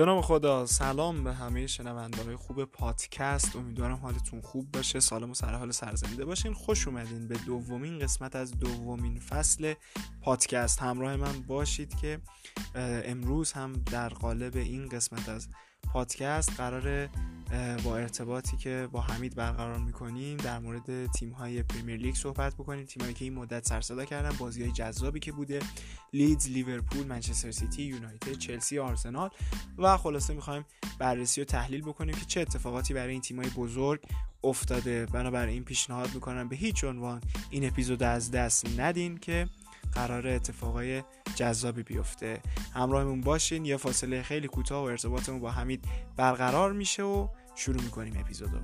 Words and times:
به 0.00 0.06
نام 0.06 0.22
خدا 0.22 0.66
سلام 0.66 1.24
به 1.24 1.32
همه 1.32 1.66
شنونده 1.66 2.22
های 2.22 2.36
خوب 2.36 2.64
پادکست. 2.64 3.56
امیدوارم 3.56 3.96
حالتون 3.96 4.40
خوب 4.40 4.72
باشه. 4.72 5.00
سالم 5.00 5.30
و 5.30 5.34
سرحال 5.34 5.70
سرزنده 5.70 6.24
باشین. 6.24 6.52
خوش 6.52 6.88
اومدین 6.88 7.28
به 7.28 7.36
دومین 7.46 7.98
قسمت 7.98 8.36
از 8.36 8.58
دومین 8.58 9.20
فصل 9.20 9.74
پادکست. 10.22 10.82
همراه 10.82 11.16
من 11.16 11.42
باشید 11.46 11.94
که 11.94 12.20
امروز 13.04 13.52
هم 13.52 13.72
در 13.72 14.08
قالب 14.08 14.56
این 14.56 14.88
قسمت 14.88 15.28
از 15.28 15.48
پادکست 15.92 16.56
قرار 16.56 17.08
با 17.84 17.96
ارتباطی 17.96 18.56
که 18.56 18.88
با 18.92 19.00
حمید 19.00 19.34
برقرار 19.34 19.78
می‌کنیم 19.78 20.36
در 20.36 20.58
مورد 20.58 21.06
تیم 21.06 21.30
های 21.30 21.62
پریمیر 21.62 21.96
لیگ 21.96 22.14
صحبت 22.14 22.54
بکنیم. 22.54 22.84
تیم 22.84 23.12
که 23.12 23.24
این 23.24 23.34
مدت 23.34 23.68
سرصدا 23.68 24.04
کردن 24.04 24.36
بازی 24.38 24.62
های 24.62 24.72
جذابی 24.72 25.20
که 25.20 25.32
بوده 25.32 25.60
لیدز 26.12 26.48
لیورپول 26.48 27.06
منچستر 27.06 27.50
سیتی 27.50 27.82
یونایتد 27.82 28.32
چلسی 28.32 28.78
آرسنال. 28.78 29.30
و 29.78 29.96
خلاصه 29.96 30.34
می‌خوایم 30.34 30.64
بررسی 30.98 31.40
و 31.40 31.44
تحلیل 31.44 31.82
بکنیم 31.82 32.14
که 32.14 32.24
چه 32.24 32.40
اتفاقاتی 32.40 32.94
برای 32.94 33.12
این 33.12 33.20
تیم 33.20 33.36
های 33.36 33.50
بزرگ 33.50 34.00
افتاده. 34.44 35.06
بنابراین 35.06 35.64
پیشنهاد 35.64 36.14
می‌کنم 36.14 36.48
به 36.48 36.56
هیچ 36.56 36.84
عنوان 36.84 37.20
این 37.50 37.66
اپیزود 37.66 38.02
از 38.02 38.30
دست 38.30 38.80
ندین 38.80 39.18
که 39.18 39.48
قرار 39.94 40.26
اتفاقای 40.26 41.02
جذابی 41.34 41.82
بیفته. 41.82 42.40
همراهمون 42.74 43.20
باشین. 43.20 43.64
یه 43.64 43.76
فاصله 43.76 44.22
خیلی 44.22 44.48
کوتاه 44.48 44.82
و 44.82 44.86
ارتباطمون 44.86 45.40
با 45.40 45.50
حمید 45.50 45.84
برقرار 46.16 46.72
میشه 46.72 47.02
و 47.02 47.28
شروع 47.54 47.82
می‌کنیم 47.82 48.16
اپیزودو. 48.20 48.58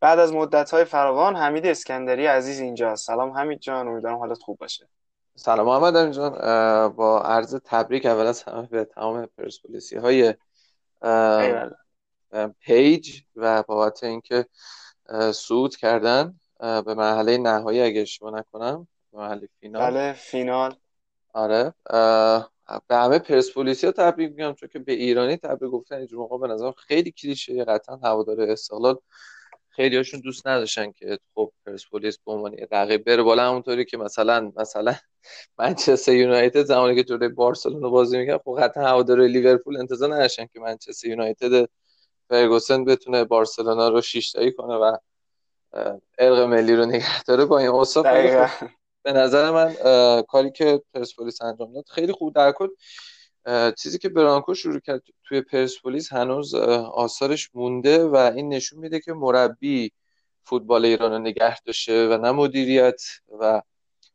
بعد 0.00 0.18
از 0.18 0.32
مدت 0.32 0.70
های 0.70 0.84
فراوان 0.84 1.36
حمید 1.36 1.66
اسکندری 1.66 2.26
عزیز 2.26 2.60
اینجا 2.60 2.96
سلام 2.96 3.30
حمید 3.30 3.60
جان 3.60 3.88
امیدوارم 3.88 4.18
حالت 4.18 4.38
خوب 4.38 4.58
باشه. 4.58 4.88
سلام 5.36 5.66
محمد 5.66 6.12
جان. 6.12 6.32
با 6.88 7.22
عرض 7.22 7.56
تبریک 7.64 8.06
اول 8.06 8.26
از 8.26 8.42
همه 8.42 8.66
به 8.66 8.84
تمام 8.84 9.26
پرسپولیسی 9.38 9.96
های 9.96 10.34
پیج 12.60 13.20
و 13.36 13.62
بابت 13.62 14.04
اینکه 14.04 14.46
صعود 15.32 15.76
کردن 15.76 16.34
به 16.60 16.94
مرحله 16.94 17.38
نهایی 17.38 17.80
اگه 17.80 18.00
اشتباه 18.00 18.38
نکنم 18.38 18.88
به 19.12 19.18
مرحله 19.18 19.48
فینال. 19.60 19.90
بله 19.90 20.12
فینال. 20.12 20.74
آره 21.32 21.74
به 22.88 22.96
همه 22.96 23.18
پرسپولیسی 23.18 23.86
ها 23.86 23.92
تبریک 23.92 24.30
میگم 24.30 24.52
چون 24.52 24.68
که 24.72 24.78
به 24.78 24.92
ایرانی 24.92 25.36
تبریک 25.36 25.70
گفتن 25.70 25.96
اینجور 25.96 26.18
موقع 26.18 26.38
به 26.38 26.54
نظر 26.54 26.70
خیلی 26.70 27.10
کلیشه 27.10 27.64
قطعا 27.64 27.96
هوادار 27.96 28.40
استقلال 28.40 28.98
خیلی 29.68 29.96
هاشون 29.96 30.20
دوست 30.20 30.46
نداشتن 30.46 30.92
که 30.92 31.18
خب 31.34 31.52
پرسپولیس 31.66 32.18
به 32.26 32.32
عنوان 32.32 32.56
رقیب 32.70 33.04
بره 33.04 33.22
بالا 33.22 33.48
همونطوری 33.48 33.84
که 33.84 33.96
مثلا 33.96 34.52
مثلا 34.56 34.94
منچستر 35.58 36.12
یونایتد 36.12 36.62
زمانی 36.62 36.94
که 36.94 37.04
جلوی 37.04 37.28
بارسلونا 37.28 37.90
بازی 37.90 38.18
می‌کرد 38.18 38.40
خب 38.44 38.58
قطعا 38.60 38.84
هوادار 38.86 39.20
لیورپول 39.20 39.76
انتظار 39.76 40.14
نداشتن 40.14 40.46
که 40.46 40.60
منچستر 40.60 41.08
یونایتد 41.08 41.68
فرگوسن 42.28 42.84
بتونه 42.84 43.24
بارسلونا 43.24 43.88
رو 43.88 44.00
شیش 44.00 44.32
تایی 44.32 44.52
کنه 44.52 44.74
و 44.74 44.96
ارق 46.18 46.38
ملی 46.38 46.76
رو 46.76 46.86
نگه 46.86 47.22
داره 47.22 47.44
با 47.44 47.58
این 47.58 47.68
اوصاف. 47.68 48.06
به 49.02 49.12
نظر 49.12 49.50
من 49.50 49.74
کاری 50.22 50.50
که 50.50 50.82
پرسپولیس 50.94 51.42
انجام 51.42 51.72
داد 51.72 51.84
خیلی 51.88 52.12
خوب. 52.12 52.34
در 52.34 52.52
کل 52.52 52.68
چیزی 53.78 53.98
که 53.98 54.08
برانکو 54.08 54.54
شروع 54.54 54.80
کرد 54.80 55.02
توی 55.24 55.40
پرسپولیس 55.40 56.12
هنوز 56.12 56.54
آثارش 56.54 57.50
مونده 57.54 58.04
و 58.04 58.16
این 58.16 58.48
نشون 58.48 58.78
میده 58.78 59.00
که 59.00 59.12
مربی 59.12 59.92
فوتبال 60.42 60.84
ایران 60.84 61.12
رو 61.12 61.18
نگه 61.18 61.60
داشته 61.60 62.08
و 62.08 62.18
نه 62.18 62.32
مدیریت 62.32 63.02
و 63.40 63.62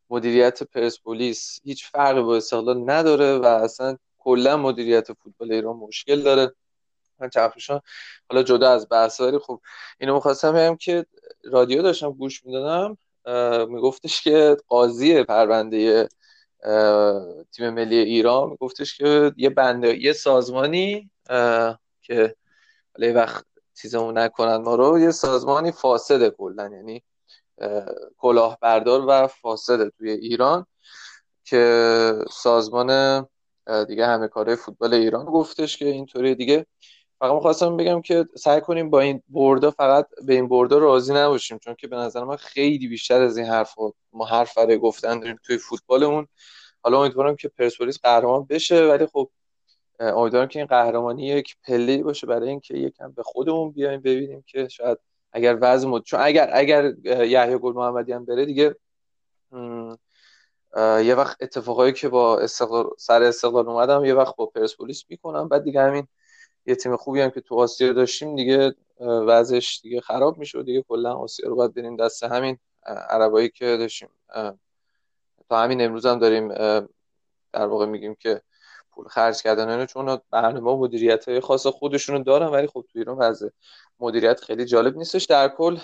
مدیریت 0.09 0.63
پرسپولیس 0.63 1.59
هیچ 1.63 1.85
فرقی 1.91 2.21
با 2.21 2.37
استقلال 2.37 2.89
نداره 2.89 3.37
و 3.37 3.45
اصلا 3.45 3.97
کلا 4.17 4.57
مدیریت 4.57 5.13
فوتبال 5.13 5.51
ایران 5.51 5.75
مشکل 5.75 6.21
داره. 6.21 6.51
من 7.21 7.29
چرخشان 7.29 7.81
حالا 8.29 8.43
جدا 8.43 8.69
از 8.69 8.87
بحث 8.91 9.21
ولی 9.21 9.39
خب 9.39 9.61
اینو 9.99 10.13
می‌خواستم 10.13 10.53
بگم 10.53 10.75
که 10.75 11.05
رادیو 11.43 11.81
داشتم 11.81 12.11
گوش 12.11 12.45
می‌دادم 12.45 12.97
میگفتش 13.69 14.21
که 14.21 14.57
قاضی 14.67 15.23
پرونده 15.23 16.09
تیم 17.51 17.69
ملی 17.69 17.95
ایران 17.95 18.49
میگفتش 18.49 18.97
که 18.97 19.33
یه 19.37 19.49
بنده 19.49 19.97
یه 19.97 20.13
سازمانی 20.13 21.11
که 22.01 22.35
حالا 22.95 23.13
وقت 23.15 23.45
چیزمون 23.73 24.17
نکنن 24.17 24.55
ما 24.55 24.75
رو 24.75 24.99
یه 24.99 25.11
سازمانی 25.11 25.71
فاسده 25.71 26.29
کلا 26.29 26.69
یعنی 26.73 27.03
کلاهبردار 28.17 29.05
و 29.07 29.27
فاسده 29.27 29.89
توی 29.89 30.11
ایران 30.11 30.65
که 31.43 32.13
سازمان 32.31 33.27
دیگه 33.87 34.07
همه 34.07 34.27
کاره 34.27 34.55
فوتبال 34.55 34.93
ایران 34.93 35.25
گفتش 35.25 35.77
که 35.77 35.85
اینطوری 35.85 36.35
دیگه 36.35 36.65
فقط 37.19 37.33
می‌خواستم 37.33 37.77
بگم 37.77 38.01
که 38.01 38.25
سعی 38.35 38.61
کنیم 38.61 38.89
با 38.89 38.99
این 38.99 39.23
بردا 39.29 39.71
فقط 39.71 40.07
به 40.25 40.33
این 40.33 40.47
بردا 40.47 40.77
راضی 40.77 41.13
نباشیم 41.13 41.57
چون 41.57 41.75
که 41.75 41.87
به 41.87 41.95
نظر 41.95 42.23
من 42.23 42.35
خیلی 42.35 42.87
بیشتر 42.87 43.21
از 43.21 43.37
این 43.37 43.47
حرف 43.47 43.75
ما 44.13 44.25
حرف 44.25 44.57
برای 44.57 44.77
گفتن 44.77 45.19
داریم 45.19 45.39
توی 45.43 45.57
فوتبالمون. 45.57 46.27
حالا 46.83 47.01
امیدوارم 47.01 47.35
که 47.35 47.47
پرسپولیس 47.47 47.99
قهرمان 48.03 48.45
بشه 48.45 48.87
ولی 48.87 49.05
خب 49.05 49.29
امیدوارم 49.99 50.47
که 50.47 50.59
این 50.59 50.65
قهرمانی 50.65 51.27
یک 51.27 51.55
پله 51.63 52.03
باشه 52.03 52.27
برای 52.27 52.49
اینکه 52.49 52.77
یکم 52.77 53.11
به 53.11 53.23
خودمون 53.23 53.71
بیایم 53.71 54.01
ببینیم 54.01 54.43
که 54.47 54.67
شاید 54.67 54.97
اگر 55.33 55.57
وضع 55.61 55.87
مد 55.87 56.03
چون 56.03 56.19
اگر 56.23 56.49
اگر 56.53 56.93
یحیی 57.05 57.57
گل 57.57 57.73
محمدی 57.73 58.11
هم 58.11 58.25
بره 58.25 58.45
دیگه 58.45 58.75
یه 60.77 61.15
وقت 61.15 61.37
اتفاقایی 61.41 61.93
که 61.93 62.09
با 62.09 62.39
استقلال 62.39 62.89
سر 62.97 63.23
استقلال 63.23 63.69
اومدم 63.69 64.05
یه 64.05 64.13
وقت 64.13 64.35
با 64.35 64.45
پرسپولیس 64.45 65.03
می‌کنم 65.09 65.47
بعد 65.47 65.63
دیگه 65.63 65.81
همین 65.81 66.07
یه 66.69 66.75
تیم 66.75 66.95
خوبی 66.95 67.21
هم 67.21 67.29
که 67.29 67.41
تو 67.41 67.59
آسیا 67.59 67.93
داشتیم 67.93 68.35
دیگه 68.35 68.75
وضعش 68.99 69.81
دیگه 69.81 70.01
خراب 70.01 70.37
میشه 70.37 70.59
و 70.59 70.63
دیگه 70.63 70.81
کلا 70.81 71.13
آسیا 71.13 71.49
رو 71.49 71.55
باید 71.55 71.73
بریم 71.73 71.95
دست 71.95 72.23
همین 72.23 72.57
عربایی 73.09 73.49
که 73.49 73.77
داشتیم. 73.77 74.09
تا 75.49 75.63
همین 75.63 75.81
امروز 75.81 76.05
هم 76.05 76.19
داریم 76.19 76.53
در 77.53 77.65
واقع 77.65 77.85
میگیم 77.85 78.15
که 78.15 78.41
پول 78.91 79.07
خرج 79.07 79.41
کردن 79.41 79.69
اینو 79.69 79.85
چون 79.85 80.19
برنامه 80.31 80.71
مدیریت 80.71 81.29
های 81.29 81.39
خاص 81.39 81.67
خودشونو 81.67 82.23
دارن 82.23 82.47
ولی 82.47 82.67
خب 82.67 82.85
تو 82.91 82.99
ایران 82.99 83.17
وضع 83.17 83.49
مدیریت 83.99 84.41
خیلی 84.41 84.65
جالب 84.65 84.97
نیستش. 84.97 85.25
در 85.25 85.47
کل 85.47 85.77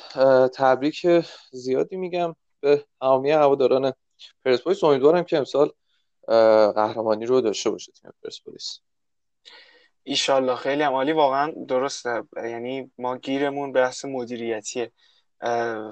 تبریک 0.47 1.07
زیادی 1.51 1.97
میگم 1.97 2.35
به 2.59 2.85
تمامی 2.99 3.31
هواداران 3.31 3.93
پرسپولیس. 4.45 4.83
امیدوارم 4.83 5.23
که 5.23 5.37
امسال 5.37 5.71
قهرمانی 6.75 7.25
رو 7.25 7.41
داشته 7.41 7.69
باشه 7.69 7.91
تیم 7.91 8.11
پرسپولیس. 8.23 8.79
ایشالله 10.07 10.55
خیلی 10.55 10.83
هم 10.83 10.93
عالی 10.93 11.11
واقعا 11.11 11.53
درسته. 11.67 12.23
یعنی 12.37 12.91
ما 12.97 13.17
گیرمون 13.17 13.71
بحث 13.71 14.05
مدیریتیه. 14.05 14.91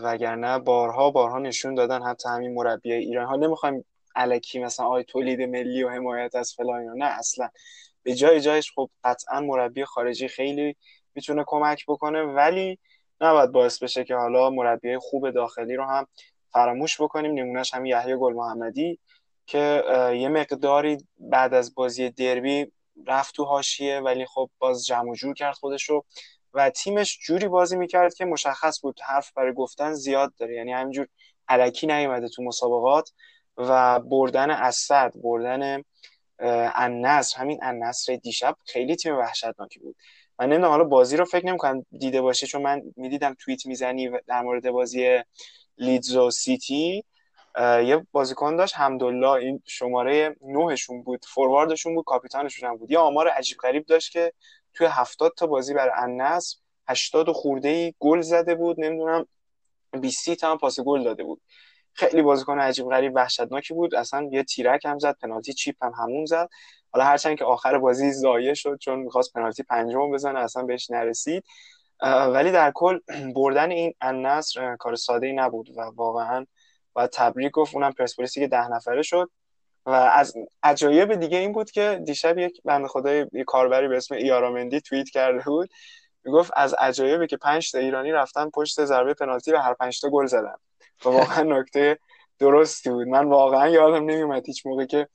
وگرنه 0.02 0.60
بارها 0.60 1.12
بارها 1.12 1.40
نشون 1.40 1.76
دادن 1.76 2.04
حتی 2.04 2.30
همین 2.30 2.54
مربی 2.54 2.94
ایران. 2.94 3.26
ها 3.26 3.36
نمی‌خوایم 3.36 3.86
علکی 4.16 4.60
مثلا 4.60 4.86
آی 4.86 5.04
تولید 5.04 5.42
ملی 5.42 5.84
و 5.84 5.90
حمایت 5.90 6.36
از 6.36 6.54
فلان 6.54 6.98
نه 6.98 7.06
اصلا. 7.06 7.50
به 8.04 8.16
جای 8.16 8.42
جایش 8.42 8.72
خب 8.76 8.90
قطعا 9.04 9.40
مربی 9.40 9.86
خارجی 9.86 10.28
خیلی 10.28 10.76
می‌تونه 11.16 11.44
کمک 11.48 11.86
بکنه 11.88 12.22
ولی 12.22 12.80
نباید 13.22 13.52
باعث 13.52 13.84
بشه 13.84 14.04
که 14.04 14.16
حالا 14.16 14.50
مربی 14.50 14.98
خوب 14.98 15.30
داخلی 15.32 15.76
رو 15.76 15.86
هم 15.86 16.08
فراموش 16.52 17.02
بکنیم. 17.02 17.34
نمونهش 17.34 17.74
هم 17.74 17.86
یحیی 17.86 18.16
گل 18.16 18.34
محمدی 18.34 19.00
که 19.46 19.84
یه 20.16 20.30
مقداری 20.30 20.98
بعد 21.20 21.54
از 21.54 21.76
بازی 21.76 22.10
دربی 22.10 22.72
رفت 23.08 23.36
تو 23.36 23.44
حاشیه 23.46 24.00
ولی 24.00 24.26
خب 24.26 24.50
باز 24.60 24.86
جمع 24.86 25.14
جور 25.16 25.34
کرد 25.34 25.56
خودش 25.56 25.90
رو. 25.90 26.06
و 26.54 26.70
تیمش 26.70 27.20
جوری 27.28 27.48
بازی 27.48 27.78
می‌کرد 27.78 28.14
که 28.14 28.26
مشخص 28.26 28.82
بود 28.82 29.00
حرف 29.02 29.32
برای 29.32 29.54
گفتن 29.54 29.94
زیاد 29.94 30.34
داره. 30.38 30.56
یعنی 30.56 30.74
همینجور 30.74 31.08
علکی 31.48 31.88
نیومده 31.88 32.30
تو 32.30 32.44
مسابقات 32.44 33.12
و 33.58 34.00
بردن 34.00 34.50
اسد 34.50 35.14
بردن 35.24 35.84
النصر 36.76 37.40
همین 37.40 37.60
النصر 37.62 38.16
دیشب 38.16 38.56
خیلی 38.66 38.96
تیم 38.96 39.18
وحشتناکی 39.18 39.80
بود. 39.80 39.96
من 40.40 40.46
نمی‌دونم 40.46 40.72
حالا 40.72 40.84
بازی 40.84 41.18
رو 41.18 41.26
فکر 41.26 41.46
نمی‌کنم 41.46 41.86
دیده 42.00 42.22
باشه 42.22 42.48
چون 42.48 42.62
من 42.62 42.82
می‌دیدم 42.96 43.36
توییت 43.40 43.66
می‌زنی 43.66 44.10
در 44.28 44.42
مورد 44.42 44.70
بازی 44.72 45.20
لیدز 45.78 46.16
و 46.16 46.32
سیتی. 46.32 47.04
یه 47.60 48.08
بازیکن 48.12 48.56
داشت 48.56 48.78
حمدالله. 48.78 49.32
این 49.32 49.64
شماره 49.66 50.36
نوهشون 50.42 51.04
بود 51.04 51.26
فورواردشون 51.26 51.96
بود 51.96 52.06
کاپیتانشون 52.06 52.70
هم 52.70 52.78
بود. 52.78 52.92
یه 52.92 53.00
آمار 53.00 53.28
عجیب 53.28 53.58
غریب 53.58 53.86
داشت 53.86 54.12
که 54.12 54.34
توی 54.74 54.88
هفتاد 54.90 55.34
تا 55.38 55.48
بازی 55.48 55.74
برای 55.74 55.92
النصر 55.96 56.58
هشتاد 56.88 57.30
و 57.30 57.34
خورده 57.34 57.70
ای 57.70 57.94
گل 58.00 58.22
زده 58.22 58.56
بود 58.56 58.80
نمی‌دونم 58.80 59.26
20 60.02 60.34
تا 60.34 60.52
هم 60.52 60.58
پاس 60.58 60.80
گل 60.80 61.04
داده 61.04 61.24
بود. 61.24 61.42
خیلی 61.94 62.22
بازیکن 62.22 62.60
عجیب 62.60 62.90
غریب 62.90 63.16
وحشتناکی 63.16 63.74
بود. 63.74 63.96
اصلا 63.96 64.30
یه 64.32 64.44
تیرک 64.44 64.86
هم 64.86 65.00
زد 65.00 65.18
پنالتی 65.22 65.54
چیپ 65.54 65.84
هم 65.84 65.92
همون 65.98 66.26
زد. 66.26 66.50
حالا 66.92 67.06
هرچند 67.06 67.38
که 67.38 67.46
آخر 67.46 67.78
بازی 67.78 68.12
ضایع 68.12 68.54
شد 68.54 68.78
چون 68.82 69.00
می‌خواست 69.00 69.34
پنالتی 69.34 69.64
پنجم 69.64 70.12
بزنه 70.12 70.40
اصلا 70.40 70.64
بهش 70.64 70.92
نرسید. 70.92 71.44
ولی 72.34 72.52
در 72.52 72.72
کل 72.76 73.00
بردن 73.36 73.72
این 73.72 73.94
النصر 74.02 74.76
کار 74.76 74.96
ساده 74.96 75.28
ای 75.28 75.34
نبود 75.34 75.70
و 75.78 75.82
واقعا 75.96 76.46
و 76.96 77.08
تبریک 77.08 77.52
گفت 77.52 77.76
اونم 77.76 77.92
پرسپولیسی 77.92 78.40
که 78.40 78.48
ده 78.48 78.68
نفره 78.68 79.02
شد. 79.02 79.30
و 79.86 79.90
از 79.90 80.34
عجایب 80.64 81.16
دیگه 81.16 81.38
این 81.38 81.52
بود 81.52 81.72
که 81.72 82.02
دیشب 82.06 82.38
یک 82.38 82.62
بند 82.66 82.88
خدای 82.88 83.28
یک 83.34 83.46
کاربری 83.46 83.88
به 83.88 83.98
اسم 83.98 84.16
ایارامندی 84.16 84.82
توییت 84.82 85.10
کرده 85.10 85.44
بود. 85.44 85.70
می‌گفت 86.24 86.52
از 86.56 86.74
عجایبه 86.74 87.28
که 87.28 87.38
پنج 87.38 87.72
تا 87.72 87.80
ایرانی 87.80 88.12
رفتن 88.12 88.50
پشت 88.50 88.86
ضربه 88.86 89.14
پنالتی 89.14 89.52
و 89.52 89.58
هر 89.58 89.74
پنج 89.74 90.02
تا 90.02 90.10
گل 90.10 90.26
زدن. 90.26 90.56
و 91.06 91.10
واقعا 91.10 91.44
نکته 91.60 91.98
درستی 92.40 92.90
بود. 92.90 93.08
من 93.08 93.26
واقعا 93.26 93.70
یادم 93.70 94.06
نمیومد 94.06 94.46
هیچ 94.46 94.66
موقع 94.66 94.86
که 94.86 95.08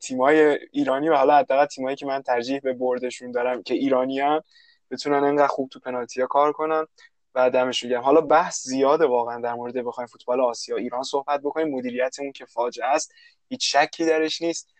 تیمای 0.00 0.58
ایرانی 0.72 1.08
و 1.08 1.14
حالا 1.14 1.36
حداقل 1.38 1.66
تیمایی 1.66 1.96
که 1.96 2.06
من 2.06 2.22
ترجیح 2.22 2.60
به 2.60 2.72
بردشون 2.72 3.30
دارم 3.30 3.62
که 3.62 3.74
ایرانی 3.74 4.20
هم 4.20 4.42
بتونن 4.90 5.24
انقدر 5.24 5.46
خوب 5.46 5.68
تو 5.68 5.80
پنالتی 5.80 6.20
ها 6.20 6.26
کار 6.26 6.52
کنن. 6.52 6.86
و 7.34 7.50
دمش 7.50 7.84
گرم. 7.84 8.02
حالا 8.02 8.20
بحث 8.20 8.62
زیاده 8.62 9.06
واقعا 9.06 9.40
در 9.40 9.54
مورد 9.54 9.84
بخوایم 9.84 10.06
فوتبال 10.06 10.40
آسیا 10.40 10.76
ایران 10.76 11.02
صحبت 11.02 11.40
بکنیم. 11.40 11.68
مدیریتمون 11.68 12.32
که 12.32 12.44
فاجعه 12.44 12.86
است. 12.86 13.12
هیچ 13.48 13.76
شکی 13.76 14.06
درش 14.06 14.42
نیست. 14.42 14.74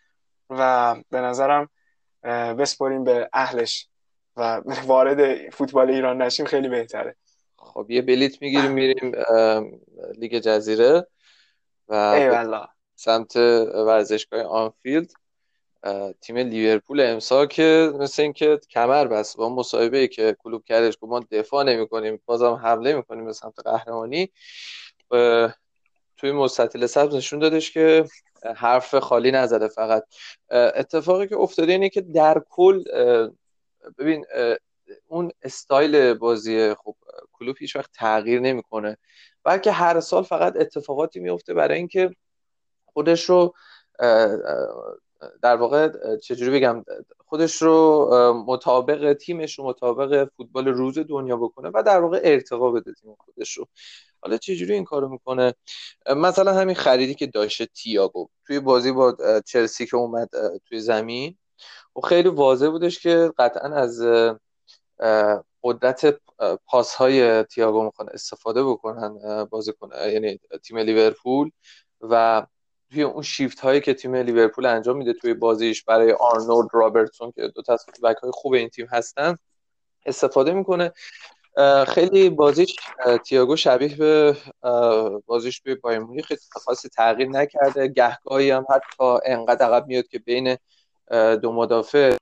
و 0.50 0.96
به 1.10 1.20
نظرم 1.20 1.68
بسپریم 2.58 3.04
به 3.04 3.30
اهلش 3.32 3.88
و 4.36 4.62
وارد 4.86 5.50
فوتبال 5.50 5.90
ایران 5.90 6.22
نشیم 6.22 6.46
خیلی 6.46 6.68
بهتره. 6.68 7.16
خب 7.58 7.86
یه 7.88 8.02
بلیت 8.02 8.42
می‌گیریم 8.42 8.70
میریم 8.70 9.12
لیگ 10.18 10.38
جزیره 10.38 11.06
و 11.88 12.66
سمت 12.94 13.36
ورزشگاه 13.36 14.42
آنفیلد. 14.42 15.12
تیم 16.20 16.36
لیورپول 16.36 17.00
امسال 17.00 17.46
که 17.46 17.92
مثل 17.94 18.22
اینکه 18.22 18.60
کمر 18.70 19.04
بست 19.04 19.36
با 19.36 19.48
مصاحبه 19.48 19.98
ای 19.98 20.08
که 20.08 20.36
کلوب 20.38 20.64
کردش 20.64 20.96
که 20.96 21.06
ما 21.06 21.20
دفاع 21.30 21.64
نمی 21.64 21.88
کنیم 21.88 22.22
بازم 22.26 22.52
حمله 22.52 22.94
می 22.94 23.02
کنیم 23.02 23.24
به 23.24 23.32
سمت 23.32 23.60
قهرمانی 23.64 24.32
توی 26.16 26.32
مستطیل 26.32 26.86
سبز 26.86 27.14
نشون 27.14 27.38
دادش 27.38 27.70
که 27.70 28.04
حرف 28.56 28.94
خالی 28.94 29.30
نزده 29.30 29.68
فقط. 29.68 30.04
اتفاقی 30.50 31.26
که 31.26 31.36
افتاده 31.36 31.72
اینه 31.72 31.88
که 31.88 32.00
در 32.00 32.42
کل 32.50 32.84
ببین 33.98 34.24
اون 35.06 35.30
استایل 35.42 36.14
بازی 36.14 36.74
خب 36.74 36.96
کلوب 37.32 37.56
هیچ 37.58 37.76
وقت 37.76 37.90
تغییر 37.94 38.40
نمی‌کنه. 38.40 38.96
بلکه 39.44 39.72
هر 39.72 40.00
سال 40.00 40.22
فقط 40.22 40.56
اتفاقاتی 40.56 41.20
میفته 41.20 41.54
برای 41.54 41.78
اینکه 41.78 42.10
خودش 42.86 43.24
رو 43.24 43.54
در 45.42 45.56
واقع 45.56 46.16
چجوری 46.16 46.50
بگم 46.50 46.84
خودش 47.26 47.62
رو 47.62 48.44
مطابق 48.46 49.12
تیمش 49.12 49.58
رو 49.58 49.64
مطابق 49.64 50.28
فوتبال 50.36 50.68
روز 50.68 50.98
دنیا 50.98 51.36
بکنه 51.36 51.70
و 51.74 51.82
در 51.86 52.00
واقع 52.00 52.20
ارتقا 52.24 52.70
بده 52.70 52.92
تیم 52.92 53.14
خودش 53.18 53.56
رو. 53.56 53.66
حالا 54.22 54.36
چجوری 54.36 54.74
این 54.74 54.84
کارو 54.84 55.08
می‌کنه؟ 55.08 55.54
مثلا 56.16 56.52
همین 56.52 56.74
خریدی 56.74 57.14
که 57.14 57.26
داشته 57.26 57.66
تییاگو. 57.66 58.28
توی 58.46 58.60
بازی 58.60 58.92
با 58.92 59.16
چلسی 59.46 59.86
که 59.86 59.96
اومد 59.96 60.28
توی 60.64 60.80
زمین 60.80 61.36
و 61.96 62.00
خیلی 62.00 62.28
واضح 62.28 62.68
بودش 62.68 62.98
که 62.98 63.32
قطعا 63.38 63.74
از 63.74 64.02
قدرت 65.62 66.20
پاس 66.66 66.94
های 66.94 67.42
تییاگو 67.42 67.84
می‌خوان 67.84 68.08
استفاده 68.08 68.64
بکنن 68.64 69.44
بازی 69.44 69.72
کنه 69.72 70.12
یعنی 70.12 70.40
تیم 70.64 70.78
لیورپول 70.78 71.50
و 72.00 72.46
توی 72.90 73.02
اون 73.02 73.22
شیفت 73.22 73.60
هایی 73.60 73.80
که 73.80 73.94
تیم 73.94 74.14
لیورپول 74.14 74.66
انجام 74.66 74.96
میده 74.96 75.12
توی 75.12 75.34
بازیش 75.34 75.84
برای 75.84 76.12
آرنولد 76.12 76.68
رابرتسون 76.72 77.32
که 77.32 77.48
دو 77.48 77.62
تا 77.62 77.78
بک 78.02 78.16
های 78.16 78.30
خوب 78.34 78.52
این 78.52 78.68
تیم 78.68 78.86
هستن 78.86 79.38
استفاده 80.06 80.52
می‌کنه. 80.52 80.92
خیلی 81.88 82.30
بازیش 82.30 82.76
تییاگو 83.24 83.56
شبیه 83.56 83.96
به 83.96 84.36
بازیش 85.26 85.60
توی 85.60 85.74
بایر 85.74 85.98
مونیخ 85.98 86.32
خاصی 86.52 86.88
تغییر 86.88 87.28
نکرده. 87.28 87.88
گهگاهی 87.88 88.50
هم 88.50 88.66
حتی 88.70 89.04
انقدر 89.24 89.66
عقب 89.66 89.86
میاد 89.86 90.06
که 90.06 90.18
بین 90.18 90.56
دو 91.42 91.52
مدافع 91.52 92.16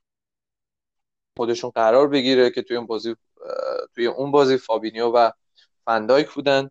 خودشون 1.37 1.69
قرار 1.69 2.07
بگیره 2.07 2.49
که 2.49 2.61
توی 2.61 2.77
اون 2.77 2.85
بازی 2.85 3.15
توی 3.95 4.07
اون 4.07 4.31
بازی 4.31 4.57
فابینیو 4.57 5.07
و 5.07 5.31
فندایک 5.85 6.29
بودن. 6.31 6.69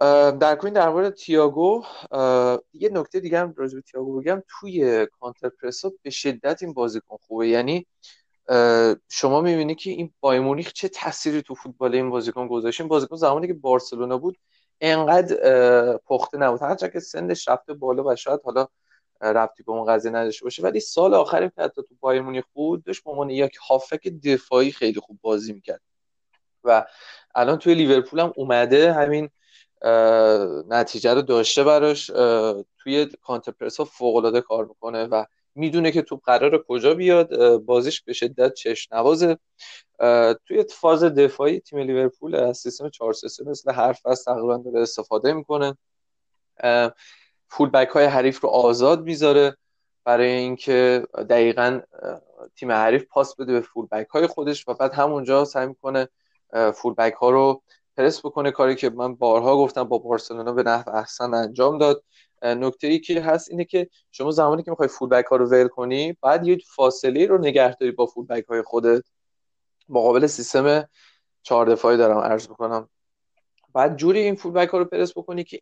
در 0.00 0.56
کوین 0.56 0.72
در 0.72 0.88
مورد 0.88 1.14
تییاگو 1.14 1.84
یه 2.72 2.88
نکته 2.92 3.20
دیگه 3.20 3.38
هم 3.38 3.54
راجع 3.56 3.74
به 3.74 3.80
تییاگو 3.80 4.20
بگم. 4.20 4.42
توی 4.48 5.06
کانتر 5.06 5.48
پرسا 5.48 5.92
به 6.02 6.10
شدت 6.10 6.62
این 6.62 6.72
بازیکن 6.72 7.16
خوبه. 7.16 7.48
یعنی 7.48 7.86
شما 9.08 9.40
می‌بینی 9.40 9.74
که 9.74 9.90
این 9.90 10.14
بایمونیخ 10.20 10.72
چه 10.72 10.88
تاثیری 10.88 11.42
تو 11.42 11.54
فوتبال 11.54 11.94
این 11.94 12.10
بازیکن 12.10 12.48
گذاشت؟ 12.48 12.80
این 12.80 12.88
بازیکن 12.88 13.16
زمانی 13.16 13.46
که 13.46 13.54
بارسلونا 13.54 14.18
بود 14.18 14.38
انقدر 14.80 15.96
پخته 15.96 16.38
نبود. 16.38 16.62
هرچند 16.62 16.92
که 16.92 17.00
سنش 17.00 17.48
رفته 17.48 17.74
بالا 17.74 18.04
و 18.04 18.16
شاید 18.16 18.40
حالا 18.44 18.66
ربطی 19.20 19.62
به 19.62 19.72
اون 19.72 19.84
قضیه 19.84 20.10
نداشته 20.10 20.44
باشه. 20.44 20.62
ولی 20.62 20.80
سال 20.80 21.14
آخری 21.14 21.48
که 21.48 21.62
حتی 21.62 21.82
تو 21.82 21.94
بایر 22.00 22.22
مونیخ 22.22 22.44
بود 22.52 22.84
داشت 22.84 23.04
به 23.04 23.10
عنوان 23.10 23.30
یک 23.30 23.56
هافک 23.68 24.08
دفاعی 24.08 24.72
خیلی 24.72 25.00
خوب 25.00 25.18
بازی 25.22 25.52
می‌کرد. 25.52 25.80
و 26.64 26.86
الان 27.34 27.58
توی 27.58 27.74
لیورپول 27.74 28.20
هم 28.20 28.32
اومده. 28.36 28.92
همین 28.92 29.30
نتیجه 30.68 31.14
رو 31.14 31.22
داشته 31.22 31.64
براش 31.64 32.06
توی 32.78 33.06
کانترپرس 33.22 33.76
ها 33.76 33.84
فوق 33.84 34.16
العاده 34.16 34.40
کار 34.40 34.64
می‌کنه 34.64 35.04
و 35.04 35.24
می‌دونه 35.54 35.90
که 35.90 36.02
توپ 36.02 36.20
قرار 36.24 36.64
کجا 36.68 36.94
بیاد 36.94 37.56
بازیش 37.56 38.02
به 38.02 38.12
شدت 38.12 38.54
چشم 38.54 38.96
نوازه. 38.96 39.38
توی 40.46 40.64
فاز 40.70 41.04
دفاعی 41.04 41.60
تیم 41.60 41.78
لیورپول 41.78 42.34
از 42.34 42.58
سیستم 42.58 42.88
4 42.88 43.12
3 43.12 43.44
مثل 43.44 43.72
هر 43.72 43.92
فصل 43.92 44.24
تقریبا 44.24 44.56
داره 44.56 44.80
استفاده 44.80 45.32
می‌کنه. 45.32 45.76
فول 47.48 47.70
بک 47.70 47.88
های 47.88 48.04
حریف 48.04 48.40
رو 48.40 48.48
آزاد 48.48 49.02
می‌ذاره 49.02 49.56
برای 50.04 50.30
اینکه 50.30 51.06
دقیقا 51.30 51.80
تیم 52.56 52.72
حریف 52.72 53.04
پاس 53.04 53.36
بده 53.36 53.52
به 53.52 53.60
فول 53.60 53.86
بک 53.86 54.08
های 54.08 54.26
خودش 54.26 54.68
و 54.68 54.74
بعد 54.74 54.94
همونجا 54.94 55.44
سعی 55.44 55.66
می‌کنه 55.66 56.08
فول 56.74 56.94
بک 56.94 57.12
ها 57.12 57.30
رو 57.30 57.62
پرس 57.96 58.26
بکنه 58.26 58.50
کاری 58.50 58.74
که 58.74 58.90
من 58.90 59.14
بارها 59.14 59.56
گفتم 59.56 59.84
با 59.84 59.98
بارسلونا 59.98 60.52
به 60.52 60.62
نحو 60.62 60.90
احسن 60.90 61.34
انجام 61.34 61.78
داد. 61.78 62.04
نکته 62.42 62.86
ای 62.86 62.98
که 62.98 63.20
هست 63.20 63.50
اینه 63.50 63.64
که 63.64 63.88
شما 64.10 64.30
زمانی 64.30 64.62
که 64.62 64.70
می‌خوای 64.70 64.88
full 64.88 65.08
back 65.08 65.24
ها 65.24 65.36
رو 65.36 65.46
ول 65.46 65.68
کنی 65.68 66.16
بعد 66.22 66.46
یه 66.46 66.58
فاصله 66.76 67.26
رو 67.26 67.38
نگه 67.38 67.74
داری 67.74 67.92
با 67.92 68.06
full 68.06 68.26
back 68.26 68.44
های 68.44 68.62
خودت. 68.62 69.04
مقابل 69.88 70.26
سیستم 70.26 70.88
چهار 71.42 71.66
دفاعی 71.66 71.96
دارم 71.96 72.18
عرض 72.18 72.48
بکنم 72.48 72.88
بعد 73.74 73.96
جوری 73.96 74.18
این 74.18 74.34
full 74.34 74.52
back 74.52 74.68
ها 74.68 74.78
رو 74.78 74.84
پرس 74.84 75.18
بکنی 75.18 75.44
که 75.44 75.60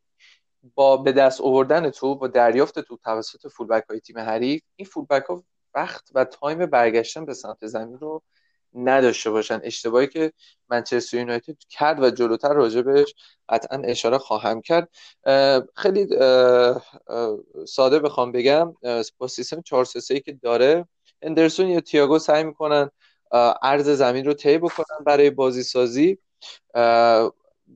با 0.74 0.96
به 0.96 1.12
دست 1.12 1.40
آوردن 1.40 1.90
توپ 1.90 2.14
با 2.14 2.28
دریافت 2.28 2.80
توپ 2.80 2.96
توسط 2.96 3.48
full 3.48 3.66
back 3.66 3.84
های 3.90 4.00
تیم 4.00 4.18
حریف 4.18 4.62
این 4.76 4.86
full 4.86 5.06
back 5.10 5.24
ها 5.24 5.44
وقت 5.74 6.10
و 6.14 6.24
time 6.24 6.66
برگشتن 6.66 7.24
به 7.24 7.34
سمت 7.34 7.66
زمین 7.66 7.98
رو 7.98 8.22
نداشته 8.74 9.30
باشن. 9.30 9.60
اشتباهی 9.64 10.06
که 10.06 10.32
منچستر 10.68 11.16
یونایتد 11.16 11.56
کرد 11.68 12.02
و 12.02 12.10
جلوتر 12.10 12.52
راجبش 12.52 13.14
قطعا 13.48 13.82
اشاره 13.84 14.18
خواهم 14.18 14.60
کرد. 14.60 14.88
خیلی 15.74 16.06
ساده 17.66 17.98
بخوام 17.98 18.32
بگم 18.32 18.74
با 19.18 19.26
سیستم 19.28 19.60
4 19.60 19.84
3 19.84 20.20
که 20.20 20.32
داره 20.32 20.88
اندرسون 21.22 21.66
یا 21.66 21.80
تییاگو 21.80 22.18
سعی 22.18 22.44
می‌کنن 22.44 22.90
عرض 23.62 23.88
زمین 23.88 24.24
رو 24.24 24.34
طی 24.34 24.58
بکنن 24.58 25.04
برای 25.06 25.30
بازی 25.30 25.62
سازی 25.62 26.18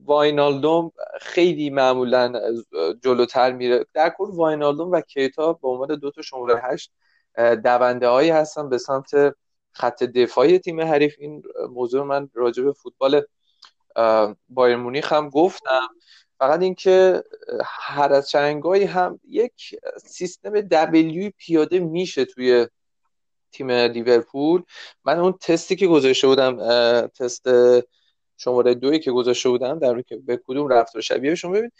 واینالدوم 0.05 0.91
خیلی 1.21 1.69
معمولا 1.69 2.33
جلوتر 3.03 3.51
میره. 3.51 3.85
در 3.93 4.09
کل 4.17 4.29
واینالدوم 4.33 4.91
و 4.91 5.01
کیتا 5.01 5.53
به 5.53 5.67
عنوان 5.67 5.95
دو 5.99 6.11
تا 6.11 6.21
شماره 6.21 6.61
هشت 6.63 6.91
دونده 7.63 8.07
هایی 8.07 8.29
هستن 8.29 8.69
به 8.69 8.77
سمت 8.77 9.35
خط 9.77 10.03
دفاعی 10.03 10.59
تیم 10.59 10.81
حریف 10.81 11.15
این 11.19 11.43
موضوع 11.69 12.03
من 12.03 12.29
راجع 12.33 12.63
به 12.63 12.73
فوتبال 12.73 13.21
بایر 14.49 14.75
مونیخ 14.75 15.13
هم 15.13 15.29
گفتم. 15.29 15.87
فقط 16.39 16.61
اینکه 16.61 17.23
هر 17.65 18.13
از 18.13 18.29
چنگایی 18.29 18.83
هم 18.83 19.19
یک 19.29 19.75
سیستم 20.05 20.61
دبلیوی 20.61 21.29
پیاده 21.37 21.79
میشه 21.79 22.25
توی 22.25 22.67
تیم 23.51 23.71
لیورپول. 23.71 24.63
من 25.05 25.19
اون 25.19 25.33
تستی 25.41 25.75
که 25.75 25.87
گذاشته 25.87 26.27
بودم 26.27 26.57
تست 27.07 27.47
شماره 28.37 28.73
دوی 28.73 28.99
که 28.99 29.11
گذاشته 29.11 29.49
بودم 29.49 29.79
در 29.79 30.01
که 30.01 30.17
به 30.17 30.41
کدوم 30.47 30.67
رفتار 30.67 31.01
شبیه 31.01 31.35
شما 31.35 31.51
ببین 31.51 31.71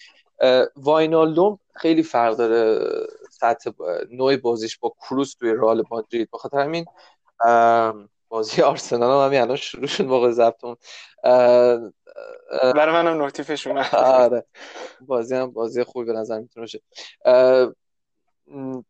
واینالدوم 0.76 1.60
خیلی 1.76 2.04
فرق 2.04 2.38
داره 2.38 2.90
سطح 3.32 3.72
نوع 4.12 4.38
بازیش 4.38 4.78
با 4.78 4.94
کروس 5.02 5.34
توی 5.34 5.52
رئال 5.54 5.84
مادرید. 5.92 6.30
بخاطر 6.34 6.60
همین 6.60 6.86
بازی 8.30 8.62
آرسنال 8.62 9.12
هم 9.12 9.26
همین 9.26 9.42
الان 9.42 9.56
شروع 9.56 9.88
شد 9.88 10.04
موقع 10.06 10.32
ضبطون 10.32 10.76
برای 12.52 12.94
منم 12.94 13.18
نوتیفش 13.24 13.68
اومد. 13.68 13.96
آره. 13.96 14.46
بازی 15.02 15.36
هم 15.36 15.52
بازی 15.52 15.84
خوبی 15.84 16.06
به 16.06 16.14
نظر 16.14 16.40
می‌تونه 16.40 16.64
باشه. 16.64 16.82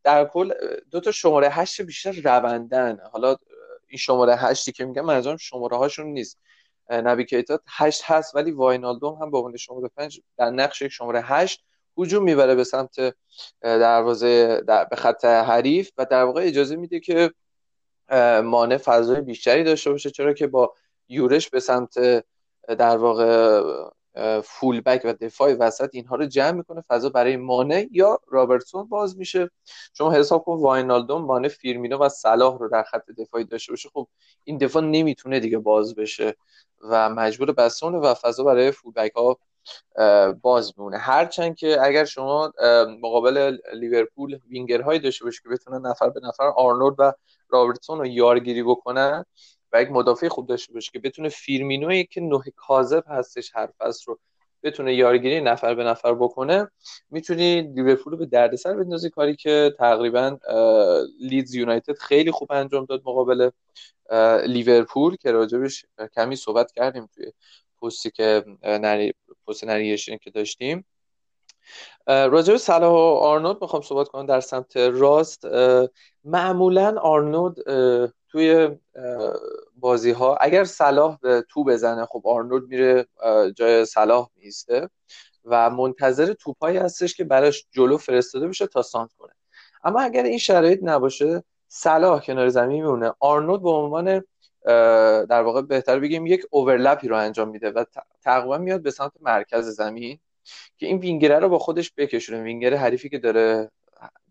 در 0.04 0.26
کل 0.26 0.54
دو 0.92 1.00
تا 1.00 1.12
شماره 1.12 1.50
هشت 1.50 1.82
بیشتر 1.82 2.12
روندن. 2.12 3.00
حالا 3.12 3.36
این 3.88 3.98
شماره 3.98 4.36
هشتی 4.36 4.72
که 4.72 4.86
میگم 4.86 5.06
منظورم 5.06 5.38
شماره 5.38 5.78
هاشون 5.78 6.08
نیست. 6.08 6.40
نبی 6.90 7.26
کیتا 7.26 7.60
هشت 7.68 8.02
هست 8.06 8.36
ولی 8.36 8.52
واینالدوم 8.52 9.22
هم 9.22 9.32
به 9.32 9.38
عنوان 9.38 9.58
شماره 9.58 9.90
پنج 9.98 10.22
در 10.38 10.50
نقش 10.50 10.82
یک 10.82 10.92
شماره 10.92 11.22
هشت 11.22 11.64
هجوم 11.98 12.24
می‌بره 12.24 12.56
به 12.56 12.64
سمت 12.64 13.16
دروازه 13.62 14.62
در 14.68 14.86
به 14.86 14.96
خط 14.96 15.26
حریف 15.26 15.92
و 15.98 16.06
در 16.06 16.24
واقع 16.24 16.42
اجازه 16.44 16.76
میده 16.76 17.00
که 17.00 17.32
مانه 18.44 18.78
فضای 18.78 19.22
بیشتری 19.22 19.64
داشته 19.64 19.92
باشه 19.92 20.10
چرا 20.10 20.34
که 20.34 20.48
با 20.48 20.74
یورش 21.10 21.50
به 21.50 21.60
سمت 21.60 22.24
در 22.68 22.98
واقع 22.98 23.62
full 24.44 24.82
back 24.82 25.02
و 25.06 25.14
دفاع 25.14 25.54
وسط 25.54 25.90
اینها 25.94 26.16
رو 26.16 26.26
جمع 26.26 26.52
می‌کنه. 26.52 26.84
فضا 26.88 27.10
برای 27.10 27.36
مانه 27.36 27.88
یا 27.92 28.20
رابرتسون 28.28 28.84
باز 28.90 29.18
میشه. 29.18 29.50
شما 29.94 30.12
حساب 30.12 30.44
کن 30.44 30.58
واینالدوم 30.58 31.22
مانه 31.22 31.48
فیرمینو 31.48 31.98
و 31.98 32.10
صلاح 32.10 32.58
رو 32.58 32.70
در 32.70 32.84
خط 32.84 33.06
دفاعی 33.18 33.44
داشته 33.44 33.72
باشه. 33.72 33.90
خب 33.90 34.08
این 34.44 34.58
دفاع 34.58 34.84
نمی‌تونه 34.84 35.40
دیگه 35.40 35.58
باز 35.58 35.96
بشه 35.96 36.36
و 36.82 37.10
مجبور 37.10 37.52
بسته 37.52 37.72
بمونه 37.72 37.98
و 37.98 38.14
فضا 38.14 38.44
برای 38.44 38.72
full 38.72 38.94
back 38.94 39.12
ها 39.12 39.40
باز 40.42 40.74
میمونه. 40.78 40.98
هرچند 40.98 41.56
که 41.56 41.78
اگر 41.82 42.06
شما 42.06 42.54
مقابل 43.02 43.58
لیورپول 43.74 44.40
وینگرهایی 44.50 45.00
داشته 45.00 45.26
باشید 45.26 45.44
که 45.44 45.50
بتونن 45.50 45.88
نفر 45.88 46.10
به 46.10 46.20
نفر 46.24 46.44
آرنولد 46.44 46.96
و 47.00 47.14
رابرتسون 47.50 48.00
رو 48.00 48.06
یارگیری 48.06 48.64
بکنن 48.64 49.26
و 49.74 49.82
یک 49.82 49.92
مدافع 49.92 50.28
خوب 50.28 50.48
داشته 50.48 50.74
باشه 50.74 50.92
که 50.94 51.00
بتونه 51.00 51.30
فیرمینوی 51.30 52.04
که 52.04 52.22
نه 52.22 52.44
کاذب 52.56 53.04
هستش 53.08 53.52
هر 53.56 53.70
فصل 53.80 54.04
رو 54.08 54.20
بتونه 54.64 54.96
یارگیری 54.96 55.42
نفر 55.42 55.76
به 55.76 55.84
نفر 55.84 56.14
بکنه 56.14 56.72
می‌تونی 57.10 57.62
لیورپول 57.62 58.12
رو 58.12 58.18
به 58.18 58.26
دردسر 58.26 58.74
بندازی. 58.74 59.10
کاری 59.10 59.36
که 59.36 59.76
تقریبا 59.80 60.38
لیدز 61.20 61.56
یونایتد 61.56 61.98
خیلی 61.98 62.32
خوب 62.32 62.52
انجام 62.52 62.86
داد 62.86 63.02
مقابل 63.06 63.50
لیورپول 64.46 65.16
که 65.16 65.32
راجبش 65.32 65.86
کمی 66.16 66.36
صحبت 66.36 66.72
کردیم 66.72 67.10
توی 67.16 67.32
پستی 67.82 68.12
که 68.12 68.46
پست 69.48 69.66
که 70.24 70.30
داشتیم. 70.34 70.86
راجع 72.08 72.54
به 72.54 72.58
صلاح 72.58 72.92
و 72.92 73.18
آرنولد 73.18 73.58
می‌خوام 73.62 73.82
صحبت 73.82 74.08
کنم 74.08 74.26
در 74.26 74.40
سمت 74.40 74.78
راست. 74.78 75.48
معمولا 76.24 76.96
آرنولد 77.00 77.56
توی 78.32 78.70
بازی 79.76 80.12
ها 80.12 80.36
اگر 80.36 80.64
صلاح 80.64 81.18
استارت 81.22 81.64
بزنه 81.64 82.06
خب 82.06 82.22
آرنولد 82.26 82.68
میره 82.68 83.06
جای 83.56 83.86
صلاح 83.86 84.30
می‌ایسته 84.36 84.90
و 85.46 85.70
منتظر 85.70 86.34
توپایی 86.34 86.78
هستش 86.78 87.16
که 87.16 87.24
براش 87.24 87.66
جلو 87.72 87.98
فرستاده 87.98 88.48
بشه 88.48 88.68
تا 88.68 88.82
سانتر 88.82 89.14
کنه. 89.14 89.34
اما 89.84 90.02
اگر 90.02 90.24
این 90.24 90.38
شرایط 90.38 90.80
نباشه 90.82 91.44
صلاح 91.68 92.22
کنار 92.26 92.50
زمین 92.50 92.84
میمونه. 92.84 93.14
آرنولد 93.20 93.62
به 93.62 93.70
عنوان 93.70 94.24
در 95.30 95.42
واقع 95.42 95.62
بهتر 95.62 96.00
بگیم 96.00 96.26
یک 96.26 96.46
overlap 96.52 97.01
ی 97.01 97.08
رو 97.08 97.18
انجام 97.18 97.50
میده 97.50 97.72
و 97.72 97.84
تقریبا 98.22 98.58
میاد 98.58 98.82
به 98.82 98.92
سمت 98.92 99.12
مرکز 99.22 99.66
زمین 99.66 100.20
که 100.78 100.86
این 100.86 100.98
وینگره 100.98 101.40
رو 101.40 101.50
با 101.50 101.60
خودش 101.60 101.92
بکشونه 101.98 102.44
وینگر 102.44 102.74
حریفی 102.74 103.10
که 103.10 103.18
داره 103.18 103.72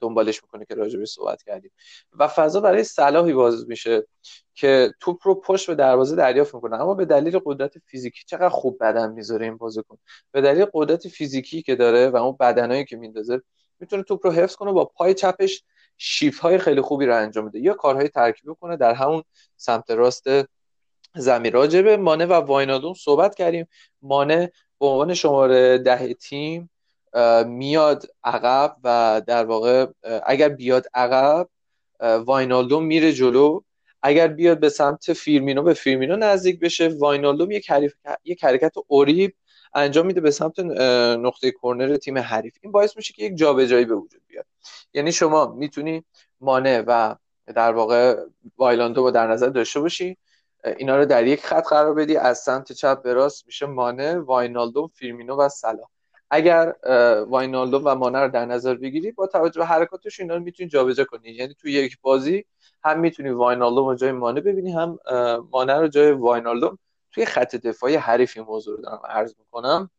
دنبالش 0.00 0.42
می‌کنه 0.42 0.64
که 0.64 0.74
راجبش 0.74 1.08
صحبت 1.08 1.42
کردیم. 1.42 1.70
و 2.12 2.28
فضا 2.28 2.60
برای 2.60 2.84
صلاحی 2.84 3.32
باز 3.32 3.68
میشه 3.68 4.06
که 4.54 4.94
توپ 5.00 5.18
رو 5.22 5.34
پشت 5.34 5.66
به 5.66 5.74
دروازه 5.74 6.16
دریافت 6.16 6.54
می‌کنه. 6.54 6.80
اما 6.80 6.94
به 6.94 7.04
دلیل 7.04 7.40
قدرت 7.44 7.78
فیزیکی 7.78 8.24
چقدر 8.26 8.48
خوب 8.48 8.78
بدن 8.80 9.12
می‌ذاره 9.12 9.46
این 9.46 9.56
بازیکن 9.56 9.98
به 10.32 10.40
دلیل 10.40 10.66
قدرت 10.72 11.08
فیزیکی 11.08 11.62
که 11.62 11.76
داره 11.76 12.08
و 12.08 12.16
اون 12.16 12.36
بدنایی 12.40 12.84
که 12.84 12.96
میندازه 12.96 13.42
می‌تونه 13.80 14.02
توپ 14.02 14.26
رو 14.26 14.32
حفظ 14.32 14.56
کنه 14.56 14.72
با 14.72 14.84
پای 14.84 15.14
چپش 15.14 15.64
شیفت 15.98 16.40
های 16.40 16.58
خیلی 16.58 16.80
خوبی 16.80 17.06
رو 17.06 17.16
انجام 17.16 17.44
میده. 17.44 17.60
یا 17.60 17.74
کارهای 17.74 18.08
ترکیبی 18.08 18.54
کنه 18.60 18.76
در 18.76 18.94
همون 18.94 19.22
سمت 19.56 19.90
راست 19.90 20.24
زمین. 21.14 21.52
راجبه 21.52 21.96
مانه 21.96 22.26
و 22.26 22.32
واینالدوم 22.32 22.94
صحبت 22.94 23.34
کردیم. 23.34 23.68
مانه 24.02 24.52
به 24.80 24.86
عنوان 24.86 25.14
شماره 25.14 25.78
ده 25.78 26.14
تیم 26.14 26.70
میاد 27.46 28.06
عقب 28.24 28.76
و 28.84 29.22
در 29.26 29.44
واقع 29.44 29.86
اگر 30.26 30.48
بیاد 30.48 30.86
عقب 30.94 31.48
واینالدوم 32.00 32.84
میره 32.84 33.12
جلو. 33.12 33.60
اگر 34.02 34.28
بیاد 34.28 34.60
به 34.60 34.68
سمت 34.68 35.12
فیرمینو 35.12 35.62
به 35.62 35.74
فیرمینو 35.74 36.16
نزدیک 36.16 36.60
بشه. 36.60 36.88
واینالدوم 36.88 37.50
یک 37.50 37.70
یک 38.24 38.44
حرکت 38.44 38.72
اریب 38.86 39.34
انجام 39.74 40.06
میده 40.06 40.20
به 40.20 40.30
سمت 40.30 40.58
نقطه 41.18 41.52
کرنر 41.62 41.96
تیم 41.96 42.18
حریف. 42.18 42.54
این 42.60 42.72
باعث 42.72 42.96
میشه 42.96 43.14
که 43.14 43.24
یک 43.24 43.36
جابجایی 43.36 43.84
به 43.84 43.94
وجود 43.94 44.20
بیاد. 44.26 44.46
یعنی 44.94 45.12
شما 45.12 45.46
می‌تونی 45.46 46.04
مانه 46.40 46.84
و 46.86 47.14
در 47.54 47.72
واقع 47.72 48.16
واینالدوم 48.58 49.04
رو 49.04 49.10
در 49.10 49.26
نظر 49.26 49.48
داشته 49.48 49.80
باشی 49.80 50.16
اینا 50.76 50.96
رو 50.96 51.04
در 51.04 51.26
یک 51.26 51.44
خط 51.44 51.66
قرار 51.66 51.94
بدی 51.94 52.16
از 52.16 52.38
سمت 52.38 52.72
چپ 52.72 53.02
به 53.02 53.12
راست 53.12 53.46
میشه 53.46 53.66
مانه 53.66 54.18
واینالدوم 54.18 54.90
فیرمینو 54.94 55.36
و 55.36 55.48
صلاح 55.48 55.84
اگر 56.30 56.74
واینالدو 57.28 57.78
و 57.78 57.94
مانع 57.94 58.20
رو 58.20 58.28
در 58.30 58.46
نظر 58.46 58.74
بگیری 58.74 59.12
با 59.12 59.26
توجه 59.26 59.60
به 59.60 59.66
حرکاتش 59.66 60.20
اینا 60.20 60.34
رو 60.34 60.42
می‌تونی 60.42 60.68
جابجا 60.68 61.04
کنی. 61.04 61.30
یعنی 61.30 61.54
توی 61.54 61.72
یک 61.72 61.98
بازی 62.02 62.44
هم 62.84 63.00
می‌تونی 63.00 63.30
واینالدو 63.30 63.90
رو 63.90 63.94
جای 63.94 64.12
مانع 64.12 64.40
ببینی 64.40 64.72
هم 64.72 64.98
مانع 65.50 65.78
رو 65.78 65.88
جای 65.88 66.12
واینالدو 66.12 66.78
توی 67.16 67.26
خط 67.26 67.56
دفاعی 67.56 67.94
حریف 67.94 68.32
این 68.36 68.46
موضوع 68.46 68.76
رو 68.76 68.82
دارم 68.82 69.00
عرض 69.04 69.34
می‌کنم. 69.38 69.90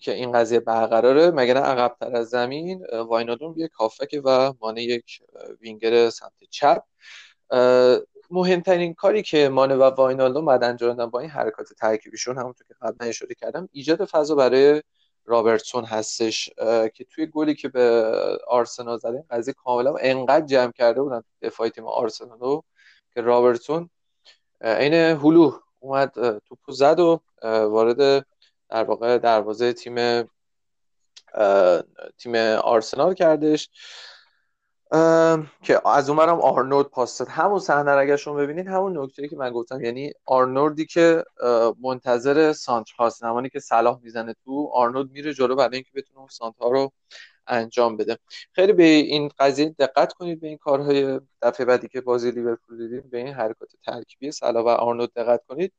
که 0.00 0.12
این 0.12 0.32
قضیه 0.32 0.60
برقراره. 0.60 1.30
مگر 1.30 1.56
عقب 1.56 1.96
تر 2.00 2.16
از 2.16 2.28
زمین 2.28 2.86
واینالدوم 3.08 3.54
یک 3.56 3.70
کافکه 3.70 4.20
و 4.20 4.52
مانع 4.60 4.82
یک 4.82 5.22
وینگر 5.60 6.10
سمت 6.10 6.32
چپ. 6.50 6.82
مهمترین 8.30 8.94
کاری 8.94 9.22
که 9.22 9.48
مانه 9.48 9.74
و 9.74 9.82
واینالدو 9.82 10.42
بعد 10.42 10.64
انجام 10.64 10.94
دادن 10.94 11.10
با 11.10 11.20
این 11.20 11.30
حرکات 11.30 11.72
ترکیبیشون 11.72 12.38
همونطور 12.38 12.66
که 12.66 12.74
قبلا 12.82 13.08
اشاره 13.08 13.34
کردم 13.34 13.68
ایجاد 13.72 14.04
فضا 14.04 14.34
برای 14.34 14.82
رابرتسون 15.24 15.84
هستش. 15.84 16.50
که 16.94 17.04
توی 17.10 17.26
گلی 17.26 17.54
که 17.54 17.68
به 17.68 18.12
آرسنال 18.46 18.98
زده 18.98 19.24
قضیه 19.30 19.54
کاملا 19.54 19.94
انقدر 20.00 20.46
جمع 20.46 20.72
کرده 20.72 21.02
بودن 21.02 21.22
دفاعی 21.42 21.70
تیم 21.70 21.86
آرسنال 21.86 22.60
که 23.14 23.20
رابرتسون 23.20 23.90
عین 24.62 24.94
هلو 24.94 25.52
اومد 25.80 26.38
توپو 26.38 26.72
زد 26.72 27.00
و 27.00 27.20
وارد 27.42 28.26
در 28.68 28.84
واقع 28.84 29.18
دروازه 29.18 29.72
تیم 29.72 30.22
تیم 32.18 32.34
آرسنال 32.62 33.14
کردش. 33.14 33.70
که 35.62 35.88
از 35.88 36.08
اونورم 36.10 36.40
آرنولد 36.40 36.86
پاس 36.86 37.18
داد. 37.18 37.28
همون 37.28 37.58
صحنه 37.58 37.90
اگر 37.90 38.16
شما 38.16 38.34
ببینید 38.34 38.66
همون 38.66 38.98
نکته 38.98 39.28
که 39.28 39.36
من 39.36 39.50
گفتم. 39.50 39.84
یعنی 39.84 40.12
آرنولدی 40.26 40.86
که 40.86 41.24
منتظر 41.80 42.52
سانتر 42.52 42.92
هاست 42.98 43.20
زمانی 43.20 43.48
که 43.48 43.60
صلاح 43.60 43.98
می‌زنه 44.02 44.34
تو 44.44 44.70
آرنولد 44.72 45.10
میره 45.10 45.34
جلو 45.34 45.56
برای 45.56 45.74
اینکه 45.74 45.90
بتونه 45.94 46.18
اون 46.18 46.28
سانت 46.28 46.54
رو 46.60 46.92
انجام 47.46 47.96
بده. 47.96 48.18
خیلی 48.52 48.72
به 48.72 48.84
این 48.84 49.30
قضیه 49.38 49.68
دقت 49.68 50.12
کنید 50.12 50.40
به 50.40 50.48
این 50.48 50.58
کارهای 50.58 51.20
دفعه 51.42 51.66
بعدی 51.66 51.88
که 51.88 52.00
بازی 52.00 52.30
لیورپول 52.30 52.78
دیدیم 52.78 53.10
به 53.10 53.18
این 53.18 53.34
حرکات 53.34 53.68
ترکیبی 53.84 54.32
صلاح 54.32 54.64
و 54.64 54.68
آرنولد 54.68 55.12
دقت 55.12 55.44
کنید. 55.48 55.72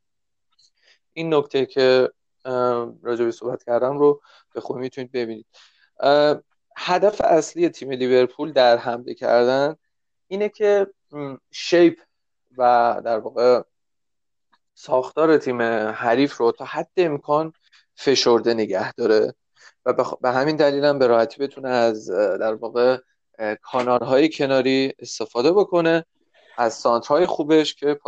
این 1.14 1.34
نکته 1.34 1.66
که 1.66 2.10
راجع 3.04 3.26
به 3.26 3.32
صحبت 3.32 3.64
کردم 3.64 3.98
رو 3.98 4.22
به 4.54 4.62
خوبی 4.62 4.80
می‌تونید 4.80 5.12
ببینید. 5.12 5.46
هدف 6.78 7.22
اصلی 7.22 7.70
تیم 7.70 7.92
لیورپول 7.92 8.52
در 8.52 8.78
حمله 8.78 9.14
کردن 9.14 9.76
اینه 10.28 10.50
که 10.50 10.88
شیپ 11.52 12.00
و 12.58 13.02
در 13.06 13.20
واقع 13.20 13.62
ساختار 14.76 15.38
تیم 15.38 15.62
حریف 15.92 16.38
رو 16.38 16.52
تا 16.52 16.66
حد 16.66 16.92
امکان 16.98 17.54
فشرده 17.96 18.54
نگه 18.54 18.94
داره. 18.94 19.34
و 19.86 19.94
به 20.22 20.32
همین 20.32 20.56
دلیل 20.56 20.86
هم 20.86 21.00
به 21.00 21.08
راحتی 21.08 21.38
بتونه 21.38 21.70
از 21.70 22.10
در 22.12 22.54
واقع 22.54 22.98
کانالهای 23.62 24.30
کناری 24.30 24.94
استفاده 25.00 25.52
بکنه. 25.52 26.06
از 26.58 26.74
سانترهای 26.74 27.26
خوبش 27.26 27.76
که 27.76 28.00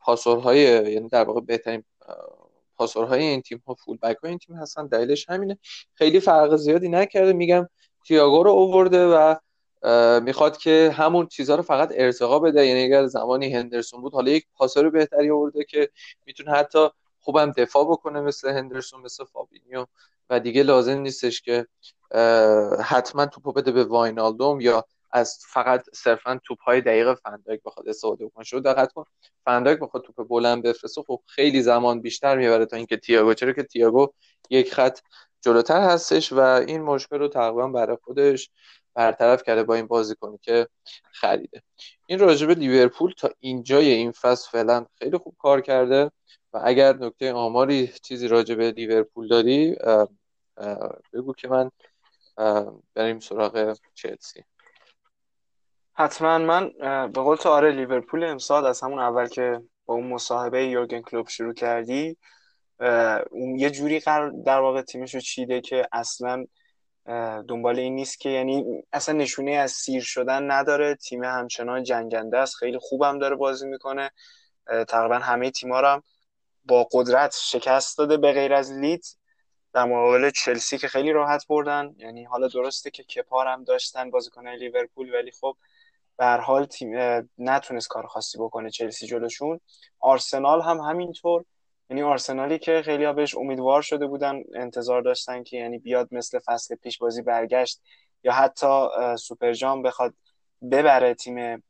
پاسورهای 0.00 0.60
یعنی 0.92 1.08
در 1.08 1.24
واقع 1.24 1.40
بهترین 1.40 1.84
پاسورهای 2.76 3.22
این 3.22 3.42
تیم 3.42 3.62
ها 3.66 3.74
فول 3.74 3.96
بک 4.02 4.16
های 4.16 4.30
این 4.30 4.38
تیم 4.38 4.56
هستن. 4.56 4.86
دلیلش 4.86 5.28
همینه. 5.28 5.58
خیلی 5.94 6.20
فرق 6.20 6.56
زیادی 6.56 6.88
نکرده. 6.88 7.32
میگم 7.32 7.68
تییاگو 8.06 8.42
رو 8.42 8.50
اوورده 8.50 9.06
و 9.06 9.34
می‌خواد 10.20 10.56
که 10.56 10.94
همون 10.96 11.26
چیزها 11.26 11.56
رو 11.56 11.62
فقط 11.62 11.92
ارتقا 11.94 12.38
بده. 12.38 12.66
یعنی 12.66 12.84
اگر 12.84 13.06
زمانی 13.06 13.54
هندرسون 13.54 14.00
بود 14.00 14.12
حالا 14.12 14.30
یک 14.30 14.46
پاسور 14.54 14.90
بهتری 14.90 15.30
آورده 15.30 15.64
که 15.64 15.90
می‌تونه 16.26 16.52
حتی 16.52 16.88
خوبم 17.20 17.52
دفاع 17.52 17.84
بکنه 17.84 18.20
مثل 18.20 18.48
هندرسون 18.48 19.00
مثل 19.00 19.24
فابینیو. 19.24 19.86
و 20.30 20.40
دیگه 20.40 20.62
لازم 20.62 20.98
نیستش 20.98 21.40
که 21.40 21.66
حتما 22.84 23.26
توپو 23.26 23.52
بده 23.52 23.72
به 23.72 23.84
واینالدوم 23.84 24.60
یا 24.60 24.84
از 25.12 25.38
فقط 25.48 25.84
صرفا 25.94 26.40
توپ 26.44 26.62
های 26.62 26.80
دقیق 26.80 27.14
فندایک 27.14 27.60
بخواد 27.64 27.88
استفاده 27.88 28.26
بکنه. 28.26 28.44
شو 28.44 28.60
دقت 28.60 28.92
کن 28.92 29.04
فندایک 29.44 29.78
بخواد 29.78 30.02
توپ 30.02 30.28
بلند 30.28 30.62
بفرسته. 30.62 31.02
خب 31.02 31.20
خیلی 31.26 31.62
زمان 31.62 32.00
بیشتر 32.00 32.36
می‌بره 32.36 32.66
تا 32.66 32.76
اینکه 32.76 32.96
تییاگو 32.96 33.34
چرا 33.34 33.52
که 33.52 33.62
تییاگو 33.62 34.08
یک 34.50 34.74
خط 34.74 34.98
جلوتر 35.40 35.80
هستش 35.80 36.32
و 36.32 36.40
این 36.40 36.82
مشکل 36.82 37.18
رو 37.18 37.28
تقریبا 37.28 37.68
برای 37.68 37.96
خودش 38.02 38.50
برطرف 38.94 39.42
کرده 39.42 39.62
با 39.62 39.74
این 39.74 39.86
بازیکنی 39.86 40.38
که 40.42 40.68
خریده. 41.12 41.62
این 42.06 42.18
راجبه 42.18 42.54
لیورپول 42.54 43.14
تا 43.18 43.30
اینجای 43.40 43.90
این 43.90 44.12
فصل 44.12 44.50
فعلا 44.50 44.86
خیلی 44.98 45.18
خوب 45.18 45.34
کار 45.38 45.60
کرده 45.60 46.10
و 46.52 46.60
اگر 46.64 46.96
نکته 46.96 47.32
آماری 47.32 47.92
چیزی 48.02 48.28
راجبه 48.28 48.70
لیورپول 48.70 49.28
داری 49.28 49.76
بگو 51.12 51.34
که 51.34 51.48
من 51.48 51.70
بریم 52.94 53.20
سراغ 53.20 53.76
چلسی. 53.94 54.44
حتما 55.92 56.38
من 56.38 56.68
به 57.12 57.22
قول 57.22 57.36
تو 57.36 57.48
آره 57.48 57.70
لیورپول 57.70 58.24
امسال 58.24 58.66
از 58.66 58.80
همون 58.80 58.98
اول 58.98 59.28
که 59.28 59.62
با 59.86 59.94
اون 59.94 60.06
مصاحبه 60.06 60.64
یورگن 60.64 61.00
کلوب 61.00 61.28
شروع 61.28 61.54
کردی 61.54 62.16
اون 63.30 63.58
یه 63.58 63.70
جوری 63.70 64.00
قرار 64.00 64.32
در 64.46 64.60
واقع 64.60 64.82
تیمش 64.82 65.14
رو 65.14 65.20
چیده 65.20 65.60
که 65.60 65.88
اصلا 65.92 66.46
دنبال 67.48 67.78
این 67.78 67.94
نیست 67.94 68.20
که 68.20 68.28
یعنی 68.28 68.82
اصلا 68.92 69.14
نشونه 69.14 69.52
از 69.52 69.72
سیر 69.72 70.02
شدن 70.02 70.50
نداره. 70.50 70.94
تیم 70.94 71.24
همچنان 71.24 71.82
جنگنده 71.82 72.38
است 72.38 72.56
خیلی 72.56 72.78
خوبم 72.78 73.18
داره 73.18 73.36
بازی 73.36 73.66
می‌کنه. 73.66 74.10
تقریبا 74.88 75.18
همه 75.18 75.50
تیما 75.50 75.78
هم 75.78 76.02
با 76.64 76.88
قدرت 76.92 77.36
شکست 77.42 77.98
داده 77.98 78.16
به 78.16 78.32
غیر 78.32 78.54
از 78.54 78.72
لید 78.72 79.04
در 79.72 79.84
مقابل 79.84 80.30
چلسی 80.30 80.78
که 80.78 80.88
خیلی 80.88 81.12
راحت 81.12 81.46
بردن. 81.48 81.94
یعنی 81.98 82.24
حالا 82.24 82.48
درسته 82.48 82.90
که 82.90 83.04
کپار 83.04 83.46
هم 83.46 83.64
داشتن 83.64 84.10
بازیکن 84.10 84.48
لیورپول 84.48 85.14
ولی 85.14 85.30
خب 85.30 85.56
به 86.16 86.26
حال 86.26 86.64
تیم 86.64 86.90
نتونست 87.38 87.88
کار 87.88 88.06
خاصی 88.06 88.38
بکنه 88.38 88.70
چلسی 88.70 89.06
جلوشون. 89.06 89.60
آرسنال 90.00 90.62
هم 90.62 90.78
همینطور. 90.78 91.44
یعنی 91.90 92.02
آرسنالی 92.02 92.58
که 92.58 92.82
خیلی 92.84 93.04
ها 93.04 93.12
بهش 93.12 93.34
امیدوار 93.34 93.82
شده 93.82 94.06
بودن 94.06 94.42
انتظار 94.54 95.02
داشتن 95.02 95.42
که 95.42 95.56
یعنی 95.56 95.78
بیاد 95.78 96.08
مثل 96.12 96.38
فصل 96.38 96.74
پیش 96.74 96.98
بازی 96.98 97.22
برگشت 97.22 97.80
یا 98.24 98.32
حتی 98.32 98.88
سوپر 99.18 99.52
جام 99.52 99.82
بخواد 99.82 100.14
ببره 100.70 101.14
تیم 101.14 101.62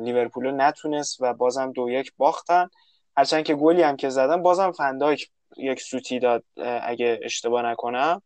لیورپول 0.00 0.50
نتونست 0.50 1.16
و 1.20 1.34
بازم 1.34 1.72
دو 1.72 1.90
یک 1.90 2.12
باختن. 2.16 2.68
هرچند 3.16 3.44
که 3.44 3.54
گلی 3.54 3.82
هم 3.82 3.96
که 3.96 4.08
زدن 4.08 4.42
بازم 4.42 4.72
فندایک 4.72 5.30
یک 5.56 5.80
سوتی 5.80 6.18
داد 6.18 6.44
اگه 6.82 7.20
اشتباه 7.22 7.62
نکنم. 7.62 8.22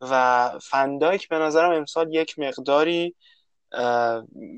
و 0.00 0.48
فندایک 0.62 1.28
به 1.28 1.38
نظرم 1.38 1.72
امسال 1.72 2.14
یک 2.14 2.38
مقداری 2.38 3.14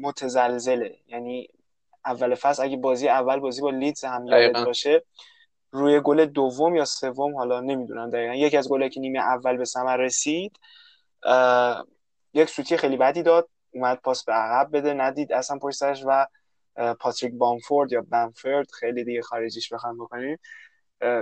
متزلزله. 0.01 0.99
یعنی 1.07 1.49
اول 2.05 2.35
فصل 2.35 2.63
اگه 2.63 2.77
بازی 2.77 3.09
اول 3.09 3.41
بازی 3.41 3.61
با 3.63 3.71
لیدز 3.71 4.05
هم 4.05 4.27
یادت 4.27 4.65
باشه 4.65 5.03
روی 5.71 6.01
گل 6.01 6.25
دوم 6.25 6.77
یا 6.77 6.85
سوم 6.85 7.37
حالا 7.37 7.61
نمی‌دونم 7.61 8.11
دقیقا. 8.11 8.35
یکی 8.35 8.57
از 8.57 8.69
گلایی 8.69 8.91
که 8.91 9.01
نیمه 9.01 9.19
اول 9.19 9.57
به 9.57 9.65
ثمر 9.65 9.97
رسید 9.97 10.59
یک 12.35 12.49
سوتی 12.49 12.77
خیلی 12.77 12.97
بدی 12.97 13.23
داد. 13.23 13.49
اومد 13.75 14.01
پاس 14.01 14.25
به 14.25 14.33
عقب 14.33 14.77
بده. 14.77 14.95
ندید 14.95 15.33
اصلا 15.33 15.59
پشت 15.59 15.77
سرش 15.77 16.03
و 16.07 16.27
پاتریک 17.01 17.33
بامفورد 17.35 17.93
یا 17.93 18.03
بامفورد 18.03 18.71
خیلی 18.71 19.05
دیگه 19.05 19.23
خارجیش 19.23 19.73
بخوام 19.73 19.99
بکنیم. 19.99 20.39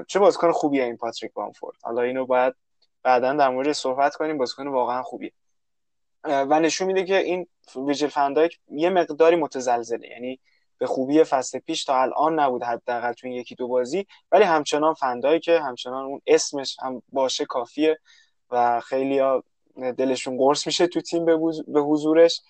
چه 0.07 0.19
بازیکن 0.19 0.53
خوبیه 0.53 0.85
این 0.85 0.97
پاتریک 0.97 1.33
بامفورد؟ 1.33 1.77
حالا 1.83 2.03
اینو 2.03 2.27
باید 2.27 2.55
بعدا 3.03 3.33
در 3.33 3.49
مورد 3.49 3.73
صحبت 3.73 4.15
کنیم. 4.15 4.39
بازیکن 4.39 4.69
واقعا 4.69 5.03
خوبیه. 5.03 5.33
و 6.25 6.61
نشون 6.61 6.87
میده 6.87 7.05
که 7.05 7.17
این 7.17 7.47
ویجل 7.77 8.09
فندایک 8.09 8.59
یه 8.69 8.91
مقداری 8.91 9.37
متزلزله. 9.37 10.09
یعنی 10.09 10.41
به 10.79 10.87
خوبی 10.87 11.25
فصل 11.25 11.59
پیش 11.59 11.85
تا 11.85 12.03
الان 12.03 12.41
نبود 12.41 12.63
حداقل 12.63 13.13
تو 13.13 13.27
این 13.27 13.37
یکی 13.37 13.55
دو 13.55 13.69
بازی 13.69 14.07
ولی 14.33 14.45
همچنان 14.45 14.95
فندایی 14.95 15.41
که 15.41 15.61
همچنان 15.61 16.05
اون 16.05 16.21
اسمش 16.27 16.77
هم 16.83 17.03
باشه 17.13 17.45
کافیه 17.45 17.99
و 18.51 18.81
خیلی 18.81 19.19
ها 19.19 19.45
دلشون 19.77 20.37
قرص 20.37 20.67
میشه 20.67 20.87
تو 20.87 21.01
تیم 21.01 21.25
به 21.67 21.81
حضورش. 21.81 22.43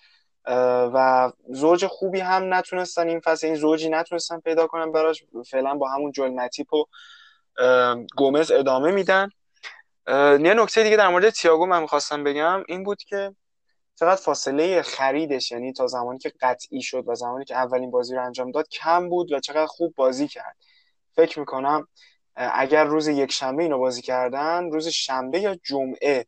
و 0.93 1.31
زوج 1.49 1.85
خوبی 1.85 2.19
هم 2.19 2.53
نتونستن 2.53 3.07
این 3.09 3.19
فصل 3.19 3.47
این 3.47 3.55
زوجی 3.55 3.89
نتونستن 3.89 4.39
پیدا 4.39 4.67
کنن 4.67 4.91
براش. 4.91 5.23
فعلا 5.49 5.75
با 5.75 5.89
همون 5.89 6.11
جول 6.11 6.29
متیپ 6.29 6.73
و 6.73 6.85
گومز 8.17 8.51
ادامه 8.51 8.91
میدن. 8.91 9.29
یه 10.07 10.53
نکته 10.53 10.83
دیگه 10.83 10.97
در 10.97 11.07
مورد 11.07 11.29
تییاگو 11.29 11.65
من 11.65 11.81
می‌خواستم 11.81 12.23
بگم 12.23 12.63
این 12.67 12.83
بود 12.83 13.03
که 13.03 13.35
چقدر 13.99 14.21
فاصله 14.21 14.81
خریدش 14.81 15.51
یعنی 15.51 15.73
تا 15.73 15.87
زمانی 15.87 16.19
که 16.19 16.33
قطعی 16.41 16.81
شد 16.81 17.03
و 17.07 17.15
زمانی 17.15 17.45
که 17.45 17.55
اولین 17.55 17.91
بازی 17.91 18.15
رو 18.15 18.25
انجام 18.25 18.51
داد 18.51 18.67
کم 18.69 19.09
بود 19.09 19.31
و 19.31 19.39
چقدر 19.39 19.65
خوب 19.65 19.93
بازی 19.95 20.27
کرد. 20.27 20.55
فکر 21.15 21.39
می‌کنم 21.39 21.87
اگر 22.35 22.83
روز 22.83 23.07
یک 23.07 23.31
شنبه 23.31 23.63
اینو 23.63 23.77
بازی 23.77 24.01
کردن 24.01 24.71
روز 24.71 24.87
شنبه 24.87 25.39
یا 25.39 25.55
جمعه 25.63 26.25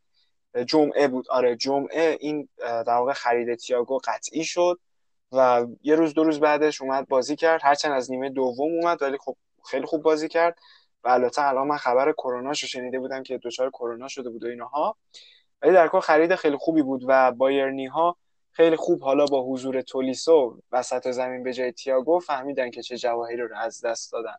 جمعه 0.68 1.08
بود. 1.08 1.30
آره 1.30 1.56
جمعه 1.56 2.18
این 2.20 2.50
در 2.60 2.94
واقع 2.94 3.14
خرید 3.14 3.56
تییاگو 3.56 4.00
قطعی 4.06 4.44
شد 4.44 4.80
و 5.32 5.66
یه 5.84 5.96
روز 5.96 6.14
دو 6.14 6.24
روز 6.24 6.40
بعدش 6.40 6.82
اومد 6.82 7.08
بازی 7.08 7.36
کرد. 7.36 7.62
هرچند 7.64 7.92
از 7.92 8.12
نیمه 8.12 8.30
دوم 8.30 8.72
اومد 8.72 9.02
ولی 9.02 9.18
خب 9.18 9.36
خیلی 9.66 9.86
خوب 9.86 10.04
بازی 10.04 10.28
کرد. 10.28 10.58
و 11.04 11.10
البته 11.10 11.42
الان 11.42 11.68
من 11.68 11.78
خبر 11.78 12.12
کرونا 12.12 12.50
رو 12.50 12.54
شنیده 12.56 13.00
بودم 13.00 13.24
که 13.24 13.40
دچار 13.44 13.70
کرونا 13.70 14.08
شده 14.08 14.30
بود 14.30 14.44
و 14.44 14.48
اینها. 14.48 14.98
ولی 15.62 15.74
در 15.74 15.88
کل 15.88 16.00
خرید 16.00 16.36
خیلی 16.36 16.58
خوبی 16.58 16.82
بود 16.82 17.04
و 17.08 17.32
بایرنی 17.32 17.86
ها 17.86 18.18
خیلی 18.52 18.76
خوب 18.76 19.04
حالا 19.04 19.26
با 19.26 19.44
حضور 19.44 19.82
تولیسو 19.82 20.62
وسط 20.72 21.12
زمین 21.12 21.44
به 21.44 21.54
جای 21.54 21.72
تییاگو 21.72 22.20
فهمیدن 22.20 22.72
که 22.72 22.82
چه 22.82 22.98
جواهری 22.98 23.38
رو 23.38 23.58
از 23.58 23.86
دست 23.86 24.12
دادن. 24.12 24.36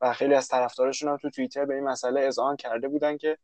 و 0.00 0.12
خیلی 0.12 0.34
از 0.34 0.48
طرفدارشون 0.48 1.08
هم 1.08 1.16
تو 1.16 1.30
توییتر 1.30 1.64
به 1.64 1.74
این 1.74 1.84
مسئله 1.84 2.20
اذعان 2.20 2.56
کرده 2.56 2.88
بودن 2.88 3.16
که 3.16 3.38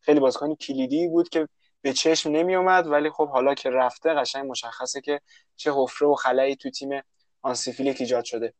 خیلی 0.00 0.20
بازیکن 0.20 0.54
کلیدی 0.54 1.08
بود 1.08 1.28
که 1.28 1.48
به 1.82 1.92
چشم 1.92 2.30
نمی 2.30 2.54
اومد 2.54 2.86
ولی 2.86 3.10
خب 3.10 3.28
حالا 3.28 3.54
که 3.54 3.70
رفته 3.70 4.14
قشنگ 4.14 4.50
مشخصه 4.50 5.00
که 5.00 5.20
چه 5.56 5.72
حفره 5.74 6.08
و 6.08 6.14
خلایی 6.14 6.56
تو 6.56 6.70
تیم 6.70 7.00
آنسیفیلیک 7.42 8.00
ایجاد 8.00 8.24
شده. 8.24 8.54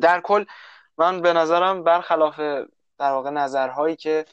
در 0.00 0.20
کل 0.20 0.44
من 0.98 1.20
به 1.20 1.32
نظرم 1.32 1.84
برخلاف 1.84 2.38
در 2.98 3.10
واقع 3.10 3.30
نظرهایی 3.30 3.96
که 3.96 4.24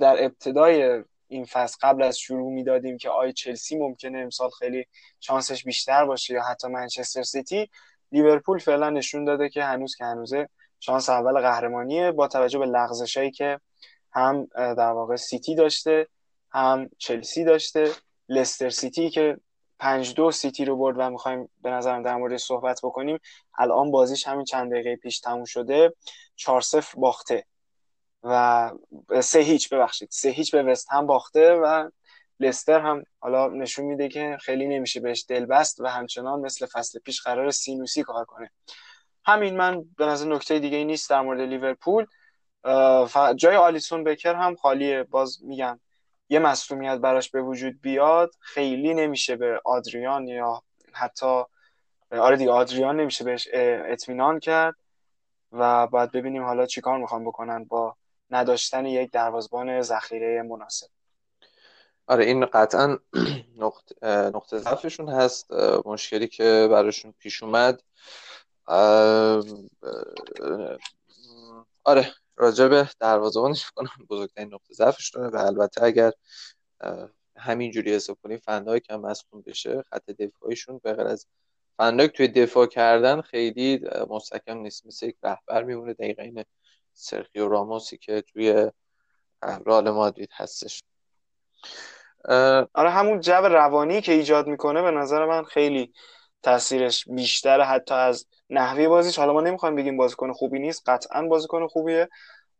در 0.00 0.24
ابتدای 0.24 1.04
این 1.28 1.44
فصل 1.44 1.78
قبل 1.82 2.02
از 2.02 2.18
شروع 2.18 2.52
می‌دادیم 2.52 2.98
که 2.98 3.10
آقا 3.10 3.32
چلسی 3.32 3.76
ممکنه 3.76 4.18
امسال 4.18 4.50
خیلی 4.50 4.86
شانسش 5.20 5.64
بیشتر 5.64 6.04
باشه 6.04 6.34
یا 6.34 6.42
حتی 6.42 6.68
منچستر 6.68 7.22
سیتی 7.22 7.70
لیورپول 8.12 8.58
فعلا 8.58 8.90
نشون 8.90 9.24
داده 9.24 9.48
که 9.48 9.64
هنوز 9.64 9.96
که 9.96 10.04
هنوزه 10.04 10.48
شانس 10.80 11.08
اول 11.08 11.40
قهرمانیه 11.40 12.12
با 12.12 12.28
توجه 12.28 12.58
به 12.58 12.66
لغزشایی 12.66 13.30
که 13.30 13.60
هم 14.12 14.44
در 14.54 14.92
واقع 14.92 15.16
سیتی 15.16 15.54
داشته 15.54 16.08
هم 16.50 16.90
چلسی 16.98 17.44
داشته. 17.44 17.90
لستر 18.28 18.70
سیتی 18.70 19.10
که 19.10 19.36
پنج 19.82 20.14
دو 20.14 20.30
سیتی 20.30 20.64
رو 20.64 20.76
برد 20.76 20.96
و 20.98 21.10
می‌خوایم 21.10 21.48
به 21.62 21.70
نظرم 21.70 22.02
در 22.02 22.16
مورد 22.16 22.36
صحبت 22.36 22.80
بکنیم. 22.82 23.18
الان 23.58 23.90
بازیش 23.90 24.26
همین 24.28 24.44
چند 24.44 24.72
دقیقه 24.72 24.96
پیش 24.96 25.20
تموم 25.20 25.44
شده. 25.44 25.94
چهار 26.36 26.60
صفر 26.60 27.00
باخته 27.00 27.44
و 28.22 28.70
سه 29.22 29.38
هیچ 29.38 29.68
ببخشید. 29.68 30.08
سه 30.12 30.28
هیچ 30.28 30.52
به 30.52 30.62
وستهم 30.62 31.06
باخته 31.06 31.52
و 31.52 31.90
لستر 32.40 32.80
هم 32.80 33.04
حالا 33.20 33.48
نشون 33.48 33.84
میده 33.84 34.08
که 34.08 34.38
خیلی 34.40 34.66
نمیشه 34.66 35.00
بهش 35.00 35.24
دل 35.28 35.46
بست 35.46 35.80
و 35.80 35.86
همچنان 35.86 36.40
مثل 36.40 36.66
فصل 36.66 36.98
پیش 36.98 37.22
قراره 37.22 37.50
سینوسی 37.50 38.02
کار 38.02 38.24
کنه. 38.24 38.50
همین 39.24 39.56
من 39.56 39.84
به 39.96 40.06
نظر 40.06 40.26
نکته 40.26 40.58
دیگه 40.58 40.84
نیست 40.84 41.10
در 41.10 41.20
مورد 41.20 41.40
لیورپول. 41.40 42.06
جای 43.36 43.56
آلیسون 43.56 44.04
بکر 44.04 44.34
هم 44.34 44.56
خالیه. 44.56 45.02
باز 45.02 45.44
میگم 45.44 45.80
یه 46.28 46.38
مصومیت 46.38 46.98
براش 46.98 47.30
به 47.30 47.42
وجود 47.42 47.80
بیاد 47.82 48.30
خیلی 48.40 48.94
نمیشه 48.94 49.36
به 49.36 49.60
آدریان 49.64 50.28
یا 50.28 50.62
حتی 50.92 51.42
آره 52.10 52.36
دیگه 52.36 52.50
آدریان 52.50 53.00
نمیشه 53.00 53.24
بهش 53.24 53.48
اطمینان 53.52 54.38
کرد 54.40 54.74
و 55.52 55.86
باید 55.86 56.12
ببینیم 56.12 56.44
حالا 56.44 56.66
چیکار 56.66 56.98
می‌خوان 56.98 57.24
بکنن 57.24 57.64
با 57.64 57.96
نداشتن 58.30 58.86
یک 58.86 59.10
دروازبان 59.10 59.82
ذخیره 59.82 60.42
مناسب. 60.42 60.86
آره 62.06 62.24
این 62.24 62.46
قطعا 62.46 62.98
نقطه, 63.56 64.06
نقطه 64.34 64.58
ضعفشون 64.58 65.08
هست. 65.08 65.52
مشکلی 65.86 66.28
که 66.28 66.68
براشون 66.70 67.14
پیش 67.18 67.42
اومد 67.42 67.82
آره. 71.84 72.12
راجع 72.36 72.68
به 72.68 72.88
دروازه‌بانش 73.00 73.70
کنم 73.70 74.06
بزرگترین 74.10 74.54
نقطه 74.54 74.74
ضعفشونه 74.74 75.28
و 75.28 75.36
البته 75.36 75.82
اگر 75.82 76.12
همینجوری 77.36 77.94
حساب 77.94 78.18
کنیم 78.22 78.38
فندایک 78.38 78.90
هم 78.90 79.00
مصدوم 79.00 79.42
بشه 79.42 79.82
خط 79.82 80.10
دفاعیشون 80.10 80.80
به 80.84 80.92
غیر 80.92 81.06
از 81.06 81.26
فندایک 81.76 82.12
توی 82.12 82.28
دفاع 82.28 82.66
کردن 82.66 83.20
خیلی 83.20 83.80
مستحکم 84.08 84.58
نیست. 84.58 84.86
مثل 84.86 85.06
یک 85.06 85.16
رهبر 85.22 85.62
میمونه 85.62 85.94
دقیقا 85.94 86.22
این 86.22 86.44
سرخیو 86.92 87.48
راموسی 87.48 87.98
که 87.98 88.20
توی 88.20 88.70
رال 89.64 89.90
مادرید 89.90 90.30
هستش. 90.32 90.82
آره 92.74 92.90
همون 92.90 93.20
جو 93.20 93.32
روانی 93.32 94.00
که 94.00 94.12
ایجاد 94.12 94.46
می‌کنه 94.46 94.82
به 94.82 94.90
نظر 94.90 95.26
من 95.26 95.44
خیلی 95.44 95.92
تاثیرش 96.42 97.08
بیشتره 97.08 97.64
حتی 97.64 97.94
از 97.94 98.26
نحوه 98.52 98.88
بازیش. 98.88 99.18
حالا 99.18 99.32
ما 99.32 99.40
نمی‌خوایم 99.40 99.76
بگیم 99.76 99.96
بازیکن 99.96 100.32
خوبی 100.32 100.58
نیست 100.58 100.82
قطعا 100.86 101.22
بازیکن 101.22 101.66
خوبیه 101.66 102.08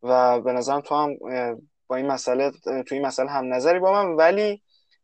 و 0.02 0.40
به 0.40 0.52
نظرم 0.52 0.80
تو 0.80 0.94
هم 0.94 1.16
با 1.86 1.96
این 1.96 2.06
مسئله 2.06 2.50
تو 2.64 2.94
این 2.94 3.06
مسئله 3.06 3.30
هم 3.30 3.54
نظری 3.54 3.78
با 3.78 3.92
من 3.92 4.14
ولی 4.14 4.62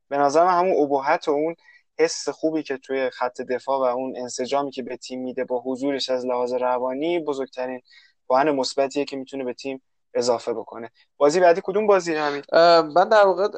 به 0.08 0.18
نظرم 0.18 0.46
همون 0.46 0.76
ابهت 0.82 1.28
و 1.28 1.30
اون 1.30 1.54
حس 1.98 2.28
خوبی 2.28 2.62
که 2.62 2.76
توی 2.76 3.10
خط 3.10 3.40
دفاع 3.40 3.78
و 3.78 3.96
اون 3.96 4.14
انسجامی 4.16 4.70
که 4.70 4.82
به 4.82 4.96
تیم 4.96 5.22
میده 5.22 5.44
با 5.44 5.62
حضورش 5.66 6.08
از 6.08 6.26
لحاظ 6.26 6.52
روانی 6.52 7.18
بزرگترین 7.18 7.80
بحن 8.28 8.50
مثبتیه 8.50 9.04
که 9.04 9.16
می‌تونه 9.16 9.44
به 9.44 9.52
تیم 9.52 9.82
اضافه 10.14 10.52
بکنه. 10.52 10.90
بازی 11.16 11.40
بعدی 11.40 11.60
کدوم 11.64 11.86
بازی 11.86 12.14
همین 12.14 12.42
من 12.94 13.08
در 13.08 13.24
واقع 13.26 13.48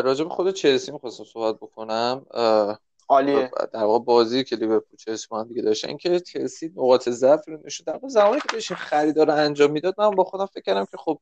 راجع 0.00 0.24
به 0.24 0.30
خود 0.30 0.50
چلسی 0.50 0.92
می‌خواستم 0.92 1.24
صحبت 1.24 1.56
بکنم. 1.56 2.26
عالیه. 3.08 3.50
در 3.72 3.84
واقع 3.84 4.04
بازی 4.04 4.44
که 4.44 4.56
لیورپول 4.56 4.96
چلسی 4.98 5.26
هم 5.32 5.48
دیگه 5.48 5.62
داشتن 5.62 5.96
که 5.96 6.20
چلسی 6.20 6.72
نقاط 6.76 7.08
ضعف 7.08 7.48
رو 7.48 7.58
نشون 7.64 7.84
در 7.86 8.08
زمانی 8.08 8.40
که 8.40 8.46
داشت 8.52 8.74
خریدار 8.74 9.30
انجام 9.30 9.70
می‌داد 9.70 9.94
من 9.98 10.10
با 10.10 10.24
خودم 10.24 10.46
فکر 10.46 10.62
کردم 10.62 10.84
که 10.84 10.96
خب 10.96 11.18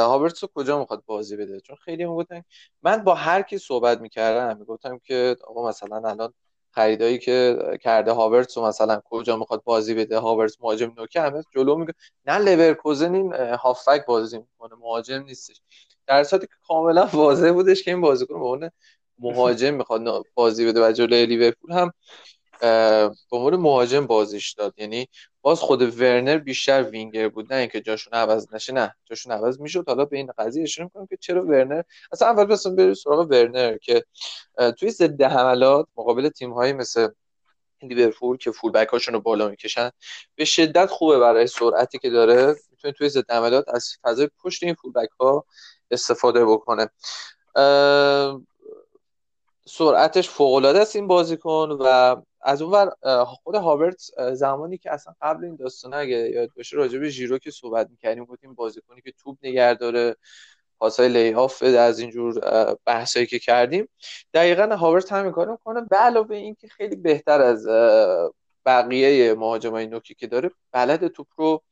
هاورتس 0.00 0.44
کجا 0.54 0.78
می‌خواد 0.78 1.02
بازی 1.06 1.36
بده؟ 1.36 1.60
چون 1.60 1.76
خیلی 1.76 2.04
می‌گفتن 2.04 2.42
من 2.82 3.04
با 3.04 3.14
هر 3.14 3.42
کی 3.42 3.58
صحبت 3.58 4.00
می‌کردم 4.00 4.58
می‌گفتم 4.58 4.98
که 4.98 5.36
آقا 5.46 5.68
مثلا 5.68 6.08
الان 6.08 6.34
خریدایی 6.70 7.18
که 7.18 7.58
کرده 7.82 8.12
هاورتس 8.12 8.56
و 8.56 8.62
مثلا 8.62 9.00
کجا 9.04 9.36
می‌خواد 9.36 9.62
بازی 9.64 9.94
بده؟ 9.94 10.18
هاورتس 10.18 10.56
مهاجم 10.60 10.92
نوکه 10.98 11.20
همه 11.20 11.42
جلو 11.54 11.76
میگه. 11.76 11.94
نه 12.26 12.38
لورکوزن 12.38 13.14
این 13.14 13.32
هافک 13.34 14.06
بازی 14.06 14.38
می‌کنه 14.38 14.74
مهاجم 14.74 15.22
نیستش. 15.22 15.60
در 16.06 16.24
صورتی 16.24 16.46
که 16.46 16.52
کاملا 16.68 17.08
واضح 17.12 17.52
بودش 17.52 17.82
که 17.82 17.90
این 17.90 18.00
بازیکن 18.00 18.60
به 18.60 18.70
مهاجم 19.18 19.74
می‌خواد 19.74 20.26
بازی 20.34 20.66
بده 20.66 20.88
و 20.88 20.92
جلوی 20.92 21.26
لیورپول 21.26 21.72
هم 21.72 21.92
به 23.30 23.36
عنوان 23.36 23.56
مهاجم 23.56 24.06
بازیش 24.06 24.52
داد. 24.52 24.74
یعنی 24.76 25.08
باز 25.42 25.60
خود 25.60 26.00
ورنر 26.00 26.38
بیشتر 26.38 26.82
وینگر 26.82 27.28
بود. 27.28 27.52
نه 27.52 27.58
اینکه 27.58 27.80
جاشون 27.80 28.14
عوض 28.14 28.54
نشه 28.54 28.72
نه. 28.72 28.94
جاشون 29.04 29.32
عوض 29.32 29.60
می‌شد. 29.60 29.88
حالا 29.88 30.04
به 30.04 30.16
این 30.16 30.30
قضیه 30.38 30.62
اشاره 30.62 30.84
می‌کنم 30.84 31.06
که 31.06 31.16
چرا 31.20 31.44
ورنر؟ 31.46 31.82
اصلا 32.12 32.28
اول 32.28 32.44
بسیم 32.44 32.76
بریم 32.76 32.94
سراغ 32.94 33.26
ورنر 33.30 33.76
که 33.76 34.04
توی 34.78 34.90
ضد 34.90 35.22
حملات 35.22 35.86
مقابل 35.96 36.28
تیم 36.28 36.52
هایی 36.52 36.72
مثل 36.72 37.08
لیورپول 37.82 38.36
که 38.36 38.50
فول 38.50 38.72
بک 38.72 38.88
هاشون 38.88 39.14
رو 39.14 39.20
بالا 39.20 39.48
می‌کشن 39.48 39.90
به 40.34 40.44
شدت 40.44 40.86
خوبه 40.86 41.18
برای 41.18 41.46
سرعتی 41.46 41.98
که 41.98 42.10
داره. 42.10 42.56
می‌تونه 42.70 42.92
توی 42.92 43.08
ضد 43.08 43.30
حملات 43.30 43.64
از 43.68 43.96
فضای 44.02 44.28
پشت 44.44 44.62
این 44.62 44.74
فول 44.74 44.92
بک 44.92 45.08
ها 45.20 45.44
استفاده 45.90 46.44
بکنه. 46.44 46.90
سرعتش 49.68 50.28
فوق 50.28 50.54
العاده 50.54 50.80
است 50.80 50.96
این 50.96 51.06
بازیکن 51.06 51.78
و 51.80 52.16
از 52.40 52.62
اون 52.62 52.72
ور 52.72 53.24
خود 53.24 53.54
هاورتس 53.54 54.10
زمانی 54.32 54.78
که 54.78 54.92
اصلا 54.92 55.14
قبل 55.22 55.44
این 55.44 55.56
داستان 55.56 55.94
اگه 55.94 56.16
یاد 56.16 56.50
باشه 56.56 56.76
راجع 56.76 56.98
به 56.98 57.08
ژیرو 57.08 57.38
که 57.38 57.50
صحبت 57.50 57.90
می‌کردیم 57.90 58.24
گفتیم 58.24 58.54
بازیکنی 58.54 59.00
که 59.00 59.12
توپ 59.22 59.38
نگه 59.42 59.74
داره 59.74 60.16
پاسای 60.78 61.08
lay 61.08 61.34
off 61.34 61.62
از 61.62 61.98
اینجور 61.98 62.40
بحثایی 62.84 63.26
که 63.26 63.38
کردیم. 63.38 63.88
دقیقا 64.34 64.76
هاورتس 64.76 65.12
همین 65.12 65.32
کارو 65.32 65.52
می‌کنه. 65.52 65.80
به 65.80 65.96
علاوه 65.96 66.36
اینکه 66.36 66.68
خیلی 66.68 66.96
بهتر 66.96 67.40
از 67.40 67.66
بقیه 68.66 69.34
مهاجمای 69.34 69.86
نوکی 69.86 70.14
که 70.14 70.26
داره 70.26 70.50
بلد 70.72 71.08
توپ 71.08 71.26
رو 71.36 71.62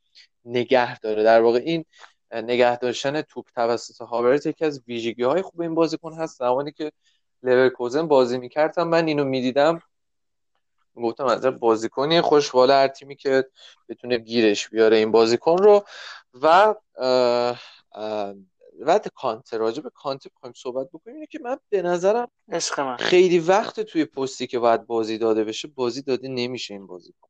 نگه 0.44 0.98
داره. 0.98 1.22
در 1.22 1.40
واقع 1.40 1.58
این 1.58 1.84
نگه 2.32 2.76
داشتن 2.76 3.22
توپ 3.22 3.46
توسط 3.54 4.02
هاورتس 4.02 4.46
یکی 4.46 4.64
از 4.64 4.82
ویژگی 4.88 5.22
های 5.22 5.42
خوب 5.42 5.60
این 5.60 5.74
بازیکن 5.74 6.12
هست. 6.12 6.38
زمانی 6.38 6.72
که 6.72 6.92
لورکوزن 7.42 8.08
بازی 8.08 8.38
می‌کردم 8.38 8.88
من 8.88 9.06
اینو 9.06 9.24
می‌دیدم. 9.24 9.82
گفتم 10.96 11.24
از 11.24 11.46
بازیکنی 11.46 12.20
خوشبال 12.20 12.70
هر 12.70 12.88
تیمی 12.88 13.16
که 13.16 13.50
بتونه 13.88 14.18
گیرش 14.18 14.68
بیاره 14.68 14.96
این 14.96 15.12
بازیکن 15.12 15.58
رو. 15.58 15.84
و 16.42 16.74
بعد 18.86 19.08
کانت 19.14 19.54
راجع 19.54 19.82
به 19.82 19.90
کانت 19.90 20.28
بخوایم 20.28 20.52
صحبت 20.56 20.88
بکنیم. 20.92 21.14
اینه 21.16 21.26
که 21.26 21.38
من 21.38 21.56
به 21.68 21.82
نظرم 21.82 22.28
من. 22.78 22.96
خیلی 22.96 23.38
وقت 23.38 23.80
توی 23.80 24.04
پستی 24.04 24.46
که 24.46 24.58
باید 24.58 24.86
بازی 24.86 25.18
داده 25.18 25.44
بشه 25.44 25.68
بازی 25.68 26.02
داده 26.02 26.28
نمیشه 26.28 26.74
این 26.74 26.86
بازیکن 26.86 27.28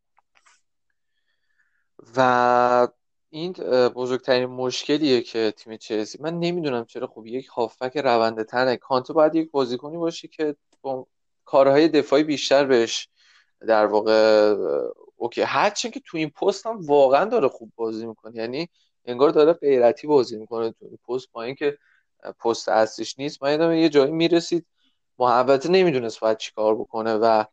و 2.16 2.88
این 3.31 3.53
بزرگترین 3.89 4.47
مشکلیه 4.47 5.21
که 5.23 5.53
تیم 5.57 5.77
چلسی 5.77 6.19
من 6.23 6.39
نمی‌دونم 6.39 6.85
چرا 6.85 7.07
خب 7.07 7.27
یک 7.27 7.47
هافبک 7.47 7.97
رونده 7.97 8.45
تنه 8.45 8.77
کانتو 8.77 9.12
باید 9.15 9.35
یک 9.35 9.51
بازیکنی 9.51 9.97
باشه 9.97 10.29
که 10.29 10.57
با 10.83 11.07
کارهای 11.45 11.89
دفاعی 11.89 12.23
بیشتر 12.23 12.65
بهش 12.65 13.09
در 13.69 13.87
واقع 13.87 14.55
اوکی. 15.17 15.43
هرچند 15.43 15.93
که 15.93 16.01
تو 16.05 16.17
این 16.17 16.31
پست 16.31 16.67
هم 16.67 16.81
واقعا 16.87 17.25
داره 17.25 17.49
خوب 17.49 17.73
بازی 17.77 18.07
می‌کنه. 18.07 18.37
یعنی 18.37 18.69
انگار 19.05 19.31
داره 19.31 19.53
غیرتی 19.53 20.07
بازی 20.07 20.37
می‌کنه 20.37 20.71
تو 20.71 20.85
این 20.87 20.99
پست. 21.09 21.33
با 21.33 21.43
اینکه 21.43 21.79
پست 22.45 22.69
اصلیش 22.69 23.19
نیست 23.19 23.43
من 23.43 23.79
یه 23.79 23.89
جایی 23.89 24.12
می‌رسید 24.12 24.67
محبت 25.19 25.67
نمی‌دونست 25.67 26.21
باید 26.21 26.39
چیکار 26.39 26.75
بکنه 26.75 27.15
و 27.15 27.45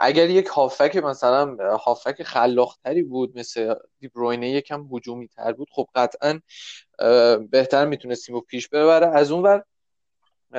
اگر 0.00 0.30
یک 0.30 0.46
هافک 0.46 0.96
مثلا 0.96 1.56
هافک 1.76 2.22
خلاقتری 2.22 3.02
بود 3.02 3.38
مثل 3.38 3.74
دیبروینه 3.98 4.50
یکم 4.50 4.88
هجومی 4.92 5.28
تر 5.28 5.52
بود 5.52 5.68
خب 5.72 5.88
قطعا 5.94 6.40
بهتر 7.50 7.86
می‌تونستیم 7.86 8.34
و 8.36 8.40
پیش 8.40 8.68
ببره. 8.68 9.06
از 9.06 9.30
اون 9.30 9.42
ور 9.42 9.64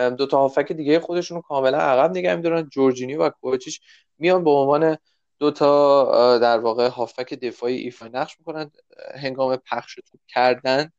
دو 0.09 0.27
تا 0.27 0.37
هافک 0.37 0.71
دیگه 0.71 0.99
خودشون 0.99 1.35
رو 1.35 1.41
کاملا 1.41 1.77
عقب 1.77 2.11
نگه 2.11 2.35
میدارن. 2.35 2.69
جورجینی 2.69 3.15
و 3.15 3.29
کوچیش 3.29 3.81
میان 4.17 4.43
به 4.43 4.49
عنوان 4.49 4.97
دو 5.41 5.51
تا 5.51 6.37
در 6.37 6.59
واقع 6.59 6.87
هافک 6.87 7.33
دفاعی 7.33 7.77
ایفا 7.77 8.07
نقش 8.07 8.39
می‌کنن 8.39 8.71
هنگام 9.15 9.55
پخش 9.55 9.95
توپ 9.95 10.19
کردن. 10.27 10.91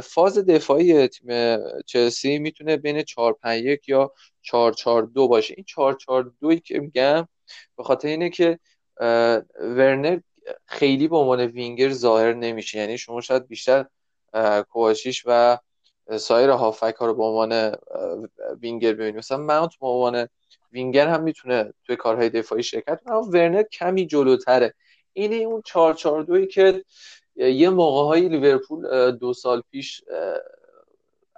فاز 0.00 0.38
دفاعی 0.38 1.08
تیم 1.08 1.58
چلسی 1.86 2.38
می‌تونه 2.38 2.76
بین 2.76 3.02
4 3.02 3.32
5 3.32 3.64
1 3.64 3.88
یا 3.88 4.12
4 4.42 4.72
4 4.72 5.02
2 5.02 5.28
باشه. 5.28 5.54
این 5.56 5.64
4 5.64 5.94
4 5.94 6.32
2 6.40 6.54
که 6.54 6.78
میگم 6.78 7.28
به 7.76 7.82
خاطر 7.82 8.08
اینه 8.08 8.30
که 8.30 8.58
ورنر 9.60 10.20
خیلی 10.66 11.08
به 11.08 11.16
عنوان 11.16 11.40
وینگر 11.40 11.90
ظاهر 11.90 12.32
نمیشه. 12.34 12.78
یعنی 12.78 12.98
شما 12.98 13.20
شاید 13.20 13.48
بیشتر 13.48 13.86
کواشیش 14.70 15.22
و 15.26 15.58
سایر 16.18 16.50
هافک 16.50 16.94
ها 17.00 17.06
رو 17.06 17.14
به 17.14 17.22
عنوان 17.24 17.76
وینگر 18.60 18.92
ببینید 18.92 19.16
مثلا 19.16 19.38
ماونت 19.38 19.76
به 19.80 19.86
عنوان 19.86 20.28
وینگر 20.74 21.08
هم 21.08 21.22
می‌تونه 21.22 21.72
توی 21.84 21.96
کارهای 21.96 22.28
دفاعی 22.28 22.62
شرکت 22.62 23.00
کنه. 23.04 23.14
اما 23.14 23.28
ورنر 23.32 23.62
کمی 23.62 24.06
جلوتره. 24.06 24.74
اینه 25.12 25.36
اون 25.36 25.62
4 25.64 25.94
4 25.94 26.22
2 26.22 26.46
که 26.46 26.84
یه 27.36 27.70
موقع 27.70 28.08
های 28.08 28.28
لیورپول 28.28 29.10
دو 29.10 29.32
سال 29.32 29.62
پیش 29.70 30.02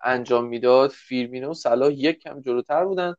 انجام 0.02 0.44
می‌داد 0.44 0.90
فیرمینو 0.90 1.50
و 1.50 1.54
صلاح 1.54 1.92
یک 1.92 2.18
کم 2.18 2.40
جلوتر 2.40 2.84
بودن 2.84 3.14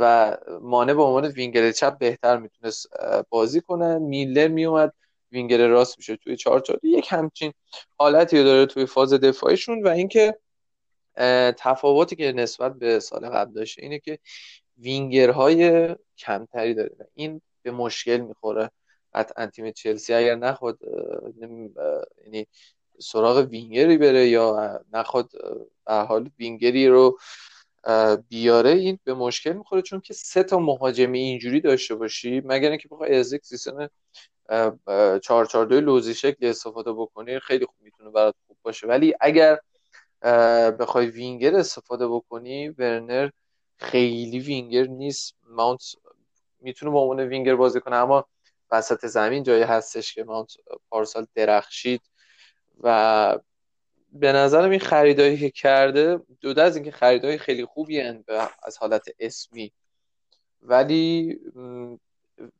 و 0.00 0.36
مانه 0.60 0.94
به 0.94 1.02
عنوان 1.02 1.26
وینگر 1.26 1.72
چپ 1.72 1.98
بهتر 1.98 2.36
می‌تونست 2.36 2.88
بازی 3.28 3.60
کنه. 3.60 3.98
میلنر 3.98 4.48
میومد 4.48 4.92
وینگر 5.32 5.68
راست 5.68 5.98
میشه 5.98 6.16
توی 6.16 6.36
چهار 6.36 6.60
چهار 6.60 6.73
دو 6.73 6.80
یک 6.82 7.06
همچین 7.10 7.52
حالتی 7.98 8.44
داره 8.44 8.66
توی 8.66 8.86
فاز 8.86 9.14
دفاعیشون 9.14 9.82
و 9.82 9.88
اینکه 9.88 10.38
تفاوتی 11.58 12.16
که 12.16 12.32
نسبت 12.32 12.74
به 12.74 13.00
سال 13.00 13.28
قبل 13.28 13.52
داشته 13.52 13.82
اینه 13.82 13.98
که 13.98 14.18
وینگرهای 14.78 15.94
کمتری 16.18 16.74
داره. 16.74 17.08
این 17.14 17.40
به 17.62 17.70
مشکل 17.70 18.16
می‌خوره. 18.16 18.70
قطعا 19.14 19.46
تیم 19.46 19.70
چلسی 19.70 20.14
اگر 20.14 20.34
نخواد 20.34 20.78
یعنی 22.24 22.46
سراغ 22.98 23.36
وینگری 23.36 23.98
بره 23.98 24.28
یا 24.28 24.80
نخواد 24.92 25.30
به 25.86 25.94
حال 25.94 26.30
وینگری 26.38 26.88
رو 26.88 27.18
بیاره 28.28 28.70
این 28.70 28.98
به 29.04 29.14
مشکل 29.14 29.52
می‌خوره. 29.52 29.82
چون 29.82 30.00
که 30.00 30.14
سه 30.14 30.42
تا 30.42 30.58
مهاجمی 30.58 31.18
اینجوری 31.18 31.60
داشته 31.60 31.94
باشی 31.94 32.42
مگر 32.44 32.68
اینکه 32.68 32.88
بخوای 32.88 33.16
از 33.16 33.32
یک 33.32 33.44
سیستم 33.44 33.90
4 35.22 35.46
4 35.46 35.66
2 35.66 35.80
لوزی 35.80 36.14
شکل 36.14 36.46
استفاده 36.46 36.92
بکنی 36.92 37.38
خیلی 37.38 37.66
خوب 37.66 37.76
می‌تونه 37.80 38.10
برات 38.10 38.34
خوب 38.46 38.56
باشه. 38.62 38.86
ولی 38.86 39.14
اگر 39.20 39.58
بخوای 40.70 41.06
وینگر 41.06 41.54
استفاده 41.54 42.08
بکنی 42.08 42.68
ورنر 42.68 43.30
خیلی 43.76 44.38
وینگر 44.38 44.86
نیست. 44.86 45.34
ماونت 45.46 45.80
می‌تونه 46.60 46.92
با 46.92 47.00
عنوان 47.00 47.20
وینگر 47.20 47.56
بازی 47.56 47.80
کنه 47.80 47.96
اما 47.96 48.26
وسط 48.70 49.06
زمین 49.06 49.42
جایی 49.42 49.62
هستش 49.62 50.14
که 50.14 50.24
ماونت 50.24 50.52
پارسال 50.90 51.26
درخشید 51.34 52.00
و 52.80 53.38
به 54.12 54.32
نظرم 54.32 54.70
این 54.70 54.80
خریدایی 54.80 55.38
که 55.38 55.50
کرده 55.50 56.20
جدا 56.40 56.62
از 56.62 56.76
اینکه 56.76 56.90
خریدای 56.90 57.38
خیلی 57.38 57.64
خوبی 57.64 58.00
از 58.62 58.78
حالت 58.78 59.08
اسمی. 59.18 59.72
ولی 60.62 61.38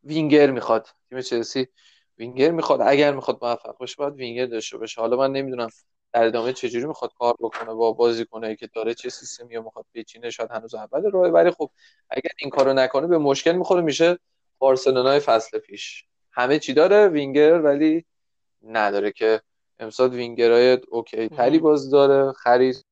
وینگر 0.05 0.51
می‌خواد. 0.51 0.89
تیم 1.09 1.21
چلسی 1.21 1.69
وینگر 2.19 2.51
می‌خواد. 2.51 2.81
اگر 2.81 3.15
می‌خواد 3.15 3.39
موفق 3.43 3.77
باشه 3.79 3.95
باید 3.99 4.15
وینگر 4.15 4.47
داشته 4.47 4.79
باشه. 4.79 5.01
حالا 5.01 5.17
من 5.17 5.33
نمی‌دونم 5.33 5.69
در 6.15 6.25
ادامه 6.25 6.53
چجوری 6.53 6.87
می‌خواد 6.87 7.13
کار 7.19 7.35
بکنه 7.41 7.75
با 7.75 7.93
بازیکنایی 7.93 8.57
که 8.57 8.67
داره 8.67 8.95
چه 8.95 9.09
سیستمی 9.11 9.59
می‌خواد 9.59 9.87
بچینه 9.95 10.31
شاید 10.31 10.51
هنوز 10.51 10.75
اول 10.75 11.11
راه 11.11 11.29
ولی 11.29 11.51
خب 11.51 11.71
اگر 12.11 12.31
این 12.39 12.51
کارو 12.51 12.73
نکنه 12.73 13.07
به 13.07 13.19
مشکل 13.19 13.53
می‌خوره 13.53 13.81
میشه 13.81 14.19
بارسلونای 14.59 15.21
فصل 15.21 15.59
پیش. 15.59 16.05
همه 16.33 16.59
چی 16.59 16.73
داره 16.75 17.09
وینگر 17.09 17.61
ولی 17.61 18.05
نداره 18.63 19.13
که 19.13 19.43
امسال 19.79 20.15
winger 20.15 20.79
ای 20.89 21.02
OK 21.02 21.29
تری 21.29 21.59
باز 21.59 21.91
داره 21.91 22.33
خرید. 22.33 22.85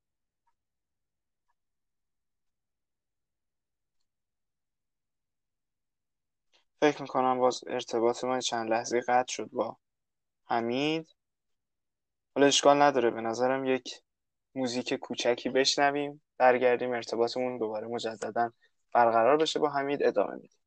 فکر 6.80 7.02
می‌کنم 7.02 7.38
باز 7.38 7.60
ارتباط 7.66 8.24
ما 8.24 8.40
چند 8.40 8.70
لحظه 8.70 9.00
قطع 9.00 9.32
شد 9.32 9.48
با 9.52 9.76
حمید. 10.44 11.21
حالا 12.36 12.46
اشکال 12.46 12.82
نداره 12.82 13.10
به 13.10 13.20
نظرم 13.20 13.64
یک 13.64 14.00
موزیک 14.54 14.94
کوچکی 14.94 15.48
بشنویم 15.48 16.22
برگردیم 16.38 16.92
ارتباطمون 16.92 17.58
دوباره 17.58 17.86
مجددا 17.86 18.50
برقرار 18.94 19.36
بشه 19.36 19.58
با 19.58 19.70
حمید 19.70 20.02
ادامه 20.02 20.34
میدیم. 20.34 20.58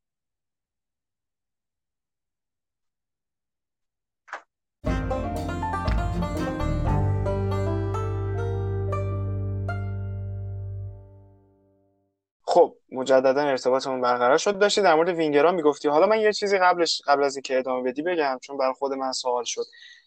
خب 12.42 12.76
مجددا 12.92 13.40
ارتباطمون 13.42 14.00
برقرار 14.00 14.38
شد. 14.38 14.58
داشتی 14.58 14.82
در 14.82 14.94
مورد 14.94 15.08
وینگرها 15.08 15.52
می‌گفتی. 15.52 15.88
حالا 15.88 16.06
من 16.06 16.20
یه 16.20 16.32
چیزی 16.32 16.58
قبلش 16.58 17.02
قبل 17.06 17.24
از 17.24 17.36
اینکه 17.36 17.58
ادامه 17.58 17.90
بدی 17.90 18.02
بگم 18.02 18.38
چون 18.42 18.56
بر 18.56 18.72
خود 18.72 18.92
من 18.92 19.12
سوال 19.12 19.44
شد. 19.44 19.64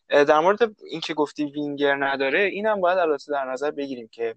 در 0.10 0.39
مورد 0.39 0.60
اینکه 0.91 1.13
گفتی 1.13 1.45
وینگر 1.45 1.95
نداره 1.95 2.39
اینم 2.39 2.82
باید 2.82 2.98
البته 2.98 3.32
در 3.32 3.45
نظر 3.45 3.72
بگیریم 3.72 4.08
که 4.12 4.36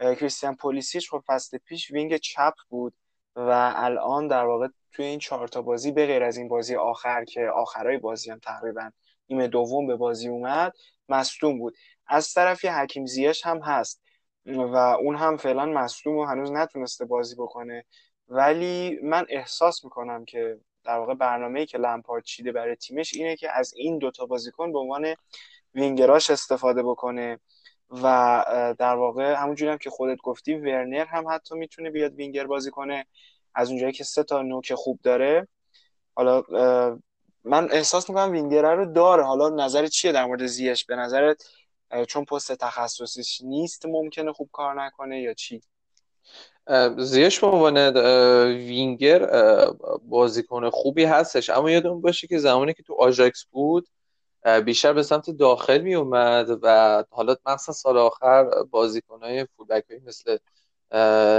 کریستیان 0.00 0.56
پولیسیچ 0.56 1.10
خب 1.10 1.22
فصل 1.26 1.58
پیش 1.58 1.90
وینگ 1.90 2.16
چپ 2.16 2.54
بود 2.68 2.94
و 3.36 3.72
الان 3.76 4.28
در 4.28 4.44
واقع 4.44 4.68
توی 4.92 5.04
این 5.04 5.18
چهار 5.18 5.48
تا 5.48 5.62
بازی 5.62 5.92
به 5.92 6.06
غیر 6.06 6.22
از 6.22 6.36
این 6.36 6.48
بازی 6.48 6.76
آخر 6.76 7.24
که 7.24 7.46
آخرای 7.46 7.98
بازی 7.98 8.30
هم 8.30 8.38
تقریبا 8.38 8.90
نیمه 9.28 9.48
دوم 9.48 9.86
به 9.86 9.96
بازی 9.96 10.28
اومد 10.28 10.72
مصدوم 11.08 11.58
بود. 11.58 11.74
از 12.06 12.34
طرفی 12.34 12.68
حکیم 12.68 13.06
زیش 13.06 13.46
هم 13.46 13.58
هست 13.58 14.02
و 14.46 14.76
اون 14.76 15.16
هم 15.16 15.36
فعلا 15.36 15.66
مصدوم 15.66 16.16
و 16.16 16.24
هنوز 16.24 16.52
نتونسته 16.52 17.04
بازی 17.04 17.34
بکنه. 17.34 17.84
ولی 18.28 18.98
من 19.02 19.26
احساس 19.28 19.84
می‌کنم 19.84 20.24
که 20.24 20.58
در 20.84 20.98
واقع 20.98 21.14
برنامه‌ای 21.14 21.66
که 21.66 21.78
لمپارد 21.78 22.24
چیده 22.24 22.52
برای 22.52 22.76
تیمش 22.76 23.14
اینه 23.14 23.36
که 23.36 23.58
از 23.58 23.74
این 23.74 23.98
دوتا 23.98 24.26
بازیکن 24.26 24.72
به 24.72 24.78
عنوان 24.78 25.14
وینگراش 25.74 26.30
استفاده 26.30 26.82
بکنه 26.82 27.40
و 27.90 28.44
در 28.78 28.94
واقع 28.94 29.34
همونجوری 29.34 29.70
هم 29.70 29.78
که 29.78 29.90
خودت 29.90 30.18
گفتی 30.22 30.54
ورنر 30.54 31.04
هم 31.04 31.28
حتی 31.28 31.54
می‌تونه 31.54 31.90
بیاد 31.90 32.14
وینگر 32.14 32.46
بازی 32.46 32.70
کنه. 32.70 33.06
از 33.54 33.68
اونجایی 33.70 33.92
که 33.92 34.04
سه 34.04 34.22
تا 34.22 34.42
نوک 34.42 34.74
خوب 34.74 35.00
داره. 35.02 35.48
حالا 36.14 36.42
من 37.44 37.68
احساس 37.72 38.10
می‌کنم 38.10 38.32
وینگر 38.32 38.74
رو 38.74 38.92
داره. 38.92 39.24
حالا 39.24 39.48
نظر 39.48 39.86
چیه 39.86 40.12
در 40.12 40.24
مورد 40.24 40.46
زیش 40.46 40.84
به 40.84 40.96
نظرت 40.96 41.48
چون 42.08 42.24
پست 42.24 42.52
تخصصیش 42.52 43.40
نیست 43.44 43.86
ممکنه 43.86 44.32
خوب 44.32 44.48
کار 44.52 44.82
نکنه 44.84 45.20
یا 45.20 45.34
چی؟ 45.34 45.62
زیش 46.98 47.40
به 47.40 47.46
عنوان 47.46 47.78
وینگر 48.48 49.30
بازیکن 50.02 50.70
خوبی 50.70 51.04
هستش. 51.04 51.50
اما 51.50 51.70
یادمون 51.70 52.00
باشه 52.00 52.26
که 52.26 52.38
زمانی 52.38 52.74
که 52.74 52.82
تو 52.82 52.94
آژاکس 52.94 53.44
بود 53.44 53.88
بیشتر 54.64 54.92
به 54.92 55.02
سمت 55.02 55.30
داخل 55.30 55.78
می 55.78 55.94
اومد 55.94 56.58
و 56.62 57.04
حالا 57.10 57.36
مثلا 57.46 57.74
سال 57.74 57.98
آخر 57.98 58.62
بازیکنهای 58.70 59.46
فولبک 59.56 59.84
مثل 60.06 60.36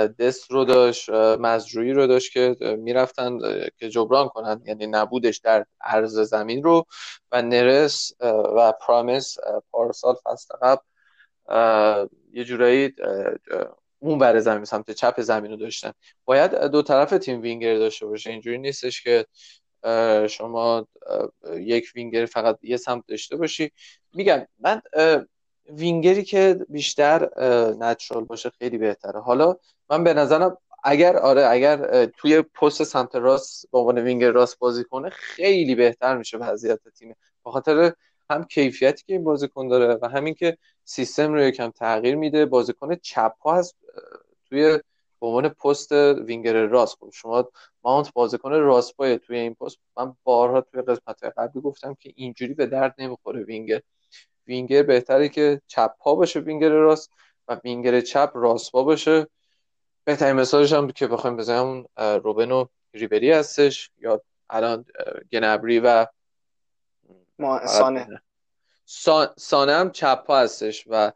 دست 0.08 0.52
رو 0.52 0.66
داشت 0.66 1.10
مزروعی 1.10 1.94
رو 1.94 2.08
داشت 2.08 2.34
که 2.34 2.56
می‌رفتن 2.80 3.40
که 3.78 3.90
جبران 3.90 4.28
کنن. 4.28 4.62
یعنی 4.66 4.88
نبودش 4.88 5.38
در 5.38 5.66
عرض 5.82 6.20
زمین 6.20 6.64
رو 6.64 6.86
و 7.32 7.42
نرس 7.42 8.12
و 8.56 8.74
پرامس 8.88 9.38
پارسال 9.72 10.16
فصل 10.24 10.56
قبل 10.62 10.84
یه 12.34 12.44
جورایی 12.44 12.94
اون 14.04 14.18
بر 14.20 14.40
زمین 14.40 14.66
سمت 14.66 14.92
چپ 14.92 15.22
زمین 15.22 15.52
رو 15.52 15.58
داشتن. 15.58 15.92
باید 16.26 16.56
دو 16.56 16.82
طرف 16.82 17.10
تیم 17.10 17.42
وینگر 17.42 17.78
داشته 17.78 18.06
باشه. 18.06 18.30
اینجوری 18.30 18.58
نیستش 18.58 19.04
که 19.04 19.26
شما 20.30 20.88
یک 21.54 21.92
وینگر 21.96 22.26
فقط 22.26 22.60
یه 22.62 22.78
سمت 22.78 23.04
داشته 23.08 23.38
باشی. 23.38 23.72
میگم 24.14 24.46
من 24.60 24.82
وینگری 25.70 26.24
که 26.24 26.60
بیشتر 26.70 27.30
natural 27.80 28.24
باشه 28.24 28.50
خیلی 28.50 28.78
بهتره. 28.78 29.22
حالا 29.22 29.56
من 29.90 30.04
به 30.04 30.14
نظرم 30.14 30.58
اگر 30.84 31.18
آره 31.18 31.46
اگر 31.46 32.06
توی 32.06 32.42
پست 32.42 32.84
سمت 32.84 33.16
راست 33.16 33.72
به 33.72 33.78
عنوان 33.78 33.98
وینگر 33.98 34.32
راست 34.32 34.60
بازی 34.60 34.84
کنه 34.84 35.10
خیلی 35.10 35.76
بهتر 35.76 36.18
میشه 36.18 36.38
وضعیت 36.38 36.80
تیم. 36.98 37.16
به 37.46 37.52
خاطر 37.52 37.94
هم 38.30 38.44
کیفیتی 38.44 39.04
که 39.08 39.14
این 39.14 39.24
بازیکن 39.24 39.68
داره 39.68 40.00
و 40.02 40.08
همین 40.10 40.34
که 40.34 40.58
سیستم 40.84 41.34
رو 41.34 41.42
یکم 41.42 41.70
تغییر 41.70 42.16
میده 42.16 42.46
بازیکن 42.46 42.96
چپ 42.96 43.34
پا 43.42 43.56
هست 43.56 43.76
توی 44.46 44.80
به 45.22 45.28
عنوان 45.28 45.50
پست 45.50 45.92
وینگر 45.92 46.66
راست. 46.66 46.98
خب 47.00 47.10
شما 47.14 47.50
ماونت 47.84 48.14
بازیکن 48.14 48.52
راست 48.52 48.98
پایی 48.98 49.20
توی 49.20 49.38
این 49.38 49.54
پست 49.54 49.78
من 49.98 50.16
بارها 50.24 50.62
توی 50.62 50.82
قسمت 50.82 51.24
قبلی 51.24 51.62
گفتم 51.62 51.94
که 52.00 52.14
اینجوری 52.16 52.54
به 52.54 52.66
درد 52.66 52.96
نمی‌خوره 52.98 53.44
winger. 53.44 53.82
winger 54.48 54.84
بهتره 54.84 55.30
که 55.30 55.62
چپ 55.68 55.92
پا 56.00 56.16
باشه 56.16 56.40
وینگر 56.40 56.70
راست 56.70 57.12
و 57.48 57.60
وینگر 57.64 58.02
چپ 58.02 58.32
راست 58.36 58.72
پا 58.72 58.84
باشه. 58.84 59.28
بهترین 60.06 60.36
مثالش 60.36 60.74
هم 60.74 60.92
که 60.92 61.08
بخوایم 61.08 61.38
بزنیم 61.38 61.86
روبن 61.98 62.52
و 62.52 62.66
ریبری 62.94 63.32
هستش 63.32 63.92
یا 63.98 64.22
الان 64.50 64.86
گنبری 65.32 65.80
و 65.80 66.06
سانه. 67.66 68.22
سانه 69.38 69.74
هم 69.74 69.92
چپ 69.92 70.24
پا 70.24 70.38
هستش 70.38 70.86
و 70.88 71.12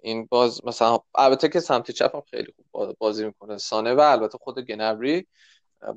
این 0.00 0.26
باز 0.26 0.64
مثلا 0.64 0.98
البته 1.14 1.48
که 1.48 1.60
سمت 1.60 1.90
چپ 1.90 2.16
هم 2.16 2.22
خیلی 2.30 2.54
خوب 2.72 2.96
بازی 2.98 3.24
می‌کنه. 3.24 3.58
سانه 3.58 3.94
و 3.94 4.00
البته 4.00 4.38
خود 4.38 4.58
گنبری 4.58 5.26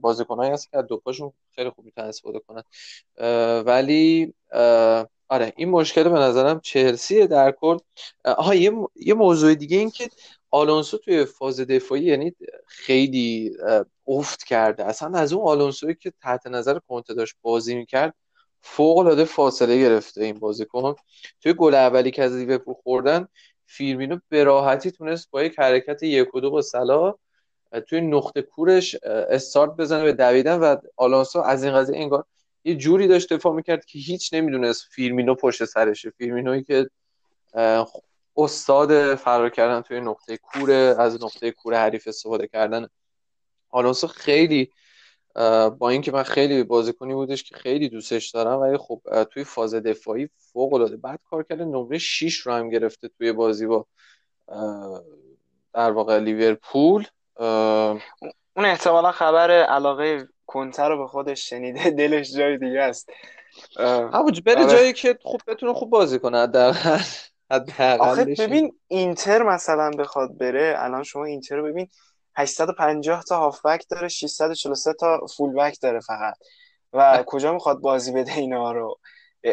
بازیکنایی 0.02 0.52
هست 0.52 0.72
که 0.72 0.78
از 0.78 0.86
دو 0.86 0.98
پاشون 0.98 1.34
خیلی 1.52 1.70
خوب 1.70 1.86
می‌تونن 1.86 2.08
استفاده 2.08 2.40
کنن. 2.40 2.64
ولی 3.62 4.34
آره 5.30 5.54
این 5.56 5.70
مشکل 5.70 6.04
به 6.04 6.20
نظرم 6.20 6.60
چلسی 6.60 7.28
در 7.28 7.52
کل. 7.52 7.78
آها 8.26 8.56
یه, 8.56 8.72
یه 8.96 9.14
موضوع 9.14 9.56
دیگه 9.56 9.78
این 9.78 9.90
که 9.92 10.10
آلونسو 10.52 10.98
توی 10.98 11.26
فاز 11.26 11.60
دفاعی 11.60 12.04
یعنی 12.04 12.36
خیلی 12.68 13.58
افت 14.08 14.44
کرده. 14.44 14.86
اصلا 14.86 15.20
از 15.20 15.34
اون 15.34 15.48
آلونسوی 15.48 15.96
که 15.96 16.14
تحت 16.22 16.48
نظر 16.48 16.80
کنته 16.80 17.14
داشت 17.14 17.36
بازی 17.42 17.76
می‌کرد 17.76 18.16
فوق 18.68 18.98
العاده 18.98 19.26
فاصله 19.26 19.80
گرفته 19.80 20.24
این 20.24 20.40
بازیکن. 20.40 20.96
توی 21.42 21.54
گل 21.54 21.76
اولی 21.76 22.12
که 22.12 22.24
از 22.24 22.36
لیورپول 22.36 22.74
خوردن 22.84 23.28
فیرمینو 23.66 24.20
به 24.30 24.44
راحتی 24.44 24.92
تونست 24.92 25.32
با 25.32 25.44
یک 25.44 25.60
حرکت 25.60 26.04
یک 26.04 26.36
و 26.36 26.40
دو 26.40 26.52
با 26.52 26.62
صلاح 26.62 27.16
توی 27.88 28.02
نقطه 28.02 28.42
کورش 28.42 28.96
استارت 29.06 29.72
بزنه 29.72 30.04
به 30.04 30.14
دویدن 30.14 30.60
و 30.60 30.76
آلونسو 30.98 31.40
از 31.40 31.64
این 31.64 31.74
قضیه 31.74 31.98
انگار 31.98 32.26
یه 32.64 32.76
جوری 32.76 33.08
داشت 33.08 33.34
دفاع 33.34 33.54
می‌کرد 33.54 33.86
که 33.86 34.00
هیچ 34.00 34.34
نمی‌دونست 34.34 34.86
فیرمینو 34.92 35.36
پشت 35.36 35.66
سرشه 35.66 36.10
فیرمینوی 36.10 36.64
که 36.64 36.90
استاد 38.38 39.16
فرار 39.16 39.50
کردن 39.50 39.82
توی 39.82 40.00
نقطه 40.00 40.38
کوره 40.38 40.96
از 41.00 41.24
نقطه 41.24 41.52
کوره 41.52 41.78
حریف 41.78 42.08
استفاده 42.08 42.48
کردن 42.48 42.88
آلونسو 43.70 44.08
خیلی 44.08 44.72
با 45.80 45.90
اینکه 45.90 46.12
من 46.12 46.24
خیلی 46.24 46.64
بازیکنی 46.64 47.14
بودش 47.14 47.44
که 47.44 47.56
خیلی 47.56 47.90
دوستش 47.90 48.30
دارم 48.30 48.60
ولی 48.60 48.78
خب 48.78 49.02
توی 49.24 49.44
فاز 49.44 49.76
دفاعی 49.76 50.30
فوق 50.38 50.74
العاده 50.74 50.98
بعد 50.98 51.20
کار 51.30 51.44
کرده 51.44 51.66
نمره 51.66 51.98
6 51.98 52.38
رو 52.38 52.54
هم 52.54 52.70
گرفته 52.70 53.08
توی 53.08 53.32
بازی 53.32 53.66
با 53.66 53.86
در 55.74 55.92
واقع 55.92 56.20
لیورپول. 56.20 57.06
اون 58.56 58.66
احتمالا 58.66 59.12
خبر 59.12 59.52
علاقه 59.52 60.28
کنتر 60.46 60.90
رو 60.90 60.98
به 60.98 61.08
خودش 61.08 61.50
شنیده. 61.50 61.90
دلش 62.00 62.34
جای 62.34 62.58
دیگه 62.58 62.80
است. 62.80 63.10
همونجا 64.14 64.42
بره 64.46 64.64
آره. 64.64 64.72
جایی 64.72 64.94
که 64.94 65.18
خوب 65.22 65.42
بتونه 65.48 65.74
خوب 65.74 65.90
بازی 65.90 66.20
کنه 66.20 66.38
حداقل. 66.38 67.00
آخه 68.00 68.26
ببین 68.40 68.74
اینتر 68.88 69.44
مثلا 69.44 69.92
بخواد 70.00 70.38
بره 70.38 70.76
الان 70.78 71.04
شما 71.04 71.26
اینتر 71.26 71.56
رو 71.56 71.64
ببین 71.64 71.88
850 72.38 73.24
تا 73.24 73.38
هافبک 73.38 73.86
داره 73.90 74.08
643 74.08 74.94
تا 74.94 75.26
فولبک 75.38 75.82
داره 75.82 76.00
فقط. 76.00 76.34
و 76.94 77.24
کجا 77.28 77.54
می‌خواد 77.54 77.80
بازی 77.80 78.12
بده 78.12 78.34
اینا 78.34 78.72
رو؟ 78.72 79.00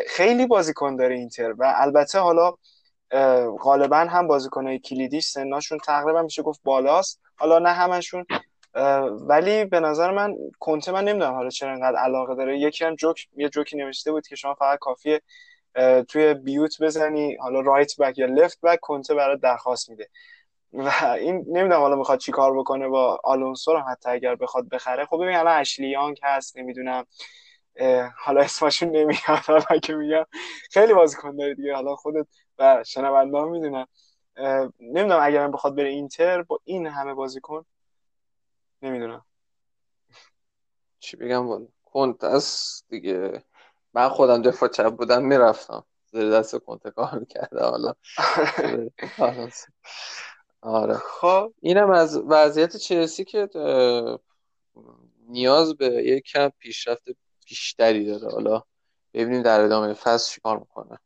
خیلی 0.09 0.47
بازیکن 0.47 0.97
داره 0.97 1.14
اینتر. 1.14 1.53
و 1.53 1.75
البته 1.77 2.18
حالا 2.18 2.55
غالبا 3.62 3.97
هم 3.97 4.27
بازیکنهای 4.27 4.79
کلیدیش 4.79 5.27
سناشون 5.27 5.79
تقریبا 5.79 6.23
میشه 6.23 6.42
گفت 6.42 6.61
بالاست. 6.64 7.21
حالا 7.37 7.59
نه 7.59 7.73
همشون 7.73 8.27
ولی 9.11 9.64
به 9.64 9.81
نظر 9.81 10.11
من 10.11 10.37
کنته 10.59 10.92
من 10.92 11.05
نمی‌دونم 11.05 11.35
حالا 11.35 11.51
چرا 11.51 11.73
انقدر 11.73 11.97
علاقه 11.99 12.35
داره. 12.35 12.59
یکی 12.59 12.85
هم 12.85 12.95
جوک 12.95 13.29
یه 13.37 13.49
جوکی 13.49 13.77
نوشته 13.77 14.12
بود 14.12 14.27
که 14.27 14.37
شما 14.37 14.55
فقط 14.55 14.79
کافیه 14.79 15.21
توی 16.09 16.35
بیوت 16.35 16.83
بزنی 16.83 17.37
حالا 17.37 17.61
رایت 17.61 17.97
بک 17.97 18.18
یا 18.18 18.27
لفت 18.27 18.61
بک 18.61 18.79
کنته 18.81 19.14
برای 19.14 19.37
درخواست 19.37 19.90
میده. 19.90 20.09
و 20.73 20.91
این 21.19 21.45
نمی‌دونم 21.49 21.81
حالا 21.81 21.97
می‌خواد 21.97 22.19
چی 22.19 22.33
کار 22.33 22.59
بکنه 22.59 22.89
با 22.89 23.21
آلونسو 23.25 23.73
رو 23.73 23.81
حتی 23.81 24.11
اگر 24.11 24.35
بخواد 24.35 24.69
بخره. 24.69 25.07
خب 25.07 25.17
ببین 25.17 25.37
الان 25.37 25.61
اشلیانگ 25.61 26.21
هست 26.23 26.57
نمی‌دونم 26.57 27.07
حالا 28.17 28.41
اسمشون 28.41 28.89
نمیاد 28.89 29.45
حالا 29.47 29.79
که 29.83 29.95
میگم. 29.95 30.25
خیلی 30.71 30.95
بازیکن 30.95 31.37
داره 31.37 31.55
دیگه 31.55 31.75
حالا 31.75 31.97
خودت 31.97 32.27
و 32.59 32.85
شنونده 32.87 33.39
ها 33.39 33.45
می‌دونم 33.45 33.87
نمی‌دونم 34.81 35.19
اگر 35.23 35.49
بخواد 35.49 35.77
بره 35.77 35.89
اینتر 35.89 36.43
با 36.43 36.61
این 36.65 36.87
همه 36.87 37.15
بازیکن 37.15 37.65
نمی‌دونم. 38.83 39.25
چی 41.01 41.17
بگم 41.17 41.69
کنت 41.85 42.25
است 42.25 42.87
دیگه. 42.89 43.43
من 43.95 44.09
خودم 44.09 44.43
دفاع 44.43 44.69
چپ 44.69 44.91
بودم 44.91 45.23
می‌رفتم. 45.23 45.85
زیر 46.13 46.31
دست 46.31 46.57
کنته 46.57 46.91
کار 46.91 47.19
می‌کرده 47.19 47.65
حالا. 47.65 47.95
آره. 50.62 50.94
خب. 50.94 51.53
اینم 51.61 51.90
از 51.90 52.22
وضعیت 52.27 52.77
چلسی 52.77 53.25
که 53.25 53.48
نیاز 55.29 55.77
به 55.77 55.87
یک 55.87 56.25
کم 56.25 56.48
پیشرفت 56.59 57.03
بیشتری 57.48 58.07
داره. 58.07 58.33
حالا 58.33 58.62
ببینیم 59.14 59.42
در 59.42 59.61
ادامه 59.61 59.94
فصل 59.94 60.35
چیکار 60.35 60.59
می‌کنه. 60.59 60.98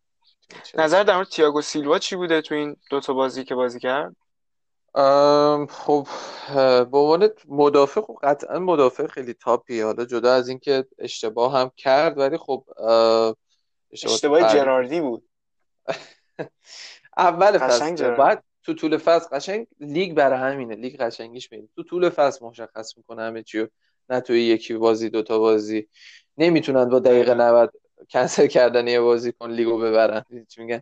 نظر 0.74 1.02
در 1.02 1.14
مورد 1.14 1.28
تییاگو 1.28 1.62
سیلوا 1.62 1.98
چی 1.98 2.16
بوده 2.16 2.40
تو 2.40 2.54
این 2.54 2.76
دوتا 2.90 3.12
بازی 3.12 3.44
که 3.44 3.54
بازی 3.54 3.80
کرد؟ 3.80 4.16
خب 5.68 6.06
به 6.90 6.98
عنوان 6.98 7.30
مدافع 7.48 8.00
خب 8.00 8.18
قطعا 8.22 8.58
مدافع 8.58 9.06
خیلی 9.06 9.34
تاپی 9.34 9.80
حالا 9.80 10.04
جدا 10.04 10.32
از 10.32 10.48
اینکه 10.48 10.86
اشتباه 10.98 11.58
هم 11.58 11.70
کرد 11.76 12.18
ولی 12.18 12.38
خب 12.38 12.64
اشتباه, 13.92 14.40
جراردی 14.40 15.00
بود. 15.00 15.28
اول 17.16 17.58
فصل 17.58 18.14
بعد 18.14 18.44
تو 18.66 18.74
طول 18.74 18.96
فصل 18.96 19.29
قشنگ 19.37 19.66
لیگ 19.81 20.14
برای 20.14 20.38
همینه 20.38 20.74
لیگ 20.74 20.96
قشنگیش 20.96 21.52
میده 21.52 21.68
تو 21.76 21.83
طول 21.83 22.11
فصل 22.11 22.46
مشخص 22.46 22.96
می‌کنه 22.96 23.22
همه 23.22 23.42
چیو. 23.42 23.68
نه 24.11 24.20
توی 24.20 24.42
یکی 24.42 24.74
بازی 24.74 25.11
دوتا 25.11 25.38
بازی. 25.38 25.88
نمی‌تونن 26.38 26.88
با 26.88 26.98
دقیقه 26.98 27.35
90 27.35 27.72
کنسل 28.11 28.46
کردن 28.46 28.88
یه 28.88 29.00
بازی 29.00 29.33
کن 29.33 29.50
لیگو 29.50 29.79
ببرن. 29.79 30.24
چی 30.48 30.62
میگن. 30.62 30.81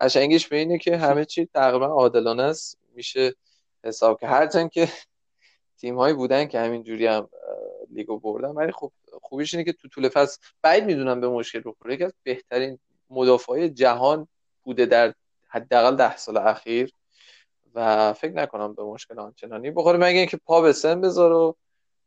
قشنگیش 0.00 0.48
به 0.48 0.56
اینه 0.56 0.78
که 0.78 0.96
همه 0.96 1.24
چی 1.24 1.48
تقریبا 1.54 1.86
عادلانه 1.86 2.42
است. 2.42 2.78
میشه 2.94 3.34
حساب 3.84 4.20
که 4.20 4.26
هرچند 4.26 4.70
که 4.70 4.88
تیم 5.78 5.96
هایی 5.96 6.14
بودن 6.14 6.46
که 6.46 6.60
همین 6.60 6.82
جوری 6.82 7.06
هم 7.06 7.28
لیگو 7.90 8.18
بردن. 8.18 8.48
ولی 8.48 8.72
خب 8.72 8.92
خوبیش 9.22 9.54
اینه 9.54 9.64
که 9.64 9.72
تو 9.72 9.88
طول 9.88 10.08
فصل 10.08 10.40
بعید 10.62 10.84
می‌دونم 10.84 11.20
به 11.20 11.28
مشکل 11.28 11.62
بخوره. 11.64 11.94
یکی 11.94 12.04
از 12.04 12.14
بهترین 12.22 12.78
مدافعای 13.10 13.70
جهان 13.70 14.28
بوده 14.62 14.86
در 14.86 15.14
حداقل 15.48 15.96
ده 15.96 16.16
سال 16.16 16.36
اخیر. 16.36 16.92
و 17.74 18.12
فکر 18.12 18.32
نکنم 18.32 18.74
به 18.74 18.84
مشکل 18.84 19.18
آنچنانی 19.18 19.70
بخوره 19.70 19.98
مگه 19.98 20.18
اینکه 20.18 20.36
پا 20.36 20.60
به 20.60 20.72
سن 20.72 21.00
بذاره 21.00 21.34
و 21.34 21.52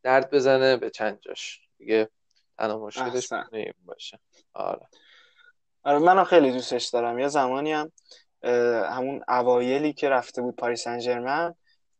درد 0.03 0.29
بزنه 0.31 0.77
به 0.77 0.89
چند 0.89 1.19
جاش. 1.21 1.61
دیگه 1.77 2.09
تنها 2.57 2.79
مشکلش 2.79 3.29
باشه. 3.85 4.19
آره. 4.53 4.87
آره 5.83 5.99
منم 5.99 6.23
خیلی 6.23 6.51
دوستش 6.51 6.85
دارم. 6.85 7.19
یه 7.19 7.27
زمانی 7.27 7.71
هم 7.71 7.91
همون 8.89 9.23
اوایلی 9.27 9.93
که 9.93 10.09
رفته 10.09 10.41
بود 10.41 10.55
پاریس 10.55 10.83
سن 10.83 11.55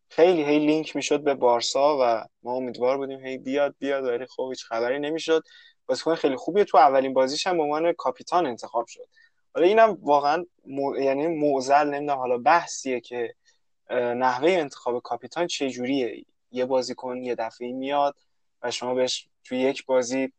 خیلی 0.10 0.44
هی 0.44 0.60
لینک 0.60 0.96
می‌شد 0.96 1.24
به 1.24 1.34
بارسا 1.34 1.98
و 2.02 2.26
ما 2.44 2.54
امیدوار 2.54 2.98
بودیم 2.98 3.26
هی 3.26 3.38
بیاد 3.38 3.76
بیاد 3.80 4.04
ولی 4.04 4.26
خب 4.26 4.48
هیچ 4.50 4.66
خبری 4.66 5.00
نمی‌شد. 5.00 5.44
بازیکن 5.86 6.16
خیلی 6.16 6.36
خوبیه. 6.36 6.64
تو 6.64 6.78
اولین 6.78 7.14
بازیش 7.14 7.48
هم 7.48 7.58
به 7.58 7.64
عنوان 7.64 7.94
کاپیتان 7.94 8.46
انتخاب 8.46 8.88
شد. 8.88 9.08
حالا 9.56 9.68
اینم 9.68 9.98
واقعا 10.02 10.46
یعنی 11.00 11.28
موزل 11.28 11.88
نمی‌دونم 11.88 12.18
حالا 12.18 12.38
بحثیه 12.38 13.00
که 13.00 13.36
نحوه 13.92 14.52
انتخاب 14.52 15.02
کاپیتان 15.02 15.48
چه 15.48 15.70
جوریه 15.70 16.26
یه 16.52 16.66
بازیکن 16.66 17.18
یه 17.18 17.36
دفعه 17.36 17.72
میاد 17.72 18.16
و 18.62 18.72
شما 18.72 18.94
بهش 18.94 19.28
توی 19.44 19.60
یک 19.60 19.86
بازی 19.86 20.34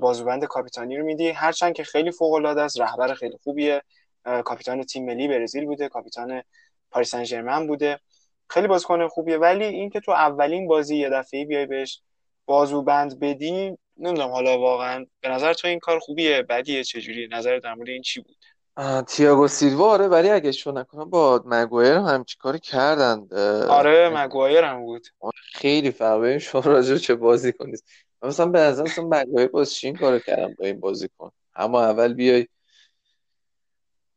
بازوبند 0.00 0.44
کاپیتانی 0.44 0.96
رو 0.96 1.04
میدی. 1.04 1.28
هرچند 1.28 1.72
که 1.74 1.84
خیلی 1.84 2.10
فوق 2.10 2.32
العاده 2.32 2.62
است 2.62 2.80
رهبر 2.80 3.14
خیلی 3.14 3.36
خوبیه. 3.44 3.82
کاپیتان 4.44 4.82
تیم 4.82 5.04
ملی 5.04 5.28
برزیل 5.28 5.64
بوده 5.64 5.88
کاپیتان 5.88 6.42
پاریس 6.90 7.14
سن 7.14 7.66
بوده. 7.66 8.00
خیلی 8.50 8.66
بازیکن 8.66 9.08
خوبیه. 9.08 9.36
ولی 9.36 9.64
اینکه 9.64 10.00
تو 10.00 10.12
اولین 10.12 10.68
بازی 10.68 10.96
یه 10.96 11.08
دفعه 11.08 11.44
بیای 11.44 11.66
بهش 11.66 12.02
بازوبند 12.46 13.20
بدی 13.20 13.78
نمی‌دونم 13.96 14.30
حالا 14.30 14.58
واقعا 14.58 15.06
به 15.20 15.28
نظر 15.28 15.52
تو 15.52 15.68
این 15.68 15.78
کار 15.78 15.98
خوبیه 15.98 16.42
بدیه 16.42 16.84
چجوریه؟ 16.84 17.28
نظر 17.30 17.58
در 17.58 17.74
مورد 17.74 17.88
این 17.88 18.02
چی 18.02 18.20
بود؟ 18.20 18.36
تییاگو 19.06 19.48
سیلوا 19.48 19.90
آره 19.92 20.08
ولی 20.08 20.30
اگه 20.30 20.52
شو 20.52 20.70
نکنم 20.70 21.10
با 21.10 21.42
مگوایر 21.46 21.94
هم 21.94 22.24
چیکاری 22.24 22.58
کردن 22.58 23.26
آره 23.68 24.08
مگوایر 24.14 24.64
هم 24.64 24.84
بود. 24.84 25.06
خیلی 25.52 25.90
فرق 25.90 26.18
ببین 26.20 26.38
شما 26.38 26.60
راجع 26.60 26.96
چه 26.96 27.14
بازی 27.14 27.52
کنید 27.52 27.84
مثلا 28.22 28.46
به 28.46 28.58
نظر 28.58 28.82
مثلا 28.82 29.04
مگوایر 29.04 29.48
باز 29.48 29.74
چین 29.74 29.96
کار 29.96 30.18
کردم 30.18 30.54
با 30.58 30.66
این 30.66 30.80
بازی 30.80 31.08
کن 31.18 31.30
اما 31.54 31.82
اول 31.82 32.14
بیای 32.14 32.46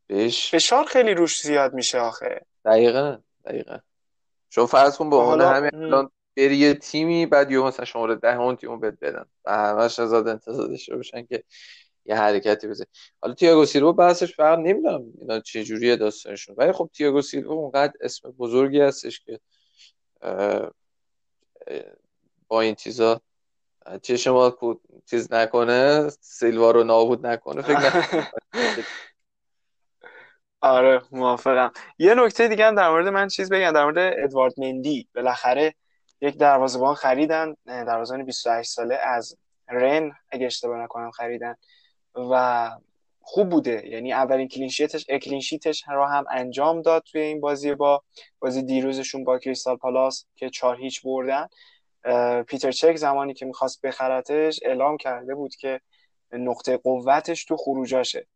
بهش 0.08 0.52
فشار 0.52 0.86
خیلی 0.86 1.14
روش 1.14 1.42
زیاد 1.42 1.74
میشه 1.74 2.00
آخه. 2.00 2.46
دقیقا 2.66 3.18
دقیقا. 3.46 3.78
شما 4.50 4.66
فرض 4.66 4.98
کن 4.98 5.10
با 5.10 5.26
حالا 5.26 5.50
همین 5.50 5.70
الان 5.74 6.10
بری 6.38 6.58
یه 6.58 6.74
تیمی 6.74 7.26
بعد 7.26 7.52
یه 7.52 7.60
مثلا 7.60 7.86
شماره 7.86 8.16
ده 8.16 8.40
اون 8.40 8.56
تیمو 8.56 8.78
بد 8.78 9.00
بدن. 9.00 9.26
و 9.46 9.52
همش 9.58 10.00
ازاد 10.00 10.28
انتظار 10.28 10.68
داشته 10.68 10.96
باشن 10.96 11.26
که 11.26 11.44
یه 12.10 12.16
حرکتی 12.16 12.68
بزنه 12.68 12.88
حالا 13.22 13.34
تییاگو 13.34 13.66
سیلوا 13.66 13.92
بحثش 13.92 14.36
فقط 14.36 14.60
نمی‌دونم 14.60 15.04
اینا 15.22 15.40
چه 15.40 15.64
جوریه 15.64 15.96
داستانشون. 15.96 16.56
ولی 16.58 16.72
خب 16.72 16.90
تییاگو 16.94 17.22
سیلوا 17.22 17.54
اونقدر 17.54 17.94
اسم 18.02 18.32
بزرگی 18.32 18.82
هستش 18.82 19.20
که 19.20 19.40
با 22.48 22.62
این 22.62 22.76
چیزا 22.76 23.22
چه 24.02 24.18
شما 24.18 24.58
چیز 25.10 25.34
نکنه 25.34 26.10
سیلوا 26.22 26.72
رو 26.72 26.84
نابود 26.84 27.28
نکنه. 27.28 27.62
فکر 27.62 28.04
آره 30.62 31.02
موافقم. 31.12 31.72
یه 31.98 32.14
نکته 32.16 32.48
دیگه 32.48 32.66
هم 32.66 32.76
در 32.76 32.90
مورد 32.90 33.08
من 33.08 33.28
چیز 33.28 33.50
بگم 33.50 33.72
در 33.72 33.84
مورد 33.84 34.14
ادوارد 34.24 34.54
مندی. 34.58 35.08
بالاخره 35.16 35.76
یک 36.22 36.38
دروازه‌بان 36.38 36.96
خریدن 36.96 37.56
دروازه‌بان 37.66 38.26
28 38.26 38.72
ساله 38.72 38.96
از 38.96 39.38
رن 39.70 40.12
اگه 40.30 40.46
اشتباه 40.46 40.78
نکنم 40.78 41.12
خریدن. 41.12 41.56
و 42.16 42.72
خوب 43.22 43.50
بوده. 43.50 43.88
یعنی 43.88 44.14
اولین 44.14 44.48
کلینشیتش 44.48 45.06
اکلینشیتش 45.10 45.84
رو 45.88 46.06
هم 46.06 46.26
انجام 46.30 46.82
داد 46.82 47.04
توی 47.04 47.22
این 47.22 47.42
بازی 47.42 47.76
با 47.76 48.04
بازی 48.40 48.64
دیروزشون 48.64 49.24
با 49.24 49.40
کریستال 49.40 49.78
پالاس 49.78 50.26
که 50.36 50.50
چهار 50.50 50.78
هیچ 50.78 51.02
بردن. 51.04 51.48
پیتر 52.44 52.72
چک 52.72 52.96
زمانی 52.96 53.34
که 53.34 53.46
می‌خواست 53.46 53.82
بخرتش 53.82 54.60
اعلام 54.64 54.98
کرده 54.98 55.36
بود 55.36 55.56
که 55.56 55.82
نقطه 56.32 56.78
قوتش 56.78 57.46
تو 57.46 57.58
خروجاشه 57.58 58.28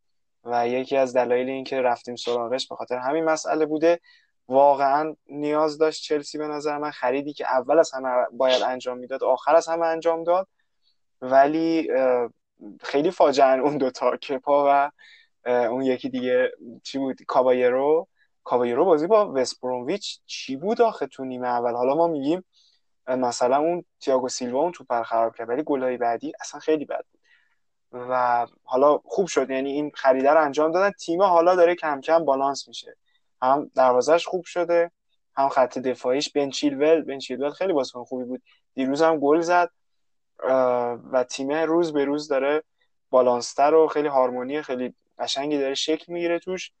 و 0.44 0.68
یکی 0.68 0.96
از 0.96 1.16
دلایل 1.16 1.48
اینکه 1.48 1.80
رفتیم 1.80 2.16
سراغش 2.16 2.68
به 2.68 2.76
خاطر 2.76 2.96
همین 2.96 3.24
مسئله 3.24 3.66
بوده. 3.66 4.00
واقعا 4.48 5.16
نیاز 5.26 5.78
داشت 5.78 6.02
چلسی 6.02 6.38
به 6.38 6.46
نظر 6.46 6.78
من 6.78 6.90
خریدی 6.90 7.32
که 7.32 7.46
اول 7.46 7.78
از 7.78 7.92
همه 7.94 8.26
باید 8.32 8.62
انجام 8.62 8.98
می‌داد 8.98 9.24
آخر 9.24 9.56
از 9.56 9.68
همه 9.68 9.86
انجام 9.86 10.24
داد. 10.24 10.48
ولی 11.20 11.88
خیلی 12.80 13.10
فاجعه 13.10 13.58
اون 13.60 13.78
دوتا 13.78 14.16
کپا 14.16 14.64
و 14.68 14.90
اون 15.46 15.82
یکی 15.82 16.08
دیگه 16.08 16.52
چی 16.82 16.98
بود؟ 16.98 17.22
کابایرو. 17.26 18.08
کابایرو 18.44 18.84
بازی 18.84 19.06
با 19.06 19.32
وستبرومویچ 19.32 20.18
چی 20.26 20.56
بود 20.56 20.80
آخه 20.82 21.06
تو 21.06 21.24
نیمه 21.24 21.48
اول؟ 21.48 21.74
حالا 21.74 21.94
ما 21.94 22.06
میگیم 22.06 22.44
مثلا 23.08 23.56
اون 23.56 23.84
تییاگو 24.00 24.28
سیلوا 24.28 24.60
اون 24.60 24.72
توپ 24.72 25.02
خراب 25.02 25.36
کرد 25.36 25.48
ولی 25.48 25.62
گلای 25.62 25.96
بعدی 25.96 26.32
اصلا 26.40 26.60
خیلی 26.60 26.84
بد 26.84 27.04
بود. 27.12 27.20
و 28.10 28.46
حالا 28.64 28.98
خوب 29.04 29.26
شد 29.26 29.50
یعنی 29.50 29.70
این 29.72 29.90
خریده 29.94 30.30
رو 30.30 30.44
انجام 30.44 30.72
دادن. 30.72 30.90
تیم 30.90 31.22
حالا 31.22 31.54
داره 31.56 31.74
کم 31.74 32.00
کم 32.00 32.24
بالانس 32.24 32.68
میشه. 32.68 32.96
هم 33.42 33.70
دروازش 33.74 34.26
خوب 34.26 34.44
شده 34.44 34.90
هم 35.36 35.48
خط 35.48 35.78
دفاعیش. 35.78 36.32
بن 36.32 36.50
چیلول 36.50 37.02
بن 37.02 37.18
چیلول 37.18 37.50
خیلی 37.50 37.72
بازیکن 37.72 38.04
خوبی 38.04 38.24
بود. 38.24 38.42
دیروز 38.74 39.02
هم 39.02 39.18
گل 39.18 39.40
زد. 39.40 39.70
و 41.12 41.24
تیم 41.30 41.52
روز 41.52 41.92
به 41.92 42.04
روز 42.04 42.28
داره 42.28 42.62
بالانستر 43.10 43.74
و 43.74 43.88
خیلی 43.88 44.08
هارمونی 44.08 44.62
خیلی 44.62 44.94
قشنگی 45.18 45.58
داره 45.58 45.74
شکل 45.74 46.12
می‌گیره 46.12 46.38
توش 46.38 46.72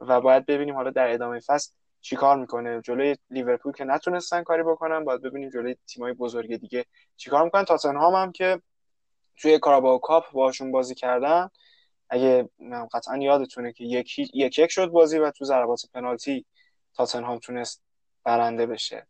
و 0.00 0.20
باید 0.20 0.46
ببینیم 0.46 0.74
حالا 0.74 0.90
در 0.90 1.12
ادامه 1.12 1.40
فصل 1.40 1.72
چیکار 2.00 2.36
می‌کنه. 2.36 2.80
جلوی 2.80 3.16
لیورپول 3.30 3.72
که 3.72 3.84
نتونستن 3.84 4.42
کاری 4.42 4.62
بکنن 4.62 5.04
باید 5.04 5.22
ببینیم 5.22 5.50
جلوی 5.50 5.76
تیمای 5.86 6.12
بزرگ 6.12 6.56
دیگه 6.56 6.84
چیکار 7.16 7.44
می‌کنن. 7.44 7.64
تاتنهام 7.64 8.14
هم 8.14 8.32
که 8.32 8.62
توی 9.36 9.58
کاراباو 9.58 9.98
کاپ 9.98 10.32
باشون 10.32 10.72
بازی 10.72 10.94
کردن. 10.94 11.50
اگه 12.10 12.48
قطعا 12.92 13.16
یادتونه 13.16 13.72
که 13.72 13.84
یک 13.84 14.18
یک, 14.18 14.58
یک 14.58 14.70
شد 14.70 14.86
بازی 14.86 15.18
و 15.18 15.30
تو 15.30 15.44
ضربات 15.44 15.82
پنالتی 15.94 16.46
تاتنهام 16.94 17.38
تونست 17.38 17.82
برنده 18.24 18.66
بشه. 18.66 19.06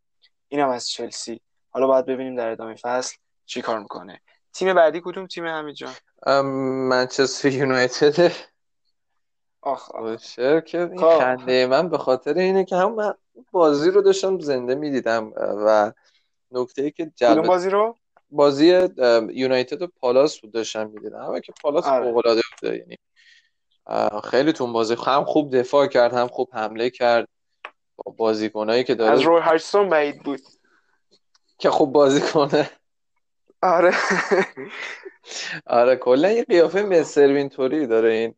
اینم 0.49 0.69
از 0.69 0.89
چلسی. 0.89 1.41
حالا 1.71 1.87
باید 1.87 2.07
ببینیم 2.07 2.37
در 2.37 2.51
ادامه 2.51 2.75
فصل 2.75 3.17
چی 3.47 3.63
کار 3.63 3.79
می‌کنه؟ 3.79 4.21
تیم 4.53 4.75
بعدی 4.75 5.01
کدوم 5.05 5.27
تیم 5.27 5.47
همین 5.47 5.75
جان؟ 5.75 5.95
منچستر 6.89 7.49
یونایتد. 7.49 8.33
آخ 9.63 9.91
که 10.67 10.81
این 10.81 10.99
خب. 10.99 11.19
خنده 11.19 11.67
من 11.67 11.89
به 11.89 11.99
خاطر 11.99 12.35
اینه 12.35 12.65
که 12.65 12.77
هم 12.77 13.15
بازی 13.53 13.91
رو 13.91 14.03
داشتم 14.03 14.39
زنده 14.39 14.75
می‌دیدم 14.75 15.33
و 15.37 15.93
نکته 16.51 16.83
ای 16.83 16.91
که 16.91 17.13
جلب 17.17 17.47
بازی 17.47 17.71
رو؟ 17.71 17.97
بازی 18.31 18.89
یونایتد 19.33 19.83
و 19.83 19.87
پالاس 19.87 20.41
بود 20.41 20.53
داشتم 20.53 20.91
می‌دیدم. 20.91 21.21
اما 21.21 21.41
که 21.41 21.53
پالاس 21.63 21.85
آره. 21.85 22.05
فوق 22.05 22.17
العاده 22.17 22.43
بوده 22.61 22.77
یعنی 22.79 22.97
خیلی 24.25 24.53
تون 24.53 24.73
بازی 24.73 24.97
هم 25.07 25.25
خوب 25.25 25.57
دفاع 25.57 25.87
کرد 25.87 26.13
هم 26.13 26.29
خوب 26.29 26.49
حمله 26.53 26.91
کرد. 26.91 27.29
با 27.97 28.13
بازیکنایی 28.13 28.85
که 28.85 28.95
داره 28.95 29.13
از 29.13 29.21
روی 29.21 29.41
هایستون 29.41 29.89
بعید 29.89 30.23
بود. 30.23 30.41
که 31.59 31.71
خوب 31.71 31.93
بازی 31.93 32.21
کنه. 32.21 32.71
آره. 33.67 33.93
آره 35.67 35.97
کلا 35.97 36.31
یه 36.31 36.45
قیافه 36.45 36.83
مستر 36.83 37.49
توری 37.49 37.87
داره 37.87 38.13
این 38.13 38.35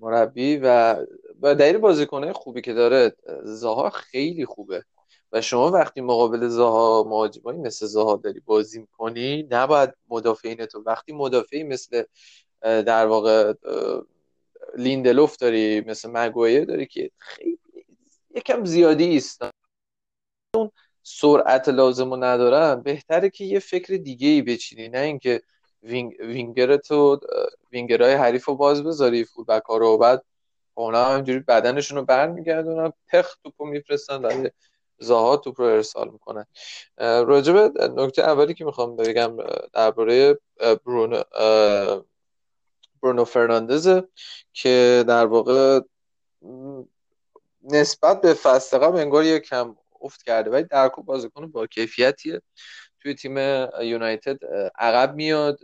مربی 0.00 0.56
و 0.56 0.96
و 1.42 1.54
دلیل 1.54 1.78
بازیکنه 1.78 2.32
خوبی 2.32 2.60
که 2.60 2.72
داره 2.72 3.16
زاها 3.44 3.90
خیلی 3.90 4.46
خوبه. 4.46 4.84
و 5.32 5.40
شما 5.40 5.70
وقتی 5.70 6.00
مقابل 6.00 6.48
زاها 6.48 7.04
مهاجمایی 7.08 7.58
مثل 7.58 7.86
زاها 7.86 8.16
داری 8.16 8.40
بازی 8.40 8.80
می‌کنی 8.80 9.46
نباید 9.50 9.94
مدافعین 10.08 10.66
تو 10.66 10.82
وقتی 10.86 11.12
مدافعی 11.12 11.62
مثل 11.62 12.02
در 12.60 13.06
واقع 13.06 13.54
لیندلوف 14.76 15.36
داری 15.36 15.80
مثل 15.80 16.10
مگویر 16.10 16.64
داری 16.64 16.86
که 16.86 17.10
خیلی 17.18 17.58
یکم 18.34 18.64
زیادی 18.64 19.16
است 19.16 19.42
اون 20.54 20.70
سرعت 21.02 21.68
لازم 21.68 22.10
رو 22.10 22.24
ندارن 22.24 22.82
بهتره 22.82 23.30
که 23.30 23.44
یه 23.44 23.58
فکر 23.58 23.94
دیگه 23.94 24.28
ای 24.28 24.42
بچینی 24.42 24.88
نه 24.88 24.98
اینکه 24.98 25.42
wing، 25.82 26.14
winger 26.20 26.76
تو 26.76 27.20
وینگرهای 27.72 28.12
حریف 28.12 28.44
رو 28.44 28.54
باز 28.54 28.84
بذاری 28.84 29.24
full-back 29.24 29.62
ها 29.62 29.76
رو 29.76 29.86
و 29.86 29.98
بعد 29.98 30.24
اونا 30.74 31.04
همینجوری 31.04 31.38
بدنشون 31.38 31.98
رو 31.98 32.04
برمیگردونن 32.04 32.92
پخ 33.12 33.36
توپو 33.44 33.64
میفرستن 33.64 34.22
برای 34.22 34.50
زاها 34.98 35.36
توپ 35.36 35.60
رو 35.60 35.66
ارسال 35.66 36.08
می‌کنن. 36.08 36.46
راجب 36.98 37.56
نکته 37.78 38.22
اولی 38.22 38.54
که 38.54 38.64
می‌خوام 38.64 38.96
بگم 38.96 39.36
درباره 39.72 40.38
برونو 40.86 41.22
برونو 43.02 43.24
فرناندز 43.24 44.00
که 44.52 45.04
در 45.08 45.26
واقع 45.26 45.80
نسبت 47.62 48.20
به 48.20 48.34
فصل 48.34 48.78
قبل 48.78 48.98
انگار 48.98 49.24
یه 49.24 49.40
کم 49.40 49.76
افت 50.02 50.22
کرده. 50.22 50.50
ولی 50.50 50.64
در 50.64 50.88
کل 50.88 51.02
بازیکن 51.02 51.50
با 51.50 51.66
کیفیتیه. 51.66 52.42
توی 53.00 53.14
تیم 53.14 53.36
یونایتد 53.82 54.38
عقب 54.78 55.14
میاد. 55.14 55.58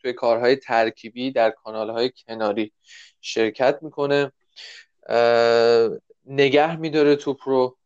توی 0.00 0.12
کارهای 0.12 0.56
ترکیبی 0.56 1.30
در 1.30 1.50
کانالهای 1.50 2.12
کناری 2.26 2.72
شرکت 3.20 3.78
می‌کنه. 3.82 4.32
نگه 6.26 6.76
میداره 6.76 7.16
توپ 7.16 7.38
رو 7.44 7.76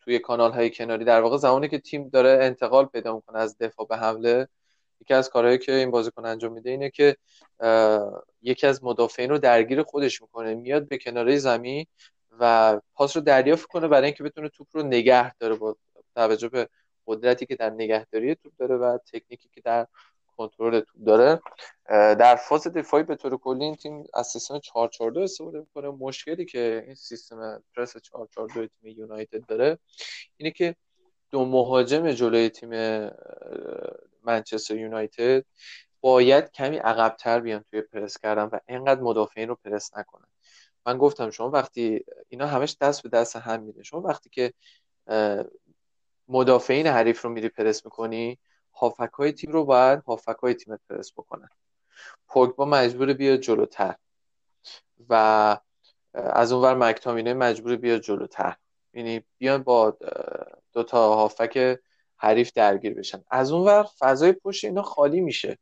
توی 0.00 0.18
کانال 0.18 0.52
های 0.52 0.70
کناری. 0.70 1.04
در 1.04 1.20
واقع 1.20 1.36
زمانی 1.36 1.68
که 1.68 1.78
تیم 1.78 2.08
داره 2.08 2.44
انتقال 2.44 2.84
پیدا 2.84 3.14
می‌کنه 3.14 3.38
از 3.38 3.58
دفاع 3.58 3.86
به 3.86 3.96
حمله 3.96 4.48
یکی 5.00 5.14
از 5.14 5.30
کارهایی 5.30 5.58
که 5.58 5.72
این 5.72 5.90
بازیکن 5.90 6.24
انجام 6.24 6.52
میده 6.52 6.70
اینه 6.70 6.90
که 6.90 7.16
یکی 8.42 8.66
از 8.66 8.84
مدافعین 8.84 9.30
رو 9.30 9.38
درگیر 9.38 9.82
خودش 9.82 10.22
می‌کنه. 10.22 10.54
میاد 10.54 10.88
به 10.88 10.98
کناره 10.98 11.36
زمین 11.36 11.86
و 12.40 12.80
پاس 12.94 13.16
رو 13.16 13.22
دریافت 13.22 13.66
کنه 13.66 13.88
برای 13.88 14.04
اینکه 14.04 14.22
بتونه 14.22 14.48
توپ 14.48 14.66
رو 14.72 14.82
نگه 14.82 15.34
داره 15.34 15.54
با 15.54 15.76
توجه 16.14 16.48
به 16.48 16.68
قدرتی 17.06 17.46
که 17.46 17.56
در 17.56 17.70
نگهداری 17.70 18.34
توپ 18.34 18.52
داره 18.58 18.76
و 18.76 18.98
تکنیکی 19.12 19.48
که 19.54 19.60
در 19.60 19.86
کنترل 20.36 20.80
توپ 20.80 21.04
داره. 21.06 21.40
در 22.14 22.36
فاز 22.36 22.66
دفاعی 22.66 23.02
به 23.02 23.16
طور 23.16 23.36
کلی 23.36 23.64
این 23.64 23.74
تیم 23.74 24.04
از 24.14 24.26
سیستم 24.26 24.58
442 24.58 25.20
استفاده 25.20 25.58
می‌کنه. 25.58 25.88
مشکلی 25.88 26.44
که 26.44 26.82
این 26.86 26.94
سیستم 26.94 27.62
پرس 27.76 27.96
442 27.96 28.66
تیم 28.66 28.98
یونایتد 28.98 29.46
داره 29.46 29.78
اینه 30.36 30.50
که 30.50 30.76
دو 31.30 31.44
مهاجم 31.44 32.12
جلوی 32.12 32.48
تیم 32.48 32.70
منچستر 34.22 34.76
یونایتد 34.76 35.44
باید 36.00 36.52
کمی 36.52 36.76
عقبتر 36.76 37.40
بیان 37.40 37.64
توی 37.70 37.80
پرس 37.80 38.18
کردن 38.18 38.44
و 38.44 38.58
اینقدر 38.68 39.00
مدافعین 39.00 39.48
رو 39.48 39.54
پرس 39.64 39.96
نکنن. 39.96 40.26
من 40.86 40.98
گفتم 40.98 41.30
شما 41.30 41.50
وقتی 41.50 42.04
اینا 42.28 42.46
همش 42.46 42.76
دست 42.80 43.02
به 43.02 43.08
دست 43.08 43.36
هم 43.36 43.62
میده. 43.62 43.82
شما 43.82 44.00
وقتی 44.00 44.30
که 44.30 44.52
مدافعین 46.28 46.86
حریف 46.86 47.22
رو 47.22 47.30
میری 47.30 47.48
پرس 47.48 47.84
می‌کنی 47.84 48.38
هافک 48.74 49.10
های 49.12 49.32
تیم 49.32 49.52
رو 49.52 49.64
باید 49.64 50.02
هافک 50.06 50.36
های 50.42 50.54
تیم 50.54 50.78
پرس 50.88 51.12
بکنن. 51.12 51.48
پوگبا 52.28 52.64
مجبور 52.64 53.12
بیاد 53.12 53.38
جلوتر 53.38 53.94
و 55.08 55.56
از 56.14 56.52
اونور 56.52 56.74
مکتامینه 56.74 57.34
مجبور 57.34 57.76
بیاد 57.76 58.00
جلوتر. 58.00 58.56
یعنی 58.94 59.24
بیان 59.38 59.62
با 59.62 59.96
دوتا 60.72 61.14
هافک 61.14 61.78
حریف 62.16 62.52
درگیر 62.52 62.94
بشن. 62.94 63.24
از 63.30 63.52
اونور 63.52 63.86
فضای 63.98 64.32
پشت 64.32 64.64
اینا 64.64 64.82
خالی 64.82 65.20
میشه. 65.20 65.58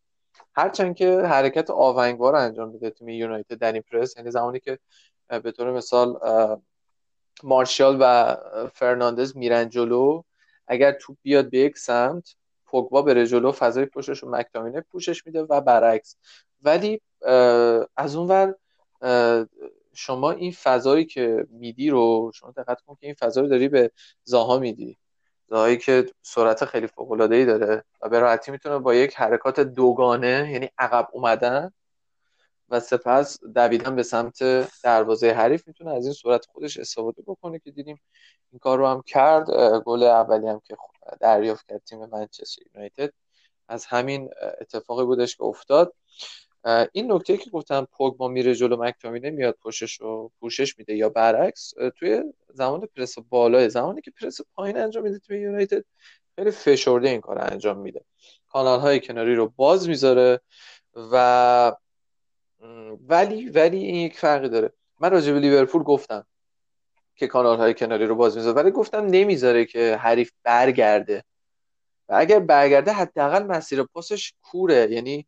هرچند 0.57 0.97
که 0.97 1.21
حرکت 1.21 1.71
آونگوار 1.71 2.37
انجام 2.37 2.69
میده 2.69 2.91
تیم 2.91 3.09
یونایتد 3.09 3.55
در 3.55 3.73
این 3.73 3.83
پرس 3.83 4.17
یعنی 4.17 4.31
زمانی 4.31 4.61
که 4.61 4.79
به 5.29 5.53
طور 5.53 5.73
مثال 5.73 6.19
مارشال 7.43 7.97
و 8.01 8.37
فرناندز 8.75 9.37
میرن 9.37 9.69
جلو. 9.69 10.23
اگر 10.67 10.93
توپ 10.93 11.17
بیاد 11.23 11.51
به 11.51 11.59
یک 11.59 11.79
سمت 11.79 12.35
پوگبا 12.67 13.03
بره 13.03 13.27
جلو 13.27 13.53
فضای 13.53 13.85
پشتش 13.85 14.19
رو 14.19 14.31
مکتامینه 14.31 14.81
پوشش 14.81 15.27
میده 15.27 15.43
و 15.43 15.61
برعکس. 15.61 16.17
ولی 16.63 17.01
از 17.97 18.17
اونور 18.17 18.55
شما 19.95 20.31
این 20.31 20.53
فضایی 20.53 21.05
که 21.05 21.47
میدی 21.51 21.91
رو 21.91 22.33
شما 22.35 22.51
دقت 22.51 22.81
کن 22.81 22.95
که 22.95 23.07
این 23.07 23.15
فضا 23.15 23.41
رو 23.41 23.49
داری 23.49 23.69
به 23.69 23.91
زاها 24.25 24.59
میدی. 24.59 24.99
زاهایی 25.49 25.77
که 25.77 26.07
سرعت 26.23 26.65
خیلی 26.65 26.87
فوق 26.87 27.13
العاده 27.13 27.35
ای 27.37 27.45
داره 27.45 27.85
و 28.03 28.09
به 28.09 28.19
راحتی 28.19 28.51
می‌تونه 28.51 28.79
با 28.79 28.95
یک 28.95 29.15
حرکات 29.15 29.61
دوگانه 29.61 30.51
یعنی 30.53 30.71
عقب 30.79 31.09
اومدن 31.13 31.73
و 32.69 32.81
سپس 32.81 33.45
دویدن 33.55 33.97
به 33.97 34.03
سمت 34.03 34.39
دروازه 34.83 35.31
حریف 35.31 35.69
می‌تونه 35.69 35.95
از 35.95 36.05
این 36.05 36.13
صورت 36.13 36.47
خودش 36.47 36.77
استفاده 36.77 37.23
بکنه 37.27 37.59
که 37.59 37.71
دیدیم 37.71 38.01
این 38.53 38.59
کار 38.59 38.79
رو 38.79 38.87
هم 38.87 39.03
کرد. 39.07 39.51
گل 39.85 40.03
اولی 40.03 40.49
هم 40.49 40.61
که 40.65 40.77
دریافت 41.21 41.67
کرد 41.69 41.83
تیم 41.85 42.07
منچستر 42.07 42.63
یونایتد. 42.75 43.11
از 43.69 43.87
همین 43.87 44.31
اتفاقی 44.61 45.05
بودش 45.05 45.37
که 45.37 45.45
افتاد. 45.45 45.95
این 46.93 47.13
نکته 47.13 47.37
که 47.37 47.51
گفتم 47.51 47.89
پوگبا 47.93 48.29
میره 48.29 48.55
جلو 48.55 48.77
مکتامینه 48.77 49.31
میاد 49.31 49.57
پشتش 49.63 50.01
رو 50.01 50.31
پوشش 50.41 50.79
میده 50.79 50.97
یا 50.97 51.09
برعکس 51.09 51.75
توی 51.99 52.23
زمان 52.49 52.87
پرس 52.97 53.19
بالای 53.19 53.69
زمانی 53.69 54.01
که 54.01 54.11
پرس 54.11 54.39
پایین 54.55 54.79
انجام 54.79 55.03
میده 55.03 55.19
توی 55.19 55.41
یونایتد 55.41 55.85
خیلی 56.37 56.51
فشرده 56.51 57.09
این 57.09 57.21
کار 57.21 57.39
انجام 57.53 57.79
میده. 57.79 58.05
کانال 58.49 58.81
های 58.81 59.01
کناری 59.01 59.35
رو 59.35 59.53
باز 59.57 59.89
می‌ذاره 59.89 60.41
و 61.13 61.77
ولی 63.09 63.51
ولی 63.51 63.79
این 63.79 63.95
یک 63.95 64.19
فرقی 64.19 64.49
داره. 64.49 64.73
من 65.01 65.11
راجع 65.11 65.33
به 65.33 65.41
لیورپول 65.41 65.83
گفتم 65.83 66.27
که 67.17 67.27
کانال 67.27 67.57
های 67.57 67.75
کناری 67.75 68.07
رو 68.07 68.15
باز 68.15 68.37
می‌ذاره 68.37 68.57
ولی 68.57 68.71
گفتم 68.71 69.07
نمی‌ذاره 69.07 69.65
که 69.65 69.97
حریف 69.97 70.33
برگرده. 70.43 71.25
و 72.09 72.15
اگر 72.17 72.41
برگرده 72.41 72.93
حداقل 72.93 73.43
مسیر 73.43 73.83
پاسش 73.83 74.35
کوره 74.43 74.89
یعنی 74.91 75.27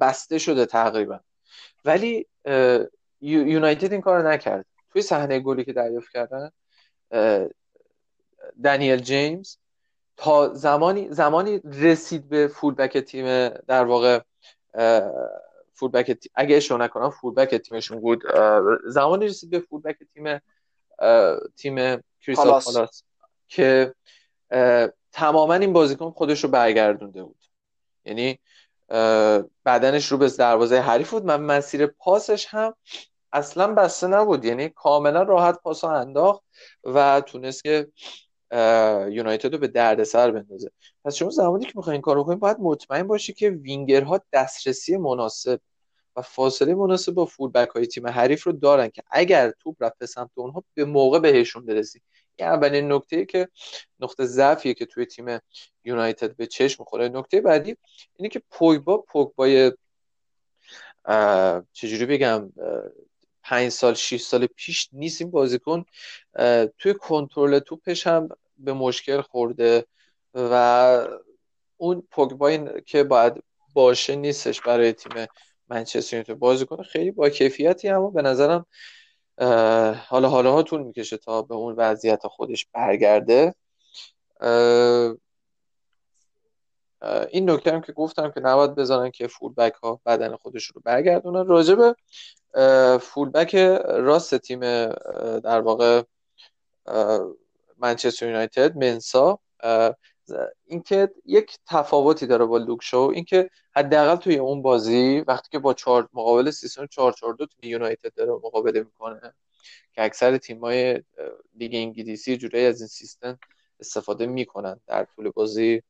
بسته 0.00 0.38
شده 0.38 0.66
تقریبا. 0.66 1.20
ولی 1.84 2.26
یونایتد 3.20 3.92
این 3.92 4.00
کار 4.00 4.32
نکرد. 4.32 4.66
توی 4.92 5.02
صحنه 5.02 5.38
گلی 5.38 5.64
که 5.64 5.72
دریافت 5.72 6.12
کردن 6.12 6.50
دنیل 8.64 8.96
جیمز 8.96 9.56
تا 10.16 10.54
زمانی 10.54 11.08
زمانی 11.10 11.60
رسید 11.64 12.28
به 12.28 12.48
فولبک 12.48 12.98
تیم 12.98 13.48
در 13.48 13.84
واقع 13.84 14.20
فولبک 15.74 16.10
تیم 16.10 16.32
اگه 16.34 16.56
اشتباه 16.56 16.80
نکنم 16.80 17.10
فولبک 17.10 17.54
تیمشون 17.54 18.00
بود. 18.00 18.22
زمانی 18.86 19.26
رسید 19.26 19.50
به 19.50 19.60
فولبک 19.60 19.96
تیم 20.14 20.40
تیم 21.56 22.02
کریستال 22.20 22.60
پالاس. 22.60 23.02
که 23.48 23.94
تماما 25.12 25.54
این 25.54 25.72
بازیکن 25.72 26.10
خودش 26.10 26.44
رو 26.44 26.50
برگردونده 26.50 27.22
بود. 27.22 27.44
یعنی 28.04 28.38
بدنش 29.64 30.12
رو 30.12 30.18
به 30.18 30.28
دروازه 30.28 30.80
حریف 30.80 31.10
بود. 31.10 31.24
من 31.24 31.40
مسیر 31.40 31.86
پاسش 31.86 32.46
هم 32.46 32.74
اصلا 33.32 33.74
بسته 33.74 34.06
نبود. 34.06 34.44
یعنی 34.44 34.68
کاملا 34.68 35.22
راحت 35.22 35.62
پاس 35.62 35.84
انداخت 35.84 36.42
و 36.84 37.20
تونست 37.20 37.62
که 37.62 37.88
یونایتد 39.10 39.52
رو 39.52 39.58
به 39.58 39.68
دردسر 39.68 40.30
بندازه. 40.30 40.70
پس 41.04 41.14
شما 41.14 41.30
زمانی 41.30 41.64
که 41.64 41.72
می‌خواین 41.74 42.00
کار 42.00 42.24
کنید 42.24 42.38
باید 42.38 42.56
مطمئن 42.60 43.06
باشی 43.06 43.32
که 43.32 43.50
وینگرها 43.50 44.20
دسترسی 44.32 44.96
مناسب 44.96 45.60
و 46.16 46.22
فاصله 46.22 46.74
مناسب 46.74 47.12
با 47.12 47.24
فولبک 47.24 47.68
های 47.68 47.86
تیم 47.86 48.06
حریف 48.06 48.42
رو 48.42 48.52
دارن 48.52 48.88
که 48.88 49.02
اگر 49.10 49.52
توپ 49.60 49.82
رفت 49.82 49.98
به 49.98 50.06
سمت 50.06 50.30
اونها 50.34 50.64
به 50.74 50.84
موقع 50.84 51.18
بهشون 51.18 51.66
برسی. 51.66 52.00
این 52.36 52.48
اولین 52.48 52.92
نکته 52.92 53.24
که 53.24 53.48
نقطه 54.00 54.24
ضعفیه 54.24 54.74
که 54.74 54.86
توی 54.86 55.06
تیم 55.06 55.38
یونایتد 55.84 56.36
به 56.36 56.46
چشم 56.46 56.82
می‌خوره. 56.82 57.08
نکته 57.08 57.40
بعدی 57.40 57.76
اینه 58.16 58.28
که 58.28 58.42
پوگبا 58.50 58.98
پوگبای 58.98 59.72
چجوری 61.72 62.06
بگم 62.06 62.52
پنج 63.44 63.68
سال 63.68 63.94
6 63.94 64.20
سال 64.20 64.46
پیش 64.46 64.88
نیست 64.92 65.20
این 65.20 65.30
بازیکن 65.30 65.84
توی 66.78 66.94
کنترل 66.94 67.58
توپش 67.58 68.06
هم 68.06 68.28
به 68.58 68.72
مشکل 68.72 69.20
خورده 69.20 69.86
و 70.34 71.06
اون 71.76 72.02
پوگبای 72.10 72.82
که 72.82 73.04
باید 73.04 73.42
باشه 73.74 74.16
نیستش 74.16 74.60
برای 74.60 74.92
تیم 74.92 75.26
منچستر 75.68 76.16
یونایتد. 76.16 76.34
بازیکن 76.34 76.82
خیلی 76.82 77.10
با 77.10 77.28
کیفیتی 77.28 77.88
اما 77.88 78.10
به 78.10 78.22
نظرم 78.22 78.66
حالا 80.08 80.28
حالا 80.28 80.52
ها 80.52 80.62
طول 80.62 80.82
می‌کشه 80.82 81.16
تا 81.16 81.42
به 81.42 81.54
اون 81.54 81.74
وضعیت 81.74 82.26
خودش 82.26 82.66
برگرده. 82.72 83.54
این 87.30 87.50
نکته 87.50 87.72
هم 87.72 87.80
که 87.80 87.92
گفتم 87.92 88.30
که 88.30 88.40
نباید 88.40 88.74
بذارن 88.74 89.10
که 89.10 89.26
فولبک 89.26 89.74
ها 89.74 90.00
بدن 90.06 90.36
خودش 90.36 90.66
رو 90.66 90.82
برگردونن. 90.84 91.46
راجع 91.46 91.74
به 91.74 91.94
full-back 92.98 93.54
راست 93.86 94.38
تیم 94.38 94.60
در 95.40 95.60
واقع 95.60 96.02
منچستر 97.78 98.26
یونایتد 98.26 98.76
منسا. 98.76 99.38
اینکه 100.66 101.10
یک 101.24 101.58
تفاوتی 101.66 102.26
داره 102.26 102.44
با 102.44 102.58
لوک 102.58 102.82
شو. 102.82 103.12
اینکه 103.14 103.50
حداقل 103.76 104.16
توی 104.16 104.36
اون 104.36 104.62
بازی 104.62 105.24
وقتی 105.28 105.48
که 105.52 105.58
با 105.58 105.74
چهار 105.74 106.08
مقابل 106.12 106.50
سیستم 106.50 106.86
442 106.86 107.46
تیم 107.46 107.70
یونایتد 107.70 108.14
داره 108.14 108.30
مقابله 108.32 108.80
می‌کنه 108.80 109.34
که 109.92 110.04
اکثر 110.04 110.38
تیم‌های 110.38 111.02
لیگ 111.54 111.74
انگلیسی 111.74 112.36
جورایی 112.36 112.66
از 112.66 112.80
این 112.80 112.88
سیستم 112.88 113.38
استفاده 113.80 114.26
می‌کنن 114.26 114.80
در 114.86 115.06
طول 115.16 115.30
بازی. 115.30 115.82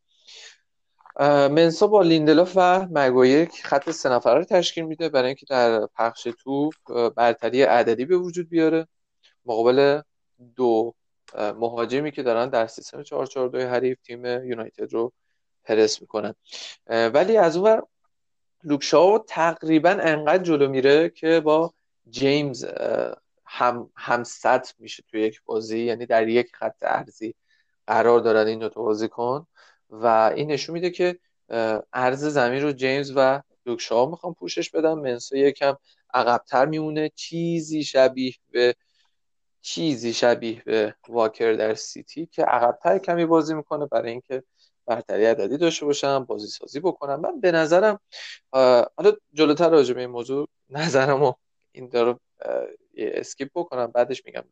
منسا 1.21 1.87
با 1.87 2.03
لیندلوف 2.03 2.53
و 2.57 2.89
مگویر 2.91 3.49
خط 3.63 3.91
سه 3.91 4.09
نفره 4.09 4.35
رو 4.35 4.45
تشکیل 4.45 4.85
میده 4.85 5.09
برای 5.09 5.27
اینکه 5.27 5.47
در 5.47 5.87
پخش 5.87 6.29
توپ 6.45 6.75
برتری 7.17 7.63
عددی 7.63 8.05
به 8.05 8.17
وجود 8.17 8.49
بیاره. 8.49 8.87
مقابل 9.47 10.01
دو 10.57 10.95
مهاجمی 11.39 12.11
که 12.11 12.23
دارن 12.23 12.49
در 12.49 12.67
سیستم 12.67 13.03
442 13.03 13.59
حریف 13.59 14.01
تیم 14.01 14.25
یونایتد 14.25 14.93
رو 14.93 15.13
پرس 15.65 16.01
می‌کنن. 16.01 16.35
ولی 16.87 17.37
از 17.37 17.57
اون 17.57 17.83
لوکشاو 18.65 19.19
تقریبا 19.19 19.91
انقدر 19.91 20.43
جلو 20.43 20.69
میره 20.69 21.09
که 21.09 21.41
با 21.41 21.75
جیمز 22.11 22.67
هم 23.47 23.91
همسط 23.97 24.69
میشه 24.79 25.03
توی 25.11 25.21
یک 25.21 25.41
بازی. 25.45 25.79
یعنی 25.79 26.07
در 26.07 26.29
یک 26.29 26.57
خط 26.57 26.77
ارزی 26.83 27.35
قرار 27.87 28.21
دارن 28.21 28.47
این 28.47 28.59
دو 28.59 28.69
تا 28.69 28.83
بازیکن 28.83 29.47
و 29.91 30.33
این 30.37 30.51
نشون 30.51 30.73
میده 30.73 30.91
که 30.91 31.19
عرض 31.93 32.25
زمین 32.25 32.63
رو 32.63 32.73
جیمز 32.73 33.13
و 33.17 33.43
لوکشاو 33.67 34.11
می‌خوام 34.11 34.35
پوشش 34.35 34.71
بدم 34.71 34.99
منسو 34.99 35.37
یکم 35.37 35.77
عقبتر 36.15 36.67
میمونه. 36.67 37.09
چیزی 37.15 37.85
شبیه 37.85 38.35
به 38.51 38.75
چیزی 39.61 40.13
شبیه 40.13 40.63
به 40.63 40.95
واکر 41.09 41.53
در 41.53 41.75
سیتی 41.75 42.27
که 42.27 42.43
عقبتر 42.43 42.99
کمی 42.99 43.27
بازی 43.27 43.55
می‌کنه 43.55 43.87
برای 43.87 44.11
اینکه 44.11 44.43
برتری 44.87 45.25
عددی 45.25 45.59
داشته 45.59 45.87
باشم 45.87 46.25
بازی 46.25 46.47
سازی 46.47 46.81
بکنم 46.81 47.21
من 47.21 47.41
به 47.41 47.53
نظرم 47.53 48.01
حالا 48.97 49.13
جلوتر 49.33 49.71
راجع 49.71 49.95
به 49.95 50.01
این 50.01 50.11
موضوع 50.11 50.49
نظرم 50.69 51.21
رو 51.21 51.37
این 51.73 51.89
رو 51.89 52.21
skip 52.97 53.51
بکنم 53.55 53.87
بعدش 53.87 54.27
میگم 54.27 54.45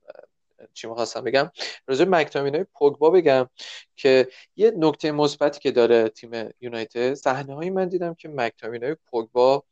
چی 0.75 0.87
می‌خواستم 0.89 1.25
بگم 1.25 1.51
راجع 1.87 2.05
مک‌تامینی 2.05 2.58
و 2.58 2.65
پوگبا 2.75 3.11
بگم 3.11 3.49
که 3.97 4.29
یه 4.57 4.73
نکته 4.77 5.13
مثبتی 5.13 5.61
که 5.61 5.71
داره 5.71 6.09
تیم 6.09 6.31
یونایتد 6.61 7.15
صحنه 7.15 7.55
هایی 7.55 7.71
من 7.71 7.89
دیدم 7.89 8.15
که 8.15 8.29
مک‌تامینی 8.29 8.89
و 8.89 8.97
پوگبا 9.11 9.65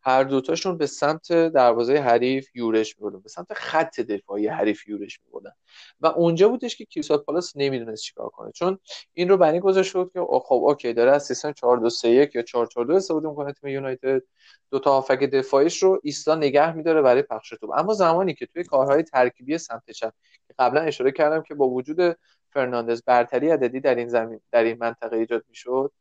هر 0.00 0.24
دوتاشون 0.24 0.78
به 0.78 0.86
سمت 0.86 1.32
دروازه 1.32 1.96
حریف 1.96 2.56
یورش 2.56 2.98
میبردن 2.98 3.20
به 3.20 3.28
سمت 3.28 3.52
خط 3.52 4.00
دفاعی 4.00 4.46
حریف 4.46 4.88
یورش 4.88 5.20
میبردن. 5.24 5.52
و 6.00 6.06
اونجا 6.06 6.48
بودش 6.48 6.76
که 6.76 6.84
کریستال 6.84 7.18
پالاس 7.18 7.52
نمی‌دونست 7.56 8.02
چیکار 8.02 8.28
کنه. 8.28 8.52
چون 8.52 8.78
این 9.12 9.28
رو 9.28 9.36
بنا 9.36 9.60
گذاشته 9.60 9.90
شد 9.90 10.10
که 10.12 10.20
خب 10.20 10.54
okay 10.54 10.92
داره 10.92 11.12
از 11.12 11.26
سیستم 11.26 11.52
4 11.52 11.76
2 11.76 11.90
3 11.90 12.08
1 12.08 12.34
یا 12.34 12.42
4 12.42 12.66
4 12.66 12.84
2 12.84 12.94
استفاده 12.94 13.28
می‌کنه 13.28 13.52
تیم 13.52 13.70
یونایتد. 13.70 14.22
دو 14.70 14.78
تا 14.78 14.92
هافبک 14.92 15.18
دفاعیش 15.18 15.82
رو 15.82 16.00
ایستا 16.02 16.34
نگه 16.34 16.72
میداره 16.72 17.02
برای 17.02 17.22
پخش 17.22 17.48
توپ. 17.48 17.70
اما 17.78 17.94
زمانی 17.94 18.34
که 18.34 18.46
توی 18.46 18.64
کارهای 18.64 19.02
ترکیبی 19.02 19.58
سمت 19.58 19.90
چپ 19.90 20.12
که 20.48 20.54
قبلا 20.58 20.80
اشاره 20.80 21.12
کردم 21.12 21.42
که 21.42 21.54
با 21.54 21.68
وجود 21.68 22.16
فرناندز 22.50 23.02
برتری 23.02 23.50
عددی 23.50 23.80
در 23.80 23.94
این 23.94 24.08
زمین 24.08 24.40
در 24.52 24.62
این 24.64 24.76
منطقه 24.80 25.16
ایجاد 25.16 25.44
می‌شد 25.48 25.92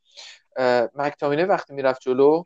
مکتامینه 0.95 1.45
وقتی 1.45 1.73
می‌رفت 1.73 2.01
جلو 2.01 2.43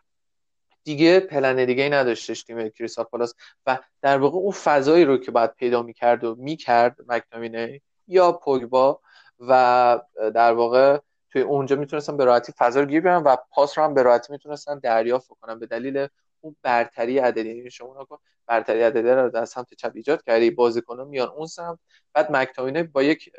دیگه 0.88 1.20
پلن 1.20 1.66
دیگه 1.66 1.84
ای 1.84 1.90
نداشتش 1.90 2.44
تیم 2.44 2.70
کریستال 2.70 3.06
پالاس 3.06 3.34
و 3.66 3.80
در 4.02 4.18
واقع 4.18 4.38
اون 4.38 4.52
فضایی 4.52 5.06
رو 5.06 5.18
که 5.18 5.32
باید 5.32 5.54
پیدا 5.54 5.84
می‌کرد 5.84 6.24
و 6.24 6.36
می‌کرد 6.36 6.98
مکتامینه 7.08 7.82
یا 8.08 8.32
پوگبا 8.32 9.02
و 9.40 10.00
در 10.16 10.54
واقع 10.54 11.00
توی 11.32 11.42
اونجا 11.42 11.76
می‌تونستن 11.76 12.18
به 12.18 12.26
راحتی 12.26 12.54
فضا 12.58 12.80
رو 12.80 12.86
گیر 12.86 13.02
بیارن 13.02 13.24
و 13.24 13.36
پاس 13.50 13.78
رو 13.78 13.84
هم 13.84 13.94
به 13.94 14.04
راحتی 14.04 14.34
می‌تونستن 14.34 14.80
دریافت 14.80 15.28
کنن. 15.42 15.60
به 15.60 15.66
دلیل 15.66 16.08
اون 16.42 16.56
برتری 16.62 17.20
عددی 17.20 17.50
یعنی 17.50 17.72
شما 17.72 18.02
نکن 18.02 18.18
برتری 18.48 18.82
عددی 18.82 19.10
رو 19.10 19.30
در 19.30 19.46
سمت 19.46 19.74
چپ 19.74 19.92
ایجاد 19.96 20.24
کردی 20.24 20.52
بازیکنان 20.52 21.08
میان 21.08 21.28
اون 21.28 21.48
سمت 21.48 21.80
بعد 22.14 22.32
مکتامینه 22.32 22.84
با 22.84 23.04
یک 23.04 23.30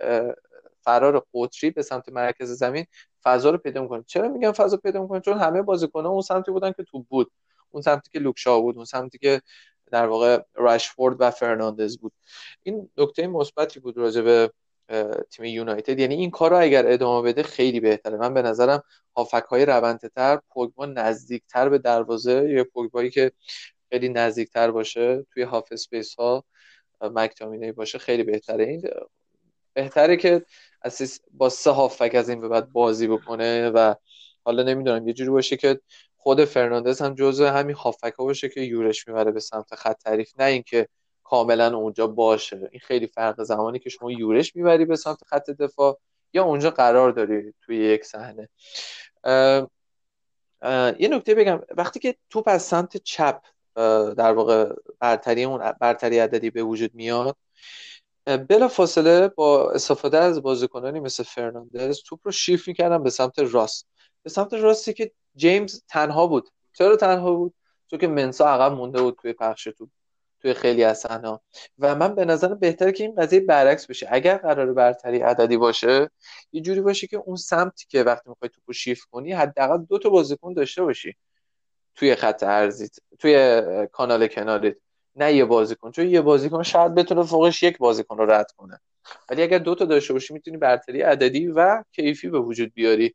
فرار 0.89 1.27
قطری 1.35 1.71
به 1.71 1.83
سمت 1.83 2.09
مرکز 2.09 2.51
زمین 2.51 2.87
فضا 3.25 3.51
رو 3.51 3.59
پیدا 3.59 3.83
می‌کنه. 3.83 4.05
چرا 4.07 4.29
میگم 4.29 4.53
فضا 4.53 4.77
پیدا 4.77 5.03
می‌کنه؟ 5.03 5.21
چون 5.21 5.39
همه 5.39 5.63
بازیکنان 5.63 6.07
اون 6.07 6.23
سمتی 6.23 6.51
بودن 6.51 6.73
که 6.73 6.83
توپ 6.83 7.03
بود. 7.03 7.31
اون 7.71 7.83
سمتی 7.83 8.11
که 8.13 8.19
لوک 8.19 8.43
شاو 8.43 8.61
بود 8.61 8.77
اون 8.77 8.85
سمتی 8.85 9.19
که 9.19 9.41
در 9.87 10.07
واقع 10.07 10.43
رشفورد 10.57 11.17
و 11.21 11.31
فرناندز 11.31 11.99
بود. 11.99 12.13
این 12.63 12.91
نکته 12.97 13.27
مثبتی 13.27 13.81
بود 13.81 13.97
راجع 13.99 14.23
به 14.23 14.53
تیم 15.31 15.45
یونایتد. 15.45 15.99
یعنی 15.99 16.15
این 16.15 16.31
کار 16.31 16.51
رو 16.51 16.61
اگر 16.61 16.93
ادامه 16.93 17.29
بده 17.29 17.43
خیلی 17.43 17.81
بهتره. 17.81 18.17
من 18.17 18.35
به 18.35 18.43
نظرم 18.43 18.83
هافبک 19.17 19.45
های 19.51 19.67
روندتر 19.67 20.41
پوگبا 20.51 20.87
نزدیکتر 20.87 21.69
به 21.69 21.79
دروازه 21.79 22.51
یا 22.51 22.65
پوگبایی 22.65 23.11
که 23.11 23.33
خیلی 23.91 24.09
نزدیکتر 24.09 24.71
باشه 24.71 25.27
توی 25.33 25.43
half 25.43 25.69
space 25.73 26.15
ها 26.15 26.45
مکتامینه 27.01 27.73
باشه 27.73 27.99
خیلی 27.99 28.23
بهتره. 28.23 28.65
این 28.65 28.83
بهتره 29.79 30.17
که 30.17 30.45
اسیس 30.83 31.21
با 31.31 31.49
سه 31.49 31.71
هافک 31.71 32.15
از 32.15 32.29
این 32.29 32.41
به 32.41 32.49
بعد 32.49 32.73
بازی 32.73 33.07
بکنه 33.07 33.71
و 33.71 33.95
حالا 34.45 34.63
نمی‌دونم 34.63 35.09
یه 35.09 35.15
جوری 35.15 35.31
باشه 35.31 35.57
که 35.57 35.81
خود 36.17 36.45
فرناندز 36.45 37.03
هم 37.03 37.15
جزء 37.15 37.51
همین 37.51 37.77
هافک 37.77 38.15
ها 38.19 38.25
باشه 38.25 38.49
که 38.49 38.61
یورش 38.61 39.09
می‌بره 39.09 39.31
به 39.33 39.41
سمت 39.41 39.75
خط 39.75 40.03
تعریف 40.03 40.33
نه 40.39 40.45
اینکه 40.45 40.89
کاملا 41.25 41.77
اونجا 41.77 42.07
باشه. 42.07 42.69
این 42.71 42.81
خیلی 42.81 43.07
فرق 43.07 43.43
زمانی 43.43 43.79
که 43.79 43.91
شما 43.91 44.13
یورش 44.13 44.57
می‌بری 44.57 44.85
به 44.85 44.97
سمت 44.97 45.25
خط 45.27 45.51
دفاع 45.51 45.99
یا 46.33 46.45
اونجا 46.45 46.71
قرار 46.71 47.11
داری 47.11 47.55
توی 47.63 47.77
یک 47.77 48.05
صحنه. 48.05 48.49
یه 50.99 51.09
نکته 51.09 51.35
بگم. 51.35 51.61
وقتی 51.77 52.01
که 52.01 52.17
توپ 52.31 52.49
از 52.49 52.63
سمت 52.63 52.97
چپ 52.97 53.41
در 54.17 54.33
واقع 54.33 54.73
برتری 55.01 55.45
اون 55.45 55.73
برتری 55.81 56.19
عددی 56.19 56.51
به 56.51 56.63
وجود 56.63 56.95
میاد 56.95 57.37
بلا 58.37 58.69
فاصله 58.69 59.29
با 59.29 59.71
استفاده 59.71 60.19
از 60.19 60.43
بازیکنانی 60.43 61.01
مثل 61.01 61.23
فرناندز 61.23 62.03
توپ 62.07 62.21
رو 62.25 62.33
شیف 62.33 62.69
می‌کردن 62.69 63.03
به 63.03 63.11
سمت 63.11 63.39
راست. 63.39 63.87
به 64.23 64.31
سمت 64.31 64.55
راستی 64.55 64.93
که 64.93 65.13
جیمز 65.37 65.83
تنها 65.89 66.27
بود. 66.27 66.49
چرا 66.73 66.97
تنها 66.97 67.35
بود؟ 67.35 67.55
چون 67.91 67.99
که 67.99 68.07
منسا 68.07 68.49
عقب 68.49 68.73
مونده 68.73 69.03
بود 69.03 69.19
توی 69.23 69.33
پخش 69.33 69.65
توپ 69.65 69.89
توی 70.41 70.55
خیلی 70.55 70.85
از 70.85 70.99
صحنه 70.99 71.39
و 71.79 71.95
من 71.95 72.15
به 72.15 72.25
نظر 72.25 72.55
بهتره 72.55 72.93
که 72.93 73.05
این 73.05 73.15
قضیه 73.15 73.41
برعکس 73.41 73.87
بشه. 73.87 74.07
اگر 74.11 74.37
قرار 74.37 74.73
برتری 74.73 75.19
عددی 75.19 75.57
باشه 75.57 76.11
یه 76.53 76.61
جوری 76.63 76.81
باشه 76.81 77.07
که 77.07 77.17
اون 77.17 77.37
سمتی 77.37 77.87
که 77.89 78.03
وقتی 78.03 78.29
می‌خوای 78.31 78.49
توپو 78.49 78.73
شیف 78.73 79.05
کنی 79.05 79.33
حداقل 79.33 79.79
دو 79.79 79.99
تا 79.99 80.09
بازیکن 80.11 80.53
داشته 80.53 80.83
باشی 80.83 81.17
توی 81.95 82.15
خط 82.15 82.43
ارزیت 82.43 82.97
توی 83.19 83.63
کانال 83.93 84.27
کناریت 84.27 84.77
نه 85.19 85.33
یه 85.33 85.45
بازیکن 85.45 85.91
چون 85.91 86.07
یه 86.07 86.21
بازیکن 86.21 86.63
شاید 86.63 86.95
بتونه 86.95 87.23
فوقش 87.23 87.63
یک 87.63 87.79
بازیکن 87.79 88.19
رو 88.19 88.31
رد 88.31 88.53
کنه. 88.57 88.81
ولی 89.31 89.43
اگر 89.43 89.59
دو 89.59 89.75
تا 89.75 89.85
داشته 89.85 90.13
باشی 90.13 90.35
می‌تونی 90.35 90.57
برتری 90.57 91.03
عددی 91.03 91.47
و 91.47 91.85
کیفی 91.93 92.29
به 92.29 92.39
وجود 92.39 92.75
بیاری 92.75 93.15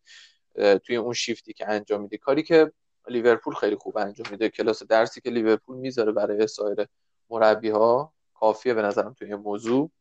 توی 0.86 0.96
اون 0.96 1.14
شیفتی 1.14 1.54
که 1.54 1.70
انجام 1.70 2.02
میدی. 2.02 2.18
کاری 2.18 2.44
که 2.44 2.72
لیورپول 3.08 3.54
خیلی 3.54 3.76
خوب 3.76 3.98
انجام 3.98 4.28
میده 4.32 4.50
کلاس 4.50 4.84
درسی 4.84 5.22
که 5.22 5.30
لیورپول 5.30 5.78
می‌ذاره 5.78 6.12
برای 6.12 6.48
سایر 6.48 6.88
مربی 7.30 7.70
ها 7.70 8.14
کافیه 8.34 8.74
به 8.74 8.82
نظرم 8.82 9.14
توی 9.14 9.28
این 9.28 9.42
موضوع. 9.42 9.92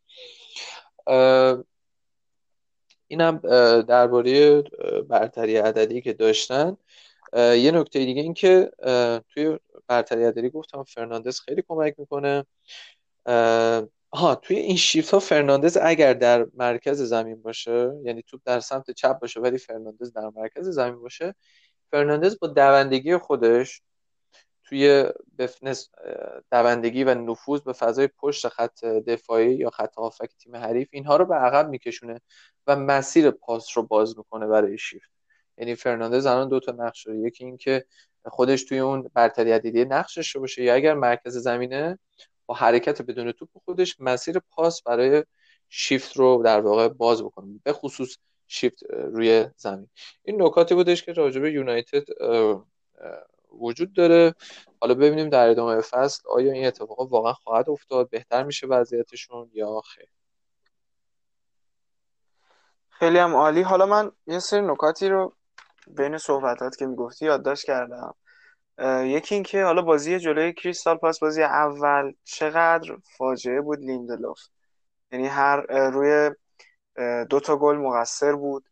اینم 3.09 3.36
درباره 3.82 4.62
برتری 5.09 5.57
عددی 5.57 6.00
که 6.00 6.12
داشتن. 6.12 6.76
یه 7.37 7.70
نکته 7.70 7.99
دیگه 7.99 8.22
این 8.22 8.35
که 8.35 8.70
توی 9.28 9.59
برتری 9.87 10.24
عددی 10.24 10.51
گفتم 10.51 10.83
فرناندز 10.83 11.41
خیلی 11.41 11.62
کمک 11.68 11.95
می‌کنه. 11.99 12.47
ها 14.14 14.35
توی 14.35 14.57
این 14.57 14.76
شیفت 14.76 15.11
ها 15.14 15.20
فرناندز 15.20 15.78
اگر 15.83 16.12
در 16.12 16.47
مرکز 16.55 17.03
زمین 17.03 17.43
باشه 17.43 17.93
یعنی 18.05 18.22
توپ 18.22 18.41
در 18.45 18.61
سمت 18.61 18.91
چپ 18.91 19.18
باشه 19.18 19.41
ولی 19.41 19.59
فرناندز 19.59 20.12
در 20.12 20.30
مرکز 20.37 20.68
زمین 20.68 21.01
باشه 21.01 21.35
فرناندز 21.91 22.39
با 22.39 22.49
دوندگی 22.49 23.16
خودش 23.16 23.83
توی 24.64 25.05
بفنس 25.39 25.91
دوندگی 26.51 27.05
و 27.05 27.14
نفوذ 27.14 27.61
به 27.61 27.72
فضای 27.72 28.07
پشت 28.07 28.49
خط 28.49 28.85
دفاعی 28.85 29.55
یا 29.55 29.70
خط 29.70 29.95
هافبک 29.95 30.30
تیم 30.39 30.57
حریف 30.57 30.89
اینها 30.91 31.16
رو 31.16 31.24
به 31.26 31.35
عقب 31.35 31.68
میکشونه 31.68 32.20
و 32.66 32.76
مسیر 32.76 33.30
پاس 33.30 33.76
رو 33.76 33.83
باز 33.83 34.18
می‌کنه 34.18 34.47
برای 34.47 34.78
شیفت. 34.78 35.22
یعنی 35.62 35.74
فرناندز 35.74 36.26
الان 36.26 36.48
دو 36.48 36.60
تا 36.60 36.72
نقش 36.72 37.06
داره. 37.06 37.18
یکی 37.18 37.44
اینکه 37.44 37.84
خودش 38.24 38.64
توی 38.64 38.78
اون 38.78 39.10
برتری 39.14 39.52
عددی 39.52 39.84
نقشش 39.84 40.36
باشه 40.36 40.62
یا 40.62 40.74
اگر 40.74 40.94
مرکز 40.94 41.36
زمینه 41.36 41.98
با 42.46 42.54
حرکت 42.54 43.02
بدون 43.02 43.32
توپ 43.32 43.48
خودش 43.64 44.00
مسیر 44.00 44.38
پاس 44.50 44.82
برای 44.82 45.24
شیفت 45.68 46.16
رو 46.16 46.42
در 46.44 46.60
واقع 46.60 46.88
باز 46.88 47.22
بکنه. 47.22 47.60
به 47.64 47.72
خصوص 47.72 48.16
شیفت 48.48 48.82
روی 48.90 49.46
زمین. 49.56 49.88
این 50.22 50.42
نکاتی 50.42 50.74
بودش 50.74 51.02
که 51.02 51.12
راجبه 51.12 51.52
یونایتد 51.52 52.04
وجود 53.52 53.92
داره. 53.92 54.34
حالا 54.80 54.94
ببینیم 54.94 55.28
در 55.28 55.48
ادامه 55.48 55.80
فصل 55.80 56.22
آیا 56.28 56.52
این 56.52 56.66
اتفاق 56.66 57.12
واقعا 57.12 57.32
خواهد 57.32 57.70
افتاد 57.70 58.10
بهتر 58.10 58.42
میشه 58.42 58.66
وضعیتشون 58.66 59.50
یا 59.52 59.80
خیر؟ 59.80 60.08
خیلی 62.88 63.18
هم 63.18 63.34
عالی. 63.34 63.62
حالا 63.62 63.86
من 63.86 64.12
یه 64.26 64.38
سری 64.38 64.60
نکاتی 64.60 65.08
رو 65.08 65.36
بین 65.87 66.18
صحبتات 66.18 66.76
که 66.76 66.87
می‌گفتی 66.87 67.24
یادداشت 67.24 67.66
کردم. 67.66 68.14
یکی 69.05 69.35
اینکه 69.35 69.64
حالا 69.64 69.83
بازی 69.83 70.18
جلوی 70.18 70.53
کریستال 70.53 70.97
پاس 70.97 71.18
بازی 71.18 71.43
اول 71.43 72.12
چقدر 72.24 72.97
فاجعه 73.18 73.61
بود 73.61 73.78
لیندلوف. 73.78 74.39
یعنی 75.12 75.26
هر 75.26 75.61
روی 75.91 76.30
دو 77.30 77.41
تا 77.41 77.57
گل 77.57 77.76
مقصر 77.76 78.33
بود 78.33 78.64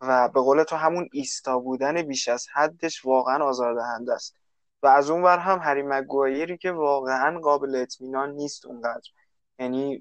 و 0.00 0.28
به 0.28 0.40
قول 0.40 0.62
تو 0.62 0.76
همون 0.76 1.08
ایستا 1.12 1.58
بودن 1.58 2.02
بیش 2.02 2.28
از 2.28 2.46
حدش 2.54 3.04
واقعا 3.04 3.44
آزاردهنده 3.44 4.12
است. 4.12 4.36
و 4.82 4.86
از 4.86 5.10
اون 5.10 5.22
ور 5.22 5.38
هم 5.38 5.58
هری 5.58 5.82
مگوایری 5.82 6.58
که 6.58 6.72
واقعا 6.72 7.40
قابل 7.40 7.76
اطمینان 7.76 8.30
نیست 8.30 8.66
اونقدر. 8.66 9.10
یعنی 9.58 10.00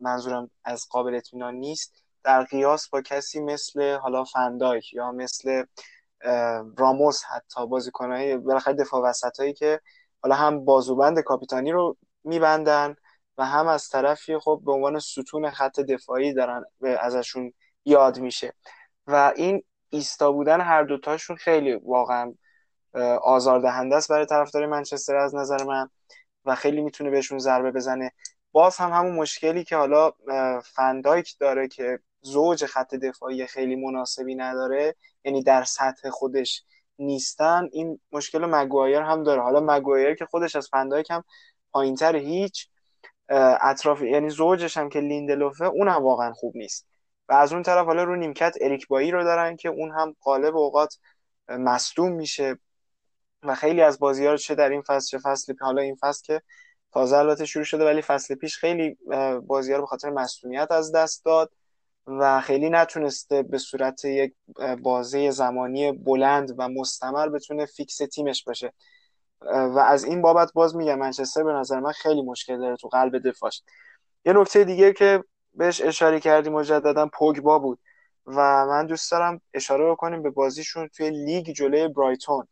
منظورم 0.00 0.50
از 0.64 0.86
قابل 0.90 1.14
اطمینان 1.14 1.54
نیست. 1.54 2.02
در 2.24 2.42
قیاس 2.42 2.88
با 2.88 3.00
کسی 3.00 3.40
مثل 3.40 3.96
حالا 3.96 4.24
فندایک 4.24 4.94
یا 4.94 5.12
مثل 5.12 5.64
راموس 6.76 7.24
حتی 7.24 7.66
بازیکنهای 7.66 8.36
بالاخره 8.36 8.74
دفاع 8.74 9.02
وسط 9.02 9.40
هایی 9.40 9.52
که 9.52 9.80
حالا 10.22 10.34
هم 10.34 10.64
بازوبند 10.64 11.20
کاپیتانی 11.20 11.72
رو 11.72 11.96
میبندن 12.24 12.96
و 13.38 13.44
هم 13.44 13.66
از 13.66 13.88
طرفی 13.88 14.38
خب 14.38 14.60
به 14.64 14.72
عنوان 14.72 14.98
ستون 14.98 15.50
خط 15.50 15.80
دفاعی 15.80 16.32
دارن 16.34 16.64
ازشون 17.00 17.52
یاد 17.84 18.18
میشه. 18.18 18.52
و 19.06 19.32
این 19.36 19.62
ایستا 19.90 20.32
بودن 20.32 20.60
هر 20.60 20.82
دوتاشون 20.82 21.36
خیلی 21.36 21.74
واقعا 21.74 22.34
آزاردهنده 23.22 23.96
است 23.96 24.08
برای 24.08 24.26
طرفدار 24.26 24.66
منچستر 24.66 25.16
از 25.16 25.34
نظر 25.34 25.64
من 25.64 25.88
و 26.44 26.54
خیلی 26.54 26.80
می‌تونه 26.80 27.10
بهشون 27.10 27.38
ضربه 27.38 27.70
بزنه. 27.70 28.12
باز 28.52 28.76
هم 28.76 28.92
همون 28.92 29.14
مشکلی 29.14 29.64
که 29.64 29.76
حالا 29.76 30.12
فندایک 30.64 31.36
داره 31.40 31.68
که 31.68 31.98
زوج 32.24 32.66
خط 32.66 32.94
دفاعی 32.94 33.46
خیلی 33.46 33.76
مناسبی 33.76 34.34
نداره. 34.34 34.96
یعنی 35.24 35.42
در 35.42 35.64
سطح 35.64 36.10
خودش 36.10 36.64
نیستن. 36.98 37.68
این 37.72 38.00
مشکل 38.12 38.46
مگوایر 38.46 39.00
هم 39.02 39.22
داره. 39.22 39.42
حالا 39.42 39.60
مگوایر 39.60 40.14
که 40.14 40.26
خودش 40.26 40.56
از 40.56 40.68
فندایک 40.68 41.10
هم 41.10 41.24
پایینتر 41.72 42.16
هیچ 42.16 42.68
اطراف 43.60 44.02
یعنی 44.02 44.30
زوجش 44.30 44.76
هم 44.76 44.88
که 44.88 45.00
لیندلوفه 45.00 45.64
اون 45.64 45.88
هم 45.88 46.02
واقعا 46.02 46.32
خوب 46.32 46.56
نیست. 46.56 46.86
و 47.28 47.32
از 47.32 47.52
اون 47.52 47.62
طرف 47.62 47.86
حالا 47.86 48.04
رو 48.04 48.16
نیمکت 48.16 48.54
اریک 48.60 48.88
بایی 48.88 49.10
رو 49.10 49.24
دارن 49.24 49.56
که 49.56 49.68
اون 49.68 49.90
هم 49.90 50.16
قالب 50.20 50.56
اوقات 50.56 50.98
مصدوم 51.48 52.12
میشه. 52.12 52.58
و 53.42 53.54
خیلی 53.54 53.82
از 53.82 53.98
بازی 53.98 54.26
ها 54.26 54.36
چه 54.36 54.54
در 54.54 54.70
این 54.70 54.82
فصل 54.82 55.08
چه 55.08 55.18
فصل 55.18 55.54
حالا 55.60 55.82
این 55.82 55.96
فصل 56.00 56.22
که 56.24 56.42
تازه 56.92 57.16
البته 57.16 57.44
شروع 57.44 57.64
شده 57.64 57.84
ولی 57.84 58.02
فصل 58.02 58.34
پیش 58.34 58.58
خیلی 58.58 58.98
بازی 59.46 59.72
ها 59.72 59.78
رو 59.78 59.84
به 59.84 59.86
خاطر 59.86 60.10
مصدومیت 60.10 60.70
از 60.70 60.92
دست 60.92 61.24
داد. 61.24 61.52
و 62.06 62.40
خیلی 62.40 62.70
نتونسته 62.70 63.42
به 63.42 63.58
صورت 63.58 64.04
یک 64.04 64.34
بازه 64.82 65.30
زمانی 65.30 65.92
بلند 65.92 66.54
و 66.58 66.68
مستمر 66.68 67.28
بتونه 67.28 67.66
فیکس 67.66 67.96
تیمش 67.96 68.44
باشه. 68.44 68.72
و 69.46 69.78
از 69.78 70.04
این 70.04 70.22
بابت 70.22 70.52
باز 70.52 70.76
میگم 70.76 70.98
منچستر 70.98 71.42
به 71.42 71.52
نظر 71.52 71.80
من 71.80 71.92
خیلی 71.92 72.22
مشکل 72.22 72.58
داره 72.58 72.76
تو 72.76 72.88
قلب 72.88 73.28
دفاعش. 73.28 73.62
یه 74.24 74.32
نکته 74.32 74.64
دیگه 74.64 74.92
که 74.92 75.24
بهش 75.54 75.80
اشاره 75.80 76.20
کردی 76.20 76.50
مجددا 76.50 77.06
پوگبا 77.06 77.58
بود. 77.58 77.78
و 78.26 78.66
من 78.66 78.86
دوست 78.86 79.12
دارم 79.12 79.40
اشاره 79.54 79.90
بکنیم 79.90 80.22
به 80.22 80.30
بازیشون 80.30 80.88
توی 80.88 81.10
لیگ 81.10 81.50
جلوی 81.50 81.88
برایتون. 81.88 82.48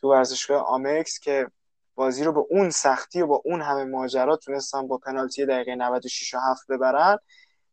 تو 0.00 0.10
ورزشگاه 0.10 0.62
آمکس 0.62 1.18
که 1.18 1.46
بازی 1.94 2.24
رو 2.24 2.32
به 2.32 2.40
اون 2.50 2.70
سختی 2.70 3.22
و 3.22 3.26
با 3.26 3.42
اون 3.44 3.62
همه 3.62 3.84
ماجرا 3.84 4.36
تونستن 4.36 4.86
با 4.86 4.98
پنالتی 4.98 5.46
دقیقه 5.46 5.74
96 5.74 6.34
و 6.34 6.38
7 6.50 6.66
ببرن. 6.68 7.18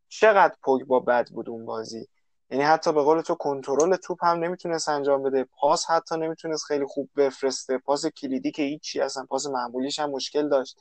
چقدر 0.08 0.56
پوگبا 0.64 1.00
بد 1.00 1.30
بود 1.30 1.50
اون 1.50 1.66
بازی. 1.66 2.08
یعنی 2.50 2.64
حتی 2.64 2.94
به 2.94 3.02
قول 3.02 3.22
تو 3.22 3.36
کنترل 3.36 3.96
توپ 3.96 4.26
هم 4.26 4.38
نمی‌تونست 4.38 4.90
انجام 4.90 5.24
بده. 5.24 5.44
پاس 5.44 5.90
حتی 5.90 6.18
نمی‌تونست 6.18 6.66
خیلی 6.66 6.86
خوب 6.86 7.10
بفرسته. 7.18 7.78
پاس 7.78 8.06
کلیدی 8.06 8.52
که 8.52 8.64
هیچی 8.64 9.02
اصلا 9.02 9.26
پاس 9.26 9.46
معمولیش 9.48 10.00
هم 10.00 10.10
مشکل 10.10 10.50
داشت. 10.50 10.78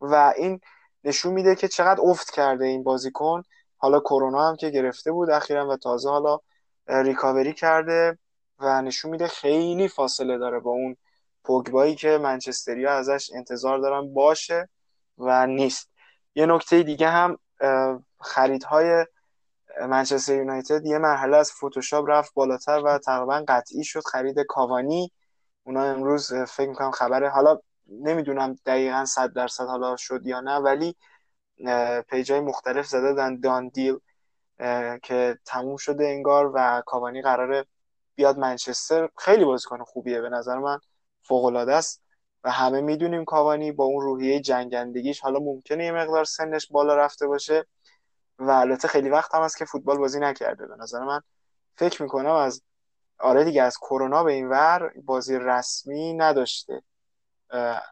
و 0.00 0.34
این 0.36 0.60
نشون 1.04 1.32
میده 1.32 1.54
که 1.54 1.68
چقدر 1.68 2.00
افت 2.02 2.30
کرده 2.30 2.64
این 2.64 2.82
بازیکن. 2.82 3.42
حالا 3.76 4.00
کرونا 4.00 4.48
هم 4.48 4.56
که 4.56 4.70
گرفته 4.70 5.12
بود 5.12 5.30
اخیرا 5.30 5.68
و 5.68 5.76
تازه 5.76 6.10
حالا 6.10 6.38
ریکاوری 6.86 7.52
کرده 7.52 8.18
و 8.58 8.82
نشون 8.82 9.10
میده 9.10 9.28
خیلی 9.28 9.88
فاصله 9.88 10.38
داره 10.38 10.60
با 10.60 10.70
اون 10.70 10.96
پوگبایی 11.44 11.94
که 11.94 12.18
منچستریا 12.18 12.92
ازش 12.92 13.30
انتظار 13.34 13.78
دارن 13.78 14.14
باشه 14.14 14.68
و 15.18 15.46
نیست. 15.46 15.90
یه 16.34 16.46
نکته 16.46 16.82
دیگه 16.82 17.08
هم 17.08 17.38
خریدهای 18.20 19.06
منچستر 19.80 20.34
یونایتد 20.34 20.86
یه 20.86 20.98
مرحله 20.98 21.36
از 21.36 21.52
فتوشاپ 21.52 22.04
رفت 22.08 22.34
بالاتر 22.34 22.82
و 22.84 22.98
تقریبا 22.98 23.44
قطعی 23.48 23.84
شد 23.84 24.02
خرید 24.06 24.40
کاوانی. 24.48 25.12
اونا 25.62 25.84
امروز 25.84 26.34
فکر 26.34 26.68
می‌کنم 26.68 26.90
خبره. 26.90 27.28
حالا 27.28 27.58
نمی‌دونم 27.88 28.56
دقیقا 28.66 29.04
صد 29.04 29.32
درصد 29.32 29.64
حالا 29.64 29.96
شد 29.96 30.26
یا 30.26 30.40
نه 30.40 30.56
ولی 30.56 30.96
پیجای 32.10 32.40
مختلف 32.40 32.86
زده 32.86 33.12
دن 33.12 33.40
دان 33.40 33.68
دیل 33.68 33.98
که 35.02 35.38
تموم 35.44 35.76
شده 35.76 36.06
انگار 36.06 36.50
و 36.54 36.82
کاوانی 36.86 37.22
قراره 37.22 37.66
بیاد 38.14 38.38
منچستر. 38.38 39.08
خیلی 39.18 39.44
بازیکن 39.44 39.84
خوبیه 39.84 40.20
به 40.20 40.28
نظر 40.28 40.58
من. 40.58 40.78
فوق 41.22 41.44
العاده 41.44 41.74
است. 41.74 42.01
و 42.44 42.50
همه 42.50 42.80
می‌دونیم 42.80 43.24
کاوانی 43.24 43.72
با 43.72 43.84
اون 43.84 44.04
روحیه 44.04 44.40
جنگندگیش 44.40 45.20
حالا 45.20 45.38
ممکنه 45.38 45.84
یه 45.84 45.92
مقدار 45.92 46.24
سنش 46.24 46.66
بالا 46.70 46.96
رفته 46.96 47.26
باشه 47.26 47.66
و 48.38 48.50
البته 48.50 48.88
خیلی 48.88 49.08
وقت 49.08 49.34
هم 49.34 49.42
هست 49.42 49.58
که 49.58 49.64
فوتبال 49.64 49.98
بازی 49.98 50.20
نکرده. 50.20 50.66
به 50.66 50.76
نظر 50.78 51.04
من 51.04 51.20
فکر 51.76 52.02
می‌کنم 52.02 52.34
از 52.34 52.62
آره 53.18 53.44
دیگه 53.44 53.62
از 53.62 53.78
کرونا 53.78 54.24
به 54.24 54.32
این 54.32 54.48
ور 54.48 54.92
بازی 55.04 55.38
رسمی 55.38 56.14
نداشته. 56.14 56.82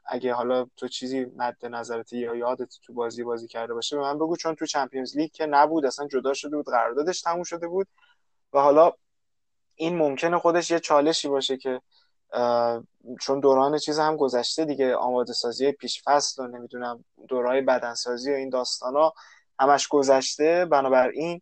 اگه 0.06 0.34
حالا 0.34 0.66
تو 0.76 0.88
چیزی 0.88 1.24
مد 1.36 1.66
نظرت 1.66 2.12
یا 2.12 2.34
یادت 2.34 2.68
تو 2.86 2.92
بازی 2.92 3.22
بازی 3.24 3.48
کرده 3.48 3.74
باشه 3.74 3.96
به 3.96 4.02
من 4.02 4.16
بگو 4.18 4.36
چون 4.36 4.54
تو 4.54 4.66
چمپیونز 4.66 5.16
لیگ 5.16 5.30
که 5.30 5.46
نبود 5.46 5.86
اصلا 5.86 6.06
جدا 6.06 6.34
شده 6.34 6.56
بود 6.56 6.66
قراردادش 6.66 7.20
تموم 7.20 7.42
شده 7.42 7.68
بود 7.68 7.88
و 8.52 8.60
حالا 8.60 8.92
این 9.74 9.96
ممکنه 9.96 10.38
خودش 10.38 10.70
یه 10.70 10.78
چالشی 10.80 11.28
باشه 11.28 11.56
که 11.56 11.80
چون 13.20 13.40
دوران 13.40 13.78
چیز 13.78 13.98
هم 13.98 14.16
گذشته 14.16 14.64
دیگه 14.64 14.96
آماده 14.96 15.32
سازی 15.32 15.72
پیش 15.72 16.02
فصل 16.06 16.42
و 16.42 16.46
نمی‌دونم 16.46 17.04
دورای 17.28 17.60
بدنسازی 17.60 18.32
و 18.32 18.34
این 18.34 18.50
داستانا 18.50 19.12
همش 19.58 19.88
گذشته. 19.88 20.64
بنابراین 20.64 21.40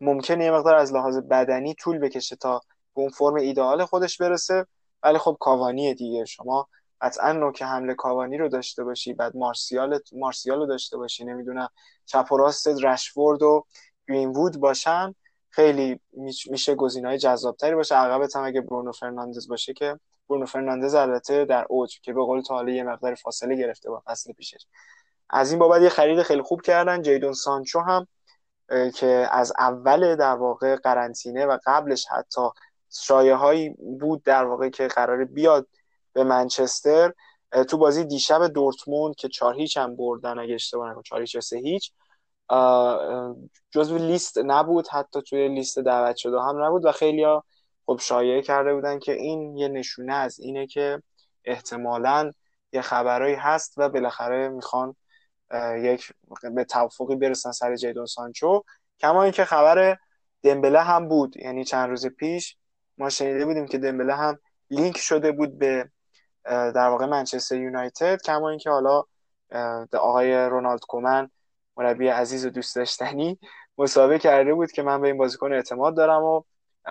ممکنه 0.00 0.44
یه 0.44 0.50
مقدار 0.50 0.74
از 0.74 0.92
لحاظ 0.92 1.18
بدنی 1.18 1.74
طول 1.74 1.98
بکشه 1.98 2.36
تا 2.36 2.60
به 2.94 3.00
اون 3.00 3.10
فرم 3.10 3.34
ایدئال 3.34 3.84
خودش 3.84 4.16
برسه. 4.18 4.66
ولی 5.02 5.18
خب 5.18 5.36
کاوانیه 5.40 5.94
دیگه. 5.94 6.24
شما 6.24 6.68
قطعا 7.00 7.32
نوک 7.32 7.62
حمله 7.62 7.94
کاوانی 7.94 8.38
رو 8.38 8.48
داشته 8.48 8.84
باشی 8.84 9.12
بعد 9.12 9.36
مارسیال 9.36 10.00
مارسیال 10.12 10.58
رو 10.58 10.66
داشته 10.66 10.96
باشی. 10.96 11.24
نمی‌دونم 11.24 11.68
چپ 12.06 12.32
و 12.32 12.36
راست 12.36 12.68
رشفورد 12.68 13.42
و 13.42 13.64
گرینوود 14.08 14.56
باشن. 14.56 15.14
خیلی 15.50 16.00
میشه 16.46 16.74
گزینه‌های 16.74 17.18
جذابتری 17.18 17.74
باشه. 17.74 17.94
عقبت 17.94 18.36
هم 18.36 18.44
اگه 18.44 18.60
برونو 18.60 18.92
فرناندز 18.92 19.48
باشه 19.48 19.72
که 19.72 19.98
برونو 20.30 20.46
فرناندز 20.46 20.94
البته 20.94 21.44
در 21.44 21.66
اوج 21.68 22.00
که 22.00 22.12
به 22.12 22.20
قول 22.20 22.40
تو 22.40 22.68
یه 22.68 22.82
مقدار 22.82 23.14
فاصله 23.14 23.56
گرفته 23.56 23.90
با 23.90 24.02
فصل 24.06 24.32
پیشش. 24.32 24.66
از 25.30 25.50
این 25.50 25.58
بابت 25.58 25.82
یه 25.82 25.88
خرید 25.88 26.22
خیلی 26.22 26.42
خوب 26.42 26.62
کردن. 26.62 27.02
جیدون 27.02 27.32
سانچو 27.32 27.80
هم 27.80 28.06
که 28.94 29.28
از 29.30 29.52
اول 29.58 30.16
در 30.16 30.34
واقع 30.34 30.76
قرنطینه 30.76 31.46
و 31.46 31.58
قبلش 31.66 32.06
حتی 32.06 32.48
شایه 32.92 33.34
هایی 33.34 33.70
بود 34.00 34.22
در 34.22 34.44
واقع 34.44 34.68
که 34.68 34.88
قرار 34.88 35.24
بیاد 35.24 35.66
به 36.12 36.24
منچستر. 36.24 37.12
تو 37.68 37.78
بازی 37.78 38.04
دیشب 38.04 38.46
دورتموند 38.46 39.14
که 39.14 39.28
چهار 39.28 39.54
هیچ 39.54 39.76
هم 39.76 39.96
بردن 39.96 40.38
اگه 40.38 40.54
اشتباه 40.54 40.90
نکنم 40.90 41.02
چهار 41.02 41.20
هیچ 41.20 41.38
سه 41.38 41.58
هیچ. 41.58 41.92
جزو 43.70 43.98
لیست 43.98 44.38
نبود 44.38 44.88
حتی 44.88 45.22
توی 45.22 45.48
لیست 45.48 45.78
دعوت 45.78 46.16
شده 46.16 46.40
هم 46.40 46.64
نبود 46.64 46.84
و 46.84 46.92
خیلی 46.92 47.26
خب 47.90 47.98
شایعه 48.00 48.42
کرده 48.42 48.74
بودن 48.74 48.98
که 48.98 49.12
این 49.12 49.56
یه 49.56 49.68
نشونه 49.68 50.14
از 50.14 50.40
اینه 50.40 50.66
که 50.66 51.02
احتمالا 51.44 52.32
یه 52.72 52.82
خبرایی 52.82 53.34
هست 53.34 53.74
و 53.76 53.88
بالاخره 53.88 54.48
می‌خوان 54.48 54.96
یک 55.78 56.12
به 56.54 56.64
توافقی 56.64 57.16
برسن 57.16 57.52
سر 57.52 57.76
جیدون 57.76 58.06
سانچو. 58.06 58.62
کما 59.00 59.22
اینکه 59.22 59.44
خبر 59.44 59.96
دمبله 60.42 60.80
هم 60.80 61.08
بود 61.08 61.36
یعنی 61.36 61.64
چند 61.64 61.88
روز 61.88 62.06
پیش 62.06 62.56
ما 62.98 63.08
شنیده 63.08 63.44
بودیم 63.44 63.66
که 63.66 63.78
دمبله 63.78 64.14
هم 64.14 64.38
لینک 64.70 64.98
شده 64.98 65.32
بود 65.32 65.58
به 65.58 65.90
در 66.44 66.88
واقع 66.88 67.06
منچستر 67.06 67.56
یونایتد. 67.56 68.20
کما 68.22 68.50
اینکه 68.50 68.70
حالا 68.70 69.02
آقای 69.92 70.34
رونالد 70.34 70.80
کومن 70.80 71.30
مربی 71.76 72.08
عزیز 72.08 72.46
و 72.46 72.50
دوست 72.50 72.76
داشتنی 72.76 73.38
مسابقه 73.78 74.18
کرده 74.18 74.54
بود 74.54 74.72
که 74.72 74.82
من 74.82 75.00
به 75.00 75.06
این 75.08 75.18
بازیکن 75.18 75.52
اعتماد 75.52 75.96
دارم 75.96 76.22
و 76.22 76.42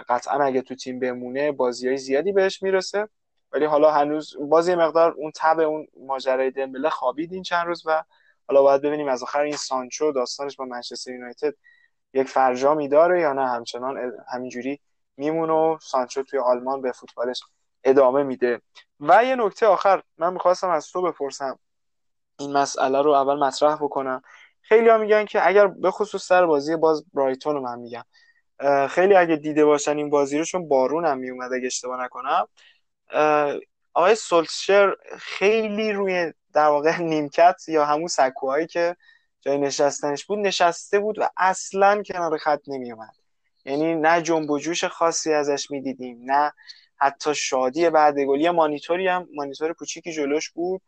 قطعا 0.10 0.44
اگه 0.44 0.62
تو 0.62 0.76
تیم 0.76 1.00
بمونه 1.00 1.52
بازی 1.52 1.88
های 1.88 1.98
زیادی 1.98 2.32
بهش 2.32 2.64
می‌رسه. 2.64 3.08
ولی 3.52 3.66
حالا 3.66 3.92
هنوز 3.92 4.38
بازی 4.40 4.76
مقدار 4.76 5.12
اون 5.12 5.32
تب 5.36 5.60
اون 5.60 5.88
ماجرای 6.08 6.52
دمبله 6.52 6.90
خوابید 6.90 7.34
این 7.34 7.44
چند 7.44 7.68
روز 7.68 7.84
و 7.86 8.04
حالا 8.48 8.62
باید 8.62 8.82
ببینیم 8.82 9.08
از 9.08 9.24
آخر 9.24 9.42
این 9.42 9.56
سانچو 9.56 10.12
داستانش 10.12 10.56
با 10.56 10.66
منچستر 10.66 11.12
یونایتد 11.12 11.54
یک 12.14 12.28
فرجامی 12.28 12.88
داره 12.88 13.22
یا 13.22 13.34
نه 13.34 13.48
همچنان 13.48 14.14
همینجوری 14.34 14.80
میمونه 15.18 15.54
و 15.54 15.78
سانچو 15.82 16.24
توی 16.24 16.40
آلمان 16.40 16.82
به 16.82 16.92
فوتبالش 16.92 17.42
ادامه 17.84 18.24
میده. 18.24 18.62
و 19.00 19.26
یه 19.26 19.36
نکته 19.36 19.66
آخر 19.66 20.04
من 20.18 20.34
می‌خواستم 20.34 20.70
از 20.70 20.88
تو 20.88 21.02
بپرسم. 21.02 21.60
این 22.40 22.54
مسئله 22.54 23.02
رو 23.02 23.12
اول 23.12 23.40
مطرح 23.40 23.76
بکنم. 23.76 24.22
خیلی 24.62 24.90
ها 24.90 24.98
میگن 24.98 25.26
که 25.26 25.48
اگر 25.48 25.68
به 25.68 25.92
خصوص 25.92 26.28
سر 26.28 26.46
بازی 26.46 26.76
باز 26.76 27.06
برایتون 27.14 27.56
رو 27.56 27.62
من 27.62 27.80
میگم. 27.80 28.04
خیلی 28.90 29.16
اگه 29.16 29.36
دیده 29.36 29.66
باشن 29.66 29.98
این 29.98 30.10
بازی 30.10 30.38
رو 30.38 30.44
چون 30.46 30.68
بارون 30.68 31.06
هم 31.06 31.18
میومد 31.18 31.54
اگه 31.54 31.66
اشتباه 31.66 32.04
نکنم. 32.04 32.48
آقای 33.94 34.16
سولشر 34.16 34.96
خیلی 35.20 35.92
روی 35.92 36.34
در 36.54 36.68
واقع 36.68 36.98
نیمکت 37.02 37.62
یا 37.68 37.86
همون 37.86 38.08
سکوهایی 38.08 38.68
که 38.68 38.96
جای 39.42 39.58
نشستنش 39.58 40.26
بود 40.26 40.40
نشسته 40.40 41.00
بود 41.00 41.20
و 41.20 41.30
اصلا 41.38 42.04
کنار 42.04 42.38
خط 42.38 42.62
نمیومد 42.68 43.16
یعنی 43.66 43.96
نه 43.96 44.22
جنب 44.22 44.50
و 44.52 44.60
جوش 44.60 44.84
خاصی 44.86 45.34
ازش 45.34 45.72
می‌دیدیم 45.72 46.22
نه 46.32 46.52
حتی 46.98 47.36
شادی 47.36 47.90
بعد 47.90 48.20
گل 48.20 48.42
یه 48.42 48.52
مانیتوری 48.52 49.08
هم 49.08 49.28
مانیتور 49.36 49.74
کوچیکی 49.74 50.14
جلوش 50.14 50.50
بود 50.52 50.82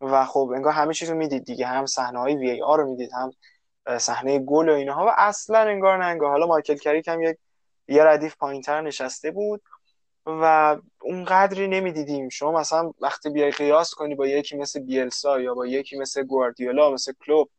و 0.00 0.24
خب 0.24 0.52
انگار 0.54 0.72
همه 0.72 0.94
چیز 0.94 1.10
رو 1.10 1.16
می‌دید 1.16 1.44
دیگه 1.44 1.66
هم 1.66 1.86
صحنه 1.86 2.18
های 2.18 2.36
وی 2.36 2.62
آر 2.62 2.78
رو 2.80 2.90
می‌دید 2.90 3.10
هم 3.12 3.32
صحنه 3.98 4.38
گل 4.38 4.68
و 4.68 4.72
اینها 4.72 5.06
و 5.06 5.10
اصلا 5.16 5.58
انگار 5.58 5.98
نه 5.98 6.04
انگار. 6.04 6.30
حالا 6.30 6.46
مایکل 6.46 6.74
کریک 6.76 7.08
هم 7.08 7.22
یک 7.22 7.36
یه 7.88 8.04
ردیف 8.04 8.36
پایینتر 8.36 8.80
نشسته 8.80 9.30
بود 9.30 9.62
و 10.26 10.76
اون 11.00 11.24
قدری 11.24 11.68
نمی‌دیدیم. 11.68 12.28
شما 12.28 12.52
مثلا 12.60 12.92
وقتی 13.00 13.30
بیای 13.30 13.50
قیاس 13.50 13.94
کنی 13.94 14.14
با 14.14 14.26
یکی 14.26 14.56
مثل 14.56 14.80
بیلسا 14.80 15.40
یا 15.40 15.54
با 15.54 15.66
یکی 15.66 15.98
مثل 15.98 16.22
گواردیولا 16.22 16.90
مثل 16.90 17.12
کلوب 17.26 17.50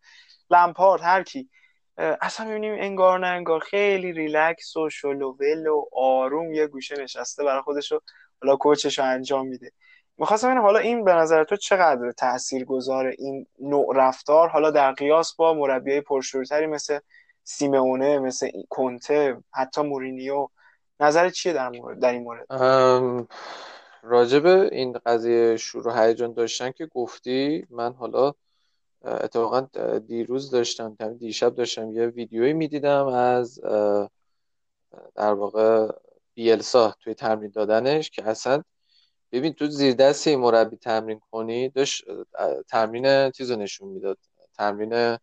لمپارد 0.50 1.02
هر 1.02 1.24
کی 1.24 1.50
اصلا 1.98 2.46
می‌بینیم 2.46 2.74
انگار 2.80 3.20
نه 3.20 3.28
انگار 3.28 3.60
خیلی 3.60 4.12
ریلکس 4.12 4.78
و 4.78 4.90
شل 4.90 5.29
و 5.29 5.42
ول 5.42 5.68
و 5.68 5.86
آروم 5.92 6.54
یه 6.54 6.68
گوشه 6.68 6.96
نشسته 7.04 7.44
برای 7.44 7.62
خودش 7.62 7.92
رو 7.92 8.02
حالا 8.42 8.56
coach 8.56 8.87
ش 8.87 9.00
رو 9.00 9.06
انجام 9.06 9.48
میده. 9.48 9.72
می‌خواستم 10.18 10.48
ببینم 10.48 10.64
حالا 10.64 10.80
این 10.80 11.04
به 11.04 11.14
نظر 11.14 11.44
تو 11.44 11.56
چقدر 11.56 12.12
تأثیر 12.12 12.66
گذاره 12.66 13.16
این 13.18 13.48
نوع 13.60 13.94
رفتار؟ 13.96 14.50
حالا 14.50 14.72
در 14.72 14.92
قیاس 14.92 15.36
با 15.36 15.54
مربیای 15.54 16.02
پرشورتری 16.02 16.66
مثل 16.66 17.00
سیمونه 17.44 18.20
مثل 18.20 18.50
کنته 18.70 19.38
حتی 19.54 19.82
مورینیو 19.82 20.48
نظر 21.00 21.30
چیه 21.30 21.54
در 21.54 21.70
مورد 21.70 22.00
در 22.00 22.12
این 22.12 22.24
مورد؟ 22.24 22.46
راجب 24.04 24.46
این 24.46 25.00
قضیه 25.06 25.58
شروع 25.58 26.06
هیجان 26.06 26.34
داشتن 26.34 26.72
که 26.72 26.86
گفتی 26.86 27.68
من 27.70 27.94
حالا 27.94 28.34
اتفاقا 29.06 29.68
دیروز 30.00 30.52
داشتم 30.52 30.98
یعنی 31.00 31.18
دیشب 31.18 31.56
داشتم 31.56 31.92
یه 31.92 32.08
ویدیویی 32.08 32.54
می‌دیدم 32.54 33.08
از 33.08 33.60
در 35.16 35.34
واقع 35.34 35.92
بیلسا 36.34 36.96
توی 37.00 37.14
تمرین 37.14 37.52
دادنش 37.52 38.10
که 38.10 38.28
اصلا 38.28 38.64
ببین 39.32 39.54
تو 39.54 39.68
زیر 39.68 39.94
دست 39.94 40.28
این 40.28 40.40
مربی 40.40 40.78
تمرین 40.78 41.22
کنی 41.32 41.70
داشت 41.70 42.04
تمرین 42.68 43.32
چیز 43.32 43.52
رو 43.52 43.58
نشون 43.58 43.88
می‌داد. 43.88 44.18
تمرین 44.58 45.18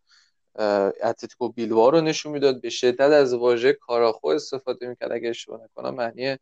اتلتیکو 1.03 1.49
بیلوا 1.49 1.89
رو 1.89 2.01
نشون 2.01 2.31
می‌داد. 2.31 2.61
به 2.61 2.69
شدت 2.69 3.01
از 3.01 3.33
واژه 3.33 3.73
کاراخو 3.73 4.27
استفاده 4.27 4.87
می‌کرد. 4.87 5.11
اگه 5.11 5.29
اشتباه 5.29 5.59
نکنم 5.63 5.95
معنی 5.95 6.37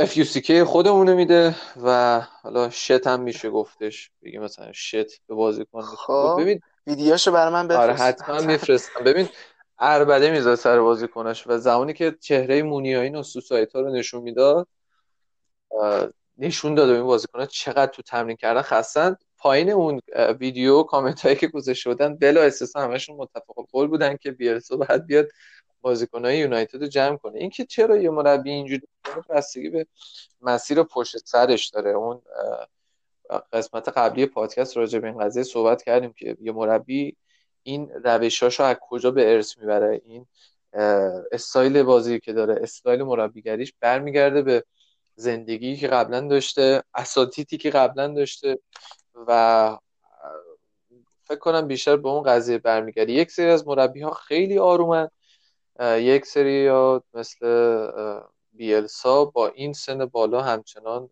FUCK 0.00 0.50
خودمونه 0.50 1.14
میده 1.14 1.54
و 1.82 2.20
حالا 2.42 2.70
شت 2.70 3.06
هم 3.06 3.20
میشه 3.20 3.50
گفتش. 3.50 4.10
بگیم 4.22 4.42
مثلا 4.42 4.72
شت 4.72 5.26
به 5.26 5.34
بازیکن 5.34 5.82
خب 5.82 6.36
ببین 6.40 6.60
ویدیوشو 6.86 7.32
برای 7.32 7.52
من 7.52 7.68
بفرست. 7.68 7.82
آره 7.82 7.94
حتما 7.94 8.40
میفرستم. 8.40 9.04
ببین 9.04 9.28
اربده 9.78 10.30
می‌ذاره 10.30 10.56
سر 10.56 10.80
بازیکنش 10.80 11.46
و 11.46 11.58
زمانی 11.58 11.92
که 11.92 12.16
چهره 12.20 12.62
مونیاین 12.62 13.16
و 13.16 13.22
سوسایتا 13.22 13.80
رو 13.80 13.90
نشون 13.90 14.22
می‌داد 14.22 14.68
نشون 16.38 16.74
داد 16.74 16.90
این 16.90 17.04
بازیکن‌ها 17.04 17.46
چقدر 17.46 17.92
تو 17.92 18.02
تمرین 18.02 18.36
کردن 18.36 18.62
خستن. 18.62 19.16
پایین 19.38 19.70
اون 19.70 20.00
ویدیو 20.40 20.82
کامنت 20.82 21.20
هایی 21.20 21.36
که 21.36 21.46
گذاشته 21.46 21.74
شدن 21.74 22.16
بلا 22.16 22.42
استثنا 22.42 22.82
همشون 22.82 23.16
متفق 23.16 23.54
قول 23.72 23.86
بودن 23.86 24.16
که 24.16 24.30
بیرسو 24.30 24.76
بعد 24.76 25.06
بیاد 25.06 25.28
بازیکنهای 25.80 26.38
یونایتد 26.38 26.82
رو 26.82 26.86
جمع 26.86 27.16
کنه. 27.16 27.38
اینکه 27.38 27.64
چرا 27.64 27.96
یه 27.96 28.10
مربی 28.10 28.50
اینجوری 28.50 28.82
بستگی 29.30 29.68
به 29.70 29.86
مسیر 30.40 30.82
پشت 30.82 31.16
سرش 31.16 31.68
داره. 31.68 31.90
اون 31.90 32.22
قسمت 33.52 33.88
قبلی 33.88 34.26
پادکست 34.26 34.76
راجع 34.76 34.98
به 34.98 35.06
این 35.06 35.18
قضیه 35.18 35.42
صحبت 35.42 35.82
کردیم 35.82 36.12
که 36.12 36.36
یه 36.40 36.52
مربی 36.52 37.16
این 37.62 37.90
روشاشو 38.04 38.62
از 38.62 38.76
کجا 38.80 39.10
به 39.10 39.34
ارث 39.34 39.58
می‌بره؟ 39.58 40.02
این 40.04 40.26
استایل 41.32 41.82
بازی 41.82 42.20
که 42.20 42.32
داره 42.32 42.58
استایل 42.62 43.02
مربیگریش 43.02 43.74
برمیگرده 43.80 44.42
به 44.42 44.64
زندگی 45.18 45.76
که 45.76 45.88
قبلا 45.88 46.20
داشته 46.20 46.82
اساتیدی 46.94 47.56
که 47.58 47.70
قبلا 47.70 48.08
داشته 48.08 48.58
و 49.14 49.78
فکر 51.24 51.38
کنم 51.38 51.66
بیشتر 51.66 51.96
به 51.96 52.08
اون 52.08 52.22
قضیه 52.22 52.58
برمیگرده. 52.58 53.12
یک 53.12 53.30
سری 53.30 53.50
از 53.50 53.68
مربی 53.68 54.00
ها 54.00 54.10
خیلی 54.10 54.58
آرومن. 54.58 55.08
یک 55.80 56.26
سری 56.26 56.52
یا 56.52 57.02
مثل 57.14 57.90
بیلسا 58.52 59.24
با 59.24 59.48
این 59.48 59.72
سن 59.72 60.06
بالا 60.06 60.42
همچنان 60.42 61.10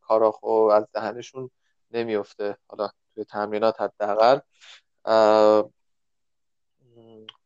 کاراخو 0.00 0.48
از 0.48 0.86
دهنشون 0.92 1.50
نمیفته 1.90 2.56
حالا 2.68 2.90
توی 3.14 3.24
تمرینات 3.24 3.80
حداقل. 3.80 4.38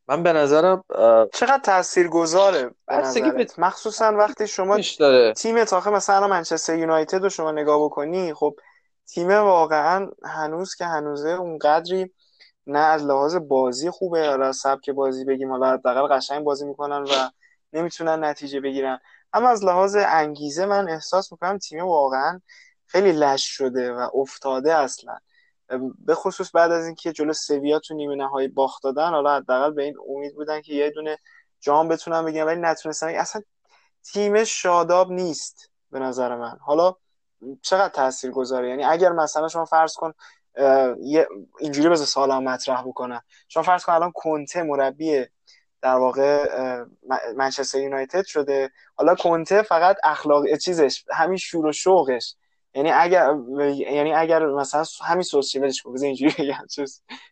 من 0.08 0.22
به 0.22 0.32
نظرم 0.32 0.84
چقدر 1.32 1.60
تأثیر 1.62 2.08
گذاره 2.08 2.70
به 2.86 3.46
مخصوصا 3.58 4.12
وقتی 4.12 4.46
شما 4.46 4.78
تیم 5.36 5.64
تاخه 5.64 5.90
مثلا 5.90 6.26
منچستر 6.26 6.78
یونایتد 6.78 7.22
رو 7.22 7.28
شما 7.28 7.52
نگاه 7.52 7.84
بکنی 7.84 8.34
خب 8.34 8.56
تیم 9.06 9.30
واقعا 9.30 10.10
هنوز 10.24 10.74
که 10.74 10.84
هنوزه 10.84 11.28
اونقدری 11.28 12.12
نه 12.66 12.78
از 12.78 13.04
لحاظ 13.04 13.36
بازی 13.36 13.90
خوبه 13.90 14.18
از 14.18 14.56
سبک 14.56 14.90
بازی 14.90 15.24
بگیم 15.24 15.50
حالا 15.50 15.72
حداقل 15.72 16.16
قشنگ 16.16 16.44
بازی 16.44 16.66
می‌کنن 16.66 17.02
و 17.02 17.30
نمی‌تونن 17.72 18.24
نتیجه 18.24 18.60
بگیرن. 18.60 19.00
اما 19.32 19.48
از 19.48 19.64
لحاظ 19.64 19.96
انگیزه 20.00 20.66
من 20.66 20.88
احساس 20.88 21.32
می‌کنم 21.32 21.58
تیم 21.58 21.84
واقعا 21.84 22.40
خیلی 22.86 23.12
لش 23.12 23.56
شده 23.56 23.92
و 23.92 24.08
افتاده 24.14 24.74
اصلا. 24.74 25.18
به 25.98 26.14
خصوص 26.14 26.50
بعد 26.54 26.72
از 26.72 26.86
اینکه 26.86 27.12
جلو 27.12 27.32
سویا 27.32 27.78
تو 27.78 27.94
نیمه 27.94 28.14
نهایی 28.14 28.48
باخت 28.48 28.82
دادن 28.82 29.10
حالا 29.10 29.36
حداقل 29.36 29.70
به 29.70 29.82
این 29.82 29.96
امید 30.08 30.34
بودن 30.34 30.60
که 30.60 30.74
یه 30.74 30.90
دونه 30.90 31.18
جام 31.60 31.88
بتونن 31.88 32.24
بگیرن 32.24 32.46
ولی 32.46 32.60
نتونستن. 32.60 33.08
اصلا 33.08 33.42
تیم 34.12 34.44
شاداب 34.44 35.12
نیست 35.12 35.70
به 35.90 35.98
نظر 35.98 36.36
من. 36.36 36.58
حالا 36.60 36.94
چقدر 37.62 37.88
تاثیر 37.88 38.30
گذاره 38.30 38.68
یعنی 38.68 38.84
اگر 38.84 39.12
مثلا 39.12 39.48
شما 39.48 39.64
فرض 39.64 39.94
کن 39.94 40.12
اینجوری 41.58 41.88
بذار 41.88 42.06
سالا 42.06 42.40
مطرح 42.40 42.82
بکنم. 42.82 43.22
شما 43.48 43.62
فرض 43.62 43.84
کن 43.84 43.92
الان 43.92 44.12
کنته 44.14 44.62
مربی 44.62 45.24
در 45.82 45.96
واقع 45.96 46.46
منچستر 47.36 47.78
یونایتد 47.78 48.24
شده. 48.24 48.70
حالا 48.94 49.14
کنته 49.14 49.62
فقط 49.62 49.96
اخلاق 50.04 50.56
چیزش 50.56 51.04
همین 51.12 51.36
شور 51.36 51.66
و 51.66 51.72
شوقش. 51.72 52.34
یعنی 52.76 52.90
اگر 52.90 53.34
یعنی 53.76 54.12
اگر 54.12 54.46
مثلا 54.46 54.84
همین 55.04 55.22
سوسیالش 55.22 55.82
کو 55.82 55.92
بزن 55.92 56.06
اینجوری 56.06 56.34
بگم 56.38 56.66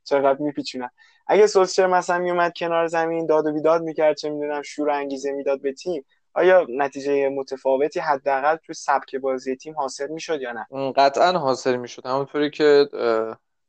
چقدر 0.04 0.38
میپیچونن 0.42 0.90
اگه 1.26 1.46
سوسیال 1.46 1.90
مثلا 1.90 2.18
میومد 2.18 2.52
کنار 2.56 2.86
زمین 2.86 3.26
داد 3.26 3.46
و 3.46 3.52
بیداد 3.52 3.82
می‌کرد 3.82 4.16
چه 4.16 4.30
می‌دونم 4.30 4.62
شور 4.62 4.90
انگیزه 4.90 5.32
می‌داد 5.32 5.62
به 5.62 5.72
تیم 5.72 6.04
آیا 6.34 6.66
نتیجه 6.68 7.28
متفاوتی 7.28 8.00
حداقل 8.00 8.56
توی 8.56 8.74
سبک 8.74 9.16
بازی 9.16 9.56
تیم 9.56 9.74
حاصل 9.74 10.08
می‌شد 10.08 10.40
یا 10.40 10.52
نه؟ 10.52 10.92
قطعا 10.92 11.32
حاصل 11.32 11.76
می‌شد. 11.76 12.06
همونطوری 12.06 12.50
که 12.50 12.88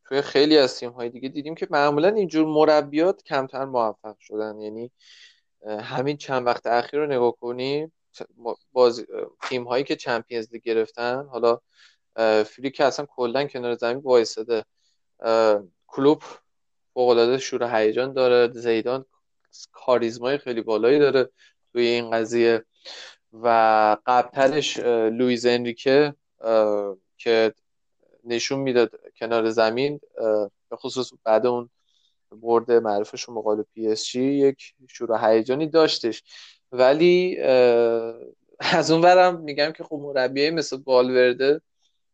توی 0.07 0.21
خیلی 0.21 0.57
از 0.57 0.79
تیم 0.79 0.91
های 0.91 1.09
دیگه 1.09 1.29
دیدیم 1.29 1.55
که 1.55 1.67
معمولا 1.69 2.07
اینجور 2.07 2.45
مربیات 2.45 3.23
کمتر 3.23 3.65
موفق 3.65 4.15
شدن. 4.19 4.59
یعنی 4.59 4.91
همین 5.81 6.17
چند 6.17 6.47
وقت 6.47 6.67
اخیر 6.67 6.99
رو 6.99 7.05
نگاه 7.05 7.35
کنیم 7.41 7.93
باز 8.71 9.05
تیم 9.41 9.63
هایی 9.63 9.83
که 9.83 9.95
چمپیونز 9.95 10.47
لیگ 10.51 10.61
گرفتن 10.61 11.27
حالا 11.31 11.59
فریک 12.45 12.81
اصلا 12.81 13.05
کلا 13.05 13.43
کنار 13.47 13.75
زمین 13.75 13.97
وایساده. 13.97 14.65
کلوب 15.87 16.23
فوق 16.93 17.09
العاده 17.09 17.37
شور 17.37 17.75
هیجان 17.75 18.13
داره. 18.13 18.53
زیدان 18.53 19.05
کاریزمای 19.71 20.37
خیلی 20.37 20.61
بالایی 20.61 20.99
داره 20.99 21.29
توی 21.71 21.87
این 21.87 22.11
قضیه. 22.11 22.65
و 23.33 23.97
قبلترش 24.05 24.79
لویز 24.79 25.45
انریکه 25.45 26.15
که 27.17 27.53
نشون 28.23 28.59
می‌داد 28.59 28.91
کنار 29.19 29.49
زمین 29.49 29.99
به 30.69 30.75
خصوص 30.75 31.11
بعد 31.23 31.45
اون 31.45 31.69
برد 32.31 32.71
معروفش 32.71 33.29
مقابل 33.29 33.63
پی 33.73 33.87
اس 33.87 34.05
جی 34.05 34.23
یک 34.23 34.73
شروع 34.89 35.29
هیجانی 35.29 35.67
داشتش. 35.67 36.23
ولی 36.77 37.37
از 38.59 38.91
اون 38.91 39.01
ورم 39.01 39.39
میگم 39.41 39.71
که 39.71 39.83
خب 39.83 39.95
مربیای 39.95 40.51
مثل 40.51 40.77
والورده 40.77 41.61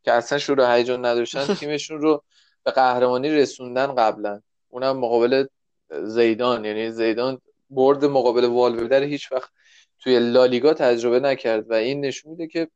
که 0.03 0.11
اصلا 0.11 0.37
شروع 0.37 0.75
هیجان 0.75 1.05
نداشتن 1.05 1.45
تیمشون 1.59 2.01
رو 2.01 2.23
به 2.63 2.71
قهرمانی 2.71 3.29
رسوندن 3.29 3.95
قبلا 3.95 4.41
اونم 4.69 4.97
مقابل 4.97 5.45
زیدان 6.03 6.65
یعنی 6.65 6.91
زیدان 6.91 7.41
برد 7.69 8.05
مقابل 8.05 8.45
والورده 8.45 8.99
رو 8.99 9.05
هیچ 9.05 9.31
وقت 9.31 9.49
توی 9.99 10.19
لالیگا 10.19 10.73
تجربه 10.73 11.19
نکرد 11.19 11.71
و 11.71 11.73
این 11.73 12.05
نشون 12.05 12.31
میده 12.31 12.47
که 12.47 12.67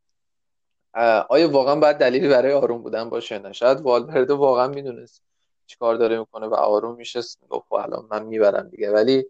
آیا 1.30 1.50
واقعا 1.52 1.76
باید 1.76 1.98
دلیلی 1.98 2.28
برای 2.28 2.54
آروم 2.54 2.82
بودن 2.82 3.10
باشه 3.10 3.40
نه. 3.40 3.54
شاید 3.54 3.82
والورده 3.82 4.34
واقعا 4.34 4.68
می‌دونست 4.68 5.22
چیکار 5.68 5.96
داره 5.96 6.20
می‌کنه 6.20 6.48
و 6.48 6.54
آروم 6.54 6.96
میشه 6.96 7.20
گفت 7.50 7.66
خب 7.70 7.74
الان 7.76 8.08
من 8.12 8.24
می‌برم 8.26 8.70
دیگه. 8.70 8.92
ولی 8.92 9.26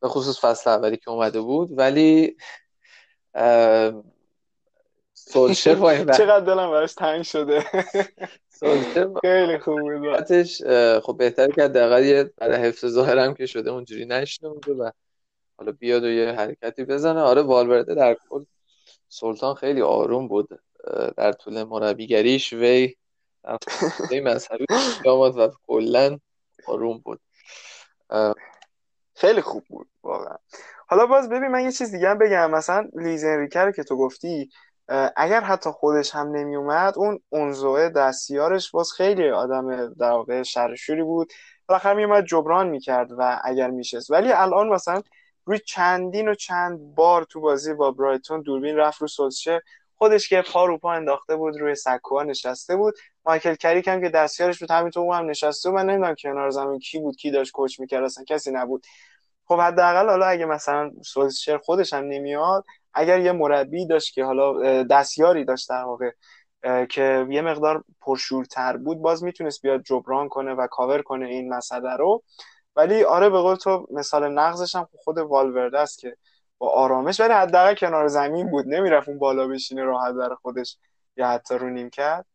به 0.00 0.08
خصوص 0.08 0.44
فصل 0.44 0.70
اولی 0.70 0.96
که 0.96 1.10
اومده 1.10 1.40
بود 1.40 1.78
ولی 1.78 2.36
سولشر 5.14 5.74
چقدر 6.18 6.40
دلم 6.40 6.70
براش 6.70 6.94
تنگ 6.94 7.22
شده. 7.22 7.64
سولشر 8.48 9.10
خیلی 9.20 9.58
خوب 9.58 9.80
بود. 9.98 10.32
خب 11.00 11.16
بهتر 11.16 11.50
که 11.50 11.62
حداقل 11.62 12.04
یه 12.04 12.32
برای 12.36 12.56
حفظ 12.56 12.86
ظاهرم 12.86 13.34
که 13.34 13.46
شده 13.46 13.70
اونجوری 13.70 14.06
نشینه 14.06 14.50
و 14.50 14.90
حالا 15.58 15.72
بیاد 15.72 16.04
و 16.04 16.08
یه 16.08 16.32
حرکتی 16.32 16.84
بزنه. 16.84 17.20
آره 17.20 17.42
والورده 17.42 17.94
در 17.94 18.16
کل 18.28 18.44
سلطان 19.08 19.54
خیلی 19.54 19.82
آروم 19.82 20.28
بود 20.28 20.48
در 21.16 21.32
طول 21.32 21.62
مربیگریش 21.62 22.52
وی 22.52 22.94
در 23.44 23.58
مذهبی 24.24 24.66
و 25.04 25.50
کلا 25.66 26.18
آروم 26.66 26.98
بود. 26.98 27.20
خیلی 29.18 29.40
خوب 29.40 29.64
بود 29.68 29.88
واقعا. 30.02 30.36
حالا 30.88 31.06
باز 31.06 31.28
ببین 31.28 31.48
من 31.48 31.64
یه 31.64 31.72
چیز 31.72 31.92
دیگه 31.92 32.08
هم 32.08 32.18
بگم. 32.18 32.50
مثلا 32.50 32.88
لیز 32.94 33.24
انریکه 33.24 33.72
که 33.76 33.84
تو 33.84 33.96
گفتی 33.96 34.50
اگر 35.16 35.40
حتی 35.40 35.70
خودش 35.70 36.14
هم 36.14 36.28
نمی 36.28 36.56
اومد 36.56 36.98
اون 36.98 37.20
اونزوه 37.28 37.88
دستیارش 37.88 38.70
باز 38.70 38.92
خیلی 38.92 39.30
آدم 39.30 39.94
در 39.94 40.10
واقع 40.10 40.42
شرشوری 40.42 41.02
بود. 41.02 41.32
بالاخره 41.66 41.94
می 41.94 42.04
اومد 42.04 42.24
جبران 42.24 42.68
می‌کرد 42.68 43.12
و 43.18 43.40
اگر 43.44 43.70
میشست. 43.70 44.10
ولی 44.10 44.32
الان 44.32 44.68
مثلا 44.68 45.02
روی 45.44 45.58
چندین 45.58 46.28
و 46.28 46.34
چند 46.34 46.94
بار 46.94 47.24
تو 47.24 47.40
بازی 47.40 47.74
با 47.74 47.90
برایتون 47.90 48.42
دوربین 48.42 48.76
رفت 48.76 49.00
رو 49.00 49.08
سولشه 49.08 49.62
خودش 49.96 50.28
که 50.28 50.44
پا 50.52 50.66
رو 50.66 50.78
پا 50.78 50.92
انداخته 50.92 51.36
بود 51.36 51.60
روی 51.60 51.74
سکوها 51.74 52.22
نشسته 52.22 52.76
بود. 52.76 52.94
مایکل 53.28 53.54
کریک 53.54 53.88
هم 53.88 54.00
که 54.00 54.08
دستیارش 54.08 54.58
بود 54.58 54.70
همینطور 54.70 55.16
هم 55.16 55.30
نشسته 55.30 55.70
بود. 55.70 55.78
من 55.78 55.86
نمی‌دونم 55.86 56.14
کنار 56.14 56.50
زمین 56.50 56.78
کی 56.78 56.98
بود 56.98 57.16
کی 57.16 57.30
داشت 57.30 57.52
کوچ 57.52 57.80
می‌کرد 57.80 58.04
اصلا 58.04 58.24
کسی 58.24 58.50
نبود. 58.50 58.86
خب 59.44 59.60
حداقل 59.60 60.08
حالا 60.08 60.26
اگه 60.26 60.46
مثلا 60.46 60.90
سولشر 61.04 61.58
خودش 61.58 61.92
هم 61.92 62.04
نمیاد 62.04 62.64
اگر 62.94 63.20
یه 63.20 63.32
مربی 63.32 63.86
داشت 63.86 64.14
که 64.14 64.24
حالا 64.24 64.82
دستیاری 64.82 65.44
داشت 65.44 65.68
در 65.68 65.84
واقع 65.84 66.10
که 66.90 67.26
یه 67.30 67.42
مقدار 67.42 67.84
پرشورتر 68.00 68.76
بود 68.76 68.98
باز 68.98 69.24
می‌تونست 69.24 69.62
بیاد 69.62 69.82
جبران 69.82 70.28
کنه 70.28 70.54
و 70.54 70.66
کاور 70.66 71.02
کنه 71.02 71.26
این 71.28 71.54
مسئله 71.54 71.96
رو. 71.96 72.22
ولی 72.76 73.04
آره 73.04 73.30
به 73.30 73.38
قول 73.38 73.56
تو 73.56 73.86
مثال 73.90 74.32
نقضش 74.32 74.74
هم 74.74 74.88
خود 75.04 75.18
والورده 75.18 75.78
است 75.78 75.98
که 75.98 76.16
با 76.58 76.70
آرامش 76.70 77.20
ولی 77.20 77.32
حداقل 77.32 77.74
کنار 77.74 78.08
زمین 78.08 78.50
بود. 78.50 78.64
نمی‌رفت 78.68 79.08
اون 79.08 79.18
بالا 79.18 79.46
بشینه 79.48 79.82
راحت 79.84 80.14
برای 80.14 80.36
خودش 80.42 80.76
یا 81.16 81.28
حتی 81.28 81.54
رو 81.54 81.70
نیم 81.70 81.90
کرد. 81.90 82.26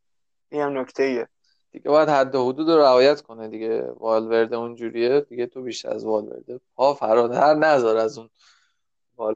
این 0.54 0.62
هم 0.62 0.80
نکته 0.80 1.04
ایه 1.04 1.28
دیگه 1.72 1.90
باید 1.90 2.10
حد 2.10 2.36
و 2.36 2.50
حدود 2.50 2.70
رو 2.70 2.78
رعایت 2.78 3.22
کنه 3.22 3.48
دیگه. 3.48 3.92
والورده 3.98 4.56
اونجوریه. 4.56 5.22
دیگه 5.22 5.48
تو 5.48 5.62
بیشتر 5.62 5.90
از 5.90 6.06
والورده. 6.06 6.60
پا 6.76 6.94
فراتر 6.94 7.54
نذار 7.54 7.98
از 7.98 8.18
اون. 8.18 8.30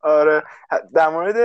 آره. 0.00 0.42
در 0.94 1.08
مورد 1.08 1.36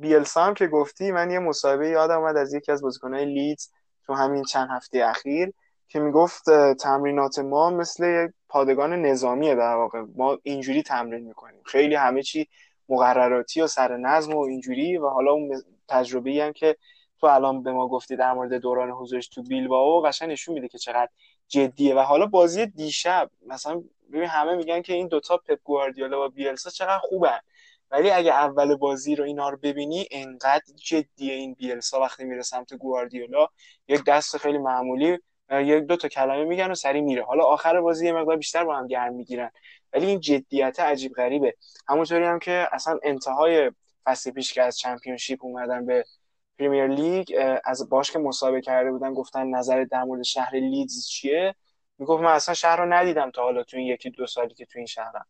بیلسا 0.00 0.44
هم 0.44 0.54
که 0.54 0.66
گفتی 0.66 1.12
من 1.12 1.30
یه 1.30 1.38
مصاحبه 1.38 1.88
یادم 1.88 2.18
اومد 2.18 2.36
از 2.36 2.54
یکی 2.54 2.72
از 2.72 2.82
بازیکنهای 2.82 3.24
لیدز 3.24 3.68
تو 4.06 4.14
همین 4.14 4.44
چند 4.44 4.68
هفته 4.70 5.04
اخیر 5.04 5.52
که 5.88 6.00
می‌گفت 6.00 6.44
تمرینات 6.74 7.38
ما 7.38 7.70
مثل 7.70 8.04
یک 8.04 8.32
پادگان 8.48 9.02
نظامیه 9.02 9.54
در 9.54 9.74
واقع. 9.74 10.02
ما 10.16 10.38
اینجوری 10.42 10.82
تمرین 10.82 11.24
می‌کنیم. 11.24 11.62
خیلی 11.64 11.94
همه 11.94 12.22
چی 12.22 12.48
مقرراتی 12.88 13.60
و 13.60 13.66
سر 13.66 13.96
نظم 13.96 14.34
و 14.34 14.40
اینجوری 14.40 14.98
و 14.98 15.08
حالا 15.08 15.32
اون 15.32 15.62
تجربه 15.88 16.42
هم 16.42 16.52
که 16.52 16.76
تو 17.22 17.28
الان 17.28 17.62
به 17.62 17.72
ما 17.72 17.88
گفتی 17.88 18.16
در 18.16 18.32
مورد 18.32 18.54
دوران 18.54 18.90
حضورش 18.90 19.28
تو 19.28 19.42
بیلبائو 19.42 20.00
قشنگ 20.00 20.30
نشون 20.30 20.54
میده 20.54 20.68
که 20.68 20.78
چقدر 20.78 21.08
جدیه. 21.48 21.94
و 21.94 21.98
حالا 21.98 22.26
بازی 22.26 22.66
دیشب 22.66 23.30
مثلا 23.46 23.82
ببین 24.12 24.28
همه 24.28 24.54
میگن 24.54 24.82
که 24.82 24.92
این 24.92 25.08
دوتا 25.08 25.36
پپ 25.36 25.58
گواردیولا 25.64 26.26
و 26.26 26.28
بیلسا 26.28 26.70
چقدر 26.70 26.98
خوبن. 26.98 27.38
ولی 27.90 28.10
اگه 28.10 28.32
اول 28.32 28.74
بازی 28.76 29.16
رو 29.16 29.24
اینا 29.24 29.48
رو 29.48 29.56
ببینی 29.56 30.06
انقدر 30.10 30.64
جدیه 30.76 31.34
این 31.34 31.54
بیلسا 31.54 32.00
وقتی 32.00 32.24
میره 32.24 32.42
سمت 32.42 32.74
گواردیولا. 32.74 33.46
یک 33.88 34.04
دست 34.04 34.36
خیلی 34.36 34.58
معمولی 34.58 35.18
یک 35.50 35.84
دو 35.84 35.96
تا 35.96 36.08
کلمه 36.08 36.44
میگن 36.44 36.70
و 36.70 36.74
سری 36.74 37.00
میره. 37.00 37.24
حالا 37.24 37.44
آخر 37.44 37.80
بازی 37.80 38.06
یه 38.06 38.12
مقدار 38.12 38.36
بیشتر 38.36 38.64
با 38.64 38.76
هم 38.76 38.86
گرم 38.86 39.14
می‌گیرن. 39.14 39.50
ولی 39.92 40.06
این 40.06 40.20
جدیت 40.20 40.80
عجیب 40.80 41.12
غریبه. 41.12 41.54
همونطوری 41.88 42.24
هم 42.24 42.38
که 42.38 42.68
اصلا 42.72 42.98
انتهای 43.02 43.70
فصل 44.04 44.30
پیش 44.30 44.52
که 44.52 44.62
از 44.62 44.78
چمپیونشیپ 44.78 45.44
اومدن 45.44 45.86
به 45.86 46.04
پریمیر 46.62 46.86
لیگ 46.86 47.32
از 47.64 47.88
باش 47.88 48.10
که 48.10 48.18
مسابقه 48.18 48.60
کرده 48.60 48.90
بودن 48.90 49.14
گفتن 49.14 49.46
نظر 49.46 49.84
در 49.84 50.02
مورد 50.02 50.22
شهر 50.22 50.54
لیدز 50.54 51.06
چیه؟ 51.06 51.54
می‌گفت 51.98 52.22
من 52.22 52.30
اصلا 52.30 52.54
شهر 52.54 52.76
رو 52.76 52.92
ندیدم 52.92 53.30
تا 53.30 53.42
حالا 53.42 53.62
تو 53.62 53.76
این 53.76 53.86
یکی 53.86 54.10
دو 54.10 54.26
سالی 54.26 54.54
که 54.54 54.66
تو 54.66 54.78
این 54.78 54.86
شهرم. 54.86 55.26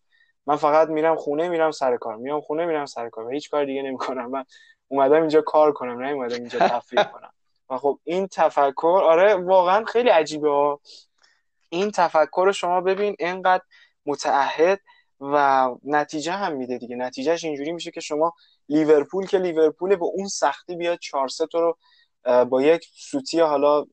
من 0.46 0.56
فقط 0.56 0.88
میرم 0.88 1.16
خونه 1.16 1.48
میرم 1.48 1.70
سر 1.70 1.96
کار. 1.96 2.16
میام 2.16 2.40
خونه 2.40 2.66
میرم 2.66 2.86
سر 2.86 3.08
کار. 3.08 3.32
هیچ 3.32 3.50
کار 3.50 3.64
دیگه 3.64 3.82
نمی‌کنم. 3.82 4.30
من 4.30 4.44
اومدم 4.88 5.20
اینجا 5.20 5.42
کار 5.42 5.72
کنم 5.72 6.02
نه 6.02 6.12
اومدم 6.12 6.34
اینجا 6.34 6.58
تفریح 6.58 7.04
کنم. 7.04 7.32
و 7.70 7.78
خب 7.78 7.98
این 8.04 8.26
تفکر 8.26 9.00
آره 9.04 9.34
واقعا 9.34 9.84
خیلی 9.84 10.08
عجیبه 10.08 10.78
این 11.68 11.90
تفکر 11.90 12.42
رو 12.46 12.52
شما 12.52 12.80
ببین 12.80 13.16
اینقدر 13.18 13.62
متعهد 14.06 14.80
و 15.20 15.68
نتیجه 15.84 16.32
هم 16.32 16.52
میده 16.52 16.78
دیگه. 16.78 16.96
نتیجهش 16.96 17.44
اینجوری 17.44 17.72
میشه 17.72 17.90
که 17.90 18.00
شما 18.00 18.34
لیورپول 18.68 19.26
که 19.26 19.38
لیورپول 19.38 19.96
به 19.96 20.04
اون 20.04 20.28
سختی 20.28 20.76
بیاد 20.76 20.98
4 20.98 21.28
تو 21.28 21.60
رو 21.60 21.76
با 22.44 22.62
یک 22.62 22.86
سوتی 22.94 23.40
حالا 23.40 23.86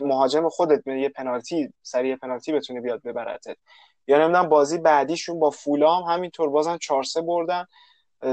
مهاجم 0.00 0.48
خودت 0.48 0.86
یه 0.86 1.08
پنالتی 1.08 1.72
سری 1.82 2.16
پنالتی 2.16 2.52
بتونه 2.52 2.80
بیاد 2.80 3.02
ببرتت. 3.02 3.56
یا 4.08 4.18
نمی‌دونم 4.18 4.48
بازی 4.48 4.78
بعدیشون 4.78 5.40
با 5.40 5.50
فولام 5.50 6.02
همینطور 6.02 6.50
بازم 6.50 6.78
4 6.78 7.04
بردن. 7.26 7.66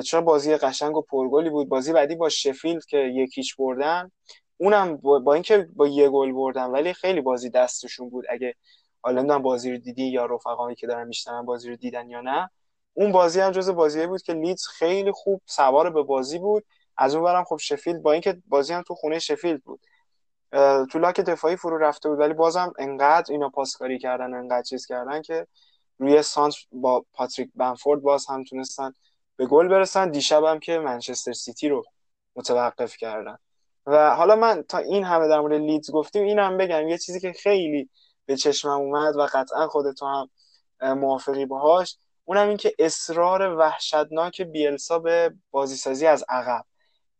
چرا 0.05 0.21
بازی 0.21 0.55
قشنگ 0.55 0.97
و 0.97 1.01
پرگلی 1.01 1.49
بود؟ 1.49 1.69
بازی 1.69 1.93
بعدی 1.93 2.15
با 2.15 2.29
شفیلد 2.29 2.85
که 2.85 2.97
یکیش 2.97 3.55
بردن 3.55 4.11
اونم 4.57 4.97
با 4.97 5.33
اینکه 5.33 5.67
با 5.75 5.87
یه 5.87 6.09
گل 6.09 6.31
بردن 6.31 6.65
ولی 6.65 6.93
خیلی 6.93 7.21
بازی 7.21 7.49
دستشون 7.49 8.09
بود. 8.09 8.25
اگه 8.29 8.55
حالا 9.01 9.39
بازی 9.39 9.71
رو 9.71 9.77
دیدی 9.77 10.03
یا 10.03 10.25
رفقایی 10.25 10.75
که 10.75 10.87
دارن 10.87 11.07
میشنون 11.07 11.45
بازی 11.45 11.69
رو 11.69 11.75
دیدن 11.75 12.09
یا 12.09 12.21
نه. 12.21 12.49
اون 12.93 13.11
بازی 13.11 13.39
هم 13.39 13.51
جز 13.51 13.69
بود 13.69 14.21
که 14.21 14.33
لیدز 14.33 14.67
خیلی 14.67 15.11
خوب 15.11 15.41
سوار 15.45 15.89
به 15.89 16.03
بازی 16.03 16.39
بود. 16.39 16.65
از 16.97 17.15
اون 17.15 17.23
ورم 17.23 17.43
خب 17.43 17.57
شفیلد 17.57 18.01
با 18.01 18.11
اینکه 18.11 18.41
بازی 18.47 18.73
هم 18.73 18.81
تو 18.81 18.95
خونه 18.95 19.19
شفیلد 19.19 19.61
بود. 19.63 19.79
تو 20.91 20.99
لاک 20.99 21.19
دفاعی 21.19 21.55
فرو 21.55 21.77
رفته 21.77 22.09
بود 22.09 22.19
ولی 22.19 22.33
بازم 22.33 22.73
انقدر 22.79 23.31
اینا 23.31 23.49
پاسکاری 23.49 23.99
کردن 23.99 24.33
انقدر 24.33 24.61
چیز 24.61 24.85
کردن 24.85 25.21
که 25.21 25.47
روی 25.97 26.21
سانتر 26.21 26.53
با 26.71 27.05
پاتریک 27.13 27.49
بنفورد 27.55 28.01
باز 28.01 28.25
هم 28.29 28.43
تونستن 28.43 28.93
به 29.35 29.45
گل 29.45 29.67
برسن. 29.67 30.09
دیشب 30.09 30.43
هم 30.43 30.59
که 30.59 30.79
منچستر 30.79 31.33
سیتی 31.33 31.69
رو 31.69 31.83
متوقف 32.35 32.97
کردن. 32.97 33.37
و 33.85 34.15
حالا 34.15 34.35
من 34.35 34.63
تا 34.63 34.77
این 34.77 35.03
همه 35.03 35.27
در 35.27 35.39
مورد 35.39 35.61
لیدز 35.61 35.91
گفتیم 35.91 36.39
هم 36.39 36.57
بگم 36.57 36.87
یه 36.87 36.97
چیزی 36.97 37.19
که 37.19 37.33
خیلی 37.33 37.89
به 38.25 38.35
چشمم 38.35 38.81
اومد 38.81 39.15
و 39.15 39.27
قطعا 39.33 39.67
خودتو 39.67 40.05
هم 40.05 40.29
موافقی 40.81 41.45
باهاش. 41.45 41.97
اونم 42.25 42.47
این 42.47 42.57
که 42.57 42.73
اصرار 42.79 43.55
وحشتناک 43.55 44.41
بیلسا 44.41 44.99
به 44.99 45.33
بازیسازی 45.51 46.07
از 46.07 46.25
عقب. 46.29 46.65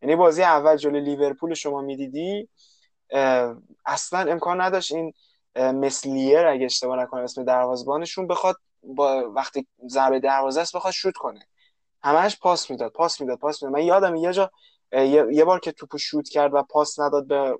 یعنی 0.01 0.16
بازی 0.16 0.43
اول 0.43 0.78
جلوی 0.78 1.01
لیورپول 1.01 1.54
شما 1.54 1.82
می‌دیدی 1.82 2.49
اصلا 3.86 4.32
امکان 4.32 4.62
نداشت 4.62 4.91
این 4.91 5.14
مثلیر 5.56 6.47
اگه 6.47 6.66
اشتباه 6.66 6.97
نکنم 6.97 7.24
اسم 7.24 7.43
دروازبانشون 7.43 8.28
بخواد 8.28 8.56
با 8.84 9.32
وقتی 9.36 9.68
ضربه 9.88 10.20
دروازه 10.20 10.62
است 10.62 10.76
بخواد 10.76 10.93
شوت 10.93 11.18
کنه. 11.18 11.47
همش 12.04 12.39
پاس 12.39 12.72
می‌داد 12.72 12.91
پاس 12.91 13.22
می‌داد 13.22 13.39
پاس 13.39 13.64
می‌داد. 13.64 13.80
من 13.80 13.86
یادم 13.86 14.16
یه 14.16 14.34
جا 14.34 14.51
یه 15.32 15.45
بار 15.45 15.60
که 15.60 15.72
توپو 15.72 15.97
شوت 15.97 16.30
کرد 16.30 16.54
و 16.54 16.64
پاس 16.64 16.99
نداد 16.99 17.28
به 17.28 17.58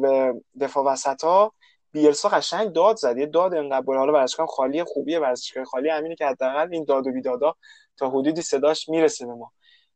به 0.00 0.34
دفاع 0.60 0.84
وسطا 0.84 1.52
بیلسا 1.92 2.28
قشنگ 2.28 2.72
داد 2.72 2.96
زد 2.96 3.18
یه 3.18 3.26
داد 3.26 3.54
انقدر 3.54 3.84
حالا 3.86 4.12
ورزشگاه 4.12 4.46
خالی 4.46 4.84
خوبیه 4.84 5.18
ورزشگاه 5.18 5.64
خالی 5.64 5.88
همینه 5.88 6.14
که 6.14 6.26
حداقل 6.26 6.68
این 6.72 6.84
داد 6.84 7.06
و 7.06 7.12
بیدادا 7.12 7.54
تا 7.96 8.10
حدودی 8.10 8.42
صداش 8.42 8.88
می‌رسه 8.88 9.26
به 9.26 9.32
ما. 9.32 9.52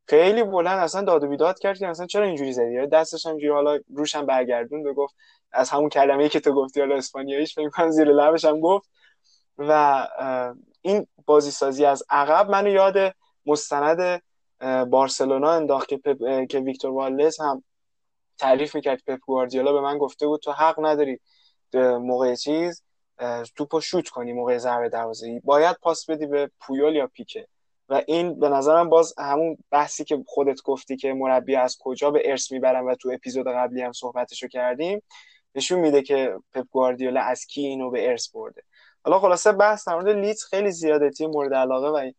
خیلی 0.09 0.43
بلند 0.43 0.79
اصلا 0.79 1.03
داد 1.03 1.25
و 1.25 1.29
بیداد 1.29 1.59
کرد 1.59 1.79
که 1.79 1.89
اصلا 1.89 2.07
چرا 2.07 2.25
اینجوری 2.25 2.53
زدی؟ 2.53 2.87
دستش 2.87 3.27
هم 3.27 3.53
حالا 3.53 3.79
روش 3.95 4.15
هم 4.15 4.27
برگردون 4.27 4.87
و 4.87 4.95
گفت 4.95 5.15
از 5.53 5.71
همون 5.71 5.89
کلمه‌ای 5.89 6.29
که 6.29 6.41
تو 6.41 6.53
گفتی 6.53 6.81
حالا 6.81 6.97
اسپانیاییش 6.97 7.55
فکر 7.55 7.69
کنم 7.69 7.91
زیر 7.91 8.09
لبش 8.09 8.45
هم 8.45 8.61
گفت. 8.61 8.91
و 9.59 10.07
این 10.83 11.07
بازی 11.27 11.51
سازی 11.51 11.85
از 11.85 12.03
عقب 12.11 12.51
منو 12.51 12.69
یاد 12.69 13.15
مستند 13.47 14.23
بارسلونا 14.91 15.51
انداخت 15.51 15.89
که, 15.89 15.97
پپ، 15.97 16.47
که 16.47 16.61
ویکتور 16.61 16.91
والدز 16.91 17.41
هم 17.41 17.65
تعریف 18.39 18.75
می‌کرد 18.75 19.03
پپ 19.07 19.19
گواردیولا 19.27 19.73
به 19.73 19.81
من 19.81 19.99
گفته 19.99 20.27
بود 20.27 20.41
تو 20.41 20.53
حق 20.53 20.87
نداری 20.87 21.21
موقع 21.79 22.35
چیز 22.35 22.83
توپو 23.57 23.81
شوت 23.81 24.09
کنی 24.09 24.33
موقع 24.33 24.59
ضربه 24.59 24.89
دروازه 24.89 25.41
باید 25.45 25.77
پاس 25.83 26.11
بدی 26.11 26.27
به 26.27 26.51
پویول 26.61 26.97
یا 26.97 27.07
پیکه. 27.07 27.47
و 27.89 28.03
این 28.07 28.41
به 28.41 28.49
نظرم 28.49 28.89
باز 28.89 29.15
همون 29.19 29.59
بحثی 29.71 30.05
که 30.05 30.25
خودت 30.27 30.63
گفتی 30.63 30.97
که 30.97 31.13
مربی 31.13 31.57
از 31.57 31.77
کجا 31.81 32.11
به 32.11 32.31
ارث 32.31 32.53
می‌برن 32.53 32.85
و 32.85 32.95
تو 32.95 33.11
اپیزود 33.15 33.47
قبلی 33.47 33.83
هم 33.83 33.93
صحبتشو 33.93 34.49
کردیم 34.49 35.03
نشون 35.55 35.81
میده 35.81 36.03
که 36.03 36.39
پپ 36.53 36.67
گواردیولا 36.71 37.21
از 37.21 37.47
کی 37.47 37.67
اینو 37.67 37.91
به 37.91 38.09
ارث 38.09 38.29
برده. 38.29 38.63
حالا 39.05 39.21
خلاصه 39.21 39.53
بحث 39.53 39.89
در 39.89 39.95
مورد 39.95 40.09
لیدز 40.09 40.45
خیلی 40.45 40.71
زیاده 40.71 41.11
تیم 41.11 41.31
مورد 41.31 41.55
علاقه 41.55 41.89
و 41.89 42.13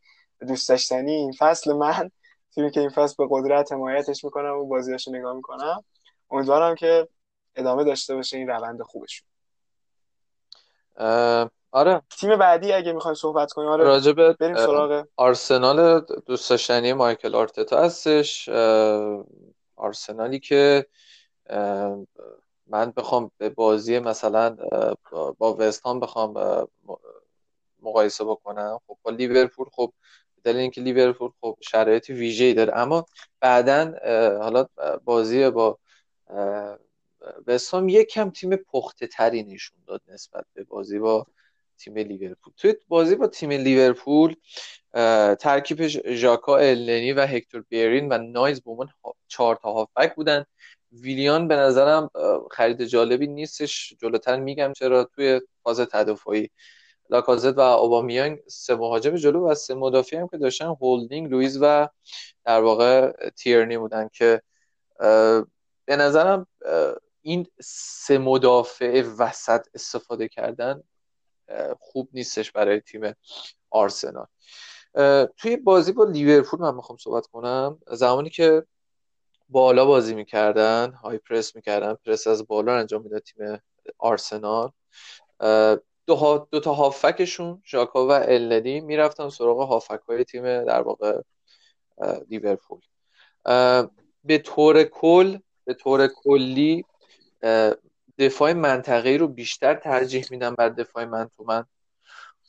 دوست 0.47 0.69
داشتنی 0.69 1.11
این 1.11 1.31
فصل 1.31 1.73
من. 1.73 2.11
تیمی 2.55 2.71
که 2.71 2.79
این 2.79 2.89
فصل 2.89 3.15
به 3.17 3.27
قدرت 3.29 3.71
حمایتش 3.71 4.23
می‌کنم 4.23 4.57
و 4.57 4.65
بازیاشو 4.65 5.11
نگاه 5.11 5.35
می‌کنم. 5.35 5.83
امیدوارم 6.31 6.75
که 6.75 7.07
ادامه 7.55 7.83
داشته 7.83 8.15
باشه 8.15 8.37
این 8.37 8.47
روند 8.47 8.81
خوبشون. 8.81 9.27
آره. 11.71 12.01
تیم 12.19 12.35
بعدی 12.35 12.73
اگه 12.73 12.93
می‌خوایم 12.93 13.15
صحبت 13.15 13.53
کنیم 13.53 13.69
آره. 13.69 13.83
راجب 13.83 14.33
بریم 14.33 14.55
سراغ. 14.55 15.03
آرسنال 15.17 15.99
دوست 15.99 16.49
داشتنی 16.49 16.93
مایکل 16.93 17.35
آرتتا 17.35 17.83
هستش. 17.83 18.49
آرسنالی 19.75 20.39
که 20.39 20.85
من 22.67 22.91
بخوام 22.97 23.31
به 23.37 23.49
بازی 23.49 23.99
مثلا 23.99 24.57
با 25.37 25.55
وستان 25.59 25.99
بخوام 25.99 26.33
مقایسه 27.81 28.23
بکنم. 28.23 28.79
خب 28.87 28.97
با 29.03 29.11
لیورپول 29.11 29.67
خب 29.73 29.93
دلیل 30.43 30.57
اینکه 30.57 30.81
لیورپول 30.81 31.31
خب 31.41 31.57
شرایطی 31.61 32.13
ویژه‌ای 32.13 32.53
داره. 32.53 32.77
اما 32.77 33.05
بعدا 33.41 33.93
حالا 34.41 34.65
بازی 35.05 35.49
با 35.49 35.77
وستام 37.47 37.89
یک 37.89 38.07
کم 38.07 38.29
تیم 38.29 38.55
پخته 38.55 39.07
تری 39.07 39.43
نشون 39.43 39.77
داد 39.87 40.01
نسبت 40.07 40.45
به 40.53 40.63
بازی 40.63 40.99
با 40.99 41.27
تیم 41.77 41.97
لیورپول. 41.97 42.53
توی 42.57 42.75
بازی 42.87 43.15
با 43.15 43.27
تیم 43.27 43.51
لیورپول 43.51 44.35
ترکیب 45.39 45.87
ژاکا 46.13 46.57
النی 46.57 47.13
و 47.13 47.25
هکتور 47.25 47.63
بیرین 47.69 48.13
و 48.13 48.17
نایز 48.17 48.61
بومن 48.61 48.87
چهار 49.27 49.55
تا 49.55 49.73
هافبک 49.73 50.15
بودن. 50.15 50.45
ویلیان 50.91 51.47
به 51.47 51.55
نظرم 51.55 52.09
خرید 52.51 52.83
جالبی 52.83 53.27
نیستش. 53.27 53.93
جلوتر 54.01 54.39
میگم 54.39 54.73
چرا 54.73 55.03
توی 55.03 55.41
فاز 55.63 55.79
تدافعی 55.79 56.49
لاکازت 57.09 57.57
و 57.57 57.59
اوبامیانگ 57.59 58.39
سه 58.47 58.75
مهاجم 58.75 59.15
جلو 59.15 59.47
و 59.49 59.55
سه 59.55 59.73
مدافعی 59.73 60.19
هم 60.19 60.27
که 60.27 60.37
داشتن 60.37 60.65
هولدینگ 60.65 61.31
لویز 61.31 61.57
و 61.61 61.89
در 62.45 62.61
واقع 62.61 63.11
تیرنی 63.29 63.77
بودن 63.77 64.09
که 64.13 64.41
به 65.85 65.95
نظرم 65.95 66.47
این 67.25 67.47
سه 67.61 68.17
مدافع 68.17 69.03
وسط 69.17 69.67
استفاده 69.73 70.27
کردن 70.27 70.83
خوب 71.79 72.09
نیستش 72.13 72.51
برای 72.51 72.79
تیم 72.79 73.13
آرسنال. 73.69 74.27
توی 75.37 75.57
بازی 75.57 75.91
با 75.91 76.03
لیورپول 76.03 76.59
من 76.59 76.75
می‌خوام 76.75 76.97
صحبت 76.97 77.27
کنم. 77.27 77.79
زمانی 77.87 78.29
که 78.29 78.63
بالا 79.49 79.85
بازی 79.85 80.15
می‌کردن 80.15 80.91
high 80.91 81.17
press 81.17 81.55
می‌کردن 81.55 81.93
پرس 81.93 82.27
از 82.27 82.47
بالا 82.47 82.75
انجام 82.75 83.01
می‌داد 83.01 83.21
تیم 83.21 83.59
آرسنال. 83.97 84.71
دو, 86.07 86.47
دو 86.51 86.59
تا 86.59 86.73
هافکشون 86.73 87.61
ژاکا 87.65 88.07
و 88.07 88.11
الندی 88.11 88.81
می‌رفتن 88.81 89.29
سراغ 89.29 89.69
هافک 89.69 89.99
های 90.09 90.23
تیم 90.23 90.63
در 90.63 90.81
واقع 90.81 91.21
لیورپول. 92.29 92.81
به 94.23 94.37
طور 94.37 94.83
کل 94.83 95.37
به 95.65 95.73
طور 95.73 96.07
کلی 96.07 96.85
دفاع 98.17 98.53
منطقه 98.53 99.17
رو 99.17 99.27
بیشتر 99.27 99.73
ترجیح 99.75 100.25
میدم 100.31 100.55
بر 100.55 100.69
دفاع 100.69 101.05
من 101.05 101.29
تو 101.37 101.43
من. 101.43 101.65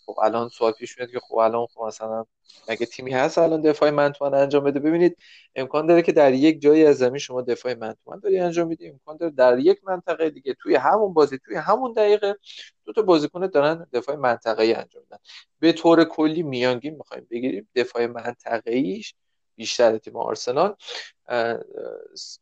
خب 0.07 0.19
الان 0.23 0.49
سوال 0.49 0.73
پیش 0.73 0.99
میاد 0.99 1.11
که 1.11 1.21
خب 1.21 1.37
الان 1.37 1.67
خب 1.67 1.83
مثلا 1.83 2.25
مگه 2.69 2.87
تیمی 2.87 3.13
هست 3.13 3.39
الان 3.39 3.61
دفاع 3.61 3.91
من 3.91 4.13
تو 4.13 4.25
من 4.31 4.35
انجام 4.35 4.65
بده؟ 4.65 4.81
ببینید 4.81 5.17
امکان 5.55 5.87
داره 5.87 6.03
که 6.03 6.13
در 6.13 6.33
یک 6.33 6.61
جایی 6.61 6.87
از 6.87 6.97
زمین 6.99 7.19
شما 7.19 7.43
دفاع 7.43 7.75
من 7.75 7.93
تو 7.93 8.11
من 8.11 8.21
داری 8.21 8.39
انجام 8.39 8.69
میدی. 8.69 8.89
امکان 8.89 9.17
داره 9.17 9.33
در 9.33 9.59
یک 9.59 9.79
منطقه 9.85 10.31
دیگه 10.31 10.55
توی 10.55 10.75
همون 10.75 11.15
بازی 11.15 11.39
توی 11.39 11.57
همون 11.57 11.93
دقیقه 11.93 12.37
دو 12.85 12.93
تا 12.93 13.03
بازیکن 13.03 13.47
دارن 13.47 13.87
دفاع 13.93 14.17
منطقه 14.17 14.63
ای 14.63 14.75
انجام 14.75 15.03
میدن. 15.03 15.19
به 15.61 15.73
طور 15.73 16.05
کلی 16.05 16.43
میانگین 16.43 16.95
می‌خوایم 16.95 17.27
بگیریم 17.31 17.69
دفاع 17.75 18.07
منطقه 18.07 18.71
ایش 18.71 19.15
بیشتر 19.57 19.99
تیم 19.99 20.17
آرسنال. 20.17 20.75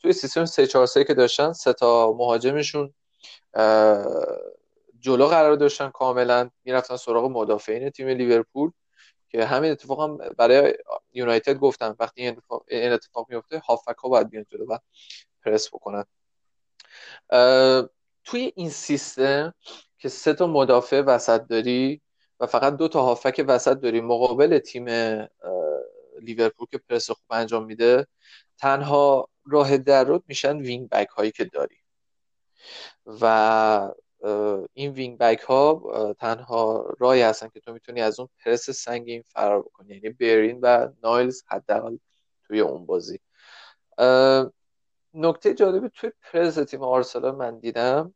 توی 0.02 0.12
سیستم 0.12 0.44
3 0.44 0.66
4 0.66 0.86
3 0.86 1.04
که 1.04 1.14
داشتن 1.14 1.52
سه 1.52 1.72
تا 1.72 2.12
مهاجمشون 2.12 2.94
جلو 5.00 5.26
قرار 5.26 5.56
داشتن 5.56 5.90
کاملا. 5.90 6.50
می‌رفتن 6.64 6.96
سراغ 6.96 7.24
مدافعین 7.24 7.90
تیم 7.90 8.08
لیورپول 8.08 8.70
که 9.28 9.44
همین 9.44 9.70
اتفاق 9.70 10.00
هم 10.00 10.16
برای 10.16 10.74
یونایتد 11.12 11.58
گفتن 11.58 11.94
وقتی 12.00 12.22
این 12.22 12.30
اتفاق, 12.36 12.64
این 12.68 12.92
اتفاق 12.92 13.26
میفته 13.28 13.58
هافک 13.58 13.96
ها 13.98 14.08
باید 14.08 14.30
بیان 14.30 14.46
جلو 14.52 14.66
و 14.66 14.78
پرس 15.44 15.68
بکنن. 15.68 16.04
توی 18.24 18.52
این 18.56 18.70
سیستم 18.70 19.54
که 19.98 20.08
سه 20.08 20.34
تا 20.34 20.46
مدافع 20.46 21.00
وسط 21.00 21.40
داری 21.40 22.00
و 22.40 22.46
فقط 22.46 22.76
دو 22.76 22.88
تا 22.88 23.02
هافبک 23.02 23.44
وسط 23.48 23.80
داری 23.80 24.00
مقابل 24.00 24.58
تیم 24.58 24.84
لیورپول 26.20 26.66
که 26.70 26.78
پرس 26.78 27.10
خوب 27.10 27.26
انجام 27.30 27.64
میده 27.64 28.06
تنها 28.58 29.28
راه 29.46 29.76
در 29.76 30.04
رو 30.04 30.24
میشن 30.28 30.56
wing 30.56 30.88
back 30.88 31.08
هایی 31.08 31.30
که 31.30 31.44
داری. 31.44 31.76
و 33.06 33.92
این 34.72 34.92
wing 34.92 35.18
back 35.18 35.40
ها 35.40 36.14
تنها 36.18 36.94
راهی 36.98 37.22
هستن 37.22 37.48
که 37.48 37.60
تو 37.60 37.72
می‌تونی 37.72 38.00
از 38.00 38.20
اون 38.20 38.28
پرس 38.44 38.70
سنگین 38.70 39.22
فرار 39.22 39.62
بکنی. 39.62 39.94
یعنی 39.94 40.10
بلرین 40.10 40.60
و 40.62 40.88
نایلز 41.02 41.42
حداقل 41.46 41.96
توی 42.46 42.60
اون 42.60 42.86
بازی. 42.86 43.20
نکته 45.14 45.54
جالبی 45.54 45.88
توی 45.88 46.10
پرس 46.32 46.54
تیم 46.54 46.82
آرسنال 46.82 47.34
من 47.34 47.58
دیدم 47.58 48.14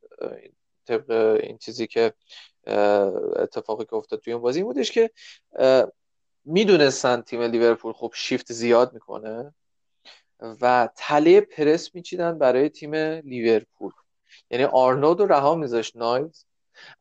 طبق 0.87 1.11
این 1.43 1.59
چیزی 1.59 1.87
که 1.87 2.13
اتفاقی 3.37 3.85
که 3.85 3.95
افتاد 3.95 4.21
توی 4.21 4.33
اون 4.33 4.43
بازی 4.43 4.63
بودش 4.63 4.93
که 4.93 5.11
می‌دونستن 6.49 7.21
تیم 7.21 7.43
لیورپول 7.43 7.93
خب 7.93 8.13
شیفت 8.15 8.53
زیاد 8.53 8.93
می‌کنه 8.93 9.55
و 10.41 10.89
تله 10.97 11.41
پرس 11.41 11.95
میچیدن 11.95 12.39
برای 12.39 12.69
تیم 12.69 12.95
لیورپول. 12.95 13.93
یعنی 14.51 14.65
آرنولد 14.65 15.21
رو 15.21 15.27
رها 15.27 15.55
میذاشت 15.55 15.97
نایلز. 15.97 16.45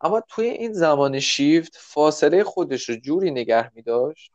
اما 0.02 0.22
توی 0.28 0.46
این 0.46 0.74
زمان 0.74 1.20
شیفت 1.20 1.78
فاصله 1.80 2.44
خودش 2.44 2.90
رو 2.90 2.96
جوری 2.96 3.32
نگه 3.32 3.72
میداشت. 3.76 4.32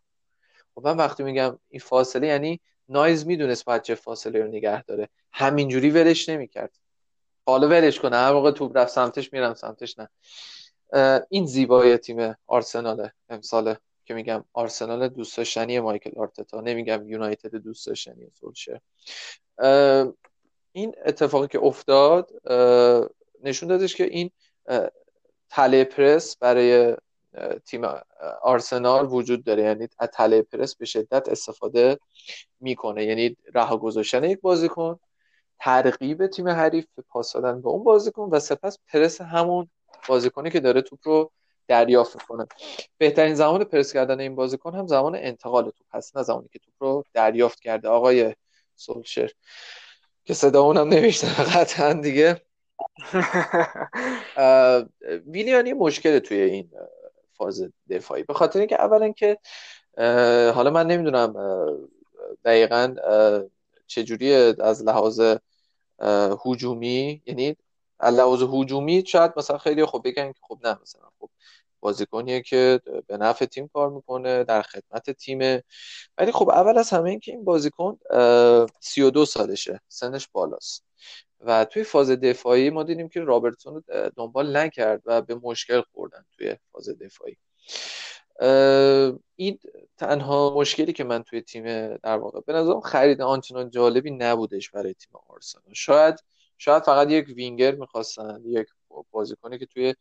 و 0.76 0.80
خب 0.80 0.86
من 0.86 0.96
وقتی 0.96 1.22
میگم 1.22 1.58
این 1.68 1.80
فاصله 1.80 2.26
یعنی 2.26 2.60
نایز 2.88 3.26
می‌دونست 3.26 3.64
باید 3.64 3.82
چه 3.82 3.94
فاصله 3.94 4.42
رو 4.42 4.48
نگه 4.48 4.82
داره. 4.82 5.08
همینجوری 5.32 5.90
ولش 5.90 6.28
نمی‌کرد. 6.28 6.76
حالا 7.46 7.68
ولش 7.68 8.00
کنه. 8.00 8.16
هر 8.16 8.32
موقع 8.32 8.50
توپ 8.50 8.76
رفت 8.76 8.92
سمتش 8.92 9.32
میرم 9.32 9.54
سمتش 9.54 9.96
نه. 9.98 10.08
این 11.28 11.46
زیبایی 11.46 11.96
تیم 11.96 12.34
آرسناله 12.46 13.12
امساله. 13.28 13.78
که 14.04 14.14
میگم 14.14 14.44
آرسنال 14.52 15.08
دوست 15.08 15.36
داشتنی 15.36 15.80
مایکل 15.80 16.10
آرتتا. 16.16 16.60
نمیگم 16.60 17.08
یونایتد 17.08 17.54
دوست 17.56 17.86
داشتنی 17.86 18.30
سولشر 18.40 18.80
این 20.72 20.94
اتفاقی 21.04 21.46
که 21.46 21.58
افتاد 21.58 22.30
نشون 23.42 23.68
دادش 23.68 23.96
که 23.96 24.04
این 24.04 24.30
تله 25.50 25.84
پرس 25.84 26.36
برای 26.36 26.96
تیم 27.66 27.82
آرسنال 28.42 29.06
وجود 29.06 29.44
داره. 29.44 29.62
یعنی 29.62 29.88
از 29.98 30.08
تله 30.08 30.42
پرس 30.42 30.76
به 30.76 30.84
شدت 30.84 31.28
استفاده 31.28 31.98
می‌کنه. 32.60 33.04
یعنی 33.04 33.36
رها 33.54 33.76
گذاشتن 33.76 34.24
یک 34.24 34.40
بازیکن 34.40 35.00
ترغیب 35.60 36.26
تیم 36.26 36.48
حریف 36.48 36.86
به 36.96 37.02
پاس 37.08 37.32
دادن 37.32 37.62
به 37.62 37.68
اون 37.68 37.84
بازیکن 37.84 38.28
و 38.32 38.40
سپس 38.40 38.78
پرس 38.92 39.20
همون 39.20 39.70
بازیکنی 40.08 40.50
که 40.50 40.60
داره 40.60 40.82
توپ 40.82 40.98
رو 41.02 41.32
دریافت 41.68 42.16
می‌کنه 42.16 42.46
بهترین 42.98 43.34
زمان 43.34 43.64
پرس 43.64 43.92
کردن 43.92 44.20
این 44.20 44.34
بازیکن 44.34 44.74
هم 44.74 44.86
زمان 44.86 45.16
انتقال 45.16 45.64
توپ 45.64 45.96
هست 45.96 46.16
نه 46.16 46.22
زمانی 46.22 46.48
که 46.52 46.58
توپ 46.58 46.74
رو 46.80 47.04
دریافت 47.14 47.60
کرده. 47.60 47.88
آقای 47.88 48.34
سولشر 48.76 49.30
که 50.24 50.34
صدا 50.34 50.62
اونم 50.62 50.88
نمیشته 50.88 51.58
قطعا 51.58 51.92
دیگه. 51.92 52.40
ویلیانی 55.26 55.72
مشکل 55.72 56.18
توی 56.18 56.40
این 56.40 56.70
فاز 57.32 57.68
دفاعی. 57.90 58.22
به 58.22 58.34
خاطر 58.34 58.58
اینکه 58.58 58.80
اولا 58.80 59.12
که 59.12 59.38
حالا 60.54 60.70
من 60.70 60.86
نمی‌دونم 60.86 61.34
دقیقا 62.44 62.94
چجوری 63.86 64.34
از 64.34 64.84
لحاظ 64.84 65.36
هجومی 66.44 67.22
یعنی 67.26 67.56
لحاظ 68.10 68.42
هجومی 68.42 69.04
شاید 69.06 69.32
مثلا 69.36 69.58
خیلی 69.58 69.84
خوب 69.84 70.06
بگن 70.08 70.32
که 70.32 70.40
خب 70.42 70.58
نه 70.64 70.78
مثلا 70.82 71.02
خب 71.20 71.30
بازیکنیه 71.80 72.40
که 72.42 72.80
به 73.06 73.16
نفع 73.16 73.44
تیم 73.44 73.68
کار 73.68 73.90
می‌کنه 73.90 74.44
در 74.44 74.62
خدمت 74.62 75.10
تیمه. 75.10 75.64
ولی 76.18 76.32
خب 76.32 76.48
اول 76.48 76.78
از 76.78 76.90
همه 76.90 77.10
این 77.10 77.20
که 77.20 77.32
این 77.32 77.44
بازیکن 77.44 77.98
32 78.80 79.24
سالشه 79.24 79.80
سنش 79.88 80.28
بالاست. 80.32 80.84
و 81.40 81.64
توی 81.64 81.84
فاز 81.84 82.10
دفاعی 82.10 82.70
ما 82.70 82.82
دیدیم 82.82 83.08
که 83.08 83.20
رابرتسون 83.20 83.84
دنبال 84.16 84.56
نکرد 84.56 85.02
و 85.04 85.22
به 85.22 85.34
مشکل 85.34 85.82
خوردن 85.92 86.24
توی 86.36 86.56
فاز 86.72 86.88
دفاعی. 86.88 87.36
این 89.36 89.58
تنها 89.96 90.54
مشکلی 90.56 90.92
که 90.92 91.04
من 91.04 91.22
توی 91.22 91.40
تیم 91.40 91.96
در 91.96 92.18
واقع 92.18 92.40
به 92.46 92.52
نظرم 92.52 92.80
خرید 92.80 93.20
آنچنان 93.20 93.70
جالبی 93.70 94.10
نبودش 94.10 94.70
برای 94.70 94.94
تیم 94.94 95.12
آرسنال. 95.28 95.64
شاید 95.72 96.24
شاید 96.64 96.82
فقط 96.82 97.10
یک 97.10 97.28
وینگر 97.28 97.74
می‌خواستن 97.74 98.42
یک 98.46 98.66
بازیکنی 99.10 99.58
که 99.58 99.66
توی 99.66 99.94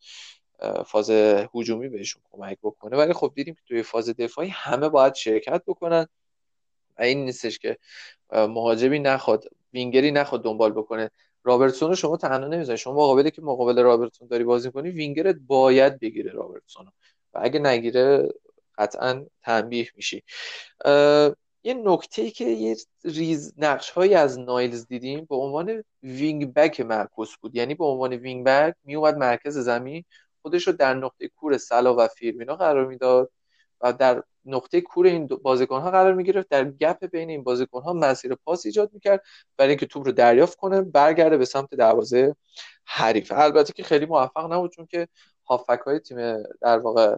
فاز 0.86 1.10
هجومی 1.54 1.88
بهشون 1.88 2.22
کمک 2.30 2.58
بکنه. 2.62 2.96
ولی 2.96 3.12
خب 3.12 3.32
دیدیم 3.36 3.54
که 3.54 3.60
توی 3.68 3.82
فاز 3.82 4.08
دفاعی 4.10 4.48
همه 4.48 4.88
باید 4.88 5.14
شرکت 5.14 5.62
بکنن 5.66 6.06
و 6.98 7.02
این 7.02 7.24
نیستش 7.24 7.58
که 7.58 7.78
مهاجمی 8.32 8.98
نخواد 8.98 9.44
وینگری 9.72 10.10
نخواد 10.10 10.44
دنبال 10.44 10.72
بکنه. 10.72 11.10
رابرتسون 11.44 11.88
رو 11.88 11.94
شما 11.94 12.16
تنها 12.16 12.48
نمی‌ذاری 12.48 12.78
شما 12.78 12.92
مقابلی 12.92 13.30
که 13.30 13.42
مقابل 13.42 13.82
رابرتسون 13.82 14.28
داری 14.28 14.44
بازی 14.44 14.70
کنی 14.70 14.90
وینگرت 14.90 15.36
باید 15.46 16.00
بگیره 16.00 16.32
رابرتسون 16.32 16.86
و 17.34 17.40
اگه 17.42 17.58
نگیره 17.60 18.28
قطعا 18.78 19.26
تنبیه 19.42 19.88
میشی. 19.96 20.22
یه 21.64 21.74
نکته 21.74 22.30
که 22.30 22.44
یه 22.44 22.76
ریز 23.04 23.54
نقش 23.56 23.90
هایی 23.90 24.14
از 24.14 24.38
نایلز 24.38 24.86
دیدیم 24.86 25.24
به 25.24 25.36
عنوان 25.36 25.84
wing 26.02 26.54
back 26.54 26.80
معکوس 26.80 27.36
بود. 27.36 27.56
یعنی 27.56 27.74
به 27.74 27.84
عنوان 27.84 28.12
wing 28.12 28.44
back 28.46 28.74
میومد 28.84 29.16
مرکز 29.16 29.58
زمین 29.58 30.04
خودش 30.42 30.66
رو 30.66 30.72
در 30.72 30.94
نقطه 30.94 31.28
کور 31.28 31.58
صلاح 31.58 31.96
و 31.98 32.08
فیرمینو 32.08 32.56
قرار 32.56 32.86
می‌داد 32.86 33.30
و 33.80 33.92
در 33.92 34.22
نقطه 34.44 34.80
کور 34.80 35.06
این 35.06 35.26
بازیکن 35.26 35.80
ها 35.80 35.90
قرار 35.90 36.14
می‌گرفت. 36.14 36.48
در 36.48 36.64
گپ 36.70 37.06
بین 37.06 37.30
این 37.30 37.44
بازیکن 37.44 37.82
ها 37.82 37.92
مسیر 37.92 38.34
پاس 38.34 38.66
ایجاد 38.66 38.90
می‌کرد 38.92 39.22
برای 39.56 39.68
اینکه 39.70 39.86
توپ 39.86 40.06
رو 40.06 40.12
دریافت 40.12 40.58
کنه 40.58 40.82
برگرده 40.82 41.36
به 41.36 41.44
سمت 41.44 41.74
دروازه 41.74 42.36
حریف. 42.84 43.32
البته 43.36 43.72
که 43.72 43.82
خیلی 43.82 44.06
موفق 44.06 44.52
نبود 44.52 44.72
چون 44.72 44.86
که 44.86 45.08
هافک 45.46 45.80
های 45.86 45.98
تیم 45.98 46.42
در 46.60 46.78
واقع 46.78 47.16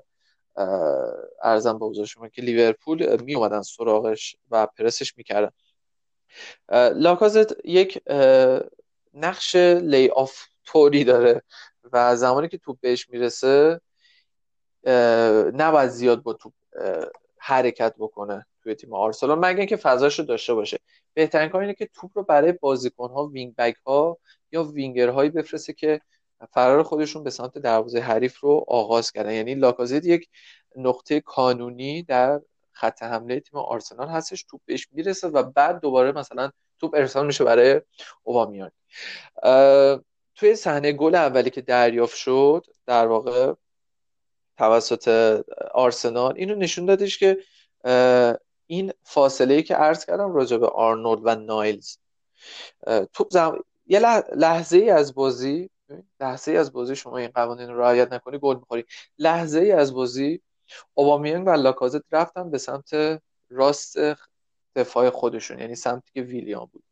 ارزم 1.42 1.78
به 1.78 1.86
حضور 1.86 2.06
شما 2.06 2.28
که 2.28 2.42
لیورپول 2.42 3.22
می 3.22 3.34
اومدن 3.34 3.62
سراغش 3.62 4.36
و 4.50 4.66
پرسش 4.66 5.16
می‌کردن. 5.16 5.50
لاکازت 6.94 7.64
یک 7.64 8.02
نقش 9.14 9.56
لی 9.56 10.08
آف 10.08 10.46
توری 10.64 11.04
داره 11.04 11.42
و 11.92 12.16
زمانی 12.16 12.48
که 12.48 12.58
توپ 12.58 12.80
بهش 12.80 13.08
می‌رسه 13.10 13.80
نباید 15.56 15.90
زیاد 15.90 16.22
با 16.22 16.32
توپ 16.32 16.52
حرکت 17.38 17.94
بکنه 17.98 18.46
توی 18.62 18.74
تیم 18.74 18.94
آرسنال. 18.94 19.38
مگه 19.38 19.58
اینکه 19.58 19.76
فضاش 19.76 20.18
رو 20.18 20.24
داشته 20.24 20.54
باشه. 20.54 20.78
بهترین 21.14 21.48
کار 21.48 21.60
اینه 21.60 21.74
که 21.74 21.88
توپ 21.94 22.10
رو 22.14 22.22
برای 22.22 22.52
بازیکن 22.52 23.10
ها 23.10 23.26
wing 23.26 23.54
back 23.56 23.76
ها 23.86 24.18
یا 24.52 24.62
وینگر 24.64 25.08
هایی 25.08 25.30
بفرسته 25.30 25.72
که 25.72 26.00
فرار 26.52 26.82
خودشون 26.82 27.24
به 27.24 27.30
سمت 27.30 27.58
دروازه 27.58 28.00
حریف 28.00 28.40
رو 28.40 28.64
آغاز 28.68 29.12
کردن. 29.12 29.32
یعنی 29.32 29.54
لاکازت 29.54 30.04
یک 30.04 30.28
نقطه 30.76 31.20
کانونی 31.20 32.02
در 32.02 32.40
خط 32.72 33.02
حمله 33.02 33.40
تیم 33.40 33.58
آرسنال 33.58 34.08
هستش 34.08 34.42
توپ 34.42 34.60
بهش 34.64 34.88
می‌رسه 34.92 35.28
و 35.28 35.42
بعد 35.42 35.80
دوباره 35.80 36.12
مثلا 36.12 36.50
توپ 36.80 36.94
ارسال 36.94 37.26
میشه 37.26 37.44
برای 37.44 37.80
اوبامیان. 38.22 38.70
توی 40.34 40.56
صحنه 40.56 40.92
گل 40.92 41.14
اولی 41.14 41.50
که 41.50 41.60
دریافت 41.60 42.16
شد 42.16 42.66
در 42.86 43.06
واقع 43.06 43.52
توسط 44.58 45.40
آرسنال 45.74 46.34
اینو 46.36 46.54
نشون 46.54 46.86
دادش 46.86 47.18
که 47.18 47.38
این 48.66 48.92
فاصله 49.02 49.54
ای 49.54 49.62
که 49.62 49.74
عرض 49.74 50.04
کردم 50.04 50.34
راجع 50.34 50.56
به 50.56 50.66
آرنولد 50.66 51.20
و 51.24 51.34
نایلز. 51.34 51.96
توپ 53.12 53.30
زم... 53.30 53.64
یه 53.86 53.98
لحظه 54.36 54.76
ای 54.76 54.90
از 54.90 55.14
بازی 55.14 55.70
لحظه 56.20 56.50
ای 56.50 56.56
از 56.56 56.72
بازی 56.72 56.96
شما 56.96 57.18
این 57.18 57.30
قوانین 57.34 57.68
رو 57.68 57.80
رعایت 57.80 58.12
نکنی 58.12 58.38
گل 58.38 58.56
می‌خوری. 58.56 58.84
لحظه 59.18 59.60
ای 59.60 59.72
از 59.72 59.94
بازی 59.94 60.42
اوبامیانگ 60.94 61.46
و 61.46 61.50
لاکازت 61.50 62.14
رفتن 62.14 62.50
به 62.50 62.58
سمت 62.58 63.20
راست 63.50 63.96
دفاع 64.76 65.10
خودشون 65.10 65.58
یعنی 65.58 65.74
سمتی 65.74 66.10
که 66.14 66.22
ویلیام 66.22 66.70
بود. 66.72 66.82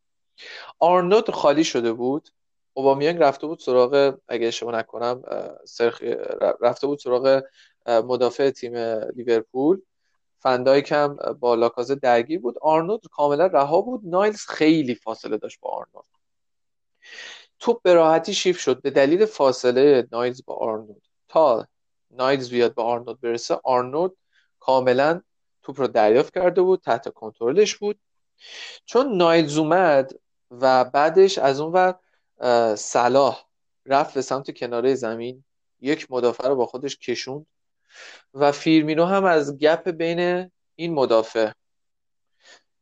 آرنولد 0.78 1.30
خالی 1.30 1.64
شده 1.64 1.92
بود. 1.92 2.28
اوبامیانگ 2.74 3.18
رفته 3.18 3.46
بود 3.46 3.58
سراغ 3.58 4.18
اگه 4.28 4.46
اشتباه 4.46 4.74
نکنم 4.74 5.22
سرخ 5.64 6.02
رفته 6.60 6.86
بود 6.86 6.98
سراغ 6.98 7.42
مدافع 7.86 8.50
تیم 8.50 8.76
لیورپول. 9.16 9.80
فندایک 10.38 10.92
هم 10.92 11.16
با 11.40 11.54
لاکازه 11.54 11.94
درگیر 11.94 12.40
بود. 12.40 12.58
آرنولد 12.62 13.00
کاملا 13.12 13.46
رها 13.46 13.80
بود. 13.80 14.00
نایلز 14.04 14.46
خیلی 14.46 14.94
فاصله 14.94 15.36
داشت 15.36 15.60
با 15.60 15.70
آرنولد. 15.70 16.06
توپ 17.62 17.82
به 17.82 17.94
راحتی 17.94 18.34
شیف 18.34 18.58
شد. 18.58 18.82
به 18.82 18.90
دلیل 18.90 19.26
فاصله 19.26 20.08
نایلز 20.12 20.44
با 20.46 20.54
آرنولد. 20.54 21.02
تا 21.28 21.66
نایلز 22.10 22.50
بیاد 22.50 22.74
به 22.74 22.82
آرنولد 22.82 23.20
برسه 23.20 23.60
آرنولد 23.64 24.12
کاملا 24.60 25.20
توپ 25.62 25.80
رو 25.80 25.86
دریافت 25.86 26.34
کرده 26.34 26.62
بود 26.62 26.80
تحت 26.80 27.08
کنترلش 27.08 27.76
بود. 27.76 28.00
چون 28.84 29.16
نایلز 29.16 29.58
اومد 29.58 30.12
و 30.50 30.84
بعدش 30.84 31.38
از 31.38 31.60
اون 31.60 31.72
ور 31.72 31.94
صلاح 32.76 33.44
رفت 33.86 34.14
به 34.14 34.22
سمت 34.22 34.58
کناره 34.58 34.94
زمین 34.94 35.44
یک 35.80 36.06
مدافع 36.10 36.48
رو 36.48 36.56
با 36.56 36.66
خودش 36.66 36.98
کشوند 36.98 37.46
و 38.34 38.52
فیرمینو 38.52 39.04
هم 39.04 39.24
از 39.24 39.58
gap 39.58 39.90
بین 39.90 40.50
این 40.74 40.94
مدافع 40.94 41.52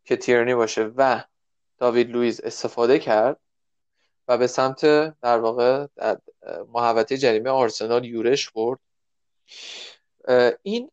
که 0.04 0.16
تیرنی 0.16 0.54
باشه 0.54 0.92
و 0.96 1.22
داوید 1.78 2.10
لویز 2.10 2.40
استفاده 2.40 2.98
کرد. 2.98 3.40
و 4.30 4.38
به 4.38 4.46
سمت 4.46 4.80
در 5.20 5.38
واقع 5.38 5.86
محوطه 6.72 7.16
جریمه 7.16 7.50
آرسنال 7.50 8.04
یورش 8.04 8.50
برد. 8.50 8.78
این 10.62 10.90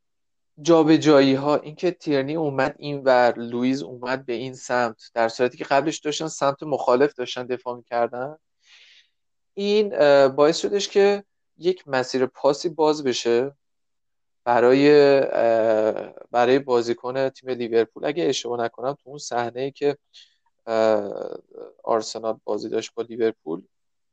جابجایی 0.62 1.34
ها 1.34 1.56
اینکه 1.56 1.92
تیرنی 1.92 2.36
اومد 2.36 2.76
این 2.80 3.02
ور 3.04 3.34
لویز 3.40 3.82
اومد 3.84 4.26
به 4.26 4.34
این 4.34 4.54
سمت 4.54 5.12
در 5.14 5.30
صورتی 5.30 5.58
که 5.58 5.64
قبلش 5.64 5.98
داشتن 5.98 6.28
سمت 6.28 6.64
مخالف 6.64 7.14
داشتن 7.14 7.46
دفاع 7.46 7.76
می‌کردن 7.76 8.38
این 9.54 9.90
باعث 10.28 10.58
شدش 10.58 10.90
که 10.90 11.24
یک 11.58 11.88
مسیر 11.88 12.26
پاسی 12.26 12.70
باز 12.70 13.04
بشه 13.04 13.52
برای 14.44 15.22
برای 16.32 16.60
بازیکن 16.60 17.30
تیم 17.30 17.49
لیورپول. 17.49 18.06
اگه 18.06 18.24
اشتباه 18.24 18.64
نکنم 18.64 18.94
تو 18.94 19.10
اون 19.10 19.18
صحنه 19.18 19.72
که 19.72 19.98
آرسنال 21.84 22.39
بازی 22.44 22.69
داشت 22.69 22.91
با 22.95 23.03
لیورپول. 23.03 23.61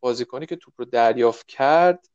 بازیکنی 0.01 0.47
که 0.47 0.57
توپ 0.57 0.75
رو 0.79 0.85
دریافت 0.85 1.47
کرد 1.47 2.09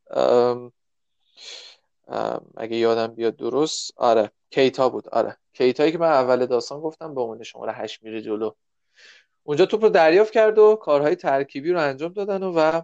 اگه 2.57 2.77
یادم 2.77 3.07
بیاد 3.07 3.35
درست 3.35 3.91
آره 3.95 4.31
کیتا 4.49 4.89
بود 4.89 5.09
آره. 5.09 5.37
کیتایی 5.53 5.91
که 5.91 5.97
من 5.97 6.07
اول 6.07 6.45
داستان 6.45 6.79
گفتم 6.79 7.15
به 7.15 7.21
عنوان 7.21 7.43
شماره 7.43 7.73
هشت 7.73 8.03
میره 8.03 8.21
جلو. 8.21 8.51
اونجا 9.43 9.65
توپ 9.65 9.83
رو 9.83 9.89
دریافت 9.89 10.33
کرد 10.33 10.57
و 10.57 10.75
کارهای 10.75 11.15
ترکیبی 11.15 11.71
رو 11.71 11.79
انجام 11.79 12.13
دادن 12.13 12.43
و, 12.43 12.51
و 12.55 12.81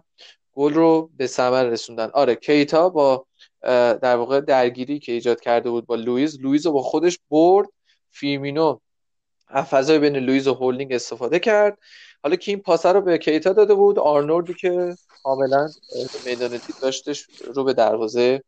گل 0.52 0.74
رو 0.74 1.10
به 1.16 1.26
ثمر 1.26 1.64
رسوندن. 1.64 2.10
آره 2.14 2.34
کیتا 2.34 2.88
با 2.88 3.26
در 4.02 4.16
واقع 4.16 4.40
درگیری 4.40 4.98
که 4.98 5.12
ایجاد 5.12 5.40
کرده 5.40 5.70
بود 5.70 5.86
با 5.86 5.94
لوئیز 5.94 6.40
لوئیز 6.40 6.66
رو 6.66 6.72
با 6.72 6.82
خودش 6.82 7.18
برد 7.30 7.68
فیرمینو 8.10 8.78
فضای 9.70 9.98
بین 9.98 10.16
لوئیز 10.16 10.48
و 10.48 10.54
هولدینگ 10.54 10.92
استفاده 10.92 11.38
کرد. 11.38 11.78
حالا 12.22 12.36
که 12.36 12.52
این 12.52 12.60
پاسه 12.60 12.92
رو 12.92 13.00
به 13.00 13.18
کیتا 13.18 13.52
داده 13.52 13.74
بود. 13.74 13.98
آرنولدی 13.98 14.54
که 14.54 14.96
کاملا 15.22 15.68
میدان 16.26 16.50
دید 16.50 16.76
داشتش 16.82 17.26
رو 17.54 17.64
به 17.64 17.72
دروازه 17.72 18.42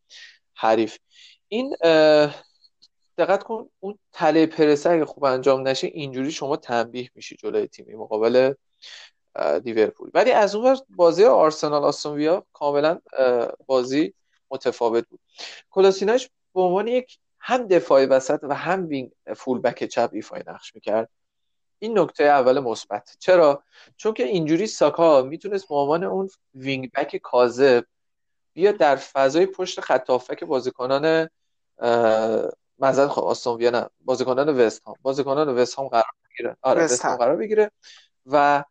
حریف. 0.54 0.98
این 1.48 1.76
دقت 3.18 3.42
کن 3.42 3.68
اون 3.80 3.98
تله 4.12 4.46
پرسه 4.46 4.90
اگه 4.90 5.04
خوب 5.04 5.24
انجام 5.24 5.68
نشه 5.68 5.86
اینجوری 5.86 6.32
شما 6.32 6.56
تنبیه 6.56 7.10
میشی 7.14 7.36
جلوی 7.36 7.66
تیمی 7.66 7.94
مقابل 7.94 8.54
لیورپول. 9.64 10.10
ولی 10.14 10.30
از 10.30 10.54
اون 10.54 10.76
بازی 10.96 11.24
آرسنال 11.24 11.84
آستون 11.84 12.42
کاملا 12.52 12.98
بازی 13.66 14.14
متفاوت 14.50 15.08
بود. 15.08 15.20
کولاشیناچ 15.70 16.30
به 16.54 16.60
عنوان 16.60 16.88
یک 16.88 17.18
هم 17.48 17.66
دفاعی 17.66 18.06
وسط 18.06 18.40
و 18.42 18.54
هم 18.54 18.86
wing 18.88 19.10
full 19.36 19.60
back 19.60 19.84
چپ 19.84 20.10
ایفای 20.12 20.42
نقش 20.46 20.74
می‌کرد. 20.74 21.10
این 21.78 21.98
نکته 21.98 22.24
اول 22.24 22.60
مثبت. 22.60 23.16
چرا؟ 23.18 23.62
چون 23.96 24.12
که 24.12 24.24
اینجوری 24.24 24.66
ساکا 24.66 25.22
می‌تونست 25.22 25.68
به 25.68 25.74
عنوان 25.74 26.04
اون 26.04 26.28
wing 26.54 26.90
back 26.92 27.16
کاذب 27.16 27.84
بیاد 28.52 28.72
در 28.72 28.96
فضای 28.96 29.46
پشت 29.46 29.80
خط 29.80 30.34
که 30.38 30.46
بازیکنان 30.46 31.28
مثلا 32.78 33.08
خب 33.08 33.24
آستون 33.24 33.62
نه 33.62 33.90
بازیکنان 34.00 34.48
وست 34.48 34.82
هام. 34.82 34.96
بازیکنان 35.02 35.48
وست 35.48 35.74
هام 35.74 35.88
قرار 35.88 36.04
بگیره. 36.30 36.56
آره 36.62 36.84
وست 36.84 37.04
هام 37.04 37.16
قرار 37.16 37.36
بگیره 37.36 37.70
و 38.26 38.64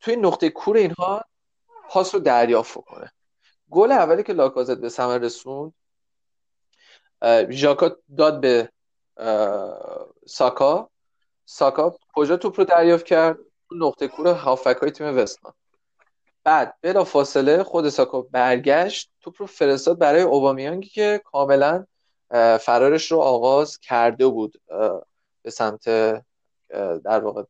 توی 0.00 0.16
نقطه 0.16 0.50
کور 0.50 0.76
اینها 0.76 1.24
پاس 1.88 2.14
رو 2.14 2.20
دریافت 2.20 2.74
کنه. 2.74 3.12
گل 3.70 3.92
اولی 3.92 4.22
که 4.22 4.32
لاکازت 4.32 4.78
به 4.78 4.88
ثمر 4.88 5.18
رسوند 5.18 5.72
ژاکا 7.50 7.96
داد 8.16 8.40
به 8.40 8.68
ساکا. 10.26 10.90
ساکا 11.44 11.96
کجا 12.14 12.36
توپ 12.36 12.60
رو 12.60 12.64
دریافت 12.64 13.06
کرد؟ 13.06 13.38
نقطه 13.70 14.08
کور 14.08 14.28
هافک 14.28 14.76
های 14.82 14.90
تیم 14.90 15.18
وستان 15.18 15.52
بعد 16.44 16.74
بلا 16.82 17.04
فاصله 17.04 17.62
خود 17.62 17.88
ساکا 17.88 18.20
برگشت 18.22 19.10
توپ 19.20 19.34
رو 19.38 19.46
فرستاد 19.46 19.98
برای 19.98 20.22
اوبامیانگی 20.22 20.88
که 20.88 21.20
کاملا 21.24 21.86
فرارش 22.60 23.12
رو 23.12 23.18
آغاز 23.18 23.78
کرده 23.78 24.26
بود 24.26 24.60
به 25.42 25.50
سمت 25.50 25.84
در 27.04 27.20
واقع 27.20 27.42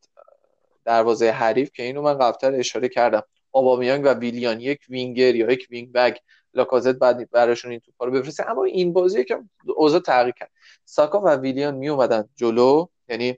دروازه 0.85 1.29
حریف 1.29 1.71
که 1.71 1.83
اینو 1.83 2.01
من 2.01 2.13
قبلتر 2.13 2.55
اشاره 2.55 2.89
کردم. 2.89 3.23
اوبامیانگ 3.57 4.05
و 4.05 4.13
ویلیان 4.13 4.59
یک 4.59 4.79
وینگر 4.89 5.35
یا 5.35 5.51
یک 5.51 5.67
wing 5.69 5.91
back 5.91 6.21
لاکازت 6.53 6.95
بعد 6.95 7.29
براشون 7.31 7.71
این 7.71 7.79
توپا 7.79 8.05
رو 8.05 8.11
بفرسته. 8.11 8.49
اما 8.49 8.63
این 8.63 8.93
بازی 8.93 9.23
که 9.23 9.39
اوضاع 9.75 9.99
تغییر 9.99 10.33
کرد. 10.33 10.51
ساکا 10.85 11.21
و 11.21 11.29
ویلیان 11.29 11.75
می 11.75 11.89
اومدن 11.89 12.29
جلو 12.35 12.87
یعنی 13.09 13.37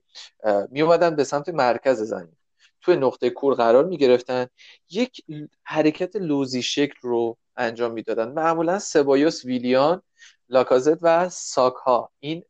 می 0.69 0.81
اومدن 0.81 1.15
به 1.15 1.23
سمت 1.23 1.49
مرکز 1.49 2.01
زمین. 2.01 2.35
توی 2.81 2.95
نقطه 2.95 3.29
کور 3.29 3.53
قرار 3.53 3.85
می 3.85 3.97
گرفتن 3.97 4.47
یک 4.89 5.25
حرکت 5.63 6.15
لوزی 6.15 6.61
شکل 6.61 6.97
رو 7.01 7.37
انجام 7.57 7.91
می‌دادن. 7.91 8.31
معمولا 8.31 8.79
سبایوس 8.79 9.45
ویلیان 9.45 10.01
لاکازت 10.49 10.97
و 11.01 11.29
ساکا. 11.29 12.09
این 12.19 12.43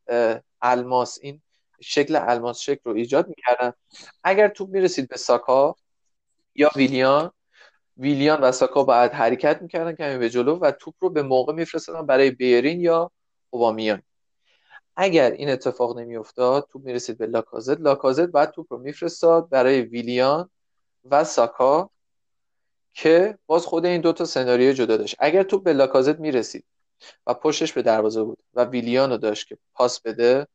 الماس 0.62 1.20
این 1.22 1.42
شکل 1.82 2.16
الماس 2.16 2.60
شکل 2.60 2.82
رو 2.84 2.96
ایجاد 2.96 3.28
می‌کردن. 3.28 3.74
اگر 4.24 4.48
توپ 4.48 4.70
می‌رسید 4.70 5.10
به 5.10 5.18
ساکا 5.18 5.76
یا 6.56 6.70
ویلیان 6.76 7.32
ویلیان 8.00 8.42
و 8.42 8.52
ساکا 8.52 8.84
باید 8.84 9.12
حرکت 9.12 9.62
می‌کردن 9.62 9.96
کمی 9.96 10.18
به 10.18 10.30
جلو 10.30 10.60
و 10.60 10.72
توپ 10.72 10.94
رو 11.00 11.10
به 11.10 11.24
موقع 11.24 11.54
میفرستادن 11.54 12.06
برای 12.06 12.32
بیرین 12.32 12.82
یا 12.82 13.12
اوبامیان. 13.50 14.02
اگر 14.96 15.32
این 15.32 15.50
اتفاق 15.50 16.00
نمیافتاد 16.00 16.68
توپ 16.72 16.86
می‌رسید 16.86 17.18
به 17.18 17.26
لاکازت. 17.26 17.80
لاکازت 17.80 18.28
بعد 18.28 18.52
توپ 18.52 18.74
رو 18.74 18.80
میفرستاد 18.80 19.50
برای 19.50 19.82
ویلیان 19.82 20.50
و 21.12 21.24
ساکا 21.24 21.90
که 22.94 23.38
باز 23.46 23.66
خود 23.66 23.86
این 23.86 24.02
دوتا 24.02 24.26
سناریو 24.26 24.74
جدا 24.74 24.98
داشت. 24.98 25.16
اگر 25.20 25.44
توپ 25.44 25.64
به 25.64 25.74
لاکازت 25.74 26.20
می‌رسید 26.20 26.66
و 27.28 27.34
پشتش 27.34 27.74
به 27.74 27.82
دروازه 27.82 28.24
بود 28.24 28.38
و 28.54 28.66
ویلیان 28.66 29.10
رو 29.10 29.18
داشت 29.18 29.48
که 29.48 29.58
پاس 29.74 30.02
بده 30.02 30.48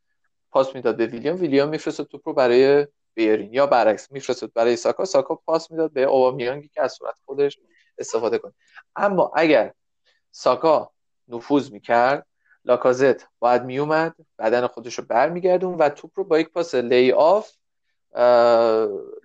پاس 0.50 0.74
می‌داد 0.74 0.96
به 0.96 1.06
ویلیان 1.06 1.36
ویلیان 1.36 1.68
میفرستاد 1.68 2.06
توپ 2.06 2.28
رو 2.28 2.34
برای 2.34 2.86
بیرین. 3.15 3.55
یا 3.55 3.66
برعکس 3.66 4.12
میفرستاد 4.12 4.53
برای 4.55 4.77
ساکا 4.77 5.05
ساکا 5.05 5.35
پاس 5.35 5.70
می‌داد 5.70 5.93
به 5.93 6.03
اوبامیانگی 6.03 6.69
که 6.69 6.82
از 6.82 6.93
صورت 6.93 7.15
خودش 7.24 7.59
استفاده 7.99 8.39
کنه. 8.39 8.53
اما 8.97 9.32
اگر 9.36 9.73
ساکا 10.31 10.91
نفوذ 11.28 11.73
می‌کرد 11.73 12.27
لاکازت 12.65 13.27
باید 13.39 13.65
میومد 13.65 14.15
بدن 14.39 14.66
خودش 14.66 14.99
رو 14.99 15.05
برمیگردون 15.05 15.74
و 15.74 15.89
توپ 15.89 16.11
رو 16.15 16.24
با 16.24 16.39
یک 16.39 16.49
پاس 16.49 16.74
لی 16.74 17.12
آف 17.12 17.51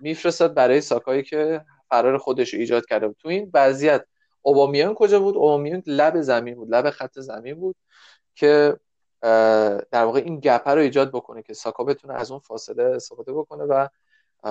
میفرستاد 0.00 0.54
برای 0.54 0.80
ساکایی 0.80 1.22
که 1.22 1.64
فرار 1.88 2.18
خودش 2.18 2.54
رو 2.54 2.60
ایجاد 2.60 2.86
کرده 2.86 3.06
بود. 3.08 3.16
تو 3.18 3.28
این 3.28 3.50
وضعیت 3.54 4.04
اوبامیان 4.42 4.94
کجا 4.94 5.20
بود؟ 5.20 5.36
اوبامیان 5.36 5.82
لب 5.86 6.20
زمین 6.20 6.54
بود 6.54 6.74
لب 6.74 6.90
خط 6.90 7.18
زمین 7.18 7.54
بود 7.54 7.76
که 8.34 8.76
در 9.22 10.04
واقع 10.04 10.20
این 10.20 10.40
گپه 10.40 10.70
رو 10.70 10.80
ایجاد 10.80 11.08
بکنه 11.08 11.42
که 11.42 11.54
ساکا 11.54 11.84
بتونه 11.84 12.14
از 12.14 12.30
اون 12.30 12.40
فاصله 12.40 12.82
استفاده 12.82 13.32
بکنه 13.32 13.64
و 13.64 13.88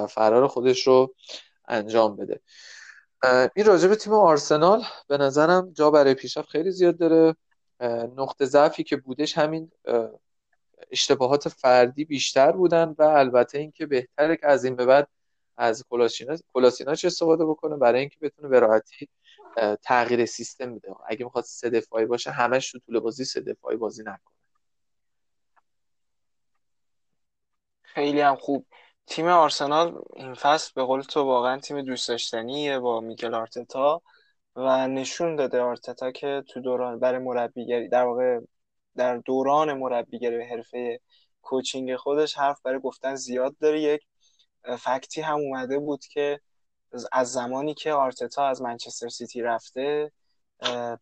فرار 0.07 0.47
خودش 0.47 0.87
رو 0.87 1.13
انجام 1.67 2.15
بده. 2.15 2.39
این 3.55 3.65
راجع 3.65 3.87
به 3.87 3.95
تیم 3.95 4.13
آرسنال 4.13 4.83
به 5.07 5.17
نظرم 5.17 5.71
جا 5.73 5.91
برای 5.91 6.13
پیشرفت 6.13 6.49
خیلی 6.49 6.71
زیاد 6.71 6.97
داره. 6.97 7.35
نقطه 8.15 8.45
ضعفی 8.45 8.83
که 8.83 8.97
بودش 8.97 9.37
همین 9.37 9.71
اشتباهات 10.91 11.49
فردی 11.49 12.05
بیشتر 12.05 12.51
بودن 12.51 12.95
و 12.97 13.03
البته 13.03 13.57
اینکه 13.57 13.85
بهتره 13.85 14.35
که 14.35 14.47
از 14.47 14.65
این 14.65 14.75
به 14.75 14.85
بعد 14.85 15.07
از 15.57 15.85
کلاسیناچ 16.53 17.05
استفاده 17.05 17.45
بکنه 17.45 17.77
برای 17.77 17.99
اینکه 17.99 18.17
بتونه 18.21 18.47
به 18.47 18.59
راحتی 18.59 19.09
تغییر 19.83 20.25
سیستم 20.25 20.75
بده. 20.75 20.95
اگه 21.07 21.25
می‌خواد 21.25 21.43
سه 21.43 21.69
دفاعی 21.69 22.05
باشه 22.05 22.31
همش 22.31 22.71
تو 22.71 22.79
طول 22.79 22.99
بازی 22.99 23.25
سه 23.25 23.41
دفاعی 23.41 23.77
بازی 23.77 24.03
نکنه 24.03 24.38
خیلی 27.99 28.21
هم 28.21 28.35
خوب. 28.35 28.65
تیم 29.07 29.27
آرسنال 29.27 30.01
این 30.15 30.33
فصل 30.33 30.71
به 30.75 30.83
قول 30.83 31.01
تو 31.01 31.23
واقعا 31.23 31.59
تیم 31.59 31.81
دوست 31.81 32.09
داشتنیه 32.09 32.79
با 32.79 32.99
میکل 32.99 33.33
آرتتا 33.33 34.01
و 34.55 34.87
نشون 34.87 35.35
داده 35.35 35.61
آرتتا 35.61 36.11
که 36.11 36.43
تو 36.49 36.61
دوران 36.61 36.99
برای 36.99 37.19
مربیگری 37.19 37.87
در 37.87 38.03
واقع 38.03 38.39
در 38.95 39.17
دوران 39.17 39.73
مربیگری 39.73 40.43
حرفه 40.43 40.99
coaching 41.41 41.95
خودش 41.95 42.37
حرف 42.37 42.61
برای 42.61 42.79
گفتن 42.79 43.15
زیاد 43.15 43.55
داره. 43.61 43.81
یک 43.81 44.01
fact 44.79 45.13
ی 45.13 45.21
هم 45.21 45.37
اومده 45.37 45.79
بود 45.79 46.05
که 46.05 46.39
از 47.11 47.31
زمانی 47.31 47.73
که 47.73 47.93
آرتتا 47.93 48.47
از 48.47 48.61
منچستر 48.61 49.09
سیتی 49.09 49.41
رفته 49.41 50.11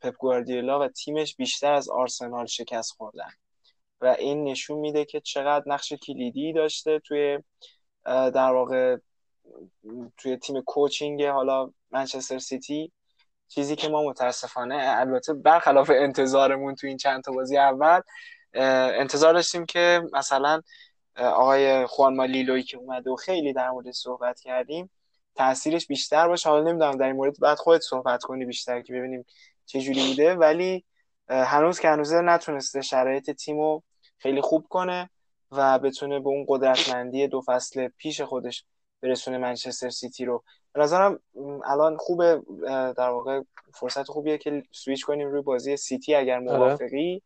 پپ 0.01 0.15
گواردیولا 0.17 0.79
و 0.79 0.87
تیمش 0.87 1.35
بیشتر 1.35 1.73
از 1.73 1.89
آرسنال 1.89 2.45
شکست 2.45 2.91
خوردن. 2.91 3.29
و 4.01 4.05
این 4.19 4.43
نشون 4.43 4.79
میده 4.79 5.05
که 5.05 5.19
چقدر 5.19 5.63
نقش 5.67 5.93
کلیدی 5.93 6.53
داشته 6.53 6.99
توی 6.99 7.39
در 8.05 8.51
واقع 8.53 8.97
توی 10.17 10.37
تیم 10.37 10.61
coaching 10.61 11.23
حالا 11.23 11.71
منچستر 11.91 12.39
سیتی. 12.39 12.91
چیزی 13.47 13.75
که 13.75 13.89
ما 13.89 14.03
متاسفانه 14.03 14.77
البته 14.79 15.33
برخلاف 15.33 15.91
انتظارمون 15.95 16.75
تو 16.75 16.87
این 16.87 16.97
چند 16.97 17.23
تا 17.23 17.31
بازی 17.31 17.57
اول 17.57 18.01
انتظار 18.53 19.33
داشتیم 19.33 19.65
که 19.65 20.01
مثلا 20.13 20.61
آقای 21.15 21.85
خوان 21.85 22.21
لیلوی 22.21 22.63
که 22.63 22.77
اومده 22.77 23.11
و 23.11 23.15
خیلی 23.15 23.53
در 23.53 23.69
مورد 23.69 23.91
صحبت 23.91 24.39
کردیم 24.39 24.89
تاثیرش 25.35 25.87
بیشتر 25.87 26.27
باشه. 26.27 26.49
حالا 26.49 26.63
نمی‌دونم 26.63 26.97
در 26.97 27.07
این 27.07 27.15
مورد 27.15 27.39
بعد 27.39 27.57
خودت 27.57 27.81
صحبت 27.81 28.23
کنی 28.23 28.45
بیشتر 28.45 28.81
که 28.81 28.93
ببینیم 28.93 29.25
چه 29.65 29.81
جوری 29.81 30.07
بوده. 30.07 30.35
ولی 30.35 30.85
هنوز 31.29 31.79
که 31.79 31.89
هنوز 31.89 32.13
نتونسته 32.13 32.81
شرایط 32.81 33.31
تیمو 33.31 33.81
خیلی 34.17 34.41
خوب 34.41 34.67
کنه 34.69 35.09
و 35.51 35.79
بتونه 35.79 36.19
به 36.19 36.29
اون 36.29 36.45
قدرتمندی 36.47 37.27
دو 37.27 37.41
فصل 37.41 37.87
پیش 37.87 38.21
خودش 38.21 38.65
برسونه 39.01 39.37
منچستر 39.37 39.89
سیتی 39.89 40.25
رو 40.25 40.43
به 40.73 40.81
نظرم 40.81 41.19
الان 41.65 41.97
خوبه 41.97 42.41
در 42.97 43.09
واقع 43.09 43.41
فرصت 43.73 44.03
خوبیه 44.03 44.37
که 44.37 44.63
سویچ 44.71 45.05
کنیم 45.05 45.27
روی 45.27 45.41
بازی 45.41 45.77
سیتی 45.77 46.15
اگر 46.15 46.35
آره. 46.35 46.57
موافقی 46.57 47.21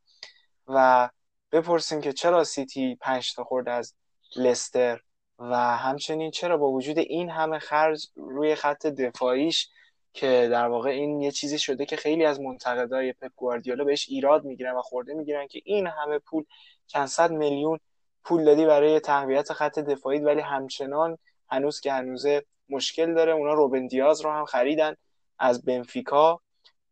و 0.68 1.10
بپرسیم 1.52 2.02
که 2.02 2.14
چرا 2.14 2.44
سیتی 2.44 2.96
پنج 2.96 3.34
تا 3.36 3.44
خورد 3.44 3.70
از 3.70 3.94
لستر 4.36 5.00
و 5.40 5.56
همچنین 5.78 6.32
چرا 6.32 6.58
با 6.58 6.72
وجود 6.72 6.98
این 6.98 7.30
همه 7.30 7.60
خرج 7.60 8.08
روی 8.16 8.56
خط 8.56 8.86
دفاعیش 8.88 9.70
که 10.14 10.48
در 10.52 10.68
واقع 10.68 10.90
این 10.90 11.22
یه 11.22 11.32
چیزی 11.32 11.60
شده 11.60 11.86
که 11.86 11.96
خیلی 11.96 12.26
از 12.26 12.40
منتقدای 12.40 13.14
پپ 13.14 13.32
گواردیولا 13.36 13.84
بهش 13.84 14.10
ایراد 14.10 14.44
می‌گیرن 14.44 14.76
و 14.76 14.82
خورده 14.82 15.14
می‌گیرن 15.14 15.48
که 15.48 15.62
این 15.66 15.88
همه 15.88 16.20
پول 16.20 16.44
چند 16.92 17.06
صد 17.08 17.32
میلیون 17.32 17.80
پول 18.24 18.46
دادی 18.46 18.66
برای 18.66 19.00
تقویت 19.00 19.54
خط 19.54 19.80
دفاعی 19.80 20.20
ولی 20.20 20.42
همچنان 20.42 21.18
هنوز 21.50 21.80
که 21.80 21.94
هنوزه 21.94 22.46
مشکل 22.70 23.14
داره. 23.14 23.32
اونا 23.32 23.54
روبن 23.54 23.88
دیاز 23.88 24.22
رو 24.22 24.32
هم 24.32 24.46
خریدن 24.46 24.96
از 25.40 25.66
بنفیکا 25.66 26.42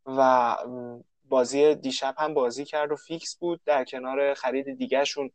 و 0.06 0.56
بازی 1.30 1.76
دیشب 1.76 2.16
هم 2.18 2.34
بازی 2.34 2.66
کرد 2.66 2.92
و 2.92 2.96
فیکس 2.96 3.38
بود. 3.38 3.62
در 3.66 3.84
کنار 3.84 4.34
خرید 4.34 4.78
دیگهشون 4.78 5.32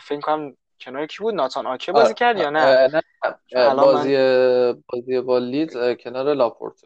فکر 0.00 0.20
کنم 0.22 0.56
کنار 0.80 1.06
کی 1.06 1.18
بود؟ 1.18 1.34
ناتان 1.34 1.66
آکه 1.66 1.92
بازی 1.92 2.14
کرد 2.14 2.38
یا 2.38 2.50
نه, 2.50 2.88
نه. 2.88 3.02
بازی 3.52 4.16
من... 4.16 4.82
بازی 4.88 5.20
با 5.20 5.38
لید 5.38 6.00
کنار 6.00 6.34
لاپورت 6.34 6.80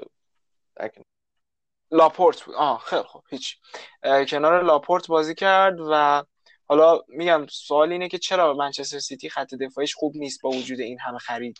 لاپورت 1.90 2.42
بود. 2.42 2.54
آه 2.54 2.82
خیلی 2.86 3.02
خوب. 3.02 3.22
هیچ. 3.30 3.56
کنار 4.28 4.62
لاپورت 4.62 5.06
بازی 5.06 5.34
کرد 5.34 5.76
و 5.90 6.24
حالا 6.64 7.00
میگم 7.08 7.46
سوال 7.50 7.92
اینه 7.92 8.08
که 8.08 8.18
چرا 8.18 8.54
منچستر 8.54 8.98
سیتی 8.98 9.30
خط 9.30 9.54
دفاعیش 9.54 9.94
خوب 9.94 10.16
نیست 10.16 10.42
با 10.42 10.50
وجود 10.50 10.80
این 10.80 10.98
همه 11.00 11.18
خرید؟ 11.18 11.56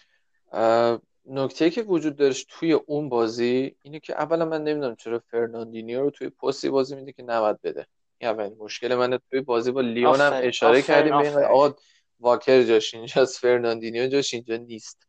نکته 1.27 1.71
که 1.71 1.83
وجود 1.83 2.17
داشت 2.17 2.47
توی 2.51 2.73
اون 2.73 3.09
بازی 3.09 3.77
اینه 3.83 4.01
که 4.01 4.13
اولا 4.13 4.45
من 4.45 4.65
نمی‌دونم 4.65 4.97
چرا 4.97 5.23
فرناندینیو 5.31 6.01
رو 6.01 6.11
توی 6.11 6.29
پستی 6.29 6.71
بازی 6.71 6.97
میده 6.97 7.13
که 7.13 7.23
نباید 7.23 7.63
بده. 7.63 7.87
این 8.19 8.31
اول 8.31 8.51
مشکل 8.59 8.95
من 8.95 9.19
توی 9.31 9.41
بازی 9.41 9.71
با 9.71 9.81
لیون 9.81 10.21
هم 10.21 10.33
اشاره 10.43 10.83
کردیم 10.83 11.23
به 11.23 11.47
آقا 11.47 11.75
واکر 12.21 12.63
جاش 12.63 12.95
اینجاست 12.95 13.39
فرناندینیو 13.39 14.07
جاش 14.07 14.35
اینجا 14.35 14.57
نیست. 14.57 15.07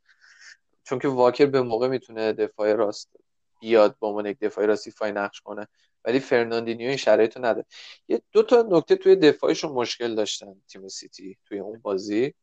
چون 0.83 0.99
که 0.99 1.07
واکر 1.07 1.45
به 1.45 1.61
موقع 1.61 1.87
می‌تونه 1.87 2.33
دفاع 2.33 2.73
راست 2.73 3.18
بیاد 3.59 3.95
با 3.99 4.07
عنوان 4.07 4.25
یک 4.25 4.39
دفاع 4.39 4.65
راستی 4.65 4.91
ایفای 4.91 5.11
نقش 5.11 5.41
کنه. 5.41 5.67
ولی 6.05 6.19
فرناندینیو 6.19 6.87
این 6.87 6.97
شرایط 6.97 7.37
رو 7.37 7.45
نداره. 7.45 7.65
یه 8.07 8.21
دو 8.31 8.43
تا 8.43 8.67
نکته 8.69 8.95
توی 8.95 9.15
دفاعشون 9.15 9.71
مشکل 9.71 10.15
داشتن 10.15 10.61
تیم 10.67 10.87
سیتی 10.87 11.37
توی 11.45 11.59
اون 11.59 11.79
بازی. 11.79 12.33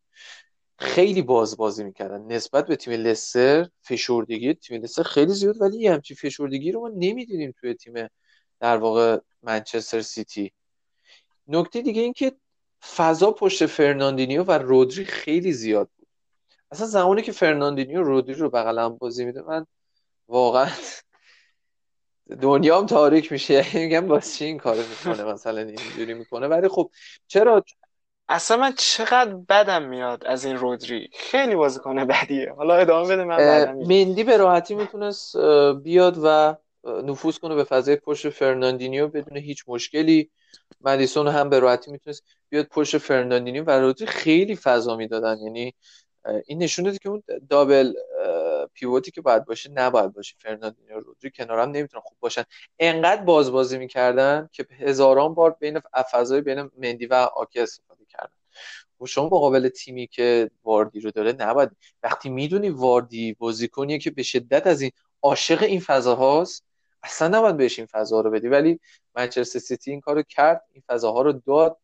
خیلی 0.78 1.22
باز 1.22 1.56
بازی 1.56 1.84
می‌کردن. 1.84 2.32
نسبت 2.32 2.66
به 2.66 2.76
تیم 2.76 2.92
لستر 2.92 3.68
فشردگی 3.80 4.54
تیم 4.54 4.82
لستر 4.82 5.02
خیلی 5.02 5.32
زیاد 5.32 5.60
ولی 5.60 5.78
یه 5.78 5.92
همچین 5.92 6.16
فشردگی 6.16 6.72
رو 6.72 6.80
ما 6.80 6.88
نمی‌دیدیم 6.88 7.54
توی 7.60 7.74
تیم 7.74 8.08
در 8.60 8.76
واقع 8.76 9.18
منچستر 9.42 10.00
سیتی. 10.00 10.52
نکته 11.48 11.82
دیگه 11.82 12.02
این 12.02 12.12
که 12.12 12.32
فضا 12.96 13.30
پشت 13.30 13.66
فرناندینیو 13.66 14.42
و 14.42 14.52
رودری 14.52 15.04
خیلی 15.04 15.52
زیاد 15.52 15.90
بود. 15.98 16.08
اصلا 16.70 16.86
زمانی 16.86 17.22
که 17.22 17.32
فرناندینیو 17.32 18.02
رودری 18.02 18.34
رو 18.34 18.50
بغلم 18.50 18.96
بازی 18.96 19.24
میده 19.24 19.42
من 19.42 19.66
واقعا 20.28 20.70
دنیام 22.42 22.86
تاریک 22.86 23.32
میشه. 23.32 23.66
میگم 23.74 24.08
واسه 24.08 24.44
این 24.44 24.58
کارو 24.58 24.82
می‌کنه؟ 24.88 25.24
مثلا 25.24 25.60
اینجوری 25.60 26.14
می‌کنه. 26.14 26.46
ولی 26.46 26.68
خب 26.68 26.90
چرا؟ 27.26 27.64
اصلا 28.28 28.56
من 28.56 28.72
چقدر 28.78 29.34
بدم 29.48 29.82
میاد 29.82 30.24
از 30.26 30.44
این 30.44 30.56
رودری؟ 30.56 31.10
خیلی 31.12 31.54
بازیکن 31.54 32.04
بدیه. 32.04 32.52
حالا 32.56 32.74
ادامه 32.74 33.08
بده 33.08 33.24
من 33.24 33.64
مندی 33.74 34.24
به 34.24 34.36
راحتی 34.36 34.74
می‌تونست 34.74 35.36
بیاد 35.82 36.18
و 36.24 36.56
نفوذ 36.84 37.38
کنه 37.38 37.54
به 37.54 37.64
فضای 37.64 37.96
پشت 37.96 38.28
فرناندینیو 38.28 39.08
بدون 39.08 39.36
هیچ 39.36 39.64
مشکلی. 39.66 40.30
مدیسون 40.80 41.28
هم 41.28 41.48
به 41.50 41.58
راحتی 41.58 41.90
می‌تونست 41.90 42.24
بیاد 42.48 42.66
پشت 42.66 42.98
فرناندینیو 42.98 43.64
و 43.64 43.70
رودری 43.70 44.06
خیلی 44.06 44.56
فضا 44.56 44.96
می‌دادن. 44.96 45.38
یعنی 45.38 45.74
این 46.46 46.62
نشون 46.62 46.84
داده 46.84 46.98
که 46.98 47.08
اون 47.08 47.22
double 47.50 47.92
pivot 48.74 49.04
ی 49.04 49.10
که 49.10 49.20
باید 49.20 49.44
باشه 49.44 49.70
نباید 49.70 50.12
باشه. 50.12 50.34
فرناندینیو 50.38 51.00
رودری 51.00 51.30
کنارم 51.30 51.70
نمی‌تونن 51.70 52.02
خوب 52.04 52.18
باشن. 52.20 52.42
انقدر 52.78 53.22
باز 53.22 53.50
بازی 53.52 53.78
می‌کردن 53.78 54.48
که 54.52 54.66
هزاران 54.70 55.34
بار 55.34 55.50
بین 55.60 55.80
فضای 56.12 56.40
بین 56.40 56.70
مندی 56.78 57.06
و 57.06 57.14
آکه 57.14 57.60
استفاده 57.60 58.04
کردن. 58.04 58.36
و 59.00 59.06
شما 59.06 59.26
مقابل 59.26 59.68
تیمی 59.68 60.06
که 60.06 60.50
واردی 60.64 61.00
رو 61.00 61.10
داره 61.10 61.32
نباید. 61.32 61.70
وقتی 62.02 62.28
می‌دونی 62.28 62.70
واردی 62.70 63.32
بازیکنیه 63.32 63.98
که 63.98 64.10
به 64.10 64.22
شدت 64.22 64.66
از 64.66 64.80
این 64.80 64.90
عاشق 65.22 65.62
این 65.62 65.80
فضاهاست 65.80 66.64
اصلا 67.02 67.38
نباید 67.38 67.56
بهش 67.56 67.78
این 67.78 67.86
فضا 67.86 68.20
رو 68.20 68.30
بدی. 68.30 68.48
ولی 68.48 68.80
منچستر 69.14 69.58
سیتی 69.58 69.90
این 69.90 70.00
کارو 70.00 70.22
کرد 70.22 70.64
این 70.72 70.82
فضاها 70.86 71.22
رو 71.22 71.32
داد. 71.32 71.76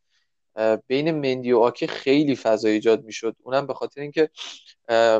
بین 0.87 1.11
مندی 1.11 1.53
و 1.53 1.59
آکه 1.59 1.87
خیلی 1.87 2.37
فضا 2.37 2.69
ایجاد 2.69 3.05
می‌شد. 3.05 3.37
اونم 3.43 3.66
به 3.66 3.74
خاطر 3.74 4.01
اینکه 4.01 4.31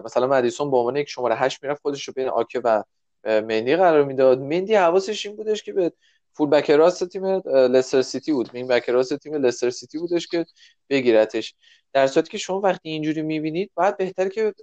مثلا 0.05 0.27
مدیسون 0.27 0.71
به 0.71 0.77
عنوان 0.77 0.97
یک 0.97 1.09
شماره 1.09 1.35
هشت 1.35 1.63
می‌رفت 1.63 1.83
خودش 1.83 2.09
رو 2.09 2.15
بین 2.15 2.29
آکه 2.29 2.61
و 2.65 2.83
مندی 3.25 3.77
قرار 3.77 4.05
می‌داد. 4.05 4.41
مندی 4.41 4.75
حواسش 4.75 5.27
این 5.27 5.37
بودش 5.37 5.63
که 5.63 5.73
به 5.73 5.93
fullback 6.35 6.71
راست 6.71 7.09
تیم 7.09 7.27
لستر 7.47 8.03
سیتی 8.03 8.33
بود. 8.33 8.51
این 8.53 8.67
بک 8.67 8.91
راست 8.91 9.17
تیم 9.17 9.35
لستر 9.35 9.71
سیتی 9.71 9.99
بودش 9.99 10.27
که 10.27 10.47
بگیرتش. 10.91 11.55
در 11.93 12.07
صورتی 12.07 12.31
که 12.31 12.39
شما 12.39 12.61
وقتی 12.61 12.89
اینجوری 12.89 13.23
می‌بینید 13.23 13.71
باید 13.75 13.97
بهتره 13.97 14.29
که 14.29 14.55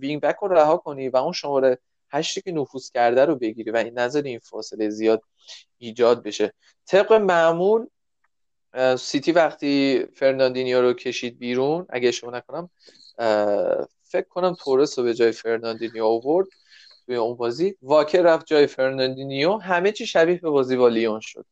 wingback 0.00 0.36
رو 0.42 0.48
رها 0.48 0.76
کنی 0.76 1.08
و 1.08 1.16
اون 1.16 1.32
شماره 1.32 1.78
هشتی 2.12 2.40
که 2.40 2.52
نفوذ 2.52 2.90
کرده 2.90 3.24
رو 3.24 3.36
بگیری 3.36 3.70
و 3.70 3.76
این 3.76 3.98
نظر 3.98 4.22
این 4.22 4.38
فاصله 4.38 4.88
زیاد 4.88 5.22
ایجاد 5.78 6.22
بشه. 6.22 6.52
طبق 6.86 7.12
معمول 7.12 7.86
سیتی 8.98 9.32
وقتی 9.32 10.04
فرناندینیو 10.14 10.80
رو 10.80 10.92
کشید 10.92 11.38
بیرون 11.38 11.86
اگه 11.88 12.10
اشتباه 12.10 12.30
نکنم 12.30 12.70
فکر 14.02 14.28
کنم 14.28 14.54
تورس 14.54 14.98
رو 14.98 15.04
به 15.04 15.14
جای 15.14 15.32
فرناندینیو 15.32 16.04
آورد 16.04 16.48
توی 17.06 17.16
اون 17.16 17.36
بازی. 17.36 17.76
واکر 17.82 18.22
رفت 18.22 18.46
جای 18.46 18.66
فرناندینیو. 18.66 19.56
همه 19.56 19.92
چی 19.92 20.06
شبیه 20.06 20.40
به 20.40 20.50
بازی 20.50 20.76
با 20.76 20.88
لیون 20.88 21.20
شد. 21.20 21.46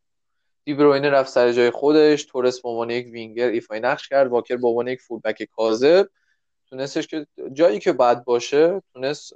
دیبروینه 0.64 1.10
رفت 1.10 1.30
سر 1.30 1.52
جای 1.52 1.70
خودش. 1.70 2.24
تورس 2.24 2.60
به 2.60 2.68
عنوان 2.68 2.90
یک 2.90 3.06
وینگر 3.06 3.48
ایفای 3.48 3.80
نقش 3.80 4.08
کرد. 4.08 4.30
واکر 4.30 4.56
به 4.56 4.68
عنوان 4.68 4.88
یک 4.88 5.00
fullback 5.00 5.42
کاذب 5.42 6.08
تونستش 6.66 7.06
که 7.06 7.26
جایی 7.52 7.78
که 7.78 7.92
بعد 7.92 8.24
باشه 8.24 8.82
تونست 8.92 9.32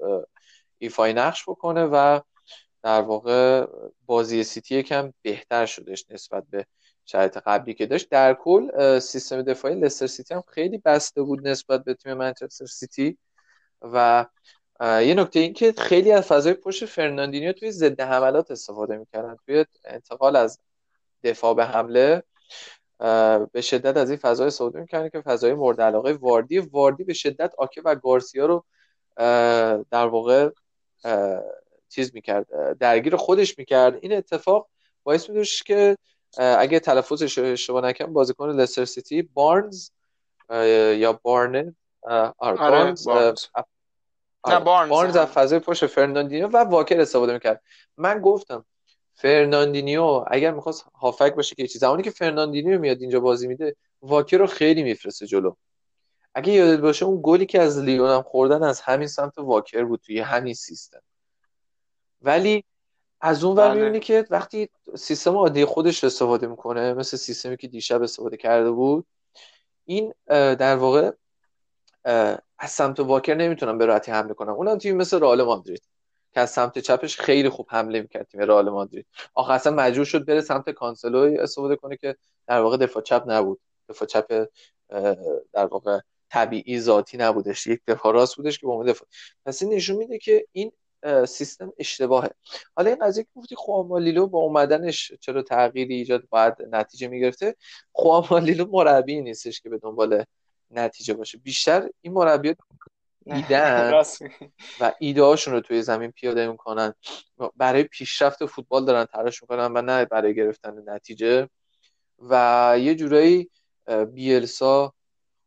ایفای 0.78 1.12
نقش 1.12 1.43
بکنه 1.48 1.85
و 1.85 2.20
در 2.85 3.01
واقع 3.01 3.66
بازی 4.06 4.44
سیتی 4.44 4.74
یکم 4.74 5.12
بهتر 5.23 5.66
شدش 5.66 6.05
نسبت 6.11 6.44
به 6.51 6.66
شرایط 7.05 7.36
قبلی 7.36 7.74
که 7.74 7.86
داشت. 7.86 8.11
در 8.11 8.35
کل 8.35 8.98
سیستم 8.98 9.43
دفاعی 9.43 9.74
لستر 9.74 10.06
سیتی 10.06 10.35
هم 10.35 10.43
خیلی 10.48 10.78
بسته 10.78 11.23
بود 11.23 11.48
نسبت 11.48 11.85
به 11.85 11.94
تیم 11.94 12.15
منچستر 12.15 12.66
سیتی. 12.66 13.19
و 13.82 14.27
یه 14.81 15.15
نکته 15.15 15.40
این 15.40 15.52
که 15.52 15.73
خیلی 15.73 16.12
از 16.12 16.27
فضای 16.27 16.55
پشت 16.55 16.85
فرناندینیو 16.85 17.52
توی 17.52 17.73
ضد 17.73 18.01
حملات 18.01 18.51
استفاده 18.51 18.97
می‌کردن. 18.97 19.36
توی 19.47 19.65
انتقال 19.85 20.36
از 20.36 20.59
دفاع 21.23 21.55
به 21.55 21.65
حمله 21.65 22.23
به 23.52 23.61
شدت 23.61 23.97
از 23.97 24.11
این 24.11 24.19
فضای 24.19 24.47
استفاده 24.47 24.81
می‌کردن 24.81 25.09
که 25.09 25.20
فضای 25.20 25.55
مورد 25.55 25.81
علاقه 25.81 26.12
واردی. 26.12 26.59
واردی 26.59 27.05
به 27.05 27.12
شدت 27.12 27.55
آکه 27.59 27.82
و 27.85 27.94
گارسیا 27.94 28.47
رو 28.47 28.65
در 29.90 30.06
واقع 30.06 30.51
چیز 31.95 32.15
می‌کرد 32.15 32.79
درگیر 32.79 33.16
خودش 33.16 33.59
می‌کرد. 33.59 33.99
این 34.03 34.12
اتفاق 34.12 34.69
باعث 35.05 35.29
می‌شدش 35.31 35.62
که 35.62 35.97
اگه 36.39 36.81
تلفظش 36.81 37.39
اشتباه 37.39 37.85
نکنم 37.85 38.12
بازیکن 38.12 38.51
لستر 38.51 38.85
سیتی 38.85 39.23
بارنز 39.23 39.91
یا 40.97 41.21
بارنت 41.23 41.75
آره, 42.03 42.33
آره، 42.39 42.57
بارنز 42.57 43.09
نه 44.49 44.61
بارنز. 44.61 44.91
بارنز 44.91 45.16
از 45.16 45.29
فضای 45.29 45.59
پشت 45.59 45.87
فرناندینیو 45.87 46.49
و 46.49 46.57
واکر 46.57 47.01
استفاده 47.01 47.33
می‌کرد. 47.33 47.62
من 47.97 48.21
گفتم 48.21 48.65
فرناندینیو 49.15 50.25
اگر 50.27 50.51
می‌خواست 50.51 50.87
هافک 50.95 51.35
باشه 51.35 51.55
که 51.55 51.66
چیز 51.66 51.81
زمانی 51.81 52.03
که 52.03 52.11
فرناندینیو 52.11 52.79
میاد 52.79 53.01
اینجا 53.01 53.21
بازی 53.21 53.49
میده 53.49 53.77
واکر 54.03 54.39
رو 54.39 54.47
خیلی 54.47 54.83
میفرسته 54.83 55.27
جلو. 55.27 55.55
اگه 56.35 56.53
یادت 56.53 56.81
باشه 56.81 57.05
اون 57.05 57.21
گلی 57.23 57.47
که 57.47 57.61
از 57.61 57.79
لیون 57.79 58.11
هم 58.11 58.23
خوردن 58.23 58.62
از 58.62 58.81
همین 58.81 59.09
سمت 59.09 59.39
واکر 59.39 59.85
بود 59.85 60.01
توی 60.01 60.21
همین 60.21 60.55
سیستم. 60.55 61.01
ولی 62.24 62.64
از 63.20 63.44
اون 63.44 63.56
ور 63.56 63.68
بله. 63.68 63.74
می‌بینی 63.74 64.01
که 64.01 64.26
وقتی 64.30 64.68
سیستم 64.96 65.36
عادی 65.36 65.64
خودش 65.64 66.05
استفاده 66.05 66.46
می‌کنه 66.46 66.94
مثل 66.94 67.16
سیستمی 67.16 67.56
که 67.56 67.68
دیشب 67.68 68.02
استفاده 68.02 68.36
کرده 68.36 68.70
بود 68.70 69.06
این 69.84 70.14
در 70.28 70.76
واقع 70.76 71.10
از 72.59 72.70
سمت 72.70 73.01
واکر 73.01 73.34
نمی‌تونن 73.34 73.78
به 73.78 73.86
راحتی 73.86 74.12
حمله 74.12 74.34
کنن. 74.34 74.51
اونم 74.51 74.78
تیم 74.78 74.96
مثل 74.96 75.20
رئال 75.20 75.42
مادرید 75.42 75.82
که 76.32 76.40
از 76.40 76.51
سمت 76.51 76.78
چپش 76.78 77.20
خیلی 77.20 77.48
خوب 77.48 77.66
حمله 77.70 78.01
می‌کرد 78.01 78.26
تیم 78.26 78.40
رئال 78.40 78.70
مادرید. 78.70 79.06
آخه 79.34 79.52
اصلا 79.52 79.72
مجبور 79.74 80.05
شد 80.05 80.24
بره 80.24 80.40
سمت 80.40 80.70
کانسلو 80.70 81.36
استفاده 81.40 81.76
کنه 81.76 81.96
که 81.96 82.16
در 82.46 82.60
واقع 82.60 82.76
دفاع 82.76 83.02
چپ 83.02 83.24
نبود. 83.26 83.60
دفاع 83.88 84.09
چپ 84.09 84.46
در 85.52 85.66
واقع 85.66 85.98
طبیعی 86.30 86.80
ذاتی 86.80 87.16
نبودش. 87.16 87.66
یک 87.66 87.80
دفاع 87.86 88.12
راست 88.12 88.36
بودش 88.36 88.59
که 88.59 88.66
با 88.66 88.84
دفاع. 88.84 89.09
پس 89.46 89.62
این 89.62 89.72
نشون 89.74 89.96
میده 89.96 90.18
که 90.18 90.46
این 90.52 90.72
سیستم 91.28 91.72
اشتباهه. 91.78 92.31
حالا 92.76 92.90
این 92.90 92.98
قضیه 92.98 93.24
که 93.24 93.31
گفتی 93.36 93.56
خوامالیلو 93.56 94.26
با 94.26 94.39
اومدنش 94.39 95.12
چرا 95.20 95.43
تغییری 95.43 95.94
ایجاد 95.94 96.28
باید 96.28 96.55
نتیجه 96.70 97.09
می‌گرفته؟ 97.09 97.56
خوامالیلو 97.93 98.66
مربی 98.70 99.20
نیستش 99.20 99.60
که 99.60 99.68
به 99.68 99.78
دنبال 99.78 100.24
نتیجه 100.70 101.14
باشه. 101.14 101.39
بیشتر 101.39 101.89
این 102.01 102.12
مربی 102.12 102.55
دیدن 103.35 104.02
و 104.81 104.93
ایده 104.98 105.35
رو 105.47 105.60
توی 105.60 105.82
زمین 105.82 106.10
پیاده 106.10 106.51
می‌کنن. 106.51 106.94
برای 107.56 107.82
پیشرفت 107.82 108.47
فوتبال 108.47 108.85
دارن 108.85 109.05
تلاش 109.05 109.43
می‌کنن 109.43 109.72
و 109.74 109.82
نه 109.82 110.05
برای 110.05 110.35
گرفتن 110.35 110.90
نتیجه. 110.90 111.48
و 112.18 112.76
یه 112.81 112.94
جورایی 112.94 113.51
بیلسا 114.12 114.93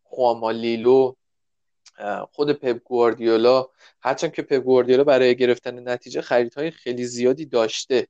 خوامالیلو 0.03 1.13
خود 2.32 2.52
پپ 2.52 2.84
گواردیولا 2.84 3.68
هرچند 4.02 4.32
که 4.34 4.41
پپ 4.41 4.64
گواردیولا 4.64 5.03
برای 5.03 5.36
گرفتن 5.36 5.90
نتیجه 5.90 6.22
خریدهای 6.22 6.72
خیلی 6.72 7.06
زیادی 7.06 7.45
داشته. 7.45 8.07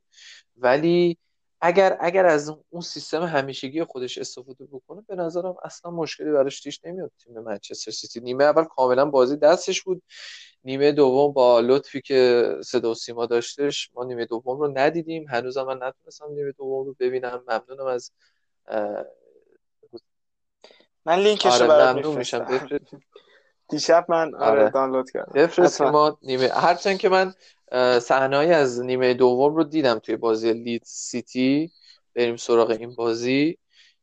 ولی 0.57 1.17
اگر 1.61 1.97
اگر 1.99 2.25
از 2.25 2.53
اون 2.69 2.81
سیستم 2.81 3.23
همیشگی 3.23 3.83
خودش 3.83 4.17
استفاده 4.17 4.65
بکنه 4.65 5.03
به 5.07 5.15
نظرم 5.15 5.55
اصلا 5.63 5.91
مشکلی 5.91 6.31
براش 6.31 6.63
پیش 6.63 6.79
نمیاد 6.83 7.11
تیم 7.23 7.39
منچستر 7.39 7.91
سیتی. 7.91 8.19
نیمه 8.19 8.43
اول 8.43 8.63
کاملا 8.63 9.05
بازی 9.05 9.37
دستش 9.37 9.81
بود. 9.81 10.01
نیمه 10.63 10.91
دوم 10.91 11.33
با 11.33 11.59
لطفی 11.59 12.01
که 12.01 12.51
صدا 12.65 12.91
و 12.91 12.93
سیما 12.93 13.25
داشتش 13.25 13.89
ما 13.93 14.03
نیمه 14.03 14.25
دوم 14.25 14.59
رو 14.59 14.71
ندیدیم. 14.75 15.25
هنوز 15.29 15.57
من 15.57 15.83
نتونستم 15.83 16.31
نیمه 16.31 16.51
دوم 16.51 16.85
رو 16.85 16.95
ببینم. 16.99 17.43
ممنونم 17.47 17.85
از 17.85 18.11
من 21.05 21.19
لینکش 21.19 21.61
رو 21.61 21.71
آره 21.71 21.93
ممنون 21.93 22.17
میشم. 22.17 22.69
دیشب 23.69 24.05
من 24.09 24.35
آره, 24.35 24.61
آره. 24.61 24.69
دانلود 24.69 25.11
کردم. 25.11 25.31
بفرست 25.35 25.81
ما 25.81 26.17
نیمه 26.21 26.47
هرچند 26.47 26.97
که 26.97 27.09
من 27.09 27.33
صحنه‌ای 27.99 28.53
از 28.53 28.81
نیمه 28.81 29.13
دوم 29.13 29.55
رو 29.55 29.63
دیدم 29.63 29.99
توی 29.99 30.15
بازی 30.15 30.53
لید 30.53 30.83
سیتی. 30.85 31.71
بریم 32.15 32.35
سراغ 32.35 32.69
این 32.69 32.95
بازی 32.95 33.57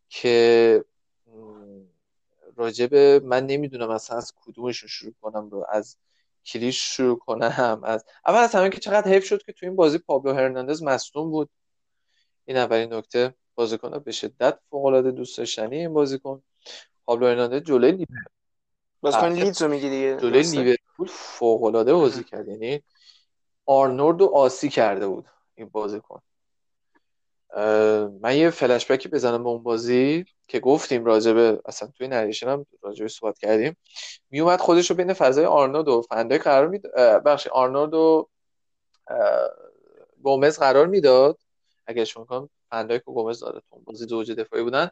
که 0.09 0.85
راجب 2.57 2.95
من 3.25 3.47
نمی‌دونم 3.47 3.91
اصلا 3.91 4.17
از 4.17 4.33
کدومشون 4.47 4.89
شروع 4.89 5.13
کنم 5.23 5.49
رو 5.51 5.67
از 5.69 5.97
کلیش 6.47 6.97
شروع 6.97 7.19
کنم 7.19 7.81
از 7.85 8.05
اول 8.27 8.39
از 8.39 8.55
همه 8.55 8.71
که 8.71 8.81
چقدر 8.81 9.13
حیف 9.13 9.25
شد 9.25 9.43
که 9.43 9.53
توی 9.53 9.69
این 9.69 9.77
بازی 9.77 9.99
پابلو 9.99 10.33
هرناندز 10.33 10.83
مصدوم 10.83 11.31
بود. 11.31 11.51
این 12.45 12.57
اولین 12.57 12.93
نکته 12.93 13.35
بازیکن 13.55 13.99
به 13.99 14.13
شدت 14.13 14.59
فوق 14.71 14.85
العاده 14.85 15.11
دوست 15.11 15.39
داشتنی 15.39 15.77
این 15.77 15.93
بازیکن. 15.93 16.43
پابلو 17.07 17.27
هرناندز 17.27 17.63
جلوی 17.63 18.07
بازیکن 19.05 19.29
لیدز 19.29 19.63
رو 19.63 19.69
میگی 19.69 19.91
دیگه 19.91 20.17
جلوی 20.21 20.43
لیورپول 20.43 21.09
فوق 21.09 21.65
العاده 21.65 21.95
بازی 21.95 22.25
کرد 22.25 22.49
یعنی 22.49 22.83
آرنولد 23.67 24.21
رو 24.21 24.27
آسی 24.27 24.69
کرده 24.69 25.07
بود 25.07 25.27
این 25.55 25.69
بازیکن. 25.69 26.21
من 28.21 28.37
یه 28.37 28.51
فلشبکی 28.51 29.09
بزنم 29.09 29.43
به 29.43 29.49
اون 29.49 29.63
بازی 29.63 30.25
که 30.49 30.61
گفتیم 30.61 31.05
راجبه 31.05 31.61
اصلا 31.65 31.89
توی 31.89 32.09
narration 32.09 32.49
هم 32.49 32.67
راجبه 32.83 33.09
صحبت 33.09 33.39
کردیم. 33.39 33.77
میومد 34.31 34.61
خودش 34.61 34.91
رو 34.91 34.97
بین 34.97 35.13
فضای 35.13 35.45
آرنولد 35.45 35.89
و 35.89 36.03
فندایک 36.03 36.39
قرار 36.39 36.69
می‌داد 36.69 37.23
بخش 37.23 37.47
آرنولد 37.47 37.95
و 37.95 38.29
گومز 40.23 40.59
قرار 40.59 40.87
می‌داد. 40.87 41.39
اگه 41.87 42.05
اشتباه 42.05 42.25
نکنم 42.25 42.51
فندایک 42.71 43.09
و 43.09 43.13
گومز 43.13 43.41
داده 43.41 43.61
تو 43.71 43.81
بازی 43.81 44.07
زوج 44.07 44.33
دفاعی 44.33 44.63
بودن. 44.63 44.91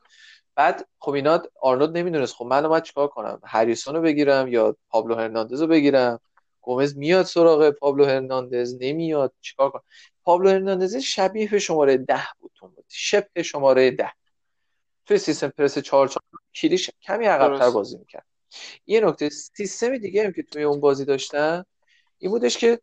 بعد 0.54 0.88
خب 0.98 1.12
اینا 1.12 1.42
آرنولد 1.60 1.96
نمی‌دونست. 1.96 2.34
خب 2.34 2.44
من 2.44 2.64
اومد 2.64 2.82
چیکار 2.82 3.08
کنم؟ 3.08 3.40
هریسون 3.44 3.94
رو 3.94 4.02
بگیرم 4.02 4.48
یا 4.48 4.76
پابلو 4.88 5.14
هرناندز 5.14 5.60
رو 5.60 5.66
بگیرم؟ 5.66 6.20
گومز 6.60 6.96
میاد 6.96 7.24
سراغ 7.24 7.70
پابلو 7.70 8.04
هرناندز 8.04 8.76
نمیاد. 8.80 9.32
چیکار 9.40 9.70
کنم؟ 9.70 9.82
پابلو 10.24 10.50
هرناندز 10.50 10.96
شبیه 10.96 11.50
به 11.50 11.58
شماره 11.58 11.96
ده 11.96 12.24
بود 12.38 12.50
تو 12.54 12.72
شبه 12.88 13.42
شماره 13.42 13.90
ده. 13.90 14.12
توی 15.06 15.18
سیستم 15.18 15.48
پرس 15.48 15.78
4 15.78 16.08
4 16.08 16.22
کلیش 16.54 16.90
کمی 17.02 17.26
عقبتر 17.26 17.70
بازی 17.70 17.98
می‌کرد. 17.98 18.26
یه 18.86 19.00
نکته 19.00 19.28
سیستم 19.28 19.98
دیگه 19.98 20.24
هم 20.24 20.32
که 20.32 20.42
توی 20.42 20.62
اون 20.62 20.80
بازی 20.80 21.04
داشتن 21.04 21.64
این 22.18 22.30
بودش 22.30 22.58
که 22.58 22.80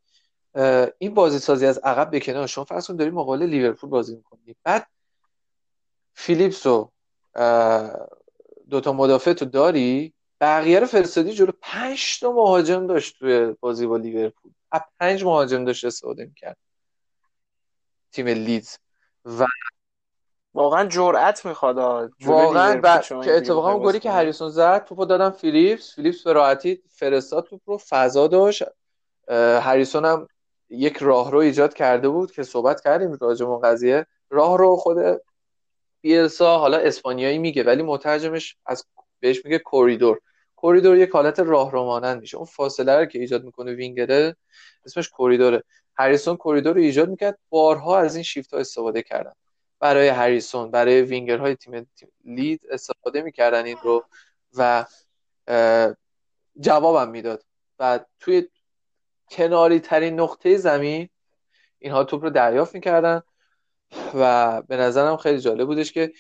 این 0.98 1.14
بازی 1.14 1.40
سازی 1.40 1.66
از 1.66 1.78
عقب 1.78 2.10
به 2.10 2.20
کنار 2.20 2.48
شما 2.48 2.64
فرض 2.64 2.88
کنید 2.88 3.00
داری 3.00 3.12
مقابل 3.12 3.44
لیورپول 3.44 3.90
بازی 3.90 4.16
می‌کنی. 4.16 4.56
بعد 4.64 4.88
فیلیپس 6.14 6.66
و 6.66 6.92
دوتا 8.70 8.94
مدافع 8.94 9.34
تو 9.34 9.46
داری؟ 9.46 10.14
بقیه 10.42 10.80
رو 10.80 10.86
فرستادی 10.86 11.34
جلو. 11.34 11.52
پنج 11.62 12.20
تا 12.20 12.32
مهاجم 12.32 12.88
داشت 12.88 13.20
توی 13.20 13.56
بازی 13.60 13.88
با 13.88 13.98
لیورپول. 13.98 14.52
از 14.72 14.82
پنج 15.00 15.24
مهاجم 15.24 15.66
داشت 15.66 15.86
استفاده 15.86 16.26
می‌کرد. 16.26 16.58
تیم 18.12 18.28
لیدز. 18.28 18.78
و 19.26 19.46
واقعا 20.54 20.88
جرأت 20.88 21.46
می‌خواد 21.46 21.78
واقعا 22.26 22.82
ب... 22.84 23.02
که 23.02 23.38
اتفاقا 23.38 23.74
اون 23.74 23.84
گلی 23.84 24.00
که 24.00 24.12
هریسون 24.12 24.50
زد 24.50 24.84
توپو 24.84 25.06
دادم 25.06 25.30
فیلیپس. 25.30 25.96
فیلیپس 25.96 26.24
به 26.24 26.34
راحتی 26.34 26.84
فرستاد 26.90 27.44
توپ 27.44 27.62
رو 27.66 27.78
فضا 27.78 28.28
داشت. 28.28 28.64
هریسون 29.62 30.06
هم 30.06 30.28
یک 30.70 30.98
راه 30.98 31.32
رو 31.32 31.40
ایجاد 31.40 31.74
کرده 31.74 32.10
بود 32.10 32.32
که 32.32 32.44
صحبت 32.44 32.82
کردیم 32.82 33.18
راجع 33.22 33.46
به 33.46 33.60
قضیه. 33.64 34.08
راه 34.30 34.58
رو 34.58 34.76
خود 34.76 35.22
بیلسا 36.02 36.58
حالا 36.58 36.78
اسپانیایی 36.78 37.38
میگه 37.38 37.64
ولی 37.64 37.84
مترجمش 37.84 38.58
از 38.66 38.86
بهش 39.20 39.46
میگه 39.46 39.60
کوریدور. 39.60 40.20
کوریدور 40.56 40.98
یک 40.98 41.10
حالت 41.10 41.40
راه 41.40 41.72
رو 41.72 41.84
مانند 41.84 42.22
میشه. 42.22 42.38
اون 42.38 42.46
فاصله 42.46 42.96
رو 42.96 43.06
که 43.06 43.20
ایجاد 43.20 43.44
می‌کنه 43.44 43.74
وینگره 43.74 44.36
اسمش 44.86 45.10
کوریدوره. 45.10 45.64
هریسون 45.96 46.38
کوریدور 46.38 46.74
رو 46.76 46.82
ایجاد 46.82 47.10
می‌کرد 47.10 47.40
بارها 47.50 48.00
از 48.00 48.16
این 48.16 48.24
شیفت 48.24 48.54
ها 48.54 48.60
استفاده 48.60 49.02
کردن. 49.04 49.34
برای 49.80 50.08
هریسون 50.08 50.72
برای 50.72 51.02
وینگرهای 51.02 51.56
تیم, 51.56 51.88
تیم 51.96 52.12
لیدز 52.26 52.62
استفاده 52.72 53.22
می‌کردن 53.22 53.66
این 53.66 53.78
رو 53.84 54.06
و 54.58 54.86
جوابم 56.60 57.12
می‌داد. 57.12 57.44
و 57.80 58.00
توی 58.20 58.48
کناری 59.32 59.80
ترین 59.80 60.20
نقطه 60.20 60.58
زمین 60.58 61.10
اینها 61.80 62.04
توپ 62.04 62.24
رو 62.24 62.30
دریافت 62.30 62.76
می‌کردن. 62.76 63.22
و 64.14 64.62
به 64.62 64.78
نظرم 64.78 65.18
خیلی 65.18 65.40
جالب 65.40 65.68
بودش 65.68 65.92
که 65.92 66.14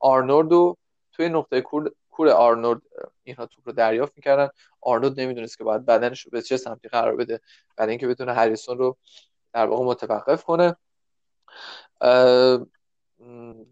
آرنولد 0.00 0.76
توی 1.12 1.28
نقطه 1.28 1.60
کور, 1.60 1.90
کور 2.10 2.28
آرنولد 2.28 2.82
اینها 3.24 3.46
توپ 3.46 3.66
رو 3.66 3.72
دریافت 3.72 4.12
می‌کردن. 4.16 4.48
آرنولد 4.80 5.20
نمی‌دونست 5.20 5.58
که 5.58 5.64
باید 5.64 5.86
بدنش 5.86 6.20
رو 6.20 6.30
به 6.30 6.42
چه 6.42 6.56
سمتی 6.56 6.88
قرار 6.88 7.16
بده. 7.16 7.40
برای 7.76 7.90
اینکه 7.90 8.08
بتونه 8.08 8.32
هریسون 8.32 8.78
رو 8.78 8.96
در 9.52 9.66
واقع 9.66 9.84
متوقف 9.84 10.44
کنه. 10.44 10.76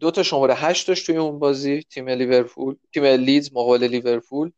دو 0.01 0.11
تا 0.11 0.23
شماره 0.23 0.55
هشت 0.55 0.89
داشت 0.89 1.07
توی 1.07 1.17
اون 1.17 1.39
بازی 1.39 1.83
تیم 1.83 2.09
لیورپول 2.09 2.77
تیم 2.93 3.05
لیدز 3.05 3.51
مقابل 3.53 3.85
لیورپول. 3.85 4.51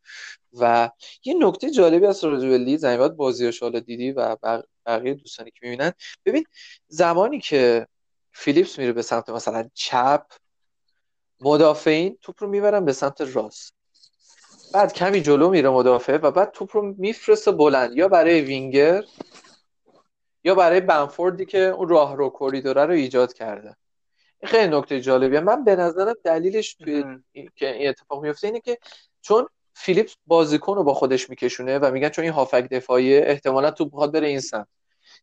و 0.59 0.91
یه 1.25 1.35
نکته 1.39 1.71
جالبی 1.71 2.07
از 2.07 2.25
راجع 2.25 2.49
به 2.49 2.59
لیدز 2.59 2.85
این 2.85 2.99
بعد 2.99 3.17
بازیش 3.17 3.63
حالا 3.63 3.81
دیدی 3.81 4.13
و 4.13 4.37
بقیه 4.87 5.15
دوستانی 5.15 5.51
که 5.51 5.59
می‌بینن. 5.63 5.93
ببین 6.25 6.45
زمانی 6.89 7.41
که 7.41 7.87
فیلیپس 8.33 8.79
میره 8.79 8.93
به 8.93 9.03
سمت 9.03 9.31
مثلا 9.31 9.69
چپ 9.75 10.27
مدافعین 11.41 12.19
توپ 12.21 12.43
رو 12.43 12.49
می‌برن 12.49 12.85
به 12.85 12.93
سمت 12.93 13.21
راست. 13.21 13.75
بعد 14.75 14.93
کمی 14.93 15.23
جلو 15.23 15.51
میره 15.51 15.69
مدافع 15.69 16.17
و 16.17 16.31
بعد 16.31 16.51
توپ 16.51 16.77
رو 16.77 16.95
میفرسته 16.99 17.53
بلند 17.53 17.97
یا 17.97 18.09
برای 18.09 18.41
وینگر 18.41 19.05
یا 20.45 20.55
برای 20.55 20.81
بنفوردی 20.81 21.45
که 21.45 21.59
اون 21.59 21.89
راه 21.89 22.17
رو 22.17 22.29
کوریدوره 22.29 22.87
رو 22.87 22.93
ایجاد 22.93 23.33
کرده. 23.33 23.77
این 24.41 24.51
خیلی 24.51 24.77
نکته 24.77 25.01
جالبیه. 25.01 25.41
من 25.41 25.65
به 25.65 25.77
نظرم 25.77 26.15
دلیلش 26.25 26.75
توی 26.75 27.05
که 27.57 27.75
این 27.77 27.89
اتفاق 27.89 28.23
میفته 28.23 28.47
اینه 28.47 28.61
که 28.61 28.79
چون 29.21 29.49
فیلیپس 29.75 30.17
بازیکن 30.27 30.77
رو 30.77 30.85
با 30.85 30.95
خودش 30.95 31.31
میکشونه 31.31 31.79
و 31.79 31.91
میگن 31.91 32.09
چون 32.09 32.25
این 32.25 32.33
هافک 32.33 32.69
دفاعیه 32.71 33.23
احتمالا 33.27 33.71
توپ 33.71 33.93
بخواد 33.93 34.13
بره 34.13 34.29
این 34.29 34.41
سمت. 34.41 34.67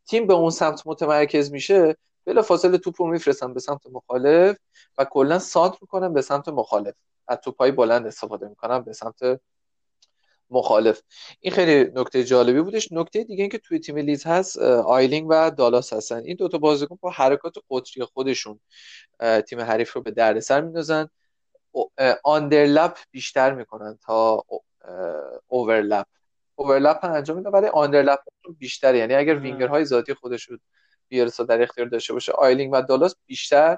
تیم 0.06 0.28
به 0.28 0.34
اون 0.34 0.50
سمت 0.50 0.82
متمرکز 0.86 1.52
میشه 1.52 1.98
بلافاصله 2.26 2.78
توپ 2.78 3.02
رو 3.02 3.08
میفرستن 3.08 3.54
به 3.54 3.60
سمت 3.60 3.82
مخالف 3.92 4.58
و 4.98 5.06
کلا 5.06 5.40
سانتر 5.40 5.78
می‌کنن 5.82 6.14
به 6.14 6.22
سمت 6.22 6.48
مخالف. 6.50 6.96
از 7.28 7.38
توپای 7.38 7.72
بلند 7.72 8.08
استفاده 8.08 8.48
می‌کنن 8.48 8.80
به 8.80 8.94
سمت 8.94 9.20
مخالف. 10.50 11.02
این 11.40 11.54
خیلی 11.54 11.92
نکته 11.96 12.24
جالبی 12.24 12.62
بودش. 12.62 12.92
نکته 12.92 13.24
دیگه 13.24 13.42
این 13.42 13.52
که 13.52 13.58
توی 13.58 13.80
تیم 13.80 13.98
لیدز 13.98 14.26
هست 14.26 14.58
آیلینگ 14.58 15.28
و 15.30 15.52
دالاس 15.52 15.94
هستن. 15.94 16.24
این 16.26 16.36
دوتا 16.36 16.58
بازیکن 16.58 16.98
با 17.02 17.10
حرکات 17.10 17.54
قطری 17.70 18.04
خودشون 18.04 18.60
تیم 19.48 19.60
حریف 19.60 19.94
رو 19.94 20.02
به 20.02 20.12
دردسر 20.12 20.62
میندازن. 20.62 21.10
underlap 22.24 22.98
بیشتر 23.12 23.54
می‌کنن 23.54 24.00
تا 24.06 24.46
overlap 25.48 26.06
overlap 26.56 27.00
انجام 27.04 27.38
میدن 27.38 27.50
ولی 27.50 27.68
underlap 27.68 28.20
بیشتر 28.58 28.96
یعنی 28.96 29.14
اگر 29.14 29.36
وینگر 29.36 29.68
های 29.68 29.86
ذاتی 29.86 30.14
خودش 30.14 30.44
رو 30.44 30.58
بیلسا 31.08 31.44
در 31.44 31.62
اختیار 31.62 31.88
داشته 31.88 32.14
باشه 32.14 32.32
آیلینگ 32.32 32.74
و 32.74 32.82
دالاس 32.82 33.16
بیشتر 33.26 33.78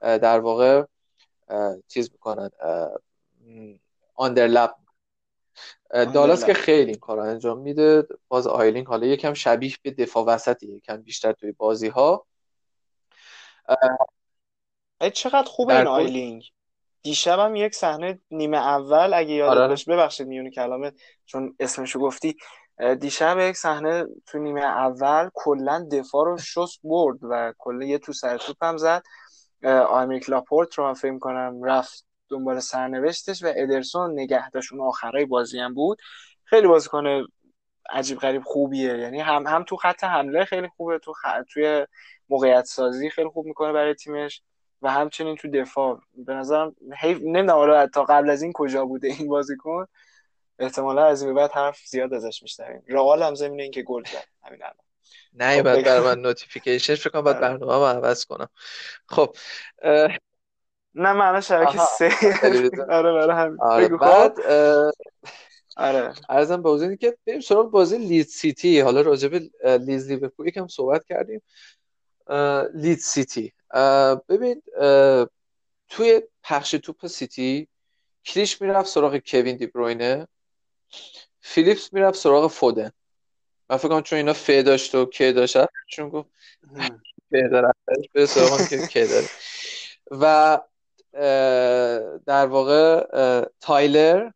در 0.00 0.40
واقع 0.40 0.84
چیز 1.88 2.12
می‌کنن 2.12 2.50
underlap 4.14 4.70
دالاس 5.90 6.44
که 6.44 6.54
خیلی 6.54 6.90
این 6.90 7.00
کار 7.00 7.20
انجام 7.20 7.58
میده 7.58 8.06
باز 8.28 8.46
آیلینگ 8.46 8.86
حالا 8.86 9.06
یکم 9.06 9.34
شبیه 9.34 9.74
به 9.82 9.90
دفاع 9.90 10.24
وسطی 10.24 10.66
یکم 10.66 10.96
بیشتر 10.96 11.32
توی 11.32 11.52
بازی 11.52 11.88
ها 11.88 12.26
چقدر 15.12 15.48
خوبه 15.48 15.76
این 15.76 15.86
آیلینگ 15.86 16.52
دیشب 17.02 17.38
هم 17.38 17.56
یک 17.56 17.74
صحنه 17.74 18.18
نیمه 18.30 18.56
اول 18.56 19.14
اگه 19.14 19.30
یادت 19.34 19.58
آره. 19.58 19.68
باشه 19.68 19.92
ببخشید 19.92 20.26
میون 20.26 20.50
کلامت 20.50 20.94
چون 21.26 21.56
اسمشو 21.60 21.98
گفتی. 21.98 22.36
دیشب 23.00 23.38
یک 23.38 23.56
صحنه 23.56 24.06
تو 24.26 24.38
نیمه 24.38 24.60
اول 24.60 25.30
کلا 25.34 25.88
دفاع 25.92 26.24
رو 26.24 26.38
شست 26.38 26.80
برد 26.84 27.18
و 27.22 27.52
کلا 27.58 27.84
یه 27.86 27.98
تو 27.98 28.12
سر 28.12 28.38
توپ 28.38 28.64
هم 28.64 28.76
زد 28.76 29.02
آمریک 29.88 30.30
لاپورت 30.30 30.74
رو 30.74 30.84
من 30.84 30.94
فکر 30.94 31.18
کنم 31.18 31.62
رفت 31.64 32.04
دنبال 32.28 32.60
سرنوشتش 32.60 33.42
و 33.42 33.52
ادرسون 33.56 34.12
نگه 34.20 34.50
داشت 34.50 34.72
اون 34.72 34.82
آخرای 34.88 35.24
بازی 35.24 35.58
هم 35.58 35.74
بود. 35.74 35.98
خیلی 36.44 36.66
بازیکن 36.66 37.24
عجیب 37.90 38.18
غریب 38.18 38.42
خوبیه. 38.42 38.98
یعنی 38.98 39.20
هم 39.20 39.46
هم 39.46 39.64
تو 39.64 39.76
خط 39.76 40.04
حمله 40.04 40.44
خیلی 40.44 40.68
خوبه 40.68 40.98
تو 40.98 41.12
خ... 41.12 41.26
توی 41.52 41.86
موقعیت 42.28 42.64
سازی 42.64 43.10
خیلی 43.10 43.28
خوب 43.28 43.46
می‌کنه 43.46 43.72
برای 43.72 43.94
تیمش. 43.94 44.42
و 44.82 44.90
همچنین 44.90 45.36
تو 45.36 45.50
دفاع. 45.50 46.00
به 46.14 46.34
نظرم 46.34 46.76
حیف 46.98 47.18
نمی‌دونم 47.22 47.86
تا 47.86 48.04
قبل 48.04 48.30
از 48.30 48.42
این 48.42 48.52
کجا 48.52 48.84
بوده 48.84 49.08
این 49.08 49.28
بازیکن. 49.28 49.86
احتمالا 50.58 51.06
از 51.06 51.22
این 51.22 51.34
بعد 51.34 51.50
حرف 51.50 51.80
زیاد 51.86 52.14
ازش 52.14 52.42
میشنویم. 52.42 52.82
رئال 52.88 53.22
هم 53.22 53.34
زمینه 53.34 53.62
اینکه 53.62 53.82
گل 53.82 54.02
زد. 54.04 54.24
همین 54.42 54.62
الان. 54.62 54.76
نه 55.34 55.56
خب 55.56 55.62
بعد 55.62 55.84
برای 55.84 56.00
من 56.00 56.20
notification 56.20 56.94
فکر 56.94 57.10
کنم 57.10 57.22
بعد 57.22 57.36
آره. 57.36 57.48
برنامه 57.48 57.72
رو 57.72 57.84
عوض 57.84 58.24
کنم. 58.24 58.48
خب 59.06 59.36
نه 60.94 61.12
معنی 61.12 61.42
شبکه 61.42 61.78
سه. 61.78 62.10
آره 62.90 63.12
برای 63.12 63.36
همین. 63.36 63.58
آره 63.60 63.88
بعد 63.88 64.40
آره. 65.76 66.14
عرضم 66.28 66.62
به 66.62 66.70
حضور 66.70 66.96
که 66.96 67.16
بریم 67.26 67.40
سراغ 67.40 67.70
بازی 67.70 67.98
لیدز 67.98 68.26
سیتی. 68.26 68.80
حالا 68.80 69.00
راجع 69.00 69.28
به 69.28 69.50
لیدز 69.78 70.10
لیورپول 70.10 70.48
یکم 70.48 70.66
صحبت 70.66 71.04
کردیم. 71.04 71.42
لیدز 72.74 72.98
سیتی. 72.98 73.52
ببین 74.28 74.62
توی 75.88 76.22
پخش 76.42 76.70
توپ 76.70 77.06
سیتی 77.06 77.68
کلیش 78.26 78.60
می‌رفت 78.60 78.88
سراغ 78.88 79.16
کوین 79.16 79.56
دی 79.56 79.66
بروینه. 79.66 80.28
فیلیپس 81.40 81.92
می‌رفت 81.92 82.18
سراغ 82.18 82.50
فودن. 82.50 82.90
من 83.70 83.76
فکر 83.76 83.88
کنم 83.88 84.02
چون 84.02 84.16
اینا 84.16 84.32
ف 84.32 84.50
داشت 84.50 84.94
و 84.94 85.06
که 85.06 85.32
داشت 85.32 85.56
چون 85.88 86.08
گفت 86.08 86.30
به 88.12 88.26
سراغ 88.26 88.88
که 88.88 89.06
داره. 89.06 89.28
و 90.10 90.58
در 92.26 92.46
واقع 92.46 93.06
تایلر 93.60 94.30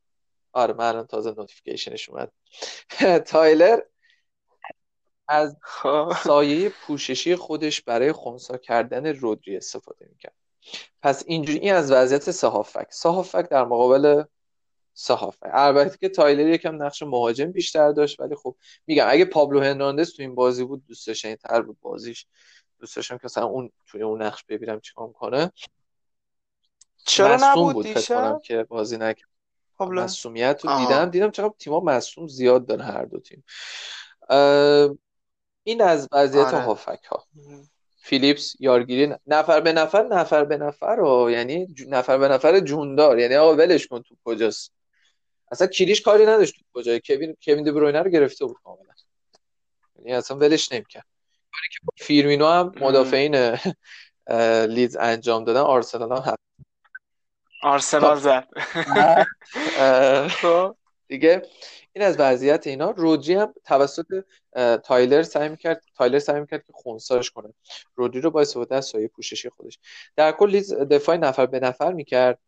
آره 0.52 0.74
من 0.74 0.84
الان 0.84 1.06
تازه 1.06 1.30
نوتیفیکیشنش 1.30 2.08
اومد. 2.08 2.32
تایلر 3.32 3.80
از 5.28 5.56
خب. 5.60 6.12
سایه 6.24 6.68
پوششی 6.68 7.36
خودش 7.36 7.82
برای 7.82 8.12
خونسا 8.12 8.56
کردن 8.56 9.06
رودری 9.06 9.56
استفاده 9.56 10.08
می‌کرد. 10.10 10.34
پس 11.02 11.22
اینجوری 11.26 11.58
این 11.58 11.74
از 11.74 11.92
وضعیت 11.92 12.30
سهافک 12.30 12.86
سهافک 12.90 13.48
در 13.48 13.64
مقابل 13.64 14.22
سهافک 14.94 15.50
البته 15.52 15.98
که 15.98 16.08
تایلر 16.08 16.48
یکم 16.48 16.82
نقش 16.82 17.02
مهاجم 17.02 17.52
بیشتر 17.52 17.92
داشت 17.92 18.20
ولی 18.20 18.34
خب 18.34 18.56
میگم 18.86 19.06
اگه 19.08 19.24
پابلو 19.24 19.60
هرناندز 19.60 20.12
تو 20.12 20.22
این 20.22 20.34
بازی 20.34 20.64
بود 20.64 20.86
دوست 20.86 21.06
داشتنی 21.06 21.36
تر 21.36 21.62
بود 21.62 21.76
بازیش. 21.80 22.26
دوست 22.80 22.96
داشتم 22.96 23.18
که 23.18 23.38
اون 23.38 23.70
توی 23.86 24.02
اون 24.02 24.22
نقش 24.22 24.44
ببینم 24.48 24.80
چیکار 24.80 25.12
کنه 25.12 25.52
چرا 27.06 27.38
نبود 27.40 27.72
بود 27.72 27.86
فکر 27.86 28.38
که 28.38 28.62
بازی 28.62 28.96
نکرد. 28.96 29.28
مسئولیت 29.80 30.64
رو 30.64 30.78
دیدم 30.78 31.10
دیدم 31.10 31.30
چقدر 31.30 31.54
تیم‌ها 31.58 31.80
مصوم 31.80 32.28
زیاد 32.28 32.66
داره 32.66 32.84
هر 32.84 33.04
دو 33.04 33.20
تیم. 33.20 33.44
این 35.66 35.82
از 35.82 36.08
وضعیت 36.12 36.46
آره. 36.46 36.58
هافک 36.58 37.04
ها 37.04 37.24
فیلیپس 37.96 38.56
یارگیری 38.60 39.14
نفر 39.26 39.60
به 39.60 39.72
نفر 39.72 40.02
نفر 40.02 40.44
به 40.44 40.56
نفر 40.56 41.00
و 41.00 41.30
یعنی 41.30 41.74
نفر 41.88 42.18
به 42.18 42.28
نفر 42.28 42.60
جوندار. 42.60 43.18
یعنی 43.18 43.34
آقا 43.34 43.54
ولش 43.54 43.86
کن 43.86 44.02
تو 44.02 44.16
کجاست. 44.24 44.72
اصلا 45.52 45.66
کلیش 45.66 46.02
کاری 46.02 46.26
نداشت 46.26 46.54
تو 46.54 46.80
کجای. 46.80 47.00
کوین 47.06 47.36
کوین 47.44 47.64
دی 47.64 47.70
رو 47.70 48.10
گرفته 48.10 48.44
بود 48.44 48.56
کاملا. 48.64 48.92
یعنی 49.98 50.12
اصلا 50.12 50.36
ولش 50.36 50.72
نمی‌کرد. 50.72 51.06
کاری 51.52 51.68
که 51.70 52.04
فیرمینو 52.04 52.46
هم 52.46 52.72
مدافعین 52.80 53.56
لیدز 54.66 54.96
انجام 54.96 55.44
دادن 55.44 55.60
آرسنال 55.60 56.22
هم 56.22 56.36
آرسنال 57.62 58.18
زد. 58.18 58.48
خب. 60.42 60.76
دیگه 61.08 61.42
این 61.96 62.04
از 62.04 62.16
وضعیت 62.18 62.66
اینا. 62.66 62.90
رودری 62.90 63.34
هم 63.34 63.54
توسط 63.64 64.24
تایلر 64.84 65.22
سعی 65.22 65.48
می‌کرد 65.48 65.82
تایلر 65.94 66.18
سعی 66.18 66.40
می‌کرد 66.40 66.64
که 66.64 66.72
خونساش 66.72 67.30
کنه. 67.30 67.54
رودری 67.94 68.20
رو 68.20 68.30
با 68.30 68.40
استفاده 68.40 68.74
از 68.74 68.86
سایه 68.86 69.08
پوششی 69.08 69.50
خودش. 69.50 69.78
در 70.16 70.32
کل 70.32 70.60
دفاع 70.90 71.16
نفر 71.16 71.46
به 71.46 71.60
نفر 71.60 71.92
می‌کرد. 71.92 72.38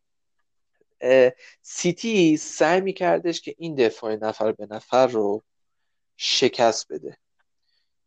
سیتی 1.62 2.36
سعی 2.36 2.80
میکردش 2.80 3.40
که 3.40 3.54
این 3.58 3.74
دفاع 3.74 4.16
نفر 4.16 4.52
به 4.52 4.66
نفر 4.70 5.06
رو 5.06 5.42
شکست 6.16 6.92
بده. 6.92 7.16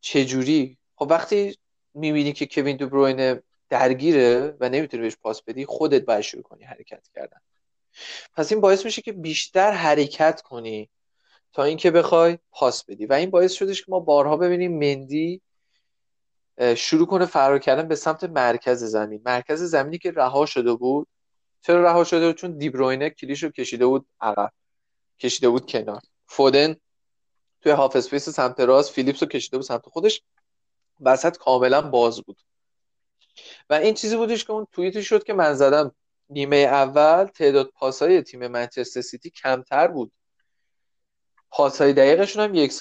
چجوری؟ 0.02 0.78
خب 0.96 1.08
وقتی 1.10 1.58
می‌بینی 1.94 2.34
که 2.34 2.46
کوین 2.46 2.78
دوبروین 2.78 3.42
درگیره 3.70 4.58
و 4.60 4.70
نمی‌تونی 4.70 5.04
بهش 5.04 5.16
پاس 5.16 5.42
بدی 5.44 5.66
خودت 5.66 6.06
باید 6.06 6.22
شروع 6.22 6.44
کنی 6.44 6.64
حرکت 6.64 7.08
کردن. 7.16 7.40
پس 8.34 8.52
این 8.52 8.62
باعث 8.62 8.86
میشه 8.86 9.02
که 9.02 9.12
بیشتر 9.12 9.72
حرکت 9.72 10.42
کنی. 10.42 10.90
تا 11.54 11.64
اینکه 11.64 11.92
بخوای 11.92 12.38
پاس 12.52 12.86
بدی. 12.86 13.06
و 13.06 13.14
این 13.14 13.30
باعث 13.30 13.52
شدش 13.52 13.82
که 13.82 13.92
ما 13.92 14.00
بارها 14.00 14.38
ببینیم 14.38 14.80
مندی 14.80 15.42
شروع 16.76 17.08
کنه 17.08 17.26
فرار 17.26 17.60
کردن 17.60 17.88
به 17.88 17.96
سمت 17.96 18.24
مرکز 18.24 18.84
زمین. 18.84 19.22
مرکز 19.26 19.64
زمینی 19.64 19.98
که 19.98 20.12
رها 20.12 20.46
شده 20.46 20.74
بود. 20.74 21.08
چرا 21.62 21.84
رها 21.84 22.04
شده 22.04 22.28
بود؟ 22.28 22.36
چون 22.36 22.58
دیبروینه 22.58 23.10
کلیش 23.10 23.44
رو 23.44 23.50
کشیده 23.50 23.86
بود 23.86 24.06
عقب. 24.22 24.52
کشیده 25.20 25.50
بود 25.50 25.66
کنار. 25.66 26.02
فودن 26.26 26.76
توی 27.62 27.72
half 27.72 27.96
space 27.96 28.30
سمت 28.30 28.60
راست 28.60 28.92
فیلیپس 28.92 29.24
رو 29.24 29.30
کشیده 29.30 29.58
بود 29.58 29.66
سمت 29.66 29.86
خودش. 29.86 30.22
وسط 31.02 31.38
کاملا 31.38 31.82
باز 31.82 32.22
بود. 32.22 32.38
و 33.70 33.74
این 33.74 33.94
چیزی 33.94 34.18
بودش 34.18 34.46
که 34.46 34.52
اون 34.52 34.68
توییتی 34.72 35.04
شد 35.04 35.24
که 35.24 35.34
من 35.34 35.54
زدم 35.54 35.96
نیمه 36.30 36.58
اول. 36.58 37.26
تعداد 37.26 37.70
پاسای 37.70 38.22
تیم 38.22 38.48
منچستر 38.48 39.02
سیتی 39.02 39.30
کمتر 39.30 39.88
بود. 39.88 40.12
پاسای 41.52 41.94
دقیقشون 41.94 42.44
هم 42.44 42.56
یک 42.56 42.74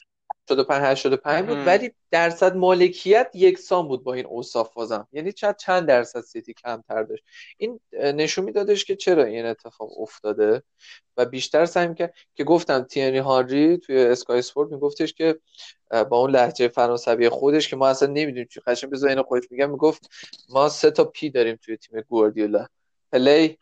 85 0.51 0.83
85 0.85 1.49
بود 1.49 1.67
ولی 1.67 1.93
درصد 2.11 2.57
مالکیت 2.57 3.31
یکسان 3.35 3.89
بود 3.89 4.05
با 4.05 4.15
این 4.15 4.27
اوصاف 4.27 4.75
بازم. 4.75 5.09
یعنی 5.13 5.33
چند 5.33 5.57
چند 5.57 5.89
درصد 5.89 6.21
سیتی 6.21 6.55
کمتر 6.55 7.03
داشت. 7.03 7.25
این 7.57 7.81
نشون 7.93 8.45
میدادش 8.45 8.85
که 8.85 8.97
چرا 8.97 9.25
این 9.25 9.47
اتفاق 9.47 10.01
افتاده 10.01 10.63
و 11.17 11.25
بیشتر 11.25 11.67
سعی 11.67 11.95
کرد 11.95 12.15
که 12.35 12.45
گفتم 12.45 12.83
تیری 12.83 13.19
هانری 13.19 13.79
توی 13.79 13.97
اسکای 13.97 14.39
اسپورت 14.39 14.73
میگفتش 14.73 15.15
که 15.15 15.39
با 15.91 16.19
اون 16.19 16.31
لهجه 16.31 16.69
فرانسوی 16.69 17.29
خودش 17.29 17.69
که 17.69 17.77
ما 17.77 17.89
اصلا 17.89 18.09
نمی‌دونیم 18.09 18.49
چی 18.51 18.61
قشنگ 18.67 18.91
بذار 18.91 19.11
اینو 19.11 19.23
خودش 19.23 19.45
میگم 19.51 19.71
می‌گفت 19.71 20.11
ما 20.49 20.69
سه 20.69 20.91
تا 20.91 21.05
P 21.05 21.31
داریم 21.31 21.59
توی 21.63 21.77
تیم 21.77 22.01
گواردیولا. 22.01 22.67
play 23.13 23.59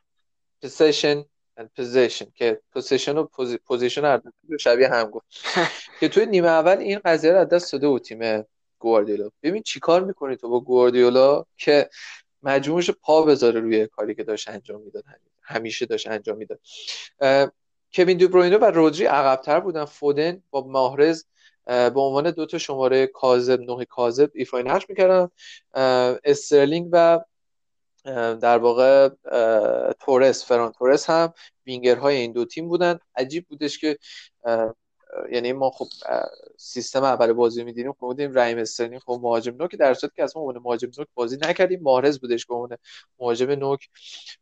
possession 1.67 2.25
position 2.25 2.33
که 2.35 2.61
possession 2.73 3.17
و 3.19 3.27
position 3.67 4.05
هم 4.05 4.21
شبیه 4.61 4.89
هم 4.89 5.11
گفت. 5.11 5.27
که 6.01 6.09
توی 6.09 6.27
نیمه 6.27 6.49
اول 6.49 6.79
این 6.79 7.01
قضیه 7.05 7.33
رو 7.33 7.39
از 7.39 7.49
دست 7.49 7.73
داده 7.73 7.89
بود 7.89 8.03
تیم 8.03 8.45
گواردیولا. 8.79 9.31
ببین 9.43 9.63
چیکار 9.63 10.05
می‌کنی 10.05 10.37
تو 10.37 10.49
با 10.49 10.61
گواردیولا 10.61 11.45
که 11.57 11.91
مجبورش 12.43 12.91
پا 12.91 13.23
بذاره 13.23 13.61
روی 13.61 13.87
کاری 13.87 14.15
که 14.15 14.25
داشت 14.25 14.49
انجام 14.49 14.81
می‌داد. 14.81 15.05
همیشه 15.43 15.87
داشت 15.87 16.09
انجام 16.09 16.37
می‌داد. 16.37 16.61
کوین 17.95 18.19
دوبروینه 18.19 18.57
و 18.57 18.65
رودری 18.65 19.05
عقبتر 19.05 19.61
بودن. 19.61 19.85
فودن 19.85 20.43
با 20.51 20.67
ماهرز 20.67 21.25
به 21.67 22.01
عنوان 22.01 22.31
دو 22.31 22.47
تا 22.47 22.59
شماره 22.59 23.07
کاذب 23.07 23.61
نه 23.61 23.85
کاذب 23.85 24.31
ایفای 24.35 24.63
نقش 24.63 24.87
می‌کردن. 24.89 25.29
استرلینگ 26.25 26.89
و 26.93 27.21
در 28.41 28.59
واقع 28.59 29.09
تورس 30.01 30.45
فران 30.45 30.73
تورس 30.73 31.11
هم 31.11 31.33
وینگرهای 31.67 32.17
این 32.17 32.33
دو 32.33 32.45
تیم 32.45 32.69
بودن. 32.69 32.99
عجیب 33.17 33.47
بودش 33.49 33.79
که 33.79 33.99
یعنی 35.31 35.53
ما 35.53 35.71
خب 35.71 35.87
سیستم 36.59 37.05
اول 37.05 37.33
بازی 37.33 37.65
می‌دیدیم 37.65 37.93
خب 37.93 37.99
بودیم 37.99 38.33
رحیم 38.33 38.59
استرلینگ 38.59 39.01
خب 39.01 39.21
مهاجم 39.23 39.57
نوک 39.57 39.75
در 39.77 39.95
صورتی 39.95 40.17
که 40.17 40.25
اصلا 40.25 40.43
اون 40.43 40.59
مهاجم 40.59 40.91
نوک 40.99 41.09
بازی 41.15 41.37
نکردیم. 41.37 41.81
ماهرز 41.83 42.21
بودش 42.21 42.47
که 42.47 42.53
اون 42.53 42.77
مهاجم 43.19 43.51
نوک 43.51 43.89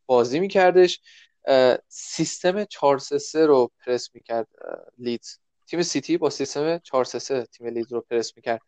بازی 0.06 0.40
میکردش. 0.40 1.00
سیستم 1.88 2.64
4 2.64 2.98
3 2.98 3.46
رو 3.46 3.70
پرس 3.86 4.08
می‌کرد 4.14 4.48
لیدز. 4.98 5.38
تیم 5.66 5.82
سیتی 5.82 6.18
با 6.18 6.30
سیستم 6.30 6.78
4 6.78 7.04
3 7.04 7.44
تیم 7.44 7.66
لیدز 7.66 7.92
رو 7.92 8.00
پرس 8.00 8.32
می‌کرد. 8.36 8.60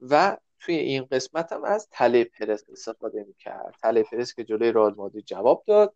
و 0.00 0.36
توی 0.60 0.74
این 0.74 1.04
قسمت 1.04 1.52
هم 1.52 1.64
از 1.64 1.88
تله 1.90 2.24
پرس 2.24 2.64
استفاده 2.72 3.24
می‌کرد. 3.24 3.74
تله 3.82 4.02
پرس 4.02 4.34
که 4.34 4.44
جلوی 4.44 4.72
رئال 4.72 4.94
مادرید 4.94 5.24
جواب 5.24 5.64
داد. 5.66 5.94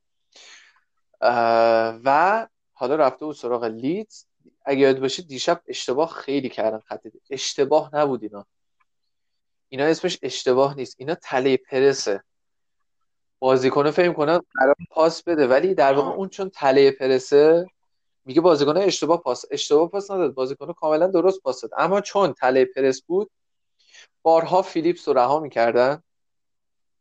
و 2.04 2.48
حالا 2.72 2.96
رفته 2.96 3.24
بود 3.24 3.36
سراغ 3.36 3.64
لیدز. 3.64 4.24
اگه 4.64 4.80
یاد 4.80 5.00
باشید 5.00 5.28
دیشب 5.28 5.62
اشتباه 5.66 6.08
خیلی 6.08 6.48
کردن 6.48 6.78
خط 6.78 7.06
اشتباه 7.30 7.90
نبود 7.92 8.22
اینا. 8.22 8.46
اینا 9.68 9.84
اسمش 9.84 10.18
اشتباه 10.22 10.76
نیست. 10.76 10.96
اینا 10.98 11.14
تله 11.14 11.56
پرسه 11.56 12.22
بازیکن 13.38 13.90
فهم 13.90 14.12
کنه 14.12 14.40
قرار 14.54 14.76
پاس 14.90 15.22
بده. 15.22 15.46
ولی 15.46 15.74
در 15.74 15.92
واقع 15.92 16.10
اون 16.10 16.28
چون 16.28 16.50
تله 16.50 16.90
پرسه 16.90 17.66
میگه 18.24 18.40
بازیکن 18.40 18.76
اشتباه 18.76 19.22
پاس. 19.22 19.44
اشتباه 19.50 19.88
پاس 19.90 20.10
نداد. 20.10 20.34
بازیکن 20.34 20.72
کاملا 20.72 21.06
درست 21.06 21.40
پاس 21.42 21.60
داد. 21.60 21.70
اما 21.78 22.00
چون 22.00 22.32
تله 22.32 22.64
پرس 22.64 23.02
بود 23.02 23.30
بارها 24.22 24.62
فیلیپس 24.62 25.08
رو 25.08 25.14
رها 25.14 25.40
می‌کردن. 25.40 26.02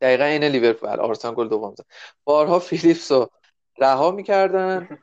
دقیقا 0.01 0.23
این 0.23 0.43
لیورپول 0.43 0.89
آرسنال 0.89 1.33
گل 1.33 1.47
دوم 1.47 1.75
زد. 1.75 1.85
بارها 2.23 2.59
فیلیپس 2.59 3.11
رو 3.11 3.29
رها 3.77 4.11
می‌کردن 4.11 4.99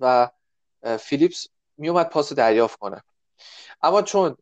و 0.00 0.30
فیلیپس 0.98 1.48
میومد 1.76 2.08
پاس 2.08 2.32
دریافت 2.32 2.78
کنه. 2.78 3.02
اما 3.82 4.02
چون 4.02 4.36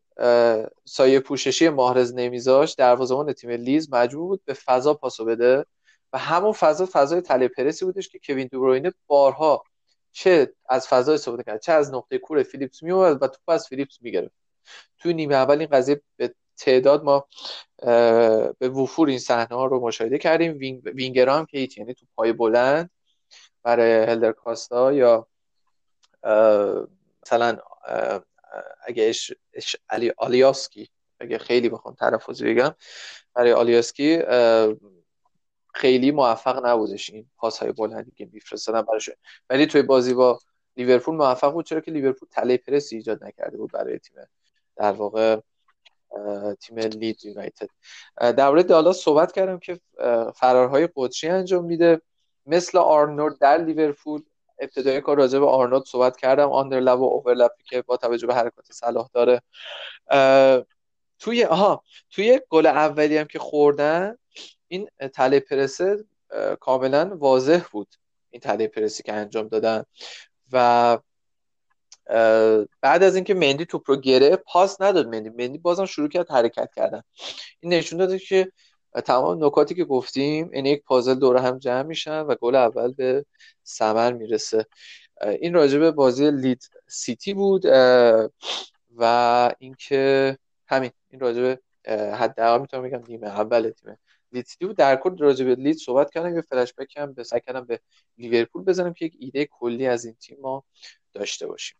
سایه 0.85 1.19
پوششی 1.19 1.69
ماهرز 1.69 2.13
نمیذاشت 2.13 2.77
دروازه‌بان 2.77 3.33
تیم 3.33 3.49
لیدز 3.49 3.93
مجبور 3.93 4.27
بود 4.27 4.41
به 4.45 4.53
فضا 4.53 4.93
پاسو 4.93 5.25
بده. 5.25 5.65
و 6.13 6.17
همون 6.17 6.51
فضا 6.51 6.87
فضای 6.91 7.21
تله 7.21 7.47
پرسی 7.47 7.85
بودش 7.85 8.09
که 8.09 8.19
کوین 8.25 8.49
دوبروینه 8.51 8.93
بارها 9.07 9.63
چه 10.11 10.53
از 10.69 10.87
فضا 10.87 11.13
استفاده 11.13 11.43
کرد 11.43 11.61
چه 11.61 11.71
از 11.71 11.93
نقطه 11.93 12.17
کور 12.17 12.43
فیلیپس 12.43 12.83
میومد 12.83 13.23
و 13.23 13.27
توپ 13.27 13.49
از 13.49 13.67
فیلیپس 13.67 13.97
می‌گرفت. 14.01 14.35
توی 14.99 15.13
نیمه 15.13 15.35
اول 15.35 15.59
این 15.59 15.67
قضیه 15.67 16.01
به 16.17 16.33
تعداد 16.57 17.03
ما 17.03 17.27
به 18.59 18.69
وفور 18.69 19.09
این 19.09 19.19
صحنه 19.19 19.57
ها 19.57 19.65
رو 19.65 19.79
مشاهده 19.79 20.17
کردیم. 20.17 20.57
وینگ 20.57 20.81
وینگر 20.85 21.29
هم 21.29 21.45
که 21.45 21.57
هیچ 21.57 21.77
یعنی 21.77 21.93
تو 21.93 22.05
پاس 22.15 22.33
بلند 22.33 22.89
برای 23.63 23.91
هلدر 23.91 24.31
کاستا 24.31 24.93
یا 24.93 25.27
مثلا 27.25 27.57
اگه 28.81 29.09
اش, 29.09 29.33
اش 29.53 29.75
علی 29.89 30.13
آلیاسکی 30.17 30.89
اگه 31.19 31.37
خیلی 31.37 31.69
بخوام 31.69 31.95
تلفظ 31.95 32.43
بگم 32.43 32.75
برای 33.33 33.51
آلیاسکی 33.51 34.21
خیلی 35.73 36.11
موفق 36.11 36.65
نبودش 36.65 37.09
این 37.09 37.29
پاس 37.37 37.59
های 37.59 37.71
بلندی 37.71 38.11
که 38.11 38.29
میفرستادن 38.33 38.81
براش. 38.81 39.09
ولی 39.49 39.65
توی 39.65 39.81
بازی 39.81 40.13
با 40.13 40.39
لیورپول 40.77 41.15
موفق 41.15 41.53
بود 41.53 41.65
چرا 41.65 41.79
که 41.79 41.91
لیورپول 41.91 42.29
تله 42.31 42.57
پرسی 42.57 42.95
ایجاد 42.95 43.23
نکرده 43.23 43.57
بود 43.57 43.71
برای 43.71 43.99
تیم 43.99 44.17
در 44.75 44.91
واقع. 44.91 45.39
تیم 46.61 46.77
لیدز 46.77 47.25
یونایتد. 47.25 47.69
در 48.17 48.49
مورد 48.49 48.67
دالاس 48.67 48.93
صحبت 48.93 49.31
کردم 49.31 49.59
که 49.59 49.79
فرارهای 50.35 50.89
قدسی 50.95 51.27
انجام 51.27 51.65
میده. 51.65 52.01
مثل 52.45 52.77
آرنولد 52.77 53.39
در 53.39 53.57
لیورپول 53.57 54.21
ابتدای 54.59 55.01
کار 55.01 55.17
راجع 55.17 55.39
به 55.39 55.47
آرنولد 55.47 55.83
صحبت 55.85 56.17
کردم. 56.17 56.51
underlap 56.51 56.99
و 56.99 57.03
overlap 57.03 57.55
ی 57.55 57.63
که 57.63 57.81
با 57.81 57.97
توجه 57.97 58.27
به 58.27 58.35
حرکات 58.35 58.71
صلاح 58.71 59.09
داره. 59.13 59.41
توی 61.19 61.43
آها 61.43 61.83
توی 62.11 62.41
گل 62.49 62.65
اولی 62.65 63.17
هم 63.17 63.25
که 63.25 63.39
خوردن 63.39 64.17
این 64.67 64.89
تله 65.13 65.39
پرسه 65.39 66.05
کاملا 66.59 67.17
واضح 67.17 67.63
بود. 67.71 67.87
این 68.29 68.39
تله 68.39 68.67
پرسی 68.67 69.03
که 69.03 69.13
انجام 69.13 69.47
دادن. 69.47 69.83
و 70.51 70.97
بعد 72.81 73.03
از 73.03 73.15
اینکه 73.15 73.33
مندی 73.33 73.65
توپ 73.65 73.83
رو 73.85 73.95
گره 73.95 74.35
پاس 74.35 74.81
نداد 74.81 75.07
مندی. 75.07 75.29
مندی 75.29 75.57
بازم 75.57 75.85
شروع 75.85 76.09
کرد 76.09 76.31
حرکت 76.31 76.69
کردن. 76.75 77.01
این 77.59 77.73
نشون 77.73 77.99
داده 77.99 78.19
که 78.19 78.51
تمام 79.05 79.45
نکاتی 79.45 79.75
که 79.75 79.85
گفتیم 79.85 80.49
این 80.53 80.65
یک 80.65 80.83
پازل 80.83 81.13
دور 81.13 81.37
هم 81.37 81.59
جمع 81.59 81.81
میشن 81.81 82.21
و 82.21 82.35
گل 82.35 82.55
اول 82.55 82.93
به 82.93 83.25
ثمر 83.65 84.13
می‌رسه. 84.13 84.65
این 85.39 85.53
راجب 85.53 85.91
بازی 85.91 86.31
لید 86.31 86.69
سیتی 86.87 87.33
بود 87.33 87.65
و 88.95 89.53
اینکه 89.59 90.37
همین 90.67 90.91
این 91.09 91.19
راجب 91.19 91.59
حداقل 92.13 92.61
می‌تونم 92.61 92.83
بگم 92.83 93.03
نیمه 93.07 93.27
اول 93.27 93.69
تیم 93.69 93.97
لید 94.31 94.45
سیتی 94.45 94.65
بود. 94.65 94.77
در 94.77 94.95
کل 94.95 95.17
راجب 95.17 95.47
لید 95.47 95.77
صحبت 95.77 96.11
کردم 96.11 96.35
یه 96.35 96.41
فلش 96.41 96.73
بک 96.77 96.97
هم 96.97 97.13
به 97.13 97.23
سعی 97.23 97.41
کردم 97.47 97.65
به 97.65 97.79
لیورپول 98.17 98.63
بزنم 98.63 98.93
که 98.93 99.05
یک 99.05 99.15
ایده 99.19 99.45
کلی 99.45 99.87
از 99.87 100.05
این 100.05 100.15
تیم 100.15 100.37
ما 100.41 100.63
داشته 101.13 101.47
باشیم. 101.47 101.77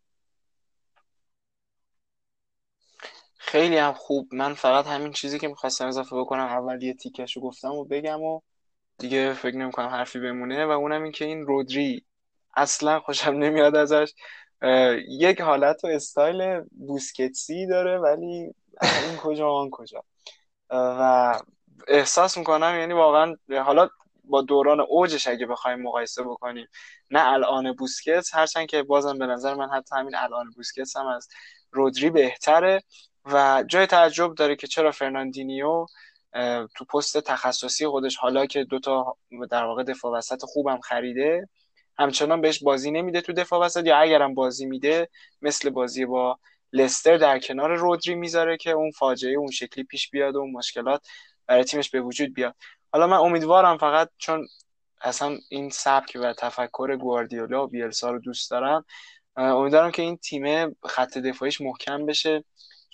خیلی 3.48 3.78
هم 3.78 3.94
خوب. 3.94 4.28
من 4.34 4.54
فقط 4.54 4.88
همین 4.88 5.12
چیزی 5.12 5.40
که 5.40 5.48
می‌خواستم 5.48 5.88
اضافه 5.88 6.16
بکنم 6.16 6.44
اول 6.44 6.84
یه 6.84 6.94
تیکش 6.94 7.36
رو 7.36 7.42
گفتم 7.42 7.72
و 7.72 7.86
بگم 7.86 8.22
و 8.22 8.42
دیگه 8.98 9.34
فکر 9.34 9.56
نمی‌کنم 9.56 9.88
حرفی 9.88 10.20
بمونه 10.20 10.66
و 10.66 10.70
اونم 10.70 11.04
این 11.04 11.12
که 11.12 11.26
این 11.26 11.46
رودری 11.46 12.06
اصلا 12.56 13.00
خوشم 13.00 13.32
نمیاد 13.32 13.76
ازش. 13.76 14.14
یک 15.10 15.42
حالت 15.42 15.84
و 15.84 15.88
استایل 15.88 16.62
بوسکتسی 16.88 17.68
داره 17.68 17.98
ولی 17.98 18.54
این 18.82 19.18
کجا 19.18 19.50
آن 19.50 19.70
کجا. 19.70 20.04
و 20.70 21.40
احساس 21.88 22.38
می‌کنم 22.38 22.76
یعنی 22.80 22.94
واقعا 22.94 23.36
حالا 23.64 23.90
با 24.24 24.42
دوران 24.42 24.80
اوجش 24.80 25.28
اگه 25.28 25.46
بخوایم 25.46 25.82
مقایسه 25.82 26.24
بکنیم 26.24 26.68
نه 27.12 27.28
الان 27.28 27.74
بوسکتس 27.74 28.36
هرچند 28.36 28.68
که 28.68 28.84
بازم 28.84 29.18
به 29.18 29.26
نظر 29.26 29.54
من 29.56 29.70
حتی 29.70 29.96
همین 29.96 30.16
الان 30.16 30.50
بوسکتس 30.56 30.98
هم 30.98 31.08
از 31.08 31.28
رودری 31.72 32.10
بهتره. 32.10 32.84
و 33.32 33.64
جای 33.68 33.86
تعجب 33.86 34.36
داره 34.36 34.56
که 34.56 34.68
چرا 34.68 34.92
فرناندینیو 34.92 35.86
تو 36.76 36.86
پست 36.86 37.18
تخصصی 37.18 37.88
خودش 37.88 38.16
حالا 38.18 38.46
که 38.46 38.64
دوتا 38.64 39.18
در 39.52 39.64
واقع 39.64 39.84
دفاع 39.84 40.18
وسط 40.18 40.46
خوبم 40.46 40.80
خریده 40.80 41.50
همچنان 42.00 42.42
بهش 42.42 42.64
بازی 42.64 42.92
نمیده 42.92 43.22
تو 43.22 43.34
دفاع 43.34 43.60
وسط 43.66 43.86
یا 43.86 43.98
اگرم 43.98 44.34
بازی 44.34 44.66
میده 44.66 45.10
مثل 45.42 45.70
بازی 45.70 46.06
با 46.06 46.40
لستر 46.74 47.18
در 47.18 47.40
کنار 47.40 47.76
رودری 47.76 48.16
می‌ذاره 48.16 48.58
که 48.58 48.72
اون 48.72 48.92
فاجعه 48.92 49.34
اون 49.34 49.52
شکلی 49.52 49.84
پیش 49.84 50.10
بیاد 50.10 50.36
و 50.36 50.48
مشکلات 50.48 51.08
برای 51.48 51.64
تیمش 51.64 51.90
به 51.90 52.02
وجود 52.02 52.34
بیاد. 52.34 52.56
حالا 52.94 53.08
من 53.08 53.18
امیدوارم 53.18 53.78
فقط 53.78 54.10
چون 54.18 54.48
اصلا 55.02 55.38
این 55.50 55.70
سبک 55.70 56.18
و 56.22 56.34
تفکر 56.34 56.96
گواردیولا 56.96 57.64
و 57.64 57.68
بیلسا 57.68 58.12
رو 58.12 58.20
دوست 58.20 58.52
دارم 58.52 58.86
امیدوارم 59.38 59.92
که 59.92 60.02
این 60.02 60.18
تیم 60.18 60.76
خط 60.86 61.18
دفاعیش 61.18 61.62
محکم 61.62 62.06
بشه. 62.06 62.44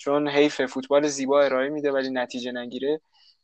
چون 0.04 0.28
حیف 0.28 0.66
فوتبال 0.66 1.06
زیبا 1.06 1.42
ارائه 1.42 1.68
میده 1.68 1.92
ولی 1.92 2.10
نتیجه 2.10 2.52
نگیره 2.52 3.00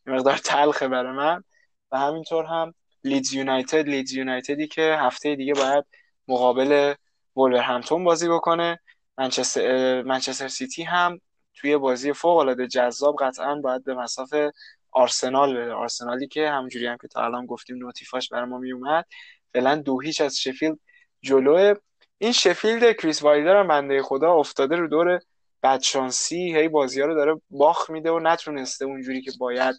مقدار 0.06 0.36
تلخه 0.36 0.88
برای 0.88 1.12
من. 1.16 1.44
و 1.92 1.98
همینطور 1.98 2.44
هم 2.44 2.74
لیدز 3.04 3.32
یونایتد 3.32 3.88
لیدز 3.88 4.12
یونایتدی 4.12 4.66
که 4.66 4.96
هفته 5.00 5.36
دیگه 5.36 5.54
باید 5.54 5.84
مقابل 6.28 6.94
ولورهمپتون 7.36 8.05
بازی 8.04 8.28
بکنه. 8.28 8.80
منچستر 9.18 10.02
منچستر 10.02 10.48
سیتی 10.48 10.82
هم 10.82 11.20
توی 11.54 11.76
بازی 11.76 12.12
فوق 12.12 12.36
العاده 12.36 12.66
جذاب 12.66 13.16
قطعا 13.20 13.54
باید 13.54 13.84
به 13.84 13.94
مصاف 13.94 14.52
آرسنال 14.92 15.56
بره 15.56 15.72
آرسنالی 15.72 16.28
که 16.28 16.48
همونجوری 16.48 16.86
هم 16.86 16.96
که 17.02 17.08
تا 17.08 17.24
الان 17.24 17.46
گفتیم 17.46 17.76
notif 17.76 18.14
اش 18.14 18.28
برای 18.28 18.44
ما 18.44 18.58
می 18.58 18.72
اومد 18.72 19.04
فعلا 19.52 19.76
دو 19.76 20.00
هیچ 20.00 20.20
از 20.20 20.38
شفیلد 20.40 20.78
جلوه. 21.22 21.74
این 22.18 22.32
شفیلد 22.32 22.96
کریس 22.96 23.22
وایلدر 23.22 23.56
هم 23.56 23.68
بنده 23.68 24.02
خدا 24.02 24.32
افتاده 24.32 24.76
رو 24.76 24.88
دور 24.88 25.20
بدشانسی 25.62 26.56
هی 26.56 26.68
بازی 26.68 27.00
ها 27.00 27.06
رو 27.06 27.14
داره 27.14 27.40
باخ 27.50 27.90
میده 27.90 28.10
و 28.10 28.18
نتونسته 28.18 28.84
اونجوری 28.84 29.22
که 29.22 29.32
باید 29.38 29.76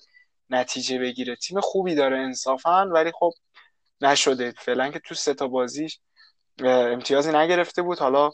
نتیجه 0.49 0.99
بگیره. 0.99 1.35
تیم 1.35 1.59
خوبی 1.59 1.95
داره 1.95 2.17
انصافا 2.17 2.85
ولی 2.93 3.11
خب 3.11 3.31
نشده. 4.01 4.53
فعلا 4.57 4.89
که 4.89 4.99
تو 4.99 5.15
سه 5.15 5.33
تا 5.33 5.47
بازیش 5.47 5.99
امتیازی 6.63 7.31
نگرفته 7.31 7.81
بود. 7.81 7.99
حالا 7.99 8.31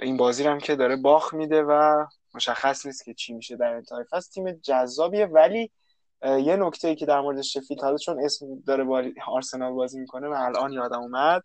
این 0.00 0.16
بازی 0.16 0.44
هم 0.44 0.58
که 0.58 0.76
داره 0.76 0.96
باخ 0.96 1.34
میده 1.34 1.62
و 1.62 2.06
مشخص 2.34 2.86
نیست 2.86 3.04
که 3.04 3.14
چی 3.14 3.32
میشه 3.32 3.56
در 3.56 3.74
انتهای 3.74 4.04
فصل. 4.10 4.30
تیم 4.32 4.52
جذابیه 4.52 5.26
ولی 5.26 5.70
یه 6.22 6.56
نکته 6.56 6.88
ای 6.88 6.96
که 6.96 7.06
در 7.06 7.20
مورد 7.20 7.42
شفیلد 7.42 7.80
حالا 7.80 7.96
چون 7.96 8.24
اسم 8.24 8.46
داره 8.66 8.84
با 8.84 9.02
آرسنال 9.26 9.72
بازی 9.72 10.00
می‌کنه 10.00 10.28
و 10.28 10.32
الان 10.32 10.72
یادم 10.72 11.00
اومد 11.00 11.42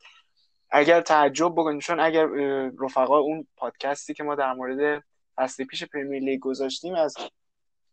اگر 0.69 1.01
تعجب 1.01 1.51
بکنید 1.51 1.81
چون 1.81 1.99
اگر 1.99 2.27
رفقا 2.80 3.18
اون 3.18 3.47
پادکستی 3.57 4.14
که 4.14 4.23
ما 4.23 4.35
در 4.35 4.53
مورد 4.53 5.03
فصل 5.35 5.64
پیش 5.65 5.84
پرمیر 5.84 6.23
لیگ 6.23 6.39
گذاشتیم. 6.39 6.95
از 6.95 7.15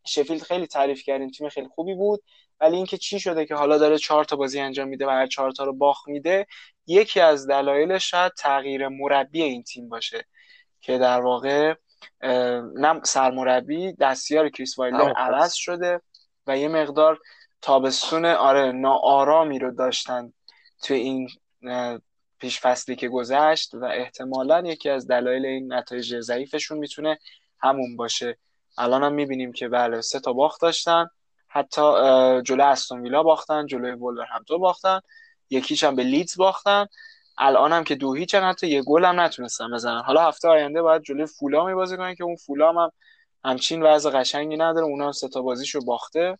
شفیلد 0.06 0.42
خیلی 0.42 0.66
تعریف 0.66 1.02
کردیم 1.02 1.30
تیم 1.30 1.48
خیلی 1.48 1.68
خوبی 1.68 1.94
بود. 1.94 2.22
ولی 2.60 2.76
اینکه 2.76 2.96
چی 2.96 3.20
شده 3.20 3.46
که 3.46 3.54
حالا 3.54 3.78
داره 3.78 3.98
چهار 3.98 4.24
تا 4.24 4.36
بازی 4.36 4.60
انجام 4.60 4.88
میده 4.88 5.06
و 5.06 5.10
هر 5.10 5.26
چهار 5.26 5.50
تا 5.50 5.64
رو 5.64 5.72
باخ 5.72 6.08
میده 6.08 6.46
یکی 6.86 7.20
از 7.20 7.46
دلایلش 7.46 8.10
شاید 8.10 8.32
تغییر 8.38 8.88
مربی 8.88 9.42
این 9.42 9.62
تیم 9.62 9.88
باشه 9.88 10.24
که 10.80 10.98
در 10.98 11.20
واقع 11.20 11.74
نه 12.74 13.00
سرمربی 13.04 13.92
دستیار 13.92 14.48
کریس 14.48 14.78
وایلر 14.78 15.12
عوض 15.12 15.52
شده 15.52 16.00
و 16.46 16.58
یه 16.58 16.68
مقدار 16.68 17.18
تابستون 17.62 18.24
آره 18.24 18.72
ناآرامی 18.72 19.58
رو 19.58 19.74
داشتن 19.74 20.32
توی 20.82 20.96
این 20.96 21.28
پیش 22.40 22.60
فصلی 22.60 22.96
که 22.96 23.08
گذشت 23.08 23.74
و 23.74 23.84
احتمالا 23.84 24.60
یکی 24.60 24.90
از 24.90 25.06
دلایل 25.06 25.46
این 25.46 25.72
نتایج 25.72 26.20
ضعیفشون 26.20 26.78
می‌تونه 26.78 27.18
همون 27.58 27.96
باشه. 27.96 28.38
الان 28.78 29.02
هم 29.02 29.12
می‌بینیم 29.12 29.52
که 29.52 29.68
بله 29.68 30.00
سه 30.00 30.20
تا 30.20 30.32
باخت 30.32 30.60
داشتن 30.60 31.06
حتی 31.48 31.82
جلو 32.42 32.64
استون 32.64 33.02
ویلا 33.02 33.22
باختن 33.22 33.66
جلوی 33.66 33.96
همتو 34.34 34.58
باختن 34.58 35.00
یکیش 35.50 35.84
هم 35.84 35.96
به 35.96 36.02
لیدز 36.02 36.36
باختن. 36.36 36.86
الان 37.38 37.72
هم 37.72 37.84
که 37.84 37.94
دو 37.94 38.14
هیچ 38.14 38.34
حتی 38.34 38.68
یه 38.68 38.82
گل 38.82 39.04
هم 39.04 39.20
نتونستن 39.20 39.70
بزنن. 39.70 40.00
حالا 40.00 40.28
هفته 40.28 40.48
آینده 40.48 40.82
باید 40.82 41.02
جلوی 41.02 41.26
فولامی 41.26 41.74
بازی 41.74 41.96
کنن 41.96 42.14
که 42.14 42.24
اون 42.24 42.36
فولام 42.36 42.78
هم 42.78 42.92
همچین 43.44 43.82
وضع 43.82 44.10
قشنگی 44.10 44.56
نداره. 44.56 44.86
اونا 44.86 45.06
هم 45.06 45.12
سه 45.12 45.28
تا 45.28 45.42
بازیشو 45.42 45.84
باخته 45.84 46.38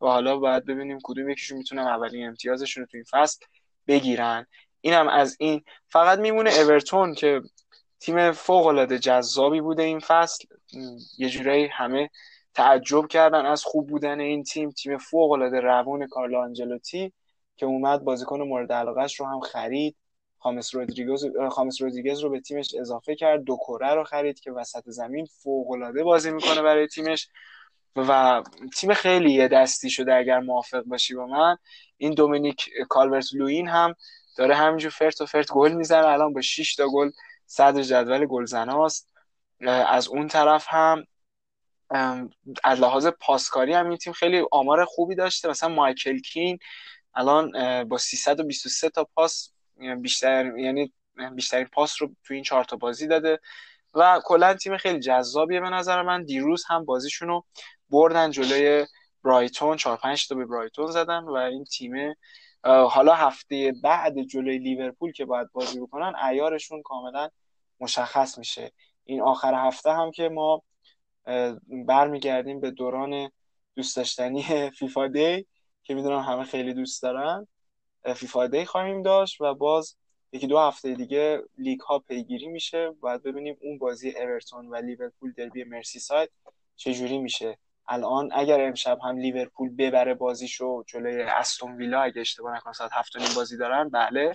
و 0.00 0.06
حالا 0.06 0.36
باید 0.36 0.64
ببینیم 0.64 0.98
کدوم 1.02 1.30
یکیشون 1.30 1.58
می‌تونن 1.58 1.82
اولین 1.82 2.26
امتیازشون 2.26 2.80
رو 2.80 2.86
تو 2.86 2.96
این 2.96 3.04
فصل 3.10 3.46
بگیرن. 3.86 4.46
اینم 4.82 5.08
از 5.08 5.36
این. 5.40 5.62
فقط 5.88 6.18
میمونه 6.18 6.50
اورتون 6.50 7.14
که 7.14 7.42
تیم 8.00 8.32
فوق 8.32 8.66
العاده 8.66 8.98
جذابی 8.98 9.60
بوده 9.60 9.82
این 9.82 9.98
فصل. 9.98 10.44
یه 11.18 11.28
جورایی 11.28 11.66
همه 11.66 12.10
تعجب 12.54 13.06
کردن 13.06 13.46
از 13.46 13.64
خوب 13.64 13.88
بودن 13.88 14.20
این 14.20 14.42
تیم. 14.42 14.70
تیم 14.70 14.98
فوق 14.98 15.30
العاده 15.30 15.60
روون 15.60 16.06
کارلو 16.06 16.38
آنجلوتی 16.38 17.12
که 17.56 17.66
اومد 17.66 18.04
بازیکن 18.04 18.40
مورد 18.40 18.72
علاقهش 18.72 19.20
رو 19.20 19.26
هم 19.26 19.40
خرید. 19.40 19.96
خامس 20.38 20.74
رودریگز 20.74 21.24
خامس 21.50 21.82
رودریگز 21.82 22.20
رو 22.20 22.30
به 22.30 22.40
تیمش 22.40 22.74
اضافه 22.80 23.14
کرد. 23.14 23.44
دو 23.44 23.56
کره 23.56 23.94
رو 23.94 24.04
خرید 24.04 24.40
که 24.40 24.52
وسط 24.52 24.82
زمین 24.86 25.26
فوق 25.26 25.70
العاده 25.70 26.04
بازی 26.04 26.30
می‌کنه 26.30 26.62
برای 26.62 26.86
تیمش. 26.86 27.28
و 27.96 28.42
تیم 28.76 28.94
خیلی 28.94 29.32
یه 29.32 29.48
دستی 29.48 29.90
شده 29.90 30.14
اگر 30.14 30.40
موافق 30.40 30.82
باشی 30.82 31.14
با 31.14 31.26
من. 31.26 31.56
این 31.96 32.14
دومینیک 32.14 32.70
کالورت 32.88 33.34
لوین 33.34 33.68
هم 33.68 33.94
داره 34.36 34.54
همینجور 34.54 34.90
فرت 34.90 35.20
و 35.20 35.26
فرت 35.26 35.52
گل 35.52 35.72
می‌زنه. 35.72 36.06
الان 36.06 36.32
با 36.32 36.40
6 36.40 36.74
تا 36.74 36.88
گل 36.88 37.10
صدر 37.46 37.82
جدول 37.82 38.26
گلزناست. 38.26 39.08
از 39.86 40.08
اون 40.08 40.28
طرف 40.28 40.66
هم 40.68 41.06
از 42.64 42.80
لحاظ 42.80 43.06
پاسکاری 43.06 43.72
هم 43.72 43.88
این 43.88 43.98
تیم 43.98 44.12
خیلی 44.12 44.42
آمار 44.52 44.84
خوبی 44.84 45.14
داشته. 45.14 45.48
مثلا 45.48 45.68
مایکل 45.68 46.18
کین 46.18 46.58
الان 47.14 47.50
با 47.88 47.98
323 47.98 48.88
تا 48.88 49.04
پاس 49.04 49.52
بیشتر 50.00 50.58
یعنی 50.58 50.92
بیشترین 51.34 51.66
پاس 51.66 52.02
رو 52.02 52.10
تو 52.24 52.34
این 52.34 52.42
چهار 52.42 52.64
تا 52.64 52.76
بازی 52.76 53.06
داده. 53.06 53.40
و 53.94 54.20
کلا 54.24 54.54
تیم 54.54 54.76
خیلی 54.76 55.00
جذابیه 55.00 55.60
به 55.60 55.70
نظر 55.70 56.02
من. 56.02 56.24
دیروز 56.24 56.64
هم 56.68 56.84
بازیشون 56.84 57.28
رو 57.28 57.44
بردن 57.90 58.30
جلوی 58.30 58.86
برایتون. 59.24 59.76
4 59.76 59.96
5 59.96 60.28
تا 60.28 60.34
به 60.34 60.46
برایتون 60.46 60.86
زدن 60.86 61.18
و 61.18 61.34
این 61.34 61.64
تیم 61.64 62.14
حالا 62.64 63.14
هفته 63.14 63.72
بعد 63.82 64.22
جلوی 64.22 64.58
لیورپول 64.58 65.12
که 65.12 65.24
باید 65.24 65.52
بازی 65.52 65.80
بکنن 65.80 66.12
عیارشون 66.16 66.82
کاملا 66.82 67.28
مشخص 67.80 68.38
میشه. 68.38 68.72
این 69.04 69.20
آخر 69.20 69.54
هفته 69.66 69.92
هم 69.92 70.10
که 70.10 70.28
ما 70.28 70.62
برمیگردیم 71.86 72.60
به 72.60 72.70
دوران 72.70 73.30
دوست 73.76 73.96
داشتنی 73.96 74.42
FIFA 74.78 75.08
day 75.08 75.46
که 75.82 75.94
می‌دونم 75.94 76.20
همه 76.20 76.44
خیلی 76.44 76.74
دوست 76.74 77.02
دارن. 77.02 77.46
FIFA 78.16 78.46
day 78.46 78.64
خواهیم 78.64 79.02
داشت 79.02 79.40
و 79.40 79.54
باز 79.54 79.96
یکی 80.32 80.46
دو 80.46 80.58
هفته 80.58 80.94
دیگه 80.94 81.42
لیگ 81.58 81.80
ها 81.80 81.98
پیگیری 81.98 82.48
میشه. 82.48 82.90
باید 82.90 83.22
ببینیم 83.22 83.56
اون 83.60 83.78
بازی 83.78 84.10
اورتون 84.10 84.66
و 84.68 84.76
لیورپول 84.76 85.32
دربی 85.32 85.64
مرسی 85.64 85.98
ساید 85.98 86.30
چجوری 86.76 87.18
میشه. 87.18 87.58
الان 87.88 88.30
اگر 88.32 88.60
امشب 88.60 88.98
هم 89.04 89.18
لیورپول 89.18 89.76
ببره 89.76 90.14
بازیشو 90.14 90.82
جلوی 90.86 91.22
استون 91.22 91.76
ویلا 91.76 92.02
اگه 92.02 92.20
اشتباه 92.20 92.56
نکنم 92.56 92.72
ساعت 92.72 92.90
هفت 92.92 93.34
بازی 93.36 93.56
دارن 93.56 93.88
بله. 93.88 94.32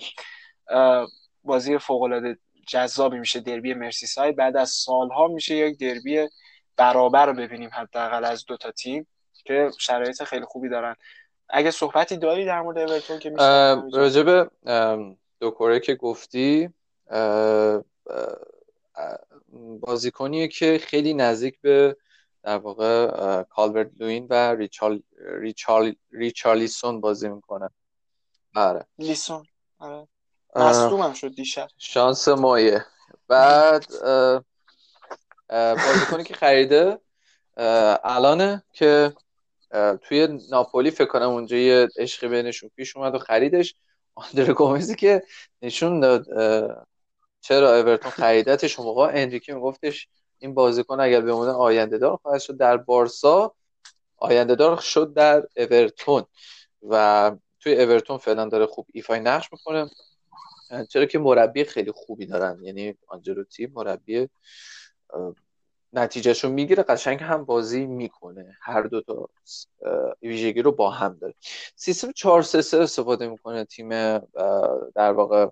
بازی 1.44 1.78
فوق 1.78 2.02
العاده 2.02 2.38
جذابی 2.68 3.18
میشه 3.18 3.40
دربی 3.40 3.74
مرسی 3.74 4.06
ساید 4.06 4.36
بعد 4.36 4.56
از 4.56 4.70
سالها 4.70 5.28
میشه 5.28 5.56
یک 5.56 5.78
دربی 5.78 6.28
برابر 6.76 7.26
رو 7.26 7.32
ببینیم 7.32 7.70
حداقل 7.72 8.24
از 8.24 8.44
دو 8.44 8.56
تا 8.56 8.70
تیم 8.70 9.06
که 9.44 9.70
شرایط 9.78 10.22
خیلی 10.22 10.44
خوبی 10.44 10.68
دارن. 10.68 10.96
اگه 11.48 11.70
صحبتی 11.70 12.16
داری 12.16 12.44
در 12.44 12.62
مورد 12.62 12.78
اورتون 12.78 13.18
که 13.18 13.30
میشه 13.30 13.82
راجب 13.92 14.50
دو 15.40 15.50
کره 15.50 15.80
که 15.80 15.94
گفتی 15.94 16.68
بازیکنیه 19.80 20.48
که 20.48 20.78
خیلی 20.78 21.14
نزدیک 21.14 21.60
به 21.60 21.96
در 22.48 22.58
واقع 22.58 23.42
کالورد 23.42 23.90
لوین 24.02 24.26
و 24.30 24.54
ریچال 24.54 25.02
ریچال 25.18 25.94
ریچارلیسون 26.12 27.00
بازی 27.00 27.28
می‌کنه. 27.28 27.70
آره 28.54 28.86
لیسون. 28.98 29.46
آره. 29.78 30.08
مصدومم 30.56 31.12
شد 31.12 31.34
دیشب. 31.34 31.68
شانس 31.78 32.28
مایه. 32.28 32.84
بعد 33.28 33.86
بازیکنی 35.48 36.24
که 36.24 36.34
خریده 36.34 37.00
الانه 38.04 38.64
که 38.72 39.12
توی 40.02 40.38
ناپولی 40.50 40.90
فکر 40.90 41.08
کنم 41.08 41.28
اونجا 41.28 41.56
یه 41.56 41.88
عشقی 41.98 42.28
بینشون 42.28 42.70
پیش 42.76 42.96
اومد 42.96 43.14
و 43.14 43.18
خریدش. 43.18 43.74
آندر 44.14 44.52
گومزی 44.52 44.96
که 44.96 45.22
نشون 45.62 46.00
داد 46.00 46.26
چرا 47.40 47.76
اورتون 47.76 48.10
خریدتش. 48.10 48.78
اون 48.78 48.88
موقع 48.88 49.10
انریکی 49.14 49.52
میگفتش 49.52 50.08
این 50.38 50.54
بازیکن 50.54 51.00
اگر 51.00 51.20
بمونه 51.20 51.50
آینده 51.50 51.98
دار 51.98 52.16
خواهد 52.16 52.40
شد 52.40 52.56
در 52.56 52.76
بارسا 52.76 53.54
آینده 54.16 54.54
دار 54.54 54.76
شد 54.76 55.12
در 55.14 55.46
اورتون. 55.56 56.24
و 56.88 57.32
توی 57.60 57.82
اورتون 57.82 58.18
فعلا 58.18 58.48
داره 58.48 58.66
خوب 58.66 58.86
ایفای 58.92 59.20
نقش 59.20 59.52
می‌کنه. 59.52 59.90
چرا 60.88 61.04
که 61.04 61.18
مربی 61.18 61.64
خیلی 61.64 61.92
خوبی 61.92 62.26
دارن. 62.26 62.58
یعنی 62.62 62.94
آنجلوتی 63.06 63.66
مربی 63.66 64.28
نتیجهشون 65.92 66.52
می‌گیره 66.52 66.82
قشنگ 66.82 67.22
هم 67.22 67.44
بازی 67.44 67.86
می‌کنه. 67.86 68.56
هر 68.60 68.82
دو 68.82 69.00
تا 69.00 69.28
ویژگی 70.22 70.62
رو 70.62 70.72
با 70.72 70.90
هم 70.90 71.18
داره. 71.20 71.34
سیستم 71.76 72.12
4 72.12 72.42
3 72.42 72.62
3 72.62 72.78
استفاده 72.78 73.28
می‌کنه 73.28 73.64
تیم 73.64 73.88
در 74.94 75.12
واقع 75.12 75.48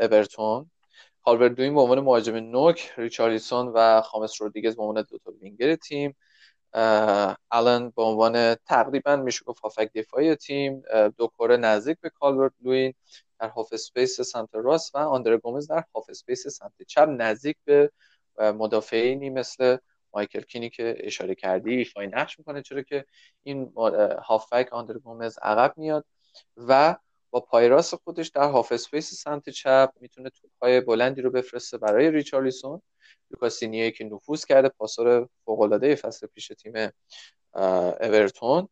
اورتون. 0.00 0.70
کالورت 1.26 1.54
لوین 1.54 1.74
به 1.74 1.80
عنوان 1.80 2.00
مهاجم 2.00 2.36
نوک 2.36 2.92
ریچارلیسون 2.96 3.68
و 3.74 4.00
خامس 4.00 4.42
رودریگز 4.42 4.76
به 4.76 4.82
عنوان 4.82 5.04
دو 5.10 5.18
تا 5.18 5.32
وینگر 5.40 5.76
تیم. 5.76 6.16
الان 7.50 7.90
به 7.90 8.02
عنوان 8.02 8.54
تقریبا 8.54 9.16
میشه 9.16 9.44
گفت 9.44 9.60
هافک 9.60 9.92
دفاعی 9.94 10.34
تیم. 10.34 10.82
دوکوره 11.16 11.56
نزدیک 11.56 11.98
به 12.00 12.10
کالورت 12.10 12.52
لوین 12.60 12.94
در 13.40 13.48
half 13.48 13.72
space 13.72 14.20
سمت 14.20 14.48
راست 14.52 14.94
و 14.94 14.98
آندره 14.98 15.36
گومز 15.36 15.68
در 15.68 15.84
half 15.94 16.06
space 16.10 16.46
سمت 16.46 16.82
چپ 16.86 17.08
نزدیک 17.08 17.56
به 17.64 17.90
مدافعینی 18.38 19.30
مثل 19.30 19.76
مایکل 20.14 20.40
کینی 20.40 20.70
که 20.70 20.96
اشاره 21.00 21.34
کردی 21.34 21.74
ایفای 21.76 22.06
نقش 22.06 22.38
می‌کنه. 22.38 22.62
چرا 22.62 22.82
که 22.82 23.04
این 23.42 23.72
هافک 24.24 24.68
آندره 24.72 24.98
گومز 24.98 25.38
عقب 25.42 25.74
میاد 25.76 26.04
و 26.56 26.96
با 27.32 27.40
پای 27.40 27.68
راست 27.68 27.96
خودش 27.96 28.28
در 28.28 28.50
half 28.50 28.72
space 28.72 29.14
سمت 29.14 29.50
چپ 29.50 29.90
می‌تونه 30.00 30.30
توپهای 30.30 30.80
بلندی 30.80 31.22
رو 31.22 31.30
بفرسته 31.30 31.78
برای 31.78 32.10
ریچارلیسون 32.10 32.82
لوکا 33.30 33.57
دینیه 33.57 33.90
که 33.90 34.04
نفوذ 34.04 34.44
کرده 34.44 34.68
پاسور 34.68 35.28
فوق 35.44 35.60
العاده 35.60 35.94
فصل 35.94 36.26
پیش 36.26 36.48
تیم 36.48 36.90
اورتون. 38.00 38.68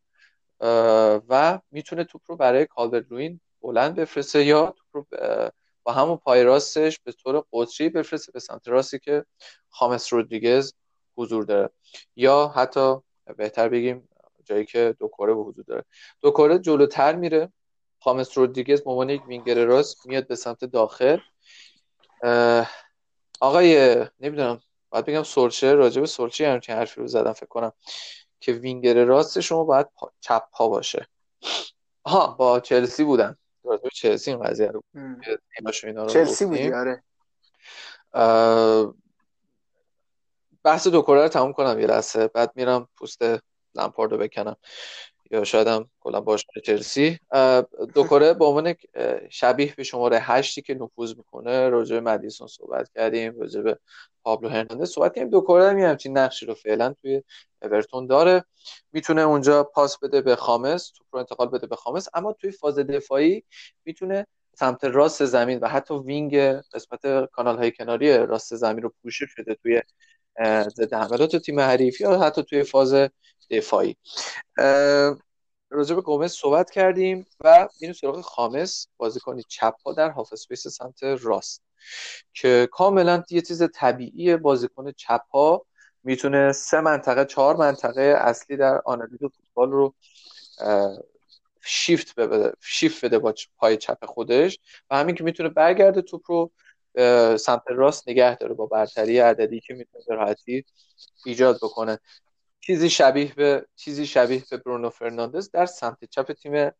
و 1.29 1.59
می‌تونه 1.71 2.03
توپ 2.03 2.21
رو 2.27 2.35
برای 2.35 2.65
کالورت 2.65 3.05
لوین 3.09 3.39
بلند 3.61 3.95
بفرسته 3.95 4.45
یا 4.45 4.75
توپ 4.77 4.87
رو 4.91 5.05
با 5.83 5.91
همون 5.91 6.17
پای 6.17 6.43
راستش 6.43 6.99
به 6.99 7.11
طور 7.11 7.43
قطری 7.53 7.89
بفرسته 7.89 8.31
به 8.31 8.39
سمت 8.39 8.67
راستی 8.67 8.99
که 8.99 9.25
خامس 9.69 10.13
رودریگز 10.13 10.73
حضور 11.17 11.43
داره. 11.43 11.69
یا 12.15 12.47
حتی 12.47 12.95
بهتر 13.37 13.69
بگیم 13.69 14.09
جایی 14.45 14.65
که 14.65 14.95
دو 14.99 15.07
کره 15.07 15.33
به 15.33 15.41
حضور 15.41 15.65
داره. 15.67 15.83
دو 16.21 16.31
کره 16.31 16.59
جلوتر 16.59 17.15
میره. 17.15 17.53
خامس 18.03 18.37
رودریگز 18.37 18.81
به 18.81 18.89
عنوان 18.89 19.09
یک 19.09 19.27
وینگر 19.27 19.65
راست 19.65 20.07
میاد 20.07 20.27
به 20.27 20.35
سمت 20.35 20.65
داخل. 20.65 21.17
آقای 23.41 23.95
نمی‌دونم 24.19 24.61
باید 24.89 25.05
بگم 25.05 25.23
سورچه 25.23 25.73
راجب 25.73 26.05
سورچه 26.05 26.49
همچین 26.49 26.75
حرفی 26.75 27.01
رو 27.01 27.07
زدم 27.07 27.33
فکر 27.33 27.45
کنم 27.45 27.71
که 28.39 28.51
وینگر 28.51 29.05
راست 29.05 29.39
شما 29.39 29.63
باید 29.63 29.87
چپ 30.19 30.43
پا 30.51 30.67
باشه. 30.67 31.07
ها 32.05 32.27
با 32.27 32.59
چلسی 32.59 33.03
بودن. 33.03 33.37
راجب 33.63 33.87
چلسی 33.87 34.31
این 34.31 34.43
قضیه 34.43 34.67
رو 34.67 34.83
اینا 35.83 36.03
رو 36.03 36.09
چلسی 36.09 36.45
بودی؟ 36.45 36.71
آره. 36.73 37.03
بحث 40.63 40.87
دوکوره 40.87 41.01
رو 41.01 41.27
تموم 41.27 41.53
کنم 41.53 41.79
یه 41.79 41.87
لحظه. 41.87 42.27
بعد 42.27 42.51
میرم 42.55 42.89
پوست 42.97 43.21
لمپاردو 43.75 44.17
بکنم. 44.17 44.55
یا 45.31 45.43
شاید 45.43 45.67
هم 45.67 45.89
کلا 45.99 46.21
باشه 46.21 46.45
چلسی. 46.63 47.19
دوکوره 47.93 48.33
به 48.33 48.45
عنوان 48.45 48.75
شبیه 49.29 49.73
به 49.77 49.83
شماره 49.83 50.19
هشتی 50.19 50.61
که 50.61 50.73
نفوذ 50.73 51.17
می‌کنه 51.17 51.69
راجع 51.69 51.95
به 51.95 52.01
مدیسون 52.01 52.47
صحبت 52.47 52.89
کردیم 52.95 53.39
راجع 53.39 53.61
به 53.61 53.79
پابلو 54.23 54.49
هرناندز 54.49 54.89
صحبت 54.89 55.15
کردیم. 55.15 55.29
دوکوره 55.29 55.69
هم 55.69 55.77
همچین 55.77 56.17
نقشی 56.17 56.45
رو 56.45 56.53
فعلا 56.53 56.93
توی 57.01 57.23
اورتون 57.61 58.07
داره. 58.07 58.43
می‌تونه 58.91 59.21
اونجا 59.21 59.63
پاس 59.63 59.97
بده 59.97 60.21
به 60.21 60.35
خامس 60.35 60.91
توپ 60.91 61.07
رو 61.11 61.19
انتقال 61.19 61.47
بده 61.47 61.67
به 61.67 61.75
خامس 61.75 62.07
اما 62.13 62.33
توی 62.33 62.51
فاز 62.51 62.79
دفاعی 62.79 63.43
می‌تونه 63.85 64.27
سمت 64.53 64.83
راست 64.83 65.25
زمین 65.25 65.59
و 65.59 65.67
حتی 65.67 65.93
wing 65.93 66.37
قسمت 66.73 67.25
کانال 67.31 67.57
های 67.57 67.71
کناری 67.71 68.17
راست 68.17 68.55
زمین 68.55 68.83
رو 68.83 68.93
پوشش 69.03 69.35
بده 69.37 69.55
توی 69.55 69.81
ضد 70.69 70.93
حملات 70.93 71.35
تیم 71.35 71.59
حریف 71.59 72.01
یا 72.01 72.19
حتی 72.19 72.43
توی 72.43 72.63
فاز 72.63 72.95
دفاعی. 73.51 73.95
راجع 75.69 75.95
به 75.95 76.01
گومز 76.01 76.31
صحبت 76.31 76.71
کردیم 76.71 77.25
و 77.39 77.67
بریم 77.79 77.93
سراغ 77.93 78.21
خامس. 78.21 78.87
بازیکن 78.97 79.41
چپ 79.47 79.75
پا 79.85 79.93
در 79.93 80.09
half 80.09 80.33
space 80.33 80.67
سمت 80.67 81.03
راست 81.03 81.63
که 82.33 82.69
کاملا 82.71 83.23
یه 83.29 83.41
چیز 83.41 83.63
طبیعی 83.73 84.37
بازیکن 84.37 84.91
چپ 84.91 85.21
پا 85.33 85.65
می‌تونه 86.03 86.51
سه 86.51 86.81
منطقه 86.81 87.25
چهار 87.25 87.55
منطقه 87.55 88.01
اصلی 88.01 88.57
در 88.57 88.81
آنالیز 88.85 89.19
فوتبال 89.19 89.71
رو 89.71 89.93
شیفت 91.61 92.19
بده 92.19 92.53
شیفت 92.61 93.05
بده 93.05 93.19
با 93.19 93.33
پای 93.57 93.77
چپ 93.77 94.05
خودش 94.05 94.59
و 94.89 94.97
همین 94.97 95.15
که 95.15 95.23
می‌تونه 95.23 95.49
برگرده 95.49 96.01
توپ 96.01 96.21
رو 96.31 96.51
سمت 97.37 97.63
راست 97.67 98.09
نگه 98.09 98.35
داره 98.35 98.53
با 98.53 98.65
برتری 98.65 99.19
عددی 99.19 99.59
که 99.59 99.73
می‌تونه 99.73 100.03
راحتی 100.07 100.65
ایجاد 101.25 101.57
بکنه. 101.57 101.99
چیزی 102.61 102.89
شبیه 102.89 103.33
به 103.33 103.65
چیزی 103.75 104.05
شبیه 104.05 104.43
به 104.51 104.57
برونو 104.57 104.89
فرناندز 104.89 105.51
در 105.51 105.65
سمت 105.65 106.05
چپ 106.05 106.31
تیم 106.31 106.71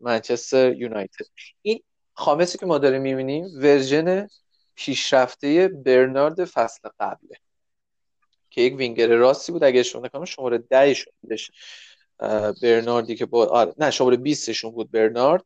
منچستر 0.00 0.72
یونایتد. 0.72 1.26
این 1.62 1.82
خامسی 2.14 2.58
که 2.58 2.66
ما 2.66 2.78
داریم 2.78 3.02
می‌بینیم 3.02 3.44
version 3.56 4.28
پیشرفته 4.74 5.68
برنارد 5.68 6.44
فصل 6.44 6.88
قبله 7.00 7.36
که 8.50 8.60
یک 8.60 8.76
وینگر 8.76 9.06
راستی 9.06 9.52
بود. 9.52 9.64
اگه 9.64 9.82
اشتباه 9.82 10.02
نکنم 10.02 10.24
شماره 10.24 10.58
ده 10.58 10.96
بودش 11.20 11.50
برناردی 12.62 13.16
که 13.16 13.26
با 13.26 13.46
آره 13.46 13.74
نه 13.78 13.90
شماره 13.90 14.16
20 14.16 14.52
شون 14.52 14.70
بود 14.70 14.90
برنارد. 14.90 15.44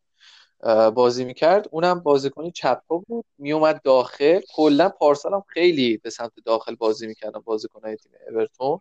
بازی 0.94 1.24
می‌کرد. 1.24 1.68
اونم 1.70 2.01
بازیکنی 2.01 2.51
چپ 2.51 2.82
بود. 2.86 3.24
میومد 3.39 3.82
داخل. 3.82 4.40
کلا 4.55 4.89
پارسال 4.89 5.34
هم 5.34 5.44
خیلی 5.47 5.97
به 5.97 6.10
سمت 6.10 6.32
داخل 6.44 6.74
بازی 6.74 7.06
می‌کردن 7.06 7.40
بازیکنهای 7.40 7.97
تیم 7.97 8.12
اورتون. 8.30 8.80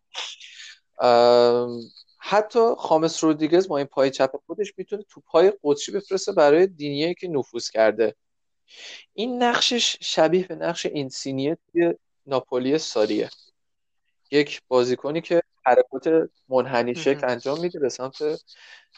حتی 2.18 2.60
خامس 2.78 3.24
رودریگز 3.24 3.68
با 3.68 3.78
این 3.78 3.88
پای 3.88 4.10
چپ 4.12 4.32
خودش 4.46 4.74
می‌تونه 4.78 5.04
تو 5.10 5.22
پای 5.28 5.54
قدشی 5.64 5.92
بفرسته 5.92 6.32
برای 6.32 6.68
دینیه 6.68 7.14
که 7.14 7.28
نفوذ 7.28 7.70
کرده. 7.70 8.16
این 9.14 9.44
نقشش 9.44 9.98
شبیه 10.02 10.48
به 10.48 10.56
نقش 10.56 10.86
اینسینیه 10.86 11.58
توی 11.72 11.94
ناپولی 12.26 12.78
ساریه. 12.78 13.30
یک 14.32 14.62
بازیکنی 14.68 15.22
که 15.22 15.42
حرکات 15.66 16.30
منحنی 16.50 16.96
شکل 16.96 17.30
انجام 17.30 17.60
میده 17.60 17.80
به 17.80 17.90
سمت 17.90 18.18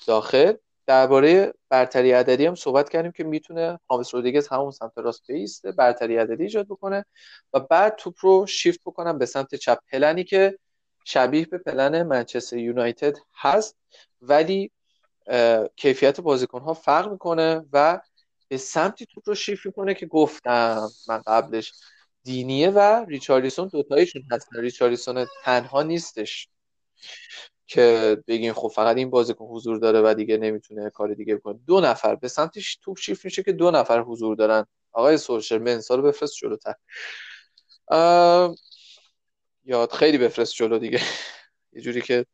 داخل. 0.08 0.54
درباره 0.88 1.54
برتری 1.70 2.12
عددی 2.12 2.46
هم 2.46 2.56
صحبت 2.56 2.90
کردیم 2.90 3.12
که 3.12 3.24
می‌تونه 3.24 3.80
هامس 3.90 4.14
رودریگز 4.16 4.48
همون 4.48 4.72
سمت 4.72 4.98
راست 4.98 5.32
بیسته 5.32 5.72
برتری 5.72 6.18
عددی 6.18 6.44
ایجاد 6.44 6.66
بکنه 6.66 7.06
و 7.54 7.60
بعد 7.60 7.96
توپ 7.96 8.16
رو 8.20 8.46
شیفت 8.48 8.80
بکنم 8.86 9.18
به 9.18 9.26
سمت 9.26 9.56
چپ. 9.56 9.78
پلنی 9.92 10.24
که 10.24 10.60
شبیه 11.06 11.46
به 11.46 11.58
پلن 11.58 12.04
منچستر 12.04 12.58
یونایتد 12.58 13.18
هست 13.36 13.78
ولی 14.22 14.72
کیفیت 15.76 16.22
بازیکن 16.22 16.62
ها 16.62 16.74
فرق 16.74 17.12
می‌کنه 17.12 17.66
و 17.74 18.00
به 18.48 18.58
سمتی 18.58 19.06
توپ 19.06 19.30
رو 19.30 19.36
شیفت 19.36 19.66
می‌کنه 19.66 19.94
که 19.94 20.06
گفتم 20.06 20.90
من 21.08 21.22
قبلش 21.28 21.74
دینیه 22.24 22.70
و 22.70 23.06
ریچارلیسون 23.08 23.68
دوتایشون 23.68 24.24
هستن. 24.32 24.60
ریچارلیسون 24.60 25.26
تنها 25.44 25.84
نیستش. 25.84 26.50
که 27.68 28.18
بگین 28.28 28.54
خب 28.54 28.68
فقط 28.68 28.98
این 28.98 29.10
بازیکن 29.10 29.46
حضور 29.46 29.78
داره 29.78 30.02
و 30.02 30.14
دیگه 30.14 30.38
نمی‌تونه 30.38 30.90
کار 30.90 31.14
دیگه 31.14 31.36
بکنه. 31.36 31.60
دو 31.68 31.82
نفر. 31.82 32.16
به 32.16 32.28
سمتش 32.28 32.76
توپ 32.76 32.98
شیفت 32.98 33.26
میشه 33.26 33.44
که 33.44 33.52
دو 33.52 33.72
نفر 33.72 34.00
حضور 34.02 34.36
دارن. 34.36 34.66
آقای 34.92 35.18
سولشر 35.18 35.58
منسا 35.58 35.96
رو 35.96 36.04
بفرست 36.04 36.34
جلوتر. 36.36 36.74
یاد 39.66 39.92
خیلی 39.92 40.18
بفرست 40.18 40.54
جلو 40.54 40.80
دیگه. 40.80 41.02
یه 41.74 41.82
جوری 41.82 42.02
که 42.02 42.26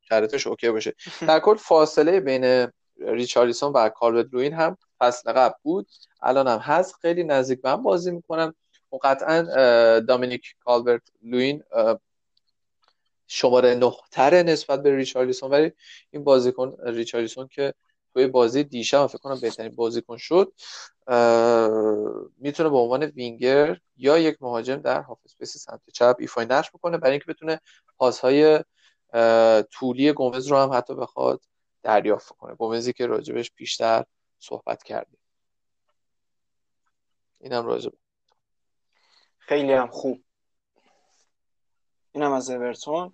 شرطش 0.00 0.46
اوکی 0.46 0.70
باشه. 0.70 0.94
در 1.28 1.40
کل 1.40 1.54
فاصله 1.54 2.20
بین 2.20 2.68
ریچارلیسون 2.98 3.72
و 3.72 3.88
کالوت 3.88 4.28
لوین 4.32 4.52
هم 4.52 4.76
فصل 4.98 5.32
قبل 5.32 5.54
بود. 5.62 5.88
الان 6.22 6.48
هم 6.48 6.58
هست. 6.58 6.94
خیلی 6.94 7.24
نزدیک 7.24 7.62
به 7.62 7.70
هم 7.70 7.82
بازی 7.82 8.10
می‌کنن. 8.10 8.54
و 8.92 8.96
قطعا 9.02 9.42
دامینیک 10.00 10.54
کالورت 10.64 11.02
لوین 11.22 11.62
شماره 13.34 13.74
نهتره 13.74 14.42
نسبت 14.42 14.82
به 14.82 14.96
ریچارلیسون 14.96 15.50
ولی 15.50 15.72
این 16.10 16.24
بازیکن 16.24 16.76
ریچارلیسون 16.86 17.48
که 17.48 17.74
توی 18.12 18.26
بازی 18.26 18.64
دیشب 18.64 19.06
فکر 19.06 19.18
کنم 19.18 19.40
بهترین 19.40 19.74
بازیکن 19.74 20.16
شد 20.16 20.52
می‌تونه 22.38 22.68
به 22.68 22.76
عنوان 22.76 23.02
وینگر 23.02 23.78
یا 23.96 24.18
یک 24.18 24.36
مهاجم 24.40 24.76
در 24.76 25.00
half 25.00 25.18
space 25.24 25.56
سمت 25.56 25.80
چپ 25.92 26.16
ایفای 26.18 26.46
نقش 26.46 26.70
بکنه 26.70 26.98
برای 26.98 27.12
اینکه 27.12 27.26
بتونه 27.26 27.60
پاسهای 27.98 28.60
طولی 29.70 30.12
گومز 30.12 30.46
رو 30.46 30.56
هم 30.56 30.72
حتی 30.72 30.94
بخواد 30.94 31.40
دریافت 31.82 32.28
کنه. 32.28 32.54
گومزی 32.54 32.92
که 32.92 33.06
راجبش 33.06 33.50
بیشتر 33.50 34.04
صحبت 34.38 34.82
کردیم. 34.82 35.18
اینم 37.40 37.66
راجب. 37.66 37.92
خیلی 39.38 39.72
هم 39.72 39.88
خوب. 39.88 40.24
اینم 42.12 42.32
از 42.32 42.50
اورتون. 42.50 43.12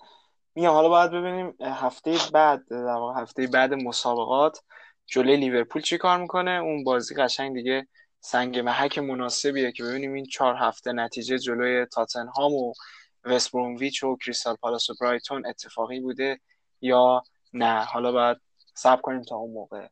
میگم 0.54 0.70
حالا 0.70 0.88
باید 0.88 1.10
ببینیم 1.10 1.56
هفته 1.60 2.16
بعد 2.32 2.68
در 2.70 2.76
واقع 2.76 3.20
هفته 3.20 3.46
بعد 3.46 3.74
مسابقات 3.74 4.62
جلوی 5.06 5.36
لیورپول 5.36 5.82
چی 5.82 5.98
کار 5.98 6.18
می‌کنه؟ 6.18 6.50
اون 6.50 6.84
بازی 6.84 7.14
قشنگ 7.14 7.54
دیگه 7.54 7.88
سنگ 8.20 8.58
محک 8.58 8.98
مناسبیه 8.98 9.72
که 9.72 9.84
ببینیم 9.84 10.12
این 10.12 10.24
چهار 10.24 10.54
هفته 10.54 10.92
نتیجه 10.92 11.38
جلوی 11.38 11.86
تاتنهام 11.86 12.52
و 12.52 12.72
وست 13.24 13.54
و 13.54 13.76
کریستال 14.24 14.56
پالاس 14.56 14.90
و 14.90 14.94
برایتون 15.00 15.46
اتفاقی 15.46 16.00
بوده 16.00 16.40
یا 16.80 17.22
نه؟ 17.52 17.84
حالا 17.84 18.12
باید 18.12 18.36
صبر 18.74 19.00
کنیم 19.00 19.22
تا 19.22 19.36
اون 19.36 19.52
موقع. 19.52 19.88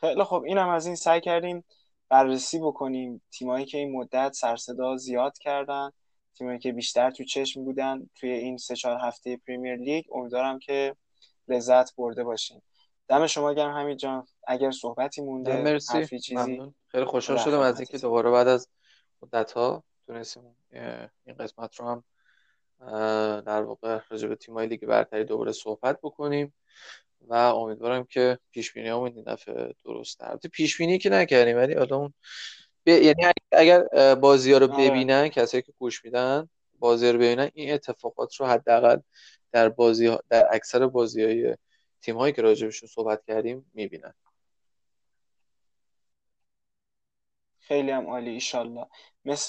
خیلی 0.00 0.24
خب 0.24 0.42
اینم 0.46 0.68
از 0.68 0.86
این 0.86 0.96
سعی 0.96 1.20
کردیم 1.20 1.64
بررسی 2.08 2.58
بکنیم. 2.58 3.22
تیمایی 3.32 3.66
که 3.66 3.78
این 3.78 3.92
مدت 3.92 4.32
سرصدا 4.32 4.96
زیاد 4.96 5.38
کردن. 5.38 5.90
تیمایی 6.38 6.58
که 6.58 6.72
بیشتر 6.72 7.10
تو 7.10 7.24
چشم 7.24 7.64
بودن 7.64 8.10
توی 8.14 8.30
این 8.30 8.56
سه 8.56 8.76
چهار 8.76 8.98
هفته 9.02 9.36
پریمیر 9.36 9.76
لیگ 9.76 10.04
امیدوارم 10.12 10.58
که 10.58 10.96
لذت 11.48 11.96
برده 11.96 12.24
باشیم 12.24 12.62
دم 13.08 13.26
شما 13.26 13.52
گرم 13.52 13.76
همین 13.76 13.96
جان. 13.96 14.26
اگر 14.46 14.70
صحبتی 14.70 15.22
مونده 15.22 15.62
مرسی. 15.62 15.98
حرفی 15.98 16.20
چیزی 16.20 16.62
خیلی 16.88 17.04
خوشحال 17.04 17.38
شدم 17.38 17.60
از 17.60 17.80
اینکه 17.80 17.98
دوباره 17.98 18.30
بعد 18.30 18.48
از 18.48 18.68
مدت 19.22 19.52
ها 19.52 19.84
تونستیم 20.06 20.56
این 21.24 21.36
قسمت 21.38 21.80
رو 21.80 21.86
هم 21.86 22.04
در 23.40 23.62
واقع 23.62 24.00
راجع 24.10 24.28
به 24.28 24.36
تیمای 24.36 24.66
لیگ 24.66 24.86
برتری 24.86 25.24
دوباره 25.24 25.52
صحبت 25.52 25.98
بکنیم 26.02 26.54
و 27.20 27.34
امیدوارم 27.34 28.04
که 28.04 28.38
پیش 28.50 28.72
بینی 28.72 28.90
این 28.90 29.24
دفعه 29.26 29.74
درست 29.84 30.22
البته 30.22 30.48
پیش 30.48 30.78
بینی 30.78 30.98
که 30.98 31.10
نکردیم 31.10 31.56
ولی 31.56 31.74
حالا 31.74 31.96
اون 31.96 32.14
ب... 32.86 32.88
یعنی 32.88 33.32
اگر 33.52 34.14
بازی 34.14 34.52
ها 34.52 34.58
رو 34.58 34.72
آره. 34.72 34.90
ببینن 34.90 35.28
کسایی 35.28 35.62
که 35.62 35.72
گوش 35.78 36.04
میدن 36.04 36.48
بازی 36.78 37.12
رو 37.12 37.18
ببینن 37.18 37.50
این 37.54 37.74
اتفاقات 37.74 38.34
رو 38.34 38.46
حداقل 38.46 39.00
در 39.52 39.68
بازی 39.68 40.06
ها... 40.06 40.20
در 40.30 40.48
اکثر 40.50 40.86
بازی 40.86 41.24
های 41.24 41.56
تیم 42.02 42.16
هایی 42.16 42.32
که 42.32 42.42
راجبشون 42.42 42.88
صحبت 42.88 43.24
کردیم 43.26 43.70
می‌بینن. 43.74 44.14
خیلی 47.60 47.90
هم 47.90 48.06
عالی 48.06 48.30
ایشالله. 48.30 48.86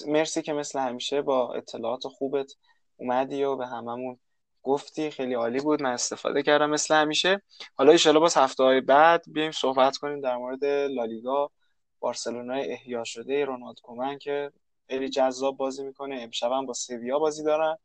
مرسی 0.07 0.41
که 0.41 0.53
مثل 0.53 0.79
همیشه 0.79 1.21
با 1.21 1.53
اطلاعات 1.53 2.07
خوبت 2.07 2.53
اومدی 2.97 3.43
و 3.43 3.55
به 3.55 3.67
هممون 3.67 4.19
گفتی. 4.63 5.11
خیلی 5.11 5.33
عالی 5.33 5.59
بود. 5.59 5.81
من 5.81 5.91
استفاده 5.91 6.43
کردم 6.43 6.69
مثل 6.69 6.95
همیشه. 6.95 7.41
حالا 7.75 7.91
ایشالا 7.91 8.19
باز 8.19 8.37
هفته 8.37 8.63
های 8.63 8.81
بعد 8.81 9.23
بیایم 9.27 9.51
صحبت 9.51 9.97
کنیم 9.97 10.21
در 10.21 10.37
مورد 10.37 10.65
لالیگا. 10.65 11.51
بارسلونا 11.99 12.53
احیا 12.53 13.03
شده 13.03 13.45
رونالد 13.45 13.79
کومن 13.79 14.17
که 14.17 14.51
خیلی 14.89 15.09
جذاب 15.09 15.57
بازی 15.57 15.83
می‌کنه. 15.83 16.21
امشب 16.21 16.51
هم 16.51 16.65
با 16.65 16.73
سویا 16.73 17.19
بازی 17.19 17.43
دارن 17.43 17.77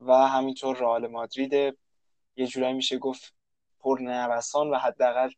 و 0.00 0.12
همینطور 0.12 0.76
رئال 0.76 1.06
مادرید. 1.06 1.52
یه 2.36 2.46
جورایی 2.46 2.74
میشه 2.74 2.98
گفت 2.98 3.34
پرنوسان 3.80 4.70
و 4.70 4.78
حداقل 4.78 5.30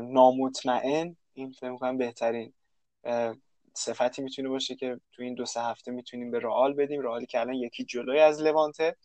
نامطمئن. 0.00 1.16
این 1.34 1.50
فکر 1.50 1.70
می‌کنم 1.70 1.98
بهترین 1.98 2.52
صفتی 3.74 4.22
می‌تونه 4.22 4.48
باشه 4.48 4.74
که 4.74 5.00
تو 5.12 5.22
این 5.22 5.34
دو 5.34 5.44
سه 5.44 5.60
هفته 5.62 5.90
می‌تونیم 5.90 6.30
به 6.30 6.38
رئال 6.38 6.74
بدیم. 6.74 7.00
رئالی 7.00 7.26
که 7.26 7.40
الان 7.40 7.54
یکی 7.54 7.84
جلوی 7.84 8.20
از 8.20 8.42
لوانته 8.42 8.96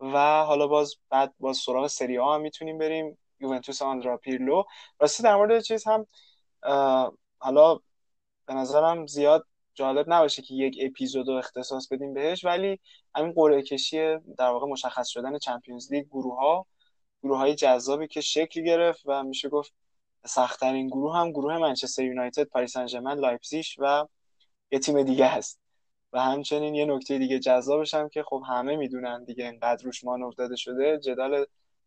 و 0.00 0.44
حالا 0.44 0.66
باز 0.66 0.94
بعد 1.10 1.34
باز 1.40 1.56
سراغ 1.56 1.86
سری 1.86 2.16
ها 2.16 2.34
هم 2.34 2.40
می‌تونیم 2.40 2.78
بریم. 2.78 3.18
یوونتوس 3.40 3.82
آندرا 3.82 4.16
پیرلو. 4.16 4.64
راستی 5.00 5.22
در 5.22 5.36
مورد 5.36 5.60
چیز 5.60 5.84
هم 5.86 6.06
حالا 7.40 7.78
به 8.46 8.54
نظرم 8.54 9.06
زیاد 9.06 9.46
جالب 9.74 10.06
نباشه 10.08 10.42
که 10.42 10.54
یک 10.54 10.78
اپیزود 10.80 11.28
رو 11.28 11.34
اختصاص 11.34 11.88
بدیم 11.88 12.14
بهش 12.14 12.44
ولی 12.44 12.80
همین 13.14 13.32
قرعه 13.32 13.62
کشی 13.62 14.16
در 14.38 14.48
واقع 14.50 14.66
مشخص 14.66 15.08
شدن 15.08 15.38
چمپیونز 15.38 15.92
لیگ 15.92 16.06
گروه 16.06 16.36
ها 16.38 16.66
گروه 17.22 17.38
های 17.38 17.54
جذابی 17.54 18.08
که 18.08 18.20
شکل 18.20 18.62
گرفت 18.64 19.02
و 19.06 19.22
میشه 19.22 19.48
گفت 19.48 19.72
سختترین 20.26 20.86
گروه 20.86 21.16
هم 21.16 21.30
گروه 21.30 21.58
منچستر 21.58 22.04
یونایتد 22.04 22.44
پاریس 22.44 22.72
سن 22.72 23.14
لایپزیگ 23.14 23.64
و 23.78 24.06
یه 24.72 24.78
تیم 24.78 25.02
دیگه 25.02 25.26
هست. 25.26 25.60
و 26.12 26.20
همچنین 26.20 26.74
یه 26.74 26.84
نکته 26.84 27.18
دیگه 27.18 27.38
جذابش 27.38 27.94
هم 27.94 28.08
که 28.08 28.22
خب 28.22 28.42
همه 28.48 28.76
می‌دونن 28.76 29.24
دیگه 29.24 29.44
اینقدر 29.44 29.84
روش 29.84 30.04
مانور 30.04 30.32
داده 30.32 30.56
شده 30.56 30.98
جدال 30.98 31.46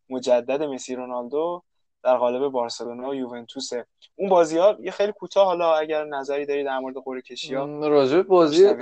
مجدد 0.09 0.63
مسی 0.63 0.95
رونالدو 0.95 1.63
در 2.03 2.17
قالب 2.17 2.51
بارسلونا 2.51 3.09
و 3.09 3.15
یوونتوسه 3.15 3.85
اون 4.15 4.29
بازی 4.29 4.57
ها 4.57 4.77
یه 4.81 4.91
خیلی 4.91 5.11
کوتاه 5.11 5.45
حالا 5.45 5.75
اگر 5.75 6.03
نظری 6.05 6.45
داری 6.45 6.63
در 6.63 6.79
مورد 6.79 6.95
قرعه 7.05 7.21
کشی 7.21 7.55
ها 7.55 7.87
راجع 7.87 8.21
بازی 8.21 8.73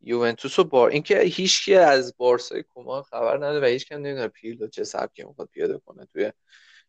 یوونتوس 0.00 0.58
و 0.58 0.64
بار 0.64 0.90
اینکه 0.90 1.20
هیچکی 1.20 1.74
از 1.74 2.14
بارسای 2.16 2.62
کومان 2.62 3.02
خبر 3.02 3.36
نداره 3.36 3.60
و 3.60 3.64
هیچ 3.64 3.88
کم 3.88 3.96
نمی‌دونه 3.96 4.28
پیرلو 4.28 4.68
چه 4.68 4.84
سبکی 4.84 5.24
می‌خواد 5.24 5.48
پیاده 5.48 5.78
کنه 5.78 6.06
توی 6.12 6.32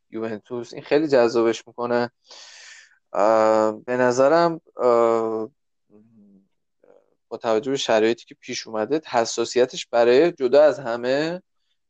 یوونتوس. 0.10 0.73
این 0.73 0.84
خیلی 0.84 1.07
جذابش 1.07 1.68
می‌کنه. 1.68 2.11
به 3.85 3.97
نظرم 3.97 4.61
با 7.30 7.38
توجه 7.41 7.72
به 7.72 7.77
شرایطی 7.77 8.26
که 8.26 8.35
پیش 8.35 8.68
اومده 8.68 9.02
حساسیتش 9.07 9.88
برای 9.88 10.31
جدا 10.31 10.64
از 10.64 10.80
همه 10.80 11.41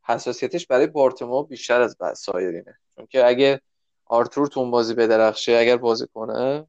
حساسیتش 0.07 0.67
برای 0.67 0.87
بارتما 0.87 1.43
بیشتر 1.43 1.81
از 1.81 1.97
سایرینه. 2.15 2.77
چون 2.95 3.05
که 3.05 3.27
اگه 3.27 3.61
آرتور 4.05 4.47
تو 4.47 4.71
بازی 4.71 4.93
بدرخشه 4.93 5.57
اگر 5.57 5.77
بازی 5.77 6.07
کنه 6.13 6.67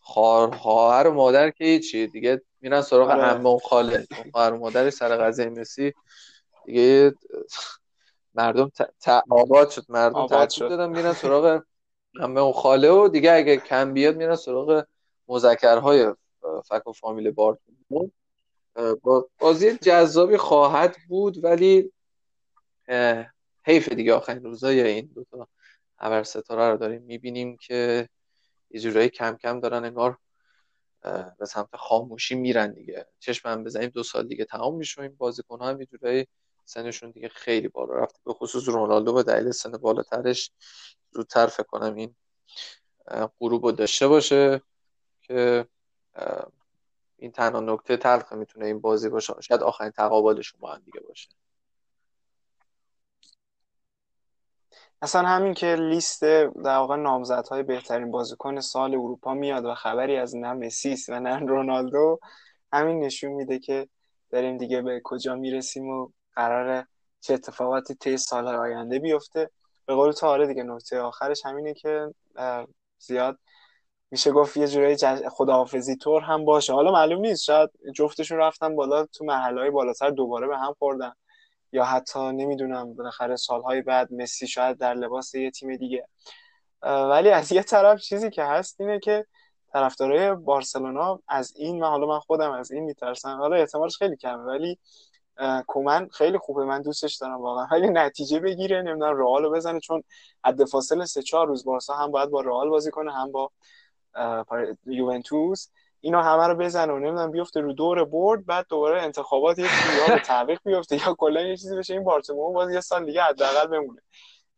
خواهر 0.00 1.06
و 1.06 1.14
مادر 1.14 1.50
که 1.50 1.64
هیچی. 1.64 2.06
دیگه 2.06 2.42
میرن 2.60 2.82
سراغ 2.82 3.10
آره. 3.10 3.22
عمه 3.22 3.50
و 3.50 3.58
خاله 3.58 4.06
خواهر 4.32 4.52
و 4.52 4.58
مادر 4.58 4.90
سر 4.90 5.16
قضیه 5.16 5.48
مسی. 5.48 5.92
دیگه 6.64 7.14
مردم 8.34 8.72
آباد 9.30 9.70
شد. 9.70 9.84
مردم 9.88 10.26
تعطیل 10.26 10.68
دادن 10.68 10.88
میرن 10.88 11.12
سراغ 11.12 11.62
عمه 12.20 12.40
و 12.40 12.52
خاله 12.52 12.90
و 12.90 13.08
دیگه 13.08 13.32
اگه 13.32 13.56
کم 13.56 13.92
بیاد 13.92 14.16
میرن 14.16 14.36
سراغ 14.36 14.84
مذکرهای 15.28 16.14
فک 16.68 16.86
و 16.86 16.92
فامیل 16.92 17.30
بارت 17.30 17.58
بازی 19.38 19.78
جذابی 19.78 20.36
خواهد 20.36 20.96
بود 21.08 21.44
ولی 21.44 21.92
حیف 23.64 23.88
دیگه 23.92 24.14
آخرین 24.14 24.44
روزای 24.44 24.80
این 24.80 25.06
دوتا 25.14 25.48
خبر 25.98 26.22
ستاره 26.22 26.70
رو 26.70 26.76
داریم 26.76 27.02
می‌بینیم 27.02 27.56
که 27.56 28.08
یه 28.70 28.80
جورایی 28.80 29.08
کم 29.08 29.36
کم 29.36 29.60
دارن 29.60 29.84
انگار 29.84 30.18
به 31.38 31.46
سمت 31.46 31.76
خاموشی 31.76 32.34
میرن 32.34 32.72
دیگه. 32.72 33.06
چشم 33.18 33.48
هم 33.48 33.64
بزنیم 33.64 33.88
دو 33.88 34.02
سال 34.02 34.28
دیگه 34.28 34.44
تمام 34.44 34.76
میشه 34.76 35.02
این 35.02 35.16
بازیکن 35.16 35.62
هم 35.62 35.80
یه 35.80 35.86
جورایی 35.86 36.26
سنشون 36.64 37.10
دیگه 37.10 37.28
خیلی 37.28 37.68
بالا 37.68 37.94
رفته. 37.94 38.18
به 38.26 38.32
خصوص 38.32 38.68
رونالدو 38.68 39.12
به 39.12 39.22
دلیل 39.22 39.50
سن 39.50 39.70
بالاترش 39.70 40.50
زودتر 41.10 41.46
فکر 41.46 41.66
کنم 41.66 41.94
این 41.94 42.14
غروب 43.40 43.64
رو 43.66 43.72
داشته 43.72 44.08
باشه 44.08 44.62
که 45.22 45.66
این 47.18 47.32
تنها 47.32 47.60
نکته 47.60 47.96
تلخ 47.96 48.32
می‌تونه 48.32 48.66
این 48.66 48.80
بازی 48.80 49.08
باشه. 49.08 49.34
شاید 49.40 49.62
آخرین 49.62 49.90
تقابلشون 49.90 50.60
با 50.60 50.72
هم 50.72 50.82
دیگه 50.84 51.00
باشه. 51.00 51.28
اصلا 55.02 55.28
همین 55.28 55.54
که 55.54 55.74
لیست 55.74 56.22
در 56.64 56.76
واقع 56.76 56.96
نامزدهای 56.96 57.62
بهترین 57.62 58.10
بازیکن 58.10 58.60
سال 58.60 58.94
اروپا 58.94 59.34
میاد 59.34 59.64
و 59.64 59.74
خبری 59.74 60.16
از 60.16 60.36
نه 60.36 60.52
مسیس 60.52 61.08
و 61.08 61.20
نه 61.20 61.38
رونالدو 61.38 62.18
همین 62.72 63.00
نشون 63.00 63.32
میده 63.32 63.58
که 63.58 63.88
داریم 64.30 64.56
دیگه 64.56 64.82
به 64.82 65.00
کجا 65.04 65.34
می‌رسیم 65.34 65.88
و 65.88 66.08
قرار 66.34 66.86
چه 67.20 67.34
اتفاقاتی 67.34 67.94
طی 67.94 68.16
سالهای 68.16 68.56
آینده 68.56 68.98
بیفته. 68.98 69.50
به 69.86 69.94
قول 69.94 70.12
تو 70.12 70.26
آره 70.26 70.46
دیگه 70.46 70.62
نکته 70.62 71.00
آخرش 71.00 71.46
همینه 71.46 71.74
که 71.74 72.14
زیاد 72.98 73.38
میشه 74.10 74.32
گفت 74.32 74.56
یه 74.56 74.68
جورایی 74.68 74.96
خداحافظی 75.30 75.96
طور 75.96 76.22
هم 76.22 76.44
باشه. 76.44 76.72
حالا 76.72 76.92
معلوم 76.92 77.20
نیست 77.20 77.44
شاید 77.44 77.70
جفتشون 77.94 78.38
رفتن 78.38 78.76
بالا 78.76 79.06
تو 79.06 79.24
محله 79.24 79.60
های 79.60 79.70
بالاتر 79.70 80.10
دوباره 80.10 80.46
به 80.46 80.58
هم 80.58 80.74
خوردن. 80.78 81.12
یا 81.72 81.84
حتی 81.84 82.18
نمی‌دونم 82.32 82.94
بالاخره 82.94 83.36
سالهای 83.36 83.82
بعد 83.82 84.12
مسی 84.12 84.46
شاید 84.46 84.78
در 84.78 84.94
لباس 84.94 85.34
یه 85.34 85.50
تیم 85.50 85.76
دیگه. 85.76 86.08
ولی 86.82 87.30
از 87.30 87.52
یه 87.52 87.62
طرف 87.62 88.00
چیزی 88.00 88.30
که 88.30 88.44
هست 88.44 88.80
اینه 88.80 88.98
که 89.00 89.26
طرفدارای 89.72 90.34
بارسلونا 90.34 91.20
از 91.28 91.52
این 91.56 91.80
من 91.80 91.88
حالا 91.88 92.06
من 92.06 92.18
خودم 92.18 92.50
از 92.50 92.70
این 92.72 92.84
میترسم. 92.84 93.38
حالا 93.38 93.56
احتمالش 93.56 93.96
خیلی 93.96 94.16
کمه 94.16 94.42
ولی 94.42 94.78
کومن 95.66 96.08
خیلی 96.08 96.38
خوبه 96.38 96.64
من 96.64 96.82
دوستش 96.82 97.16
دارم 97.16 97.40
واقعا. 97.40 97.66
ولی 97.72 97.88
نتیجه 97.90 98.40
بگیره 98.40 98.82
نمی‌دونم 98.82 99.18
رئال 99.18 99.42
رو 99.44 99.50
بزنه 99.50 99.80
چون 99.80 100.02
حد 100.44 100.64
فاصله 100.64 101.04
سه 101.04 101.22
چهار 101.22 101.46
روز 101.46 101.64
بارسا 101.64 101.94
هم 101.94 102.10
باید 102.10 102.30
با 102.30 102.40
رئال 102.40 102.68
بازی 102.68 102.90
کنه 102.90 103.12
هم 103.12 103.32
با 103.32 103.50
یوونتوس. 104.86 105.68
اینا 106.00 106.22
همه 106.22 106.46
رو 106.46 106.54
بزنه 106.54 106.92
و 106.92 106.98
نمی‌دونم 106.98 107.30
بیفته 107.30 107.60
رو 107.60 107.72
دور 107.72 108.04
برد 108.04 108.46
بعد 108.46 108.66
دوباره 108.68 109.02
انتخابات 109.02 109.58
یه 109.58 109.64
یا 109.64 110.14
به 110.14 110.20
تعویق 110.20 110.60
بیفته 110.64 111.06
یا 111.06 111.14
کلا 111.14 111.40
یه 111.40 111.56
چیزی 111.56 111.76
بشه. 111.76 111.94
این 111.94 112.04
بارسلونا 112.04 112.48
باز 112.48 112.70
یه 112.70 112.80
سال 112.80 113.04
دیگه 113.04 113.22
حداقل 113.22 113.66
بمونه. 113.66 114.02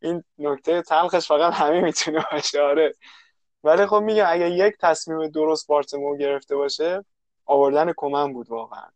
این 0.01 0.23
نکته 0.37 0.81
تلخش 0.81 1.27
فقط 1.27 1.53
همه 1.53 1.81
می‌تونه 1.81 2.25
باشه. 2.31 2.61
آره. 2.61 2.93
ولی 3.63 3.85
خب 3.85 3.95
میگم 3.95 4.25
اگه 4.27 4.49
یک 4.49 4.75
تصمیم 4.79 5.27
درست 5.27 5.67
بارسلونا 5.67 6.15
گرفته 6.15 6.55
باشه 6.55 7.05
آوردن 7.45 7.93
کمن 7.97 8.33
بود 8.33 8.49
واقعا. 8.49 8.87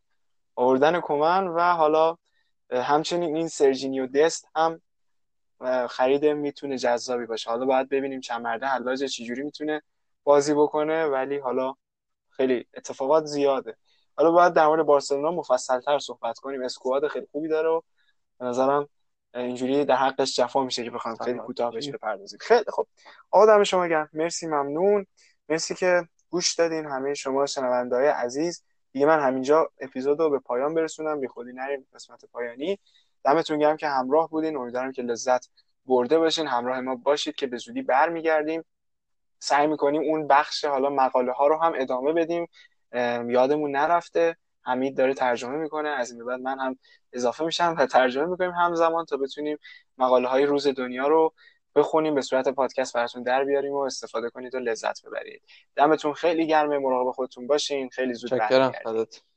آوردن 0.56 1.02
کمن 1.02 1.48
و 1.48 1.62
حالا 1.62 2.18
همچنین 2.72 3.36
این 3.36 3.48
سرجینیو 3.48 4.08
دست 4.08 4.48
هم 4.56 4.82
خرید 5.90 6.26
می‌تونه 6.26 6.78
جذابی 6.78 7.26
باشه. 7.26 7.50
حالا 7.50 7.66
باید 7.66 7.90
ببینیم 7.90 8.20
چند 8.20 8.42
مرده 8.42 8.66
حلاج 8.66 9.04
چجوری 9.04 9.44
می‌تونه 9.44 9.82
بازی 10.24 10.54
بکنه 10.54 11.06
ولی 11.06 11.38
حالا 11.38 11.74
خیلی 12.30 12.68
اتفاقات 12.74 13.26
زیاده. 13.26 13.78
حالا 14.18 14.32
باید 14.32 14.54
در 14.54 14.68
مورد 14.68 14.86
بارسلونا 14.86 15.32
مفصلتر 15.32 16.00
صحبت 16.00 16.40
کنیم. 16.40 16.64
اسکواد 16.64 17.08
خیلی 17.08 17.28
خوبی 17.32 17.48
داره 17.48 17.70
و 17.70 17.82
به 18.40 18.46
نظرم 18.46 18.90
اینجوری 19.36 19.86
در 19.86 19.96
حقش 19.96 20.36
جفا 20.36 20.64
میشه 20.64 20.84
که 20.84 20.92
بخوام 20.92 21.16
خیلی 21.16 21.40
کوتاه 21.40 21.72
بهش 21.72 21.90
بپردازیم. 21.90 22.40
خیلی 22.42 22.66
خب 22.68 22.88
آقا 23.32 23.64
شما 23.64 23.88
گرم. 23.88 24.10
مرسی 24.14 24.48
ممنون. 24.48 25.06
مرسی 25.50 25.76
که 25.76 26.08
گوش 26.30 26.56
دادین. 26.56 26.86
همه 26.86 27.14
شما 27.14 27.46
شنوندههای 27.46 28.08
عزیز. 28.08 28.64
دیگه 28.92 29.06
من 29.06 29.20
همینجا 29.20 29.72
اپیزود 29.80 30.20
رو 30.20 30.30
به 30.30 30.40
پایان 30.40 30.74
برسونم. 30.74 31.20
بی 31.20 31.28
خودی 31.28 31.54
نریم 31.54 31.88
قسمت 31.94 32.26
پایانی. 32.26 32.80
دمتون 33.24 33.60
گرم 33.60 33.78
که 33.78 33.88
همراه 33.88 34.30
بودین. 34.30 34.58
امیدوارم 34.58 34.92
که 34.92 35.02
لذت 35.02 35.50
برده 35.86 36.20
باشین. 36.20 36.48
همراه 36.48 36.82
ما 36.82 36.96
باشید 36.96 37.36
که 37.36 37.48
به 37.48 37.58
زودی 37.58 37.82
برمیگردیم. 37.82 38.64
سعی 39.44 39.68
می‌کنیم 39.68 40.02
اون 40.02 40.28
بخش 40.28 40.66
حالا 40.66 40.90
مقاله 40.90 41.32
ها 41.32 41.48
رو 41.48 41.58
هم 41.58 41.74
ادامه 41.76 42.14
بدیم. 42.14 42.48
یادمون 43.32 43.72
نرفته. 43.72 44.38
حمید 44.62 44.98
داره 44.98 45.14
ترجمه 45.14 45.58
می‌کنه. 45.58 45.90
از 45.90 46.12
این 46.12 46.26
بعد 46.26 46.40
من 46.40 46.60
هم 46.60 46.78
اضافه 47.14 47.46
میشم 47.46 47.76
و 47.78 47.86
ترجمه 47.86 48.26
می‌کنیم 48.26 48.52
همزمان 48.52 49.06
تا 49.06 49.18
بتونیم 49.18 49.58
مقاله 49.98 50.28
های 50.28 50.46
روز 50.46 50.68
دنیا 50.68 51.08
رو 51.08 51.34
بخونیم 51.76 52.16
به 52.16 52.22
صورت 52.22 52.50
پادکست 52.50 52.94
براتون 52.94 53.24
در 53.24 53.44
بیاریم 53.44 53.74
و 53.74 53.80
استفاده 53.80 54.30
کنید 54.30 54.56
و 54.56 54.60
لذت 54.60 55.06
ببرید. 55.06 55.42
دمتون 55.76 56.14
خیلی 56.14 56.48
گرمه 56.48 56.78
مراقب 56.78 57.12
خودتون 57.12 57.48
باشین. 57.48 57.90
خیلی 57.90 58.14
زود 58.14 58.30
برگردید 58.32 59.33